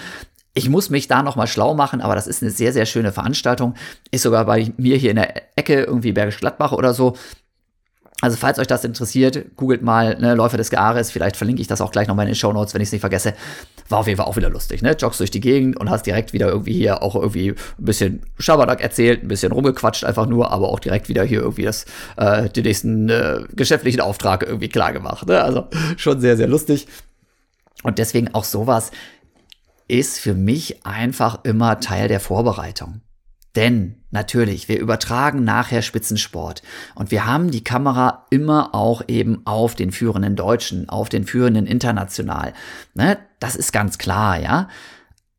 Ich 0.55 0.69
muss 0.69 0.91
mich 0.91 1.07
da 1.07 1.23
nochmal 1.23 1.47
schlau 1.47 1.75
machen, 1.75 2.01
aber 2.01 2.17
das 2.17 2.27
ist 2.27 2.43
eine 2.43 2.51
sehr, 2.51 2.73
sehr 2.73 2.87
schöne 2.87 3.13
Veranstaltung. 3.13 3.75
Ist 4.11 4.23
sogar 4.23 4.45
bei 4.45 4.73
mir 4.77 4.97
hier 4.97 5.11
in 5.11 5.17
der 5.17 5.57
Ecke, 5.57 5.85
irgendwie 5.85 6.11
Bergisch 6.11 6.41
Gladbach 6.41 6.73
oder 6.73 6.93
so. 6.93 7.17
Also 8.21 8.37
falls 8.37 8.59
euch 8.59 8.67
das 8.67 8.85
interessiert, 8.85 9.57
googelt 9.57 9.83
mal 9.83 10.19
ne, 10.19 10.35
Läufer 10.35 10.57
des 10.57 10.73
Jahres. 10.73 11.13
Vielleicht 11.13 11.37
verlinke 11.37 11.63
ich 11.63 11.69
das 11.69 11.81
auch 11.81 11.93
gleich 11.93 12.09
nochmal 12.09 12.27
in 12.27 12.33
den 12.33 12.37
Show 12.37 12.53
Notes, 12.53 12.75
wenn 12.75 12.81
ich 12.81 12.89
es 12.89 12.93
nicht 12.93 13.01
vergesse. 13.01 13.33
War 13.89 14.01
auf 14.01 14.09
jeden 14.09 14.17
Fall 14.17 14.27
auch 14.27 14.37
wieder 14.37 14.51
lustig, 14.51 14.83
ne? 14.83 14.97
Joggst 14.99 15.21
durch 15.21 15.31
die 15.31 15.41
Gegend 15.41 15.79
und 15.79 15.89
hast 15.89 16.05
direkt 16.05 16.33
wieder 16.33 16.49
irgendwie 16.49 16.73
hier 16.73 17.03
auch 17.03 17.15
irgendwie 17.15 17.51
ein 17.51 17.57
bisschen 17.79 18.23
Schabernack 18.39 18.81
erzählt, 18.81 19.23
ein 19.23 19.29
bisschen 19.29 19.53
rumgequatscht 19.53 20.05
einfach 20.05 20.27
nur, 20.27 20.51
aber 20.51 20.69
auch 20.69 20.81
direkt 20.81 21.09
wieder 21.09 21.23
hier 21.23 21.41
irgendwie 21.41 21.63
das, 21.63 21.87
äh, 22.17 22.49
den 22.49 22.65
nächsten 22.65 23.09
äh, 23.09 23.45
geschäftlichen 23.55 24.01
Auftrag 24.01 24.43
irgendwie 24.43 24.69
klar 24.69 24.93
gemacht. 24.93 25.29
Ne? 25.29 25.41
Also 25.41 25.69
schon 25.97 26.21
sehr, 26.21 26.37
sehr 26.37 26.49
lustig. 26.49 26.89
Und 27.85 27.99
deswegen 27.99 28.35
auch 28.35 28.45
sowas 28.45 28.91
ist 29.87 30.19
für 30.19 30.35
mich 30.35 30.85
einfach 30.85 31.45
immer 31.45 31.79
Teil 31.79 32.09
der 32.09 32.21
Vorbereitung. 32.21 33.01
Denn 33.59 33.97
natürlich, 34.13 34.69
wir 34.69 34.79
übertragen 34.79 35.43
nachher 35.43 35.83
Spitzensport 35.83 36.63
und 36.95 37.11
wir 37.11 37.27
haben 37.27 37.51
die 37.51 37.65
Kamera 37.65 38.25
immer 38.31 38.73
auch 38.73 39.03
eben 39.09 39.45
auf 39.49 39.75
den 39.75 39.91
führenden 39.91 40.37
Deutschen, 40.37 40.89
auf 40.89 41.09
den 41.09 41.25
führenden 41.25 41.67
international. 41.67 42.53
Ne? 42.95 43.19
Das 43.41 43.57
ist 43.57 43.73
ganz 43.73 43.99
klar, 43.99 44.39
ja. 44.41 44.69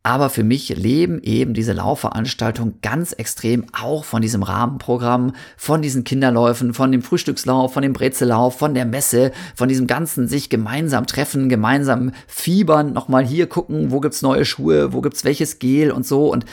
Aber 0.04 0.30
für 0.30 0.44
mich 0.44 0.70
leben 0.70 1.22
eben 1.24 1.54
diese 1.54 1.72
Laufveranstaltungen 1.72 2.80
ganz 2.82 3.14
extrem 3.14 3.66
auch 3.80 4.04
von 4.04 4.22
diesem 4.22 4.44
Rahmenprogramm, 4.44 5.34
von 5.56 5.82
diesen 5.82 6.04
Kinderläufen, 6.04 6.74
von 6.74 6.92
dem 6.92 7.02
Frühstückslauf, 7.02 7.74
von 7.74 7.84
dem 7.84 7.94
Brezellauf, 7.94 8.58
von 8.58 8.74
der 8.74 8.86
Messe, 8.86 9.32
von 9.56 9.70
diesem 9.70 9.88
ganzen 9.88 10.28
sich 10.28 10.50
gemeinsam 10.50 11.06
treffen, 11.06 11.48
gemeinsam 11.48 12.12
fiebern, 12.28 12.92
nochmal 12.92 13.26
hier 13.26 13.48
gucken, 13.48 13.92
wo 13.92 14.02
gibt's 14.02 14.22
neue 14.22 14.46
Schuhe, 14.46 14.92
wo 14.94 15.02
gibt's 15.02 15.24
welches 15.24 15.60
Gel 15.60 15.92
und 15.92 16.06
so. 16.06 16.32
Und 16.32 16.46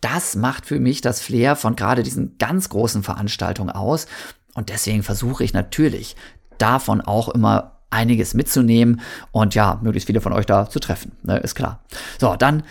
das 0.00 0.34
macht 0.34 0.66
für 0.66 0.80
mich 0.80 1.00
das 1.00 1.20
Flair 1.20 1.56
von 1.56 1.76
gerade 1.76 2.02
diesen 2.02 2.38
ganz 2.38 2.68
großen 2.68 3.02
Veranstaltungen 3.02 3.70
aus. 3.70 4.06
Und 4.54 4.68
deswegen 4.68 5.02
versuche 5.02 5.44
ich 5.44 5.52
natürlich 5.52 6.16
davon 6.58 7.00
auch 7.00 7.28
immer 7.28 7.80
einiges 7.90 8.34
mitzunehmen 8.34 9.00
und 9.32 9.54
ja, 9.54 9.78
möglichst 9.82 10.06
viele 10.06 10.20
von 10.20 10.32
euch 10.32 10.46
da 10.46 10.68
zu 10.68 10.78
treffen. 10.78 11.12
Ne, 11.22 11.38
ist 11.38 11.54
klar. 11.54 11.84
So, 12.18 12.36
dann, 12.36 12.62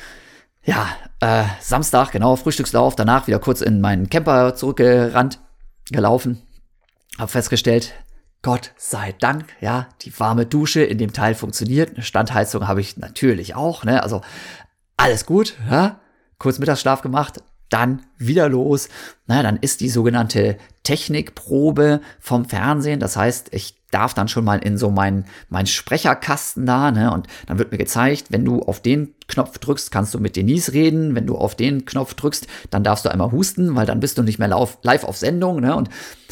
ja, 0.64 0.88
äh, 1.20 1.44
Samstag, 1.60 2.12
genau, 2.12 2.36
Frühstückslauf, 2.36 2.96
danach 2.96 3.28
wieder 3.28 3.40
kurz 3.40 3.62
in 3.62 3.82
meinen 3.82 4.10
Camper 4.10 4.56
zurückgerannt, 4.56 5.40
gelaufen, 5.92 6.42
hab 7.18 7.30
festgestellt, 7.30 7.94
Gott 8.42 8.72
sei 8.78 9.14
Dank, 9.20 9.46
ja, 9.60 9.88
die 10.02 10.18
warme 10.18 10.46
Dusche 10.46 10.82
in 10.82 10.98
dem 10.98 11.12
Teil 11.12 11.36
funktioniert. 11.36 11.96
Eine 11.96 12.04
Standheizung 12.04 12.70
habe 12.70 12.80
ich 12.80 12.96
natürlich 12.96 13.56
auch, 13.56 13.84
ne, 13.84 14.02
also 14.02 14.22
alles 14.96 15.26
gut, 15.26 15.56
ja 15.70 16.00
kurz 16.40 16.58
Mittagsschlaf 16.60 17.02
gemacht, 17.02 17.44
dann 17.70 18.02
wieder 18.18 18.50
los. 18.50 18.90
Na, 19.28 19.44
dann 19.44 19.58
ist 19.58 19.82
die 19.82 19.90
sogenannte 19.90 20.58
Technikprobe 20.84 22.02
vom 22.20 22.46
Fernsehen. 22.46 23.00
Das 23.00 23.16
heißt, 23.16 23.50
ich 23.52 23.76
darf 23.92 24.14
dann 24.14 24.28
schon 24.28 24.44
mal 24.44 24.60
in 24.60 24.78
so 24.78 24.92
meinen 24.92 25.26
mein 25.50 25.68
Sprecherkasten 25.68 26.66
da, 26.66 26.92
ne? 26.92 27.12
Und 27.12 27.28
dann 27.48 27.60
wird 27.60 27.72
mir 27.72 27.78
gezeigt, 27.78 28.28
wenn 28.30 28.46
du 28.46 28.62
auf 28.62 28.82
den 28.82 29.14
Knopf 29.28 29.58
drückst, 29.58 29.92
kannst 29.92 30.14
du 30.14 30.20
mit 30.20 30.36
Denise 30.36 30.74
reden. 30.74 31.16
Wenn 31.16 31.28
du 31.28 31.38
auf 31.38 31.56
den 31.56 31.86
Knopf 31.86 32.14
drückst, 32.14 32.48
dann 32.70 32.84
darfst 32.84 33.06
du 33.06 33.10
einmal 33.10 33.32
husten, 33.32 33.76
weil 33.76 33.86
dann 33.86 34.00
bist 34.00 34.18
du 34.18 34.24
nicht 34.24 34.40
mehr 34.40 34.48
live 34.48 35.04
auf 35.04 35.18
Sendung, 35.18 35.60
ne? 35.60 35.76
Und 35.76 35.90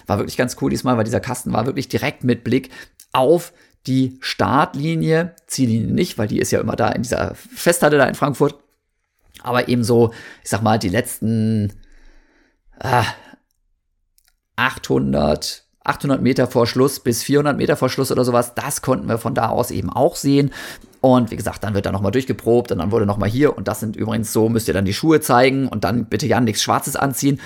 war 0.08 0.20
wirklich 0.20 0.38
ganz 0.38 0.56
cool 0.62 0.70
diesmal, 0.70 0.98
weil 0.98 1.04
dieser 1.04 1.20
Kasten 1.20 1.54
war 1.54 1.66
wirklich 1.66 1.90
direkt 1.90 2.24
mit 2.24 2.44
Blick 2.44 2.70
auf 3.12 3.54
die 3.86 4.18
Startlinie, 4.22 5.36
Ziellinie 5.48 5.94
nicht, 5.94 6.18
weil 6.18 6.28
die 6.28 6.40
ist 6.40 6.52
ja 6.52 6.60
immer 6.60 6.76
da 6.76 6.90
in 6.90 7.04
dieser 7.04 7.36
Festhalle 7.36 7.98
da 7.98 8.06
in 8.06 8.16
Frankfurt. 8.16 8.56
Aber 9.48 9.70
eben 9.70 9.86
so, 9.86 10.12
ich 10.44 10.50
sag 10.50 10.62
mal, 10.62 10.78
die 10.78 10.90
letzten 10.90 11.72
äh, 12.82 13.04
800, 14.58 15.64
800 15.86 16.22
Meter 16.22 16.48
vor 16.48 16.68
Schluss 16.68 17.00
bis 17.00 17.24
400 17.24 17.56
Meter 17.56 17.78
vor 17.78 17.90
Schluss 17.90 18.12
oder 18.12 18.26
sowas, 18.26 18.56
das 18.56 18.82
konnten 18.82 19.08
wir 19.08 19.18
von 19.18 19.34
da 19.34 19.48
aus 19.48 19.72
eben 19.72 19.90
auch 19.90 20.18
sehen. 20.18 20.52
Und 21.00 21.32
wie 21.32 21.38
gesagt, 21.38 21.64
dann 21.64 21.76
wird 21.76 21.86
da 21.86 21.94
nochmal 21.94 22.12
durchgeprobt 22.12 22.74
und 22.74 22.80
dann 22.80 22.92
wurde 22.92 23.06
nochmal 23.06 23.30
hier 23.30 23.56
und 23.56 23.70
das 23.70 23.80
sind 23.80 23.96
übrigens 23.96 24.34
so, 24.34 24.50
müsst 24.50 24.68
ihr 24.68 24.74
dann 24.74 24.84
die 24.84 24.94
Schuhe 24.94 25.22
zeigen 25.22 25.70
und 25.70 25.86
dann 25.86 26.06
bitte 26.08 26.28
Jan 26.28 26.44
nichts 26.44 26.62
Schwarzes 26.62 26.98
anziehen. 26.98 27.40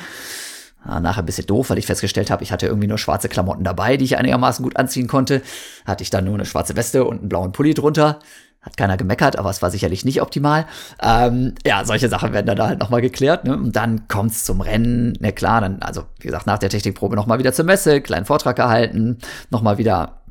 Ja, 0.86 1.00
nachher 1.00 1.22
ein 1.22 1.26
bisschen 1.26 1.46
doof, 1.46 1.70
weil 1.70 1.78
ich 1.78 1.86
festgestellt 1.86 2.32
habe, 2.32 2.44
ich 2.44 2.52
hatte 2.52 2.66
irgendwie 2.66 2.88
nur 2.88 2.98
schwarze 2.98 3.30
Klamotten 3.30 3.64
dabei, 3.64 3.98
die 3.98 4.06
ich 4.06 4.18
einigermaßen 4.18 4.64
gut 4.64 4.78
anziehen 4.78 5.08
konnte. 5.08 5.42
Hatte 5.86 6.04
ich 6.04 6.10
dann 6.10 6.26
nur 6.26 6.34
eine 6.34 6.46
schwarze 6.46 6.76
Weste 6.76 7.06
und 7.06 7.20
einen 7.20 7.30
blauen 7.30 7.52
Pulli 7.52 7.74
drunter. 7.74 8.20
Hat 8.62 8.78
keiner 8.78 8.96
gemeckert, 8.98 9.38
aber 9.38 9.50
es 9.50 9.62
war 9.62 9.72
sicherlich 9.72 10.06
nicht 10.06 10.22
optimal. 10.22 10.68
Ähm, 11.02 11.56
ja, 11.66 11.84
solche 11.84 12.10
Sachen 12.10 12.32
werden 12.32 12.46
dann 12.46 12.58
da 12.58 12.68
halt 12.68 12.80
nochmal 12.80 13.02
geklärt. 13.02 13.46
Ne? 13.46 13.56
Und 13.56 13.76
dann 13.76 14.08
kommt's 14.08 14.44
zum 14.44 14.62
Rennen. 14.62 15.18
Na 15.20 15.32
klar, 15.32 15.62
dann, 15.62 15.82
also 15.82 16.04
wie 16.20 16.28
gesagt, 16.28 16.46
nach 16.46 16.60
der 16.60 16.70
Technikprobe 16.70 17.16
nochmal 17.16 17.40
wieder 17.40 17.54
zur 17.54 17.66
Messe, 17.66 18.02
kleinen 18.02 18.26
Vortrag 18.26 18.56
gehalten, 18.56 19.18
nochmal 19.50 19.78
wieder 19.78 20.22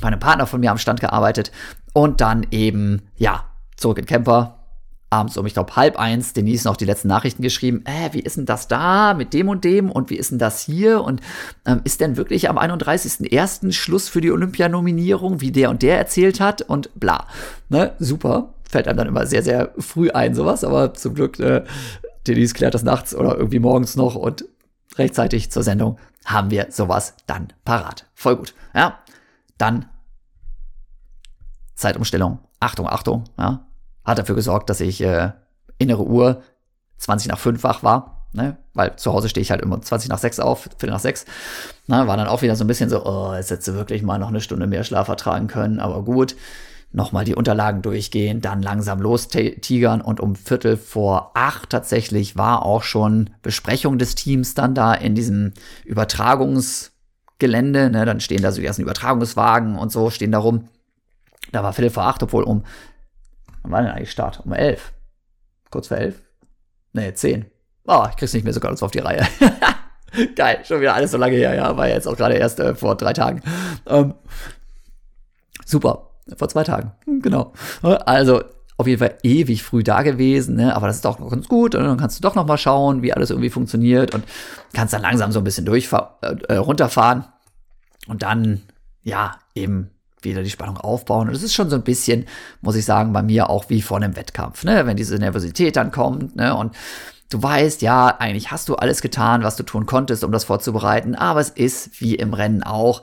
bei 0.00 0.08
einem 0.08 0.20
Partner 0.20 0.46
von 0.46 0.60
mir 0.60 0.70
am 0.70 0.78
Stand 0.78 1.00
gearbeitet 1.00 1.52
und 1.92 2.20
dann 2.20 2.46
eben, 2.50 3.08
ja, 3.16 3.44
zurück 3.76 3.98
in 3.98 4.06
Camper, 4.06 4.55
abends 5.16 5.36
um, 5.36 5.46
ich 5.46 5.54
glaube, 5.54 5.74
halb 5.76 5.98
eins, 5.98 6.32
Denise 6.32 6.66
noch 6.68 6.76
die 6.76 6.84
letzten 6.84 7.08
Nachrichten 7.08 7.42
geschrieben, 7.42 7.82
äh, 7.86 8.12
wie 8.12 8.20
ist 8.20 8.36
denn 8.36 8.44
das 8.44 8.68
da 8.68 9.14
mit 9.14 9.32
dem 9.32 9.48
und 9.48 9.64
dem 9.64 9.90
und 9.90 10.10
wie 10.10 10.16
ist 10.16 10.30
denn 10.30 10.38
das 10.38 10.60
hier 10.60 11.02
und 11.02 11.20
ähm, 11.64 11.80
ist 11.84 12.00
denn 12.00 12.16
wirklich 12.16 12.48
am 12.50 12.58
31.01. 12.58 13.72
Schluss 13.72 14.08
für 14.08 14.20
die 14.20 14.30
Olympianominierung, 14.30 15.40
wie 15.40 15.52
der 15.52 15.70
und 15.70 15.82
der 15.82 15.98
erzählt 15.98 16.40
hat 16.40 16.62
und 16.62 16.90
bla. 16.94 17.26
Ne, 17.68 17.92
super. 17.98 18.52
Fällt 18.68 18.88
einem 18.88 18.98
dann 18.98 19.08
immer 19.08 19.26
sehr, 19.26 19.42
sehr 19.42 19.72
früh 19.78 20.10
ein, 20.10 20.34
sowas, 20.34 20.64
aber 20.64 20.92
zum 20.94 21.14
Glück, 21.14 21.38
äh, 21.38 21.64
Denise 22.26 22.52
klärt 22.54 22.74
das 22.74 22.82
nachts 22.82 23.14
oder 23.14 23.36
irgendwie 23.36 23.60
morgens 23.60 23.96
noch 23.96 24.16
und 24.16 24.44
rechtzeitig 24.96 25.50
zur 25.50 25.62
Sendung 25.62 25.98
haben 26.24 26.50
wir 26.50 26.66
sowas 26.70 27.14
dann 27.26 27.52
parat. 27.64 28.06
Voll 28.14 28.36
gut. 28.36 28.54
Ja, 28.74 28.98
dann 29.56 29.86
Zeitumstellung. 31.76 32.40
Achtung, 32.58 32.88
Achtung, 32.88 33.24
ja, 33.38 33.66
hat 34.06 34.18
dafür 34.18 34.36
gesorgt, 34.36 34.70
dass 34.70 34.80
ich 34.80 35.02
äh, 35.02 35.32
innere 35.78 36.04
Uhr 36.04 36.42
20 36.98 37.28
nach 37.28 37.38
5 37.38 37.62
wach 37.62 37.82
war. 37.82 38.28
Ne? 38.32 38.56
Weil 38.74 38.96
zu 38.96 39.12
Hause 39.12 39.28
stehe 39.28 39.42
ich 39.42 39.50
halt 39.50 39.60
immer 39.62 39.80
20 39.80 40.08
nach 40.08 40.18
6 40.18 40.40
auf, 40.40 40.62
Viertel 40.62 40.90
nach 40.90 41.00
6. 41.00 41.26
Na, 41.86 42.06
war 42.06 42.16
dann 42.16 42.28
auch 42.28 42.42
wieder 42.42 42.56
so 42.56 42.64
ein 42.64 42.66
bisschen 42.66 42.90
so, 42.90 43.04
oh, 43.04 43.34
jetzt 43.34 43.50
hättest 43.50 43.68
du 43.68 43.74
wirklich 43.74 44.02
mal 44.02 44.18
noch 44.18 44.28
eine 44.28 44.40
Stunde 44.40 44.66
mehr 44.66 44.84
Schlaf 44.84 45.08
ertragen 45.08 45.48
können, 45.48 45.80
aber 45.80 46.04
gut. 46.04 46.36
Nochmal 46.92 47.24
die 47.24 47.34
Unterlagen 47.34 47.82
durchgehen, 47.82 48.40
dann 48.40 48.62
langsam 48.62 49.02
los 49.02 49.26
tigern 49.28 50.00
und 50.00 50.20
um 50.20 50.36
Viertel 50.36 50.76
vor 50.76 51.32
acht 51.34 51.70
tatsächlich 51.70 52.36
war 52.36 52.64
auch 52.64 52.84
schon 52.84 53.30
Besprechung 53.42 53.98
des 53.98 54.14
Teams 54.14 54.54
dann 54.54 54.72
da 54.74 54.94
in 54.94 55.16
diesem 55.16 55.52
Übertragungsgelände. 55.84 57.90
Ne? 57.90 58.04
Dann 58.06 58.20
stehen 58.20 58.40
da 58.40 58.52
so 58.52 58.60
die 58.60 58.66
ersten 58.66 58.82
Übertragungswagen 58.82 59.76
und 59.76 59.90
so 59.90 60.10
stehen 60.10 60.30
da 60.32 60.38
rum. 60.38 60.68
Da 61.52 61.64
war 61.64 61.72
Viertel 61.72 61.90
vor 61.90 62.04
acht, 62.04 62.22
obwohl 62.22 62.44
um 62.44 62.62
Wann 63.66 63.72
war 63.72 63.82
denn 63.82 63.90
eigentlich 63.90 64.12
Start? 64.12 64.40
Um 64.44 64.52
elf. 64.52 64.92
Kurz 65.70 65.88
vor 65.88 65.96
elf? 65.96 66.22
Nee, 66.92 67.12
zehn. 67.14 67.46
Oh, 67.84 68.06
ich 68.08 68.16
krieg's 68.16 68.32
nicht 68.32 68.44
mehr 68.44 68.52
so 68.52 68.60
ganz 68.60 68.80
auf 68.80 68.92
die 68.92 69.00
Reihe. 69.00 69.26
Geil, 70.36 70.60
schon 70.64 70.80
wieder 70.80 70.94
alles 70.94 71.10
so 71.10 71.18
lange 71.18 71.34
her, 71.34 71.54
ja. 71.54 71.76
War 71.76 71.88
jetzt 71.88 72.06
auch 72.06 72.16
gerade 72.16 72.34
erst 72.34 72.60
äh, 72.60 72.76
vor 72.76 72.94
drei 72.94 73.12
Tagen. 73.12 73.42
Ähm, 73.86 74.14
super, 75.64 76.10
vor 76.36 76.48
zwei 76.48 76.62
Tagen, 76.62 76.92
hm, 77.06 77.20
genau. 77.20 77.52
Also, 77.82 78.42
auf 78.76 78.86
jeden 78.86 79.00
Fall 79.00 79.18
ewig 79.24 79.64
früh 79.64 79.82
da 79.82 80.02
gewesen, 80.02 80.54
ne? 80.54 80.76
aber 80.76 80.86
das 80.86 80.96
ist 80.96 81.04
doch 81.04 81.18
noch 81.18 81.30
ganz 81.30 81.48
gut. 81.48 81.74
Und 81.74 81.84
dann 81.84 81.96
kannst 81.96 82.18
du 82.18 82.22
doch 82.22 82.36
noch 82.36 82.46
mal 82.46 82.58
schauen, 82.58 83.02
wie 83.02 83.12
alles 83.12 83.30
irgendwie 83.30 83.50
funktioniert 83.50 84.14
und 84.14 84.24
kannst 84.74 84.94
dann 84.94 85.02
langsam 85.02 85.32
so 85.32 85.40
ein 85.40 85.44
bisschen 85.44 85.66
äh, 85.66 86.36
äh, 86.48 86.56
runterfahren 86.56 87.24
und 88.06 88.22
dann, 88.22 88.62
ja, 89.02 89.38
eben 89.54 89.90
wieder 90.22 90.42
die 90.42 90.50
Spannung 90.50 90.76
aufbauen. 90.76 91.28
Und 91.28 91.34
es 91.34 91.42
ist 91.42 91.54
schon 91.54 91.70
so 91.70 91.76
ein 91.76 91.82
bisschen, 91.82 92.26
muss 92.60 92.76
ich 92.76 92.84
sagen, 92.84 93.12
bei 93.12 93.22
mir 93.22 93.50
auch 93.50 93.68
wie 93.68 93.82
vor 93.82 93.96
einem 93.98 94.16
Wettkampf, 94.16 94.64
ne? 94.64 94.86
Wenn 94.86 94.96
diese 94.96 95.16
Nervosität 95.16 95.76
dann 95.76 95.90
kommt, 95.90 96.36
ne? 96.36 96.54
Und 96.54 96.74
du 97.30 97.42
weißt, 97.42 97.82
ja, 97.82 98.08
eigentlich 98.18 98.50
hast 98.50 98.68
du 98.68 98.76
alles 98.76 99.02
getan, 99.02 99.42
was 99.42 99.56
du 99.56 99.62
tun 99.62 99.86
konntest, 99.86 100.24
um 100.24 100.32
das 100.32 100.44
vorzubereiten, 100.44 101.14
aber 101.14 101.40
es 101.40 101.50
ist 101.50 102.00
wie 102.00 102.14
im 102.14 102.34
Rennen 102.34 102.62
auch, 102.62 103.02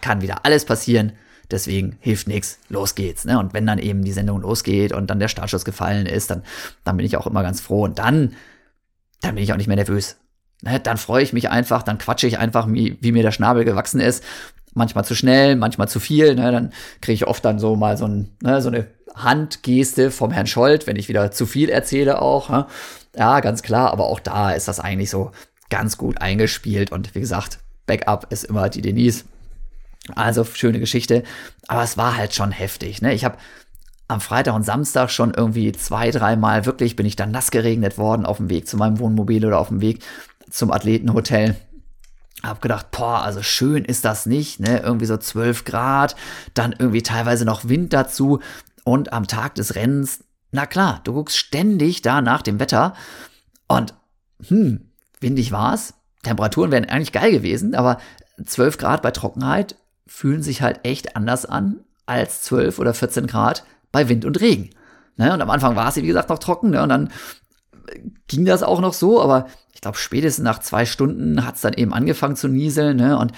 kann 0.00 0.20
wieder 0.20 0.44
alles 0.44 0.64
passieren. 0.64 1.12
Deswegen 1.50 1.96
hilft 2.00 2.26
nichts, 2.26 2.58
los 2.68 2.96
geht's. 2.96 3.24
Ne? 3.24 3.38
Und 3.38 3.54
wenn 3.54 3.66
dann 3.66 3.78
eben 3.78 4.02
die 4.02 4.12
Sendung 4.12 4.40
losgeht 4.40 4.92
und 4.92 5.08
dann 5.08 5.20
der 5.20 5.28
Startschuss 5.28 5.64
gefallen 5.64 6.06
ist, 6.06 6.30
dann, 6.30 6.42
dann 6.82 6.96
bin 6.96 7.06
ich 7.06 7.16
auch 7.16 7.26
immer 7.26 7.44
ganz 7.44 7.60
froh. 7.60 7.84
Und 7.84 8.00
dann, 8.00 8.34
dann 9.20 9.36
bin 9.36 9.44
ich 9.44 9.52
auch 9.52 9.56
nicht 9.56 9.68
mehr 9.68 9.76
nervös. 9.76 10.16
Ne? 10.62 10.80
Dann 10.80 10.96
freue 10.96 11.22
ich 11.22 11.32
mich 11.32 11.48
einfach, 11.48 11.84
dann 11.84 11.98
quatsche 11.98 12.26
ich 12.26 12.38
einfach, 12.38 12.66
wie, 12.68 12.98
wie 13.00 13.12
mir 13.12 13.22
der 13.22 13.30
Schnabel 13.30 13.64
gewachsen 13.64 14.00
ist 14.00 14.24
manchmal 14.76 15.04
zu 15.04 15.14
schnell, 15.14 15.56
manchmal 15.56 15.88
zu 15.88 16.00
viel. 16.00 16.34
Ne? 16.34 16.52
Dann 16.52 16.72
kriege 17.00 17.14
ich 17.14 17.26
oft 17.26 17.44
dann 17.44 17.58
so 17.58 17.76
mal 17.76 17.96
so, 17.96 18.06
ein, 18.06 18.30
ne, 18.42 18.60
so 18.60 18.68
eine 18.68 18.86
Handgeste 19.14 20.10
vom 20.10 20.30
Herrn 20.30 20.46
Scholz, 20.46 20.86
wenn 20.86 20.96
ich 20.96 21.08
wieder 21.08 21.30
zu 21.30 21.46
viel 21.46 21.68
erzähle 21.68 22.20
auch. 22.20 22.50
Ne? 22.50 22.66
Ja, 23.16 23.40
ganz 23.40 23.62
klar, 23.62 23.90
aber 23.92 24.04
auch 24.06 24.20
da 24.20 24.52
ist 24.52 24.68
das 24.68 24.78
eigentlich 24.78 25.10
so 25.10 25.32
ganz 25.70 25.96
gut 25.96 26.20
eingespielt. 26.20 26.92
Und 26.92 27.14
wie 27.14 27.20
gesagt, 27.20 27.58
Backup 27.86 28.30
ist 28.30 28.44
immer 28.44 28.68
die 28.68 28.82
Denise. 28.82 29.24
Also 30.14 30.44
schöne 30.44 30.78
Geschichte. 30.78 31.24
Aber 31.66 31.82
es 31.82 31.96
war 31.96 32.16
halt 32.16 32.34
schon 32.34 32.52
heftig. 32.52 33.02
Ne? 33.02 33.14
Ich 33.14 33.24
habe 33.24 33.38
am 34.08 34.20
Freitag 34.20 34.54
und 34.54 34.62
Samstag 34.62 35.10
schon 35.10 35.34
irgendwie 35.34 35.72
zwei, 35.72 36.10
dreimal 36.10 36.64
wirklich 36.64 36.94
bin 36.94 37.06
ich 37.06 37.16
dann 37.16 37.32
nass 37.32 37.50
geregnet 37.50 37.98
worden 37.98 38.24
auf 38.24 38.36
dem 38.36 38.50
Weg 38.50 38.68
zu 38.68 38.76
meinem 38.76 39.00
Wohnmobil 39.00 39.44
oder 39.44 39.58
auf 39.58 39.68
dem 39.68 39.80
Weg 39.80 40.04
zum 40.48 40.70
Athletenhotel. 40.70 41.56
Hab 42.42 42.60
gedacht, 42.60 42.90
boah, 42.90 43.22
also 43.22 43.42
schön 43.42 43.84
ist 43.84 44.04
das 44.04 44.26
nicht, 44.26 44.60
ne? 44.60 44.80
Irgendwie 44.80 45.06
so 45.06 45.16
12 45.16 45.64
Grad, 45.64 46.16
dann 46.54 46.74
irgendwie 46.78 47.02
teilweise 47.02 47.44
noch 47.44 47.68
Wind 47.68 47.92
dazu 47.92 48.40
und 48.84 49.12
am 49.12 49.26
Tag 49.26 49.54
des 49.54 49.74
Rennens, 49.74 50.24
na 50.52 50.66
klar, 50.66 51.00
du 51.04 51.14
guckst 51.14 51.36
ständig 51.36 52.02
da 52.02 52.20
nach 52.20 52.42
dem 52.42 52.60
Wetter 52.60 52.94
und 53.68 53.94
hm, 54.46 54.90
windig 55.20 55.50
war's. 55.50 55.94
Temperaturen 56.22 56.70
wären 56.70 56.84
eigentlich 56.84 57.12
geil 57.12 57.32
gewesen, 57.32 57.74
aber 57.74 57.98
12 58.44 58.78
Grad 58.78 59.02
bei 59.02 59.10
Trockenheit 59.10 59.76
fühlen 60.06 60.42
sich 60.42 60.62
halt 60.62 60.80
echt 60.84 61.16
anders 61.16 61.46
an 61.46 61.80
als 62.04 62.42
12 62.42 62.78
oder 62.78 62.94
14 62.94 63.26
Grad 63.26 63.64
bei 63.92 64.08
Wind 64.08 64.24
und 64.24 64.40
Regen. 64.40 64.70
Ne? 65.16 65.32
Und 65.32 65.40
am 65.40 65.50
Anfang 65.50 65.76
war 65.76 65.88
es, 65.88 65.96
wie 65.96 66.06
gesagt, 66.06 66.28
noch 66.28 66.38
trocken, 66.38 66.70
ne? 66.70 66.82
Und 66.82 66.90
dann 66.90 67.10
ging 68.28 68.44
das 68.44 68.62
auch 68.62 68.80
noch 68.80 68.92
so, 68.92 69.20
aber 69.20 69.46
ich 69.74 69.80
glaube, 69.80 69.98
spätestens 69.98 70.44
nach 70.44 70.60
zwei 70.60 70.86
Stunden 70.86 71.44
hat 71.46 71.56
es 71.56 71.60
dann 71.60 71.74
eben 71.74 71.92
angefangen 71.92 72.36
zu 72.36 72.48
nieseln, 72.48 72.96
ne? 72.96 73.18
Und 73.18 73.32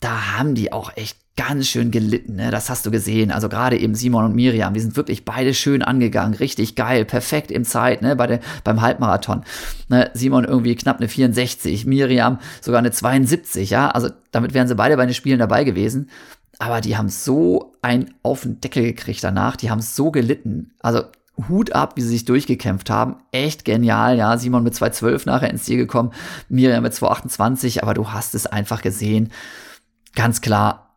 da 0.00 0.38
haben 0.38 0.54
die 0.54 0.72
auch 0.72 0.96
echt 0.96 1.18
ganz 1.36 1.68
schön 1.68 1.90
gelitten, 1.90 2.34
ne? 2.36 2.50
Das 2.50 2.68
hast 2.68 2.84
du 2.84 2.90
gesehen. 2.90 3.30
Also 3.30 3.48
gerade 3.48 3.78
eben 3.78 3.94
Simon 3.94 4.24
und 4.24 4.34
Miriam, 4.34 4.74
die 4.74 4.80
sind 4.80 4.96
wirklich 4.96 5.24
beide 5.24 5.54
schön 5.54 5.82
angegangen, 5.82 6.34
richtig 6.34 6.74
geil, 6.74 7.04
perfekt 7.04 7.50
im 7.50 7.64
Zeit, 7.64 8.02
ne? 8.02 8.16
Bei 8.16 8.26
der, 8.26 8.40
beim 8.64 8.80
Halbmarathon. 8.80 9.44
Ne? 9.88 10.10
Simon 10.14 10.44
irgendwie 10.44 10.74
knapp 10.74 10.98
eine 10.98 11.08
64, 11.08 11.86
Miriam 11.86 12.38
sogar 12.60 12.80
eine 12.80 12.90
72, 12.90 13.70
ja? 13.70 13.88
Also 13.88 14.10
damit 14.30 14.52
wären 14.52 14.68
sie 14.68 14.74
beide 14.74 14.96
bei 14.96 15.06
den 15.06 15.14
Spielen 15.14 15.38
dabei 15.38 15.64
gewesen. 15.64 16.10
Aber 16.58 16.80
die 16.80 16.96
haben 16.96 17.08
so 17.08 17.72
ein 17.82 18.14
auf 18.22 18.42
den 18.42 18.60
Deckel 18.60 18.82
gekriegt 18.82 19.22
danach, 19.22 19.56
die 19.56 19.70
haben 19.70 19.80
so 19.80 20.10
gelitten. 20.10 20.72
Also 20.80 21.04
Hut 21.48 21.72
ab, 21.72 21.96
wie 21.96 22.02
sie 22.02 22.08
sich 22.08 22.24
durchgekämpft 22.24 22.90
haben. 22.90 23.16
Echt 23.30 23.64
genial, 23.64 24.16
ja. 24.18 24.36
Simon 24.38 24.64
mit 24.64 24.74
2,12 24.74 25.22
nachher 25.26 25.50
ins 25.50 25.64
Ziel 25.64 25.76
gekommen, 25.76 26.12
Miriam 26.48 26.82
mit 26.82 26.92
2,28, 26.92 27.82
aber 27.82 27.94
du 27.94 28.10
hast 28.10 28.34
es 28.34 28.46
einfach 28.46 28.82
gesehen. 28.82 29.30
Ganz 30.14 30.40
klar, 30.40 30.96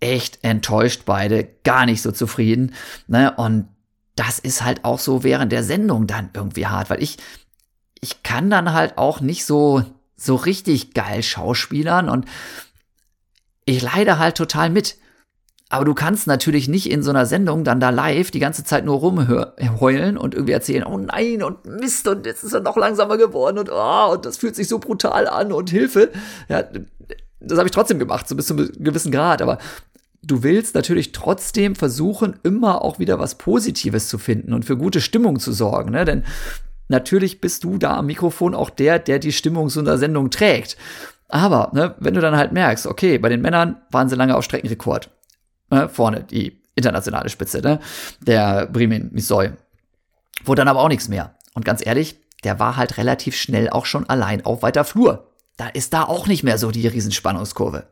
echt 0.00 0.38
enttäuscht 0.42 1.02
beide, 1.04 1.48
gar 1.64 1.86
nicht 1.86 2.02
so 2.02 2.12
zufrieden. 2.12 2.74
Ne? 3.06 3.32
Und 3.36 3.68
das 4.16 4.38
ist 4.38 4.64
halt 4.64 4.84
auch 4.84 4.98
so 4.98 5.22
während 5.22 5.52
der 5.52 5.62
Sendung 5.62 6.06
dann 6.06 6.30
irgendwie 6.34 6.66
hart, 6.66 6.90
weil 6.90 7.02
ich, 7.02 7.18
ich 8.00 8.22
kann 8.22 8.50
dann 8.50 8.72
halt 8.72 8.98
auch 8.98 9.20
nicht 9.20 9.44
so, 9.44 9.84
so 10.16 10.34
richtig 10.34 10.94
geil 10.94 11.22
schauspielern 11.22 12.08
und 12.08 12.26
ich 13.64 13.82
leide 13.82 14.18
halt 14.18 14.36
total 14.36 14.70
mit. 14.70 14.96
Aber 15.70 15.84
du 15.84 15.92
kannst 15.92 16.26
natürlich 16.26 16.66
nicht 16.68 16.90
in 16.90 17.02
so 17.02 17.10
einer 17.10 17.26
Sendung 17.26 17.62
dann 17.62 17.78
da 17.78 17.90
live 17.90 18.30
die 18.30 18.38
ganze 18.38 18.64
Zeit 18.64 18.86
nur 18.86 18.98
rumheulen 18.98 20.16
und 20.16 20.34
irgendwie 20.34 20.54
erzählen, 20.54 20.84
oh 20.84 20.96
nein 20.96 21.42
und 21.42 21.66
Mist 21.66 22.08
und 22.08 22.24
jetzt 22.24 22.42
ist 22.42 22.54
er 22.54 22.60
noch 22.60 22.76
langsamer 22.78 23.18
geworden 23.18 23.58
und 23.58 23.70
oh, 23.70 24.12
und 24.12 24.24
das 24.24 24.38
fühlt 24.38 24.56
sich 24.56 24.68
so 24.68 24.78
brutal 24.78 25.28
an 25.28 25.52
und 25.52 25.68
Hilfe. 25.68 26.10
Ja, 26.48 26.64
das 27.40 27.58
habe 27.58 27.68
ich 27.68 27.74
trotzdem 27.74 27.98
gemacht, 27.98 28.26
so 28.26 28.34
bis 28.34 28.46
zu 28.46 28.54
einem 28.54 28.72
gewissen 28.78 29.12
Grad, 29.12 29.42
aber 29.42 29.58
du 30.22 30.42
willst 30.42 30.74
natürlich 30.74 31.12
trotzdem 31.12 31.76
versuchen, 31.76 32.36
immer 32.42 32.82
auch 32.82 32.98
wieder 32.98 33.18
was 33.18 33.36
Positives 33.36 34.08
zu 34.08 34.16
finden 34.16 34.54
und 34.54 34.64
für 34.64 34.78
gute 34.78 35.02
Stimmung 35.02 35.38
zu 35.38 35.52
sorgen, 35.52 35.90
ne? 35.90 36.06
Denn 36.06 36.24
natürlich 36.88 37.42
bist 37.42 37.64
du 37.64 37.76
da 37.76 37.98
am 37.98 38.06
Mikrofon 38.06 38.54
auch 38.54 38.70
der, 38.70 38.98
der 38.98 39.18
die 39.18 39.32
Stimmung 39.32 39.68
so 39.68 39.80
einer 39.80 39.98
Sendung 39.98 40.30
trägt. 40.30 40.78
Aber, 41.28 41.70
ne, 41.74 41.94
wenn 41.98 42.14
du 42.14 42.22
dann 42.22 42.38
halt 42.38 42.52
merkst, 42.52 42.86
okay, 42.86 43.18
bei 43.18 43.28
den 43.28 43.42
Männern 43.42 43.76
waren 43.90 44.08
sie 44.08 44.16
lange 44.16 44.34
auf 44.34 44.44
Streckenrekord 44.44 45.10
äh, 45.70 45.88
vorne, 45.88 46.24
die 46.24 46.60
internationale 46.74 47.28
Spitze, 47.28 47.60
ne? 47.60 47.80
Der 48.20 48.66
Bremen 48.66 49.10
Missoy. 49.12 49.50
Wurde 50.44 50.60
dann 50.60 50.68
aber 50.68 50.80
auch 50.80 50.88
nichts 50.88 51.08
mehr. 51.08 51.34
Und 51.54 51.64
ganz 51.64 51.84
ehrlich, 51.84 52.20
der 52.44 52.60
war 52.60 52.76
halt 52.76 52.98
relativ 52.98 53.36
schnell 53.36 53.68
auch 53.68 53.86
schon 53.86 54.08
allein 54.08 54.44
auf 54.44 54.62
weiter 54.62 54.84
Flur. 54.84 55.32
Da 55.56 55.66
ist 55.66 55.92
da 55.92 56.04
auch 56.04 56.28
nicht 56.28 56.44
mehr 56.44 56.56
so 56.56 56.70
die 56.70 56.86
Riesenspannungskurve. 56.86 57.88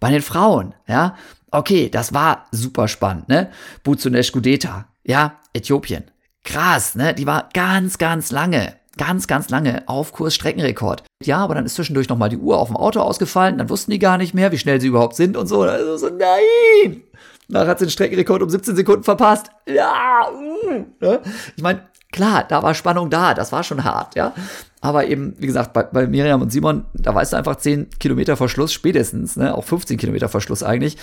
Bei 0.00 0.10
den 0.10 0.22
Frauen, 0.22 0.74
ja, 0.88 1.16
okay, 1.52 1.88
das 1.88 2.12
war 2.12 2.46
super 2.50 2.88
spannend, 2.88 3.28
ne? 3.28 3.50
Butsunesh 3.84 4.32
Gudeta, 4.32 4.88
ja, 5.04 5.38
Äthiopien. 5.52 6.10
Krass, 6.42 6.96
ne? 6.96 7.14
Die 7.14 7.26
war 7.26 7.48
ganz, 7.54 7.98
ganz 7.98 8.32
lange, 8.32 8.74
ganz, 8.96 9.26
ganz 9.26 9.50
lange 9.50 9.82
auf 9.86 10.12
Kurs 10.12 10.34
Streckenrekord. 10.34 11.02
Ja, 11.22 11.38
aber 11.38 11.54
dann 11.54 11.66
ist 11.66 11.74
zwischendurch 11.74 12.08
nochmal 12.08 12.28
die 12.28 12.36
Uhr 12.36 12.58
auf 12.58 12.68
dem 12.68 12.76
Auto 12.76 13.00
ausgefallen, 13.00 13.58
dann 13.58 13.70
wussten 13.70 13.90
die 13.90 13.98
gar 13.98 14.18
nicht 14.18 14.34
mehr, 14.34 14.52
wie 14.52 14.58
schnell 14.58 14.80
sie 14.80 14.88
überhaupt 14.88 15.16
sind 15.16 15.36
und 15.36 15.46
so. 15.46 15.62
Also 15.62 15.96
so, 15.96 16.08
nein! 16.08 17.02
Nachher 17.48 17.68
hat 17.68 17.78
sie 17.78 17.86
den 17.86 17.90
Streckenrekord 17.90 18.42
um 18.42 18.50
17 18.50 18.76
Sekunden 18.76 19.04
verpasst. 19.04 19.50
Ja, 19.66 20.28
mm, 20.32 20.84
ne? 21.00 21.20
ich 21.56 21.62
meine, 21.62 21.88
klar, 22.10 22.44
da 22.48 22.62
war 22.62 22.74
Spannung 22.74 23.10
da, 23.10 23.34
das 23.34 23.52
war 23.52 23.62
schon 23.62 23.84
hart, 23.84 24.14
ja. 24.14 24.32
Aber 24.80 25.06
eben, 25.06 25.34
wie 25.38 25.46
gesagt, 25.46 25.72
bei, 25.72 25.82
bei 25.82 26.06
Miriam 26.06 26.42
und 26.42 26.50
Simon, 26.50 26.86
da 26.94 27.14
weißt 27.14 27.32
du 27.32 27.36
einfach 27.36 27.56
10 27.56 27.90
Kilometer 27.98 28.36
Verschluss 28.36 28.72
spätestens, 28.72 29.36
ne? 29.36 29.54
auch 29.54 29.64
15 29.64 29.98
Kilometer 29.98 30.28
Verschluss 30.28 30.62
eigentlich. 30.62 30.96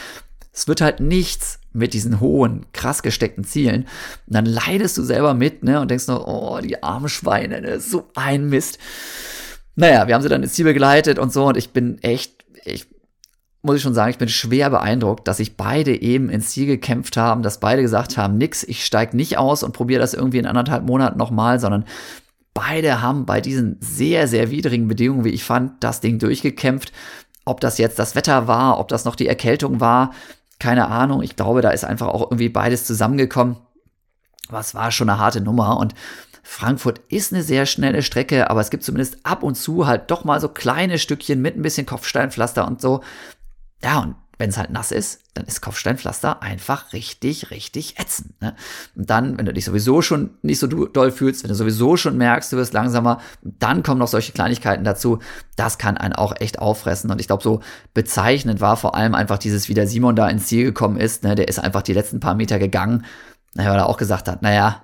Es 0.53 0.67
wird 0.67 0.81
halt 0.81 0.99
nichts 0.99 1.60
mit 1.73 1.93
diesen 1.93 2.19
hohen, 2.19 2.65
krass 2.73 3.03
gesteckten 3.03 3.43
Zielen. 3.43 3.83
Und 4.27 4.35
dann 4.35 4.45
leidest 4.45 4.97
du 4.97 5.03
selber 5.03 5.33
mit, 5.33 5.63
ne, 5.63 5.79
und 5.79 5.91
denkst 5.91 6.07
noch, 6.07 6.25
oh, 6.27 6.59
die 6.61 6.83
armen 6.83 7.09
Schweine, 7.09 7.61
ne, 7.61 7.79
so 7.79 8.09
ein 8.15 8.49
Mist. 8.49 8.77
Naja, 9.75 10.07
wir 10.07 10.15
haben 10.15 10.21
sie 10.21 10.29
dann 10.29 10.43
ins 10.43 10.53
Ziel 10.53 10.65
begleitet 10.65 11.17
und 11.17 11.31
so, 11.31 11.45
und 11.45 11.57
ich 11.57 11.71
bin 11.71 12.01
echt, 12.03 12.45
ich 12.65 12.87
muss 13.63 13.75
ich 13.75 13.81
schon 13.83 13.93
sagen, 13.93 14.11
ich 14.11 14.17
bin 14.17 14.29
schwer 14.29 14.69
beeindruckt, 14.69 15.27
dass 15.27 15.37
sich 15.37 15.55
beide 15.55 15.99
eben 16.01 16.29
ins 16.29 16.49
Ziel 16.49 16.65
gekämpft 16.65 17.15
haben, 17.15 17.43
dass 17.43 17.59
beide 17.59 17.81
gesagt 17.81 18.17
haben, 18.17 18.37
nix, 18.37 18.63
ich 18.63 18.83
steig 18.85 19.13
nicht 19.13 19.37
aus 19.37 19.63
und 19.63 19.73
probiere 19.73 20.01
das 20.01 20.13
irgendwie 20.13 20.39
in 20.39 20.47
anderthalb 20.47 20.83
Monaten 20.83 21.19
nochmal, 21.19 21.59
sondern 21.59 21.85
beide 22.53 23.01
haben 23.01 23.25
bei 23.25 23.39
diesen 23.39 23.77
sehr, 23.79 24.27
sehr 24.27 24.49
widrigen 24.49 24.87
Bedingungen, 24.87 25.25
wie 25.25 25.29
ich 25.29 25.43
fand, 25.43 25.83
das 25.83 26.01
Ding 26.01 26.17
durchgekämpft. 26.17 26.91
Ob 27.45 27.59
das 27.61 27.77
jetzt 27.77 27.99
das 27.99 28.15
Wetter 28.15 28.47
war, 28.47 28.79
ob 28.79 28.87
das 28.87 29.05
noch 29.05 29.15
die 29.15 29.27
Erkältung 29.27 29.79
war, 29.79 30.11
keine 30.61 30.87
Ahnung. 30.87 31.23
Ich 31.23 31.35
glaube, 31.35 31.61
da 31.61 31.71
ist 31.71 31.83
einfach 31.83 32.07
auch 32.07 32.21
irgendwie 32.21 32.49
beides 32.49 32.85
zusammengekommen. 32.85 33.57
Was 34.49 34.75
war 34.75 34.91
schon 34.91 35.09
eine 35.09 35.19
harte 35.19 35.41
Nummer 35.41 35.77
und 35.77 35.95
Frankfurt 36.43 36.99
ist 37.09 37.33
eine 37.33 37.43
sehr 37.43 37.65
schnelle 37.65 38.01
Strecke, 38.01 38.49
aber 38.49 38.61
es 38.61 38.69
gibt 38.69 38.83
zumindest 38.83 39.25
ab 39.25 39.43
und 39.43 39.55
zu 39.55 39.87
halt 39.87 40.09
doch 40.11 40.23
mal 40.23 40.39
so 40.39 40.49
kleine 40.49 40.99
Stückchen 40.99 41.41
mit 41.41 41.55
ein 41.55 41.61
bisschen 41.61 41.85
Kopfsteinpflaster 41.85 42.67
und 42.67 42.81
so. 42.81 43.01
Ja, 43.83 43.99
und 43.99 44.15
wenn 44.41 44.49
es 44.49 44.57
halt 44.57 44.71
nass 44.71 44.91
ist, 44.91 45.21
dann 45.35 45.45
ist 45.45 45.61
Kopfsteinpflaster 45.61 46.41
einfach 46.41 46.93
richtig, 46.93 47.51
richtig 47.51 47.99
ätzend. 47.99 48.41
Ne? 48.41 48.55
Und 48.95 49.07
dann, 49.07 49.37
wenn 49.37 49.45
du 49.45 49.53
dich 49.53 49.65
sowieso 49.65 50.01
schon 50.01 50.31
nicht 50.41 50.57
so 50.57 50.65
doll 50.65 51.11
fühlst, 51.11 51.43
wenn 51.43 51.49
du 51.49 51.55
sowieso 51.55 51.95
schon 51.95 52.17
merkst, 52.17 52.51
du 52.51 52.57
wirst 52.57 52.73
langsamer, 52.73 53.21
dann 53.43 53.83
kommen 53.83 53.99
noch 53.99 54.07
solche 54.07 54.31
Kleinigkeiten 54.31 54.83
dazu. 54.83 55.19
Das 55.55 55.77
kann 55.77 55.95
einen 55.95 56.13
auch 56.13 56.33
echt 56.39 56.57
auffressen. 56.57 57.11
Und 57.11 57.21
ich 57.21 57.27
glaube, 57.27 57.43
so 57.43 57.59
bezeichnend 57.93 58.61
war 58.61 58.77
vor 58.77 58.95
allem 58.95 59.13
einfach 59.13 59.37
dieses, 59.37 59.69
wie 59.69 59.75
der 59.75 59.85
Simon 59.85 60.15
da 60.15 60.27
ins 60.27 60.47
Ziel 60.47 60.63
gekommen 60.63 60.97
ist. 60.97 61.23
Ne? 61.23 61.35
Der 61.35 61.47
ist 61.47 61.59
einfach 61.59 61.83
die 61.83 61.93
letzten 61.93 62.19
paar 62.19 62.33
Meter 62.33 62.57
gegangen, 62.57 63.05
weil 63.53 63.67
er 63.67 63.87
auch 63.87 63.97
gesagt 63.97 64.27
hat, 64.27 64.41
naja, 64.41 64.81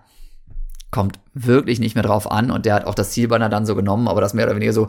kommt 0.91 1.19
wirklich 1.34 1.79
nicht 1.79 1.95
mehr 1.95 2.03
drauf 2.03 2.31
an 2.31 2.49
und 2.49 2.65
der 2.65 2.75
hat 2.75 2.85
auch 2.85 2.95
das 2.95 3.11
Zielbanner 3.11 3.49
dann 3.49 3.65
so 3.65 3.75
genommen, 3.75 4.07
aber 4.07 4.21
das 4.21 4.34
mehr 4.34 4.45
oder 4.45 4.55
weniger 4.55 4.73
so 4.73 4.88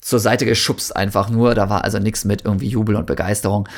zur 0.00 0.20
Seite 0.20 0.46
geschubst 0.46 0.94
einfach 0.94 1.28
nur. 1.28 1.54
Da 1.54 1.68
war 1.68 1.84
also 1.84 1.98
nichts 1.98 2.24
mit 2.24 2.44
irgendwie 2.44 2.68
Jubel 2.68 2.96
und 2.96 3.06
Begeisterung. 3.06 3.68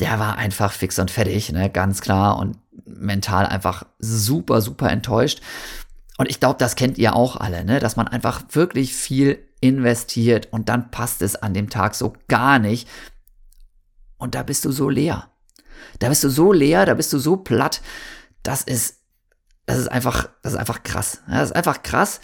Der 0.00 0.18
war 0.18 0.38
einfach 0.38 0.72
fix 0.72 0.98
und 0.98 1.10
fertig, 1.10 1.52
ne, 1.52 1.70
ganz 1.70 2.00
klar 2.00 2.38
und 2.38 2.58
mental 2.84 3.46
einfach 3.46 3.84
super, 3.98 4.60
super 4.60 4.90
enttäuscht. 4.90 5.40
Und 6.18 6.28
ich 6.28 6.40
glaube, 6.40 6.58
das 6.58 6.76
kennt 6.76 6.98
ihr 6.98 7.14
auch 7.14 7.36
alle, 7.36 7.64
ne, 7.64 7.78
dass 7.80 7.96
man 7.96 8.08
einfach 8.08 8.42
wirklich 8.50 8.94
viel 8.94 9.38
investiert 9.60 10.48
und 10.52 10.68
dann 10.68 10.90
passt 10.90 11.22
es 11.22 11.36
an 11.36 11.54
dem 11.54 11.70
Tag 11.70 11.94
so 11.94 12.14
gar 12.28 12.58
nicht. 12.58 12.88
Und 14.18 14.34
da 14.34 14.42
bist 14.42 14.64
du 14.64 14.72
so 14.72 14.88
leer. 14.88 15.30
Da 15.98 16.08
bist 16.08 16.24
du 16.24 16.28
so 16.28 16.52
leer, 16.52 16.86
da 16.86 16.94
bist 16.94 17.12
du 17.12 17.18
so 17.18 17.36
platt. 17.36 17.80
Das 18.42 18.62
ist, 18.62 19.00
das 19.66 19.78
ist 19.78 19.88
einfach, 19.88 20.28
das 20.42 20.54
ist 20.54 20.58
einfach 20.58 20.82
krass. 20.82 21.22
Ja, 21.28 21.40
das 21.40 21.50
ist 21.50 21.56
einfach 21.56 21.82
krass. 21.82 22.20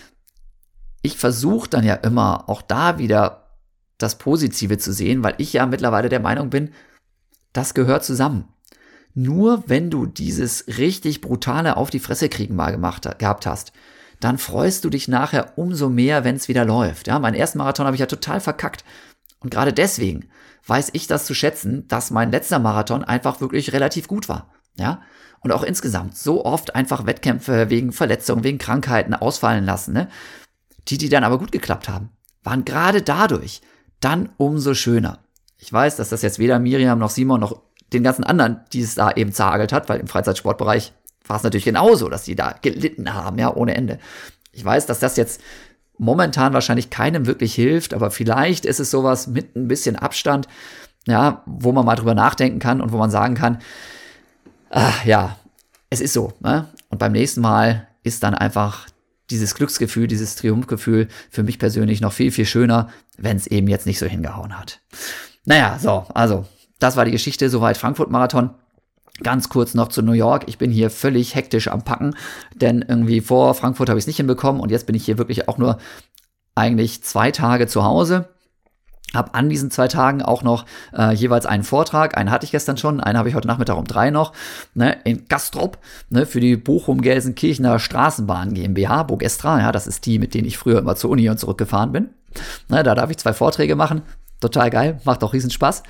Ich 1.02 1.18
versuche 1.18 1.68
dann 1.68 1.84
ja 1.84 1.94
immer 1.94 2.48
auch 2.48 2.62
da 2.62 2.98
wieder 2.98 3.58
das 3.98 4.16
Positive 4.18 4.78
zu 4.78 4.92
sehen, 4.92 5.22
weil 5.22 5.34
ich 5.38 5.52
ja 5.52 5.66
mittlerweile 5.66 6.08
der 6.08 6.20
Meinung 6.20 6.50
bin, 6.50 6.72
das 7.54 7.72
gehört 7.72 8.04
zusammen. 8.04 8.48
Nur 9.14 9.64
wenn 9.66 9.88
du 9.90 10.04
dieses 10.04 10.66
richtig 10.66 11.22
brutale 11.22 11.78
auf 11.78 11.88
die 11.88 12.00
Fresse 12.00 12.28
kriegen 12.28 12.56
mal 12.56 12.72
gemacht, 12.72 13.08
gehabt 13.18 13.46
hast, 13.46 13.72
dann 14.20 14.38
freust 14.38 14.84
du 14.84 14.90
dich 14.90 15.08
nachher 15.08 15.56
umso 15.56 15.88
mehr, 15.88 16.24
wenn 16.24 16.36
es 16.36 16.48
wieder 16.48 16.64
läuft. 16.64 17.06
Ja, 17.06 17.18
meinen 17.18 17.34
ersten 17.34 17.58
Marathon 17.58 17.86
habe 17.86 17.96
ich 17.96 18.00
ja 18.00 18.06
total 18.06 18.40
verkackt. 18.40 18.84
Und 19.40 19.50
gerade 19.50 19.72
deswegen 19.72 20.28
weiß 20.66 20.90
ich 20.92 21.06
das 21.06 21.26
zu 21.26 21.34
schätzen, 21.34 21.86
dass 21.88 22.10
mein 22.10 22.30
letzter 22.30 22.58
Marathon 22.58 23.04
einfach 23.04 23.40
wirklich 23.40 23.72
relativ 23.72 24.08
gut 24.08 24.28
war. 24.28 24.52
Ja, 24.76 25.02
und 25.40 25.52
auch 25.52 25.62
insgesamt 25.62 26.16
so 26.16 26.44
oft 26.44 26.74
einfach 26.74 27.06
Wettkämpfe 27.06 27.70
wegen 27.70 27.92
Verletzungen, 27.92 28.42
wegen 28.42 28.58
Krankheiten 28.58 29.14
ausfallen 29.14 29.64
lassen, 29.64 29.92
ne? 29.92 30.08
Die, 30.88 30.98
die 30.98 31.08
dann 31.08 31.24
aber 31.24 31.38
gut 31.38 31.52
geklappt 31.52 31.88
haben, 31.88 32.10
waren 32.42 32.64
gerade 32.64 33.02
dadurch 33.02 33.62
dann 34.00 34.30
umso 34.36 34.74
schöner. 34.74 35.23
Ich 35.64 35.72
weiß, 35.72 35.96
dass 35.96 36.10
das 36.10 36.20
jetzt 36.20 36.38
weder 36.38 36.58
Miriam 36.58 36.98
noch 36.98 37.08
Simon 37.08 37.40
noch 37.40 37.62
den 37.90 38.02
ganzen 38.02 38.22
anderen, 38.22 38.60
die 38.74 38.82
es 38.82 38.96
da 38.96 39.12
eben 39.12 39.32
zeragelt 39.32 39.72
hat, 39.72 39.88
weil 39.88 39.98
im 39.98 40.08
Freizeitsportbereich 40.08 40.92
war 41.26 41.38
es 41.38 41.42
natürlich 41.42 41.64
genauso, 41.64 42.10
dass 42.10 42.24
die 42.24 42.36
da 42.36 42.54
gelitten 42.60 43.14
haben, 43.14 43.38
ja, 43.38 43.54
ohne 43.54 43.74
Ende. 43.74 43.98
Ich 44.52 44.62
weiß, 44.62 44.84
dass 44.84 44.98
das 44.98 45.16
jetzt 45.16 45.40
momentan 45.96 46.52
wahrscheinlich 46.52 46.90
keinem 46.90 47.24
wirklich 47.24 47.54
hilft, 47.54 47.94
aber 47.94 48.10
vielleicht 48.10 48.66
ist 48.66 48.78
es 48.78 48.90
sowas 48.90 49.26
mit 49.26 49.56
ein 49.56 49.66
bisschen 49.66 49.96
Abstand, 49.96 50.48
ja, 51.06 51.42
wo 51.46 51.72
man 51.72 51.86
mal 51.86 51.96
drüber 51.96 52.14
nachdenken 52.14 52.58
kann 52.58 52.82
und 52.82 52.92
wo 52.92 52.98
man 52.98 53.10
sagen 53.10 53.34
kann, 53.34 53.58
ach, 54.68 55.02
ja, 55.06 55.38
es 55.88 56.02
ist 56.02 56.12
so. 56.12 56.34
Ne? 56.40 56.68
Und 56.90 56.98
beim 56.98 57.12
nächsten 57.12 57.40
Mal 57.40 57.88
ist 58.02 58.22
dann 58.22 58.34
einfach 58.34 58.86
dieses 59.30 59.54
Glücksgefühl, 59.54 60.08
dieses 60.08 60.36
Triumphgefühl 60.36 61.08
für 61.30 61.42
mich 61.42 61.58
persönlich 61.58 62.02
noch 62.02 62.12
viel, 62.12 62.32
viel 62.32 62.44
schöner, 62.44 62.90
wenn 63.16 63.38
es 63.38 63.46
eben 63.46 63.68
jetzt 63.68 63.86
nicht 63.86 63.98
so 63.98 64.04
hingehauen 64.04 64.58
hat. 64.58 64.82
Naja, 65.44 65.78
so, 65.80 66.06
also, 66.14 66.44
das 66.78 66.96
war 66.96 67.04
die 67.04 67.10
Geschichte, 67.10 67.50
soweit 67.50 67.76
Frankfurt-Marathon. 67.76 68.50
Ganz 69.22 69.48
kurz 69.48 69.74
noch 69.74 69.88
zu 69.88 70.02
New 70.02 70.12
York. 70.12 70.44
Ich 70.48 70.58
bin 70.58 70.72
hier 70.72 70.90
völlig 70.90 71.36
hektisch 71.36 71.68
am 71.68 71.82
Packen, 71.82 72.16
denn 72.54 72.84
irgendwie 72.86 73.20
vor 73.20 73.54
Frankfurt 73.54 73.88
habe 73.88 73.98
ich 73.98 74.02
es 74.02 74.06
nicht 74.08 74.16
hinbekommen 74.16 74.60
und 74.60 74.70
jetzt 74.72 74.86
bin 74.86 74.96
ich 74.96 75.04
hier 75.04 75.18
wirklich 75.18 75.48
auch 75.48 75.56
nur 75.56 75.78
eigentlich 76.56 77.04
zwei 77.04 77.30
Tage 77.30 77.68
zu 77.68 77.84
Hause 77.84 78.28
habe 79.14 79.34
an 79.34 79.48
diesen 79.48 79.70
zwei 79.70 79.88
Tagen 79.88 80.22
auch 80.22 80.42
noch 80.42 80.66
äh, 80.96 81.12
jeweils 81.12 81.46
einen 81.46 81.62
Vortrag. 81.62 82.16
Einen 82.16 82.30
hatte 82.30 82.44
ich 82.44 82.50
gestern 82.50 82.76
schon, 82.76 83.00
einen 83.00 83.18
habe 83.18 83.28
ich 83.28 83.34
heute 83.34 83.48
Nachmittag 83.48 83.76
um 83.76 83.84
drei 83.84 84.10
noch, 84.10 84.32
ne, 84.74 84.96
in 85.04 85.26
Gastrop, 85.28 85.78
ne, 86.10 86.26
für 86.26 86.40
die 86.40 86.56
Bochum-Gelsenkirchener 86.56 87.78
Straßenbahn 87.78 88.54
GmbH, 88.54 89.04
Bogestra, 89.04 89.60
ja, 89.60 89.72
das 89.72 89.86
ist 89.86 90.06
die, 90.06 90.18
mit 90.18 90.34
denen 90.34 90.46
ich 90.46 90.58
früher 90.58 90.78
immer 90.78 90.96
zur 90.96 91.10
Uni 91.10 91.28
und 91.28 91.38
zurückgefahren 91.38 91.92
bin. 91.92 92.10
Ne, 92.68 92.82
da 92.82 92.94
darf 92.94 93.10
ich 93.10 93.18
zwei 93.18 93.32
Vorträge 93.32 93.76
machen. 93.76 94.02
Total 94.44 94.68
geil, 94.68 95.00
macht 95.04 95.24
auch 95.24 95.32
riesen 95.32 95.50
Spaß. 95.50 95.82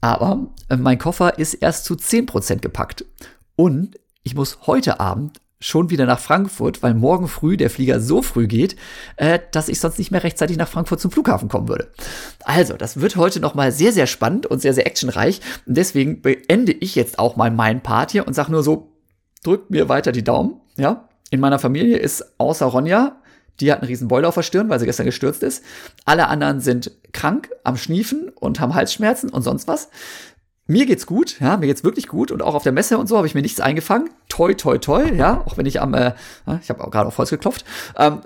Aber 0.00 0.46
äh, 0.70 0.78
mein 0.78 0.98
Koffer 0.98 1.38
ist 1.38 1.52
erst 1.52 1.84
zu 1.84 1.94
zehn 1.94 2.24
Prozent 2.24 2.62
gepackt. 2.62 3.04
Und 3.54 3.98
ich 4.22 4.34
muss 4.34 4.60
heute 4.66 4.98
Abend 4.98 5.42
schon 5.60 5.90
wieder 5.90 6.06
nach 6.06 6.18
Frankfurt, 6.18 6.82
weil 6.82 6.94
morgen 6.94 7.28
früh 7.28 7.58
der 7.58 7.68
Flieger 7.68 8.00
so 8.00 8.22
früh 8.22 8.46
geht, 8.46 8.76
äh, 9.16 9.40
dass 9.52 9.68
ich 9.68 9.78
sonst 9.78 9.98
nicht 9.98 10.10
mehr 10.10 10.24
rechtzeitig 10.24 10.56
nach 10.56 10.68
Frankfurt 10.68 11.00
zum 11.00 11.10
Flughafen 11.10 11.50
kommen 11.50 11.68
würde. 11.68 11.90
Also, 12.44 12.78
das 12.78 12.98
wird 12.98 13.16
heute 13.16 13.40
noch 13.40 13.54
mal 13.54 13.72
sehr, 13.72 13.92
sehr 13.92 14.06
spannend 14.06 14.46
und 14.46 14.62
sehr, 14.62 14.72
sehr 14.72 14.86
actionreich. 14.86 15.42
Und 15.66 15.76
deswegen 15.76 16.22
beende 16.22 16.72
ich 16.72 16.94
jetzt 16.94 17.18
auch 17.18 17.36
mal 17.36 17.50
meinen 17.50 17.82
Part 17.82 18.12
hier 18.12 18.26
und 18.26 18.32
sage 18.32 18.52
nur 18.52 18.62
so, 18.62 18.90
drückt 19.42 19.68
mir 19.68 19.90
weiter 19.90 20.12
die 20.12 20.24
Daumen. 20.24 20.62
Ja, 20.78 21.10
in 21.28 21.40
meiner 21.40 21.58
Familie 21.58 21.98
ist 21.98 22.38
außer 22.38 22.64
Ronja, 22.64 23.17
die 23.60 23.72
hat 23.72 23.80
einen 23.80 23.88
riesen 23.88 24.08
Beul 24.08 24.24
auf 24.24 24.34
der 24.34 24.42
Stirn, 24.42 24.68
weil 24.68 24.78
sie 24.78 24.86
gestern 24.86 25.06
gestürzt 25.06 25.42
ist. 25.42 25.64
Alle 26.04 26.28
anderen 26.28 26.60
sind 26.60 26.92
krank, 27.12 27.50
am 27.64 27.76
Schniefen 27.76 28.30
und 28.34 28.60
haben 28.60 28.74
Halsschmerzen 28.74 29.30
und 29.30 29.42
sonst 29.42 29.68
was. 29.68 29.88
mir 30.66 30.86
geht's 30.86 31.06
gut, 31.06 31.40
ja, 31.40 31.56
mir 31.56 31.66
geht's 31.66 31.84
wirklich 31.84 32.08
gut 32.08 32.30
und 32.30 32.42
auch 32.42 32.54
auf 32.54 32.62
der 32.62 32.72
Messe 32.72 32.98
und 32.98 33.08
so 33.08 33.16
habe 33.16 33.26
ich 33.26 33.34
mir 33.34 33.42
nichts 33.42 33.60
eingefangen. 33.60 34.10
Toi, 34.28 34.54
toi, 34.54 34.78
toi, 34.78 35.04
ja, 35.14 35.42
auch 35.46 35.56
wenn 35.56 35.66
ich 35.66 35.80
am, 35.80 35.94
äh, 35.94 36.12
ich 36.60 36.70
habe 36.70 36.84
auch 36.84 36.90
gerade 36.90 37.08
auf 37.08 37.18
Holz 37.18 37.30
geklopft, 37.30 37.64
ähm, 37.96 38.20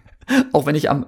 auch 0.52 0.66
wenn 0.66 0.74
ich 0.74 0.90
am 0.90 1.06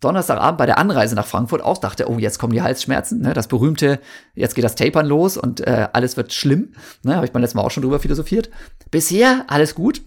Donnerstagabend 0.00 0.58
bei 0.58 0.66
der 0.66 0.78
Anreise 0.78 1.16
nach 1.16 1.26
Frankfurt 1.26 1.60
auch 1.60 1.78
dachte, 1.78 2.08
oh, 2.08 2.18
jetzt 2.18 2.38
kommen 2.38 2.52
die 2.52 2.62
Halsschmerzen, 2.62 3.20
ne, 3.20 3.34
das 3.34 3.48
berühmte, 3.48 4.00
jetzt 4.34 4.54
geht 4.54 4.64
das 4.64 4.76
Tapern 4.76 5.06
los 5.06 5.36
und 5.36 5.60
äh, 5.60 5.88
alles 5.92 6.16
wird 6.16 6.32
schlimm, 6.32 6.72
ne, 7.02 7.16
habe 7.16 7.26
ich 7.26 7.32
beim 7.32 7.42
letzten 7.42 7.58
Mal 7.58 7.64
auch 7.64 7.70
schon 7.70 7.82
drüber 7.82 7.98
philosophiert. 7.98 8.48
Bisher 8.90 9.44
alles 9.48 9.74
gut. 9.74 10.02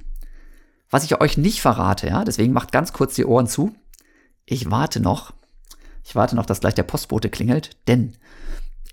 Was 0.92 1.06
ich 1.06 1.20
euch 1.20 1.38
nicht 1.38 1.62
verrate, 1.62 2.08
ja, 2.08 2.26
deswegen 2.26 2.52
macht 2.52 2.74
ganz 2.74 2.92
kurz 2.92 3.16
die 3.16 3.26
Ohren 3.26 3.48
zu. 3.48 3.74
Ich 4.46 4.70
warte 4.70 5.00
noch, 5.00 5.34
ich 6.04 6.16
warte 6.16 6.36
noch, 6.36 6.46
dass 6.46 6.60
gleich 6.60 6.76
der 6.76 6.84
Postbote 6.84 7.30
klingelt, 7.30 7.78
denn 7.88 8.18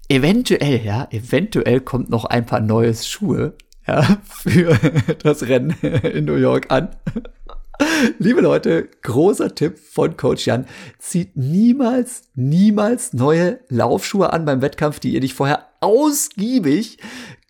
eventuell, 0.09 0.85
ja, 0.85 1.09
eventuell 1.11 1.81
kommt 1.81 2.09
noch 2.09 2.25
ein 2.25 2.47
paar 2.47 2.61
neue 2.61 2.95
Schuhe 2.95 3.55
ja, 3.87 4.03
für 4.25 4.79
das 5.23 5.43
Rennen 5.49 5.75
in 5.81 6.25
New 6.25 6.37
York 6.37 6.71
an. 6.71 6.91
Liebe 8.19 8.41
Leute, 8.41 8.89
großer 9.03 9.55
Tipp 9.55 9.79
von 9.79 10.17
Coach 10.17 10.47
Jan. 10.47 10.67
Zieht 10.99 11.37
niemals, 11.37 12.23
niemals 12.35 13.13
neue 13.13 13.61
Laufschuhe 13.69 14.33
an 14.33 14.45
beim 14.45 14.63
Wettkampf, 14.63 15.01
die 15.01 15.15
ihr 15.15 15.21
nicht 15.21 15.35
vorher 15.35 15.67
ausgiebig 15.81 16.99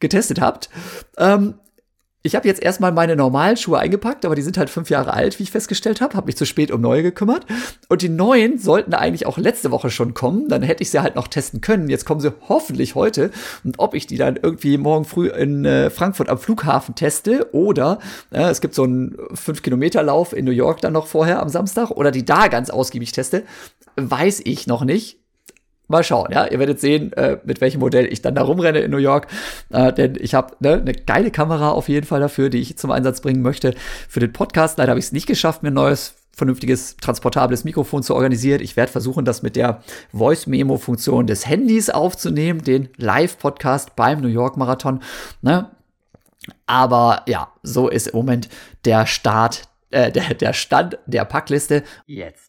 getestet 0.00 0.40
habt. 0.40 0.70
Ähm, 1.16 1.54
ich 2.22 2.34
habe 2.34 2.48
jetzt 2.48 2.60
erstmal 2.60 2.90
meine 2.90 3.14
normalen 3.14 3.56
Schuhe 3.56 3.78
eingepackt, 3.78 4.24
aber 4.24 4.34
die 4.34 4.42
sind 4.42 4.58
halt 4.58 4.70
fünf 4.70 4.90
Jahre 4.90 5.12
alt, 5.14 5.38
wie 5.38 5.44
ich 5.44 5.52
festgestellt 5.52 6.00
habe. 6.00 6.14
Habe 6.14 6.26
mich 6.26 6.36
zu 6.36 6.46
spät 6.46 6.72
um 6.72 6.80
neue 6.80 7.04
gekümmert. 7.04 7.46
Und 7.88 8.02
die 8.02 8.08
neuen 8.08 8.58
sollten 8.58 8.92
eigentlich 8.92 9.26
auch 9.26 9.38
letzte 9.38 9.70
Woche 9.70 9.88
schon 9.90 10.14
kommen. 10.14 10.48
Dann 10.48 10.62
hätte 10.62 10.82
ich 10.82 10.90
sie 10.90 11.00
halt 11.00 11.14
noch 11.14 11.28
testen 11.28 11.60
können. 11.60 11.88
Jetzt 11.88 12.06
kommen 12.06 12.20
sie 12.20 12.32
hoffentlich 12.48 12.96
heute. 12.96 13.30
Und 13.62 13.78
ob 13.78 13.94
ich 13.94 14.08
die 14.08 14.16
dann 14.16 14.36
irgendwie 14.36 14.78
morgen 14.78 15.04
früh 15.04 15.28
in 15.28 15.64
äh, 15.64 15.90
Frankfurt 15.90 16.28
am 16.28 16.38
Flughafen 16.38 16.96
teste 16.96 17.54
oder 17.54 18.00
äh, 18.32 18.50
es 18.50 18.60
gibt 18.60 18.74
so 18.74 18.82
einen 18.82 19.16
5-Kilometer-Lauf 19.16 20.32
in 20.32 20.44
New 20.44 20.50
York 20.50 20.80
dann 20.80 20.94
noch 20.94 21.06
vorher 21.06 21.40
am 21.40 21.48
Samstag 21.48 21.90
oder 21.92 22.10
die 22.10 22.24
da 22.24 22.48
ganz 22.48 22.68
ausgiebig 22.68 23.12
teste, 23.12 23.44
weiß 23.96 24.42
ich 24.44 24.66
noch 24.66 24.84
nicht. 24.84 25.17
Mal 25.88 26.04
schauen, 26.04 26.30
ja. 26.30 26.46
Ihr 26.46 26.58
werdet 26.58 26.80
sehen, 26.80 27.12
äh, 27.14 27.38
mit 27.44 27.62
welchem 27.62 27.80
Modell 27.80 28.06
ich 28.12 28.20
dann 28.20 28.34
da 28.34 28.42
rumrenne 28.42 28.80
in 28.80 28.90
New 28.90 28.98
York. 28.98 29.26
Äh, 29.70 29.92
denn 29.92 30.16
ich 30.20 30.34
habe 30.34 30.54
ne, 30.60 30.74
eine 30.74 30.92
geile 30.92 31.30
Kamera 31.30 31.70
auf 31.70 31.88
jeden 31.88 32.06
Fall 32.06 32.20
dafür, 32.20 32.50
die 32.50 32.58
ich 32.58 32.76
zum 32.76 32.90
Einsatz 32.90 33.22
bringen 33.22 33.42
möchte 33.42 33.74
für 34.08 34.20
den 34.20 34.32
Podcast. 34.32 34.76
Leider 34.78 34.90
habe 34.90 35.00
ich 35.00 35.06
es 35.06 35.12
nicht 35.12 35.26
geschafft, 35.26 35.62
mir 35.62 35.70
ein 35.70 35.74
neues 35.74 36.14
vernünftiges, 36.38 36.96
transportables 36.98 37.64
Mikrofon 37.64 38.02
zu 38.02 38.14
organisieren. 38.14 38.62
Ich 38.62 38.76
werde 38.76 38.92
versuchen, 38.92 39.24
das 39.24 39.42
mit 39.42 39.56
der 39.56 39.82
Voice-Memo-Funktion 40.12 41.26
des 41.26 41.46
Handys 41.46 41.90
aufzunehmen, 41.90 42.62
den 42.62 42.90
Live-Podcast 42.96 43.96
beim 43.96 44.20
New 44.20 44.28
York 44.28 44.56
Marathon. 44.56 45.02
Ne? 45.42 45.70
Aber 46.66 47.22
ja, 47.26 47.52
so 47.62 47.88
ist 47.88 48.08
im 48.08 48.16
Moment 48.16 48.48
der 48.84 49.06
Start, 49.06 49.64
äh, 49.90 50.12
der, 50.12 50.34
der 50.34 50.52
Stand 50.52 50.98
der 51.06 51.24
Packliste. 51.24 51.82
Jetzt 52.06 52.47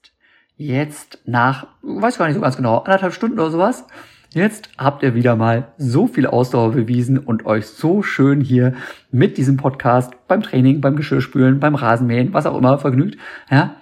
jetzt 0.60 1.20
nach, 1.26 1.68
weiß 1.82 2.18
gar 2.18 2.28
nicht 2.28 2.36
so 2.36 2.42
ganz 2.42 2.58
genau, 2.58 2.80
anderthalb 2.80 3.14
Stunden 3.14 3.40
oder 3.40 3.50
sowas, 3.50 3.86
jetzt 4.34 4.70
habt 4.78 5.02
ihr 5.04 5.16
wieder 5.16 5.38
mal 5.38 5.70
so 5.78 6.06
viel 6.06 6.28
Ausdauer 6.28 6.74
bewiesen 6.74 7.18
und 7.18 7.46
euch 7.46 7.66
so 7.68 8.04
schön 8.04 8.42
hier 8.42 8.74
mit 9.10 9.38
diesem 9.38 9.56
Podcast 9.56 10.14
beim 10.28 10.44
Training, 10.44 10.82
beim 10.82 10.98
Geschirrspülen, 10.98 11.62
beim 11.62 11.76
Rasenmähen, 11.76 12.34
was 12.34 12.46
auch 12.46 12.58
immer 12.58 12.78
vergnügt, 12.78 13.18
ja, 13.50 13.78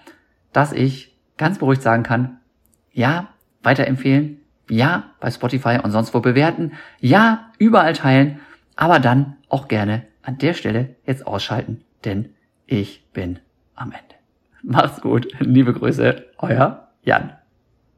dass 0.54 0.72
ich 0.72 1.18
ganz 1.36 1.58
beruhigt 1.58 1.82
sagen 1.82 2.04
kann, 2.04 2.38
ja, 2.94 3.30
weiterempfehlen, 3.64 4.40
ja, 4.70 5.12
bei 5.20 5.32
Spotify 5.32 5.80
und 5.82 5.90
sonst 5.90 6.14
wo 6.14 6.20
bewerten, 6.20 6.74
ja, 7.00 7.52
überall 7.58 7.94
teilen, 7.94 8.40
aber 8.76 9.00
dann 9.00 9.36
auch 9.50 9.68
gerne 9.68 10.04
an 10.22 10.38
der 10.38 10.54
Stelle 10.54 10.96
jetzt 11.06 11.26
ausschalten, 11.26 11.82
denn 12.06 12.30
ich 12.68 13.04
bin 13.14 13.40
am 13.76 13.92
Ende. 13.92 14.17
Macht's 14.70 15.00
gut. 15.00 15.28
Liebe 15.40 15.72
Grüße. 15.72 16.26
Euer 16.40 16.90
Jan. 17.04 17.37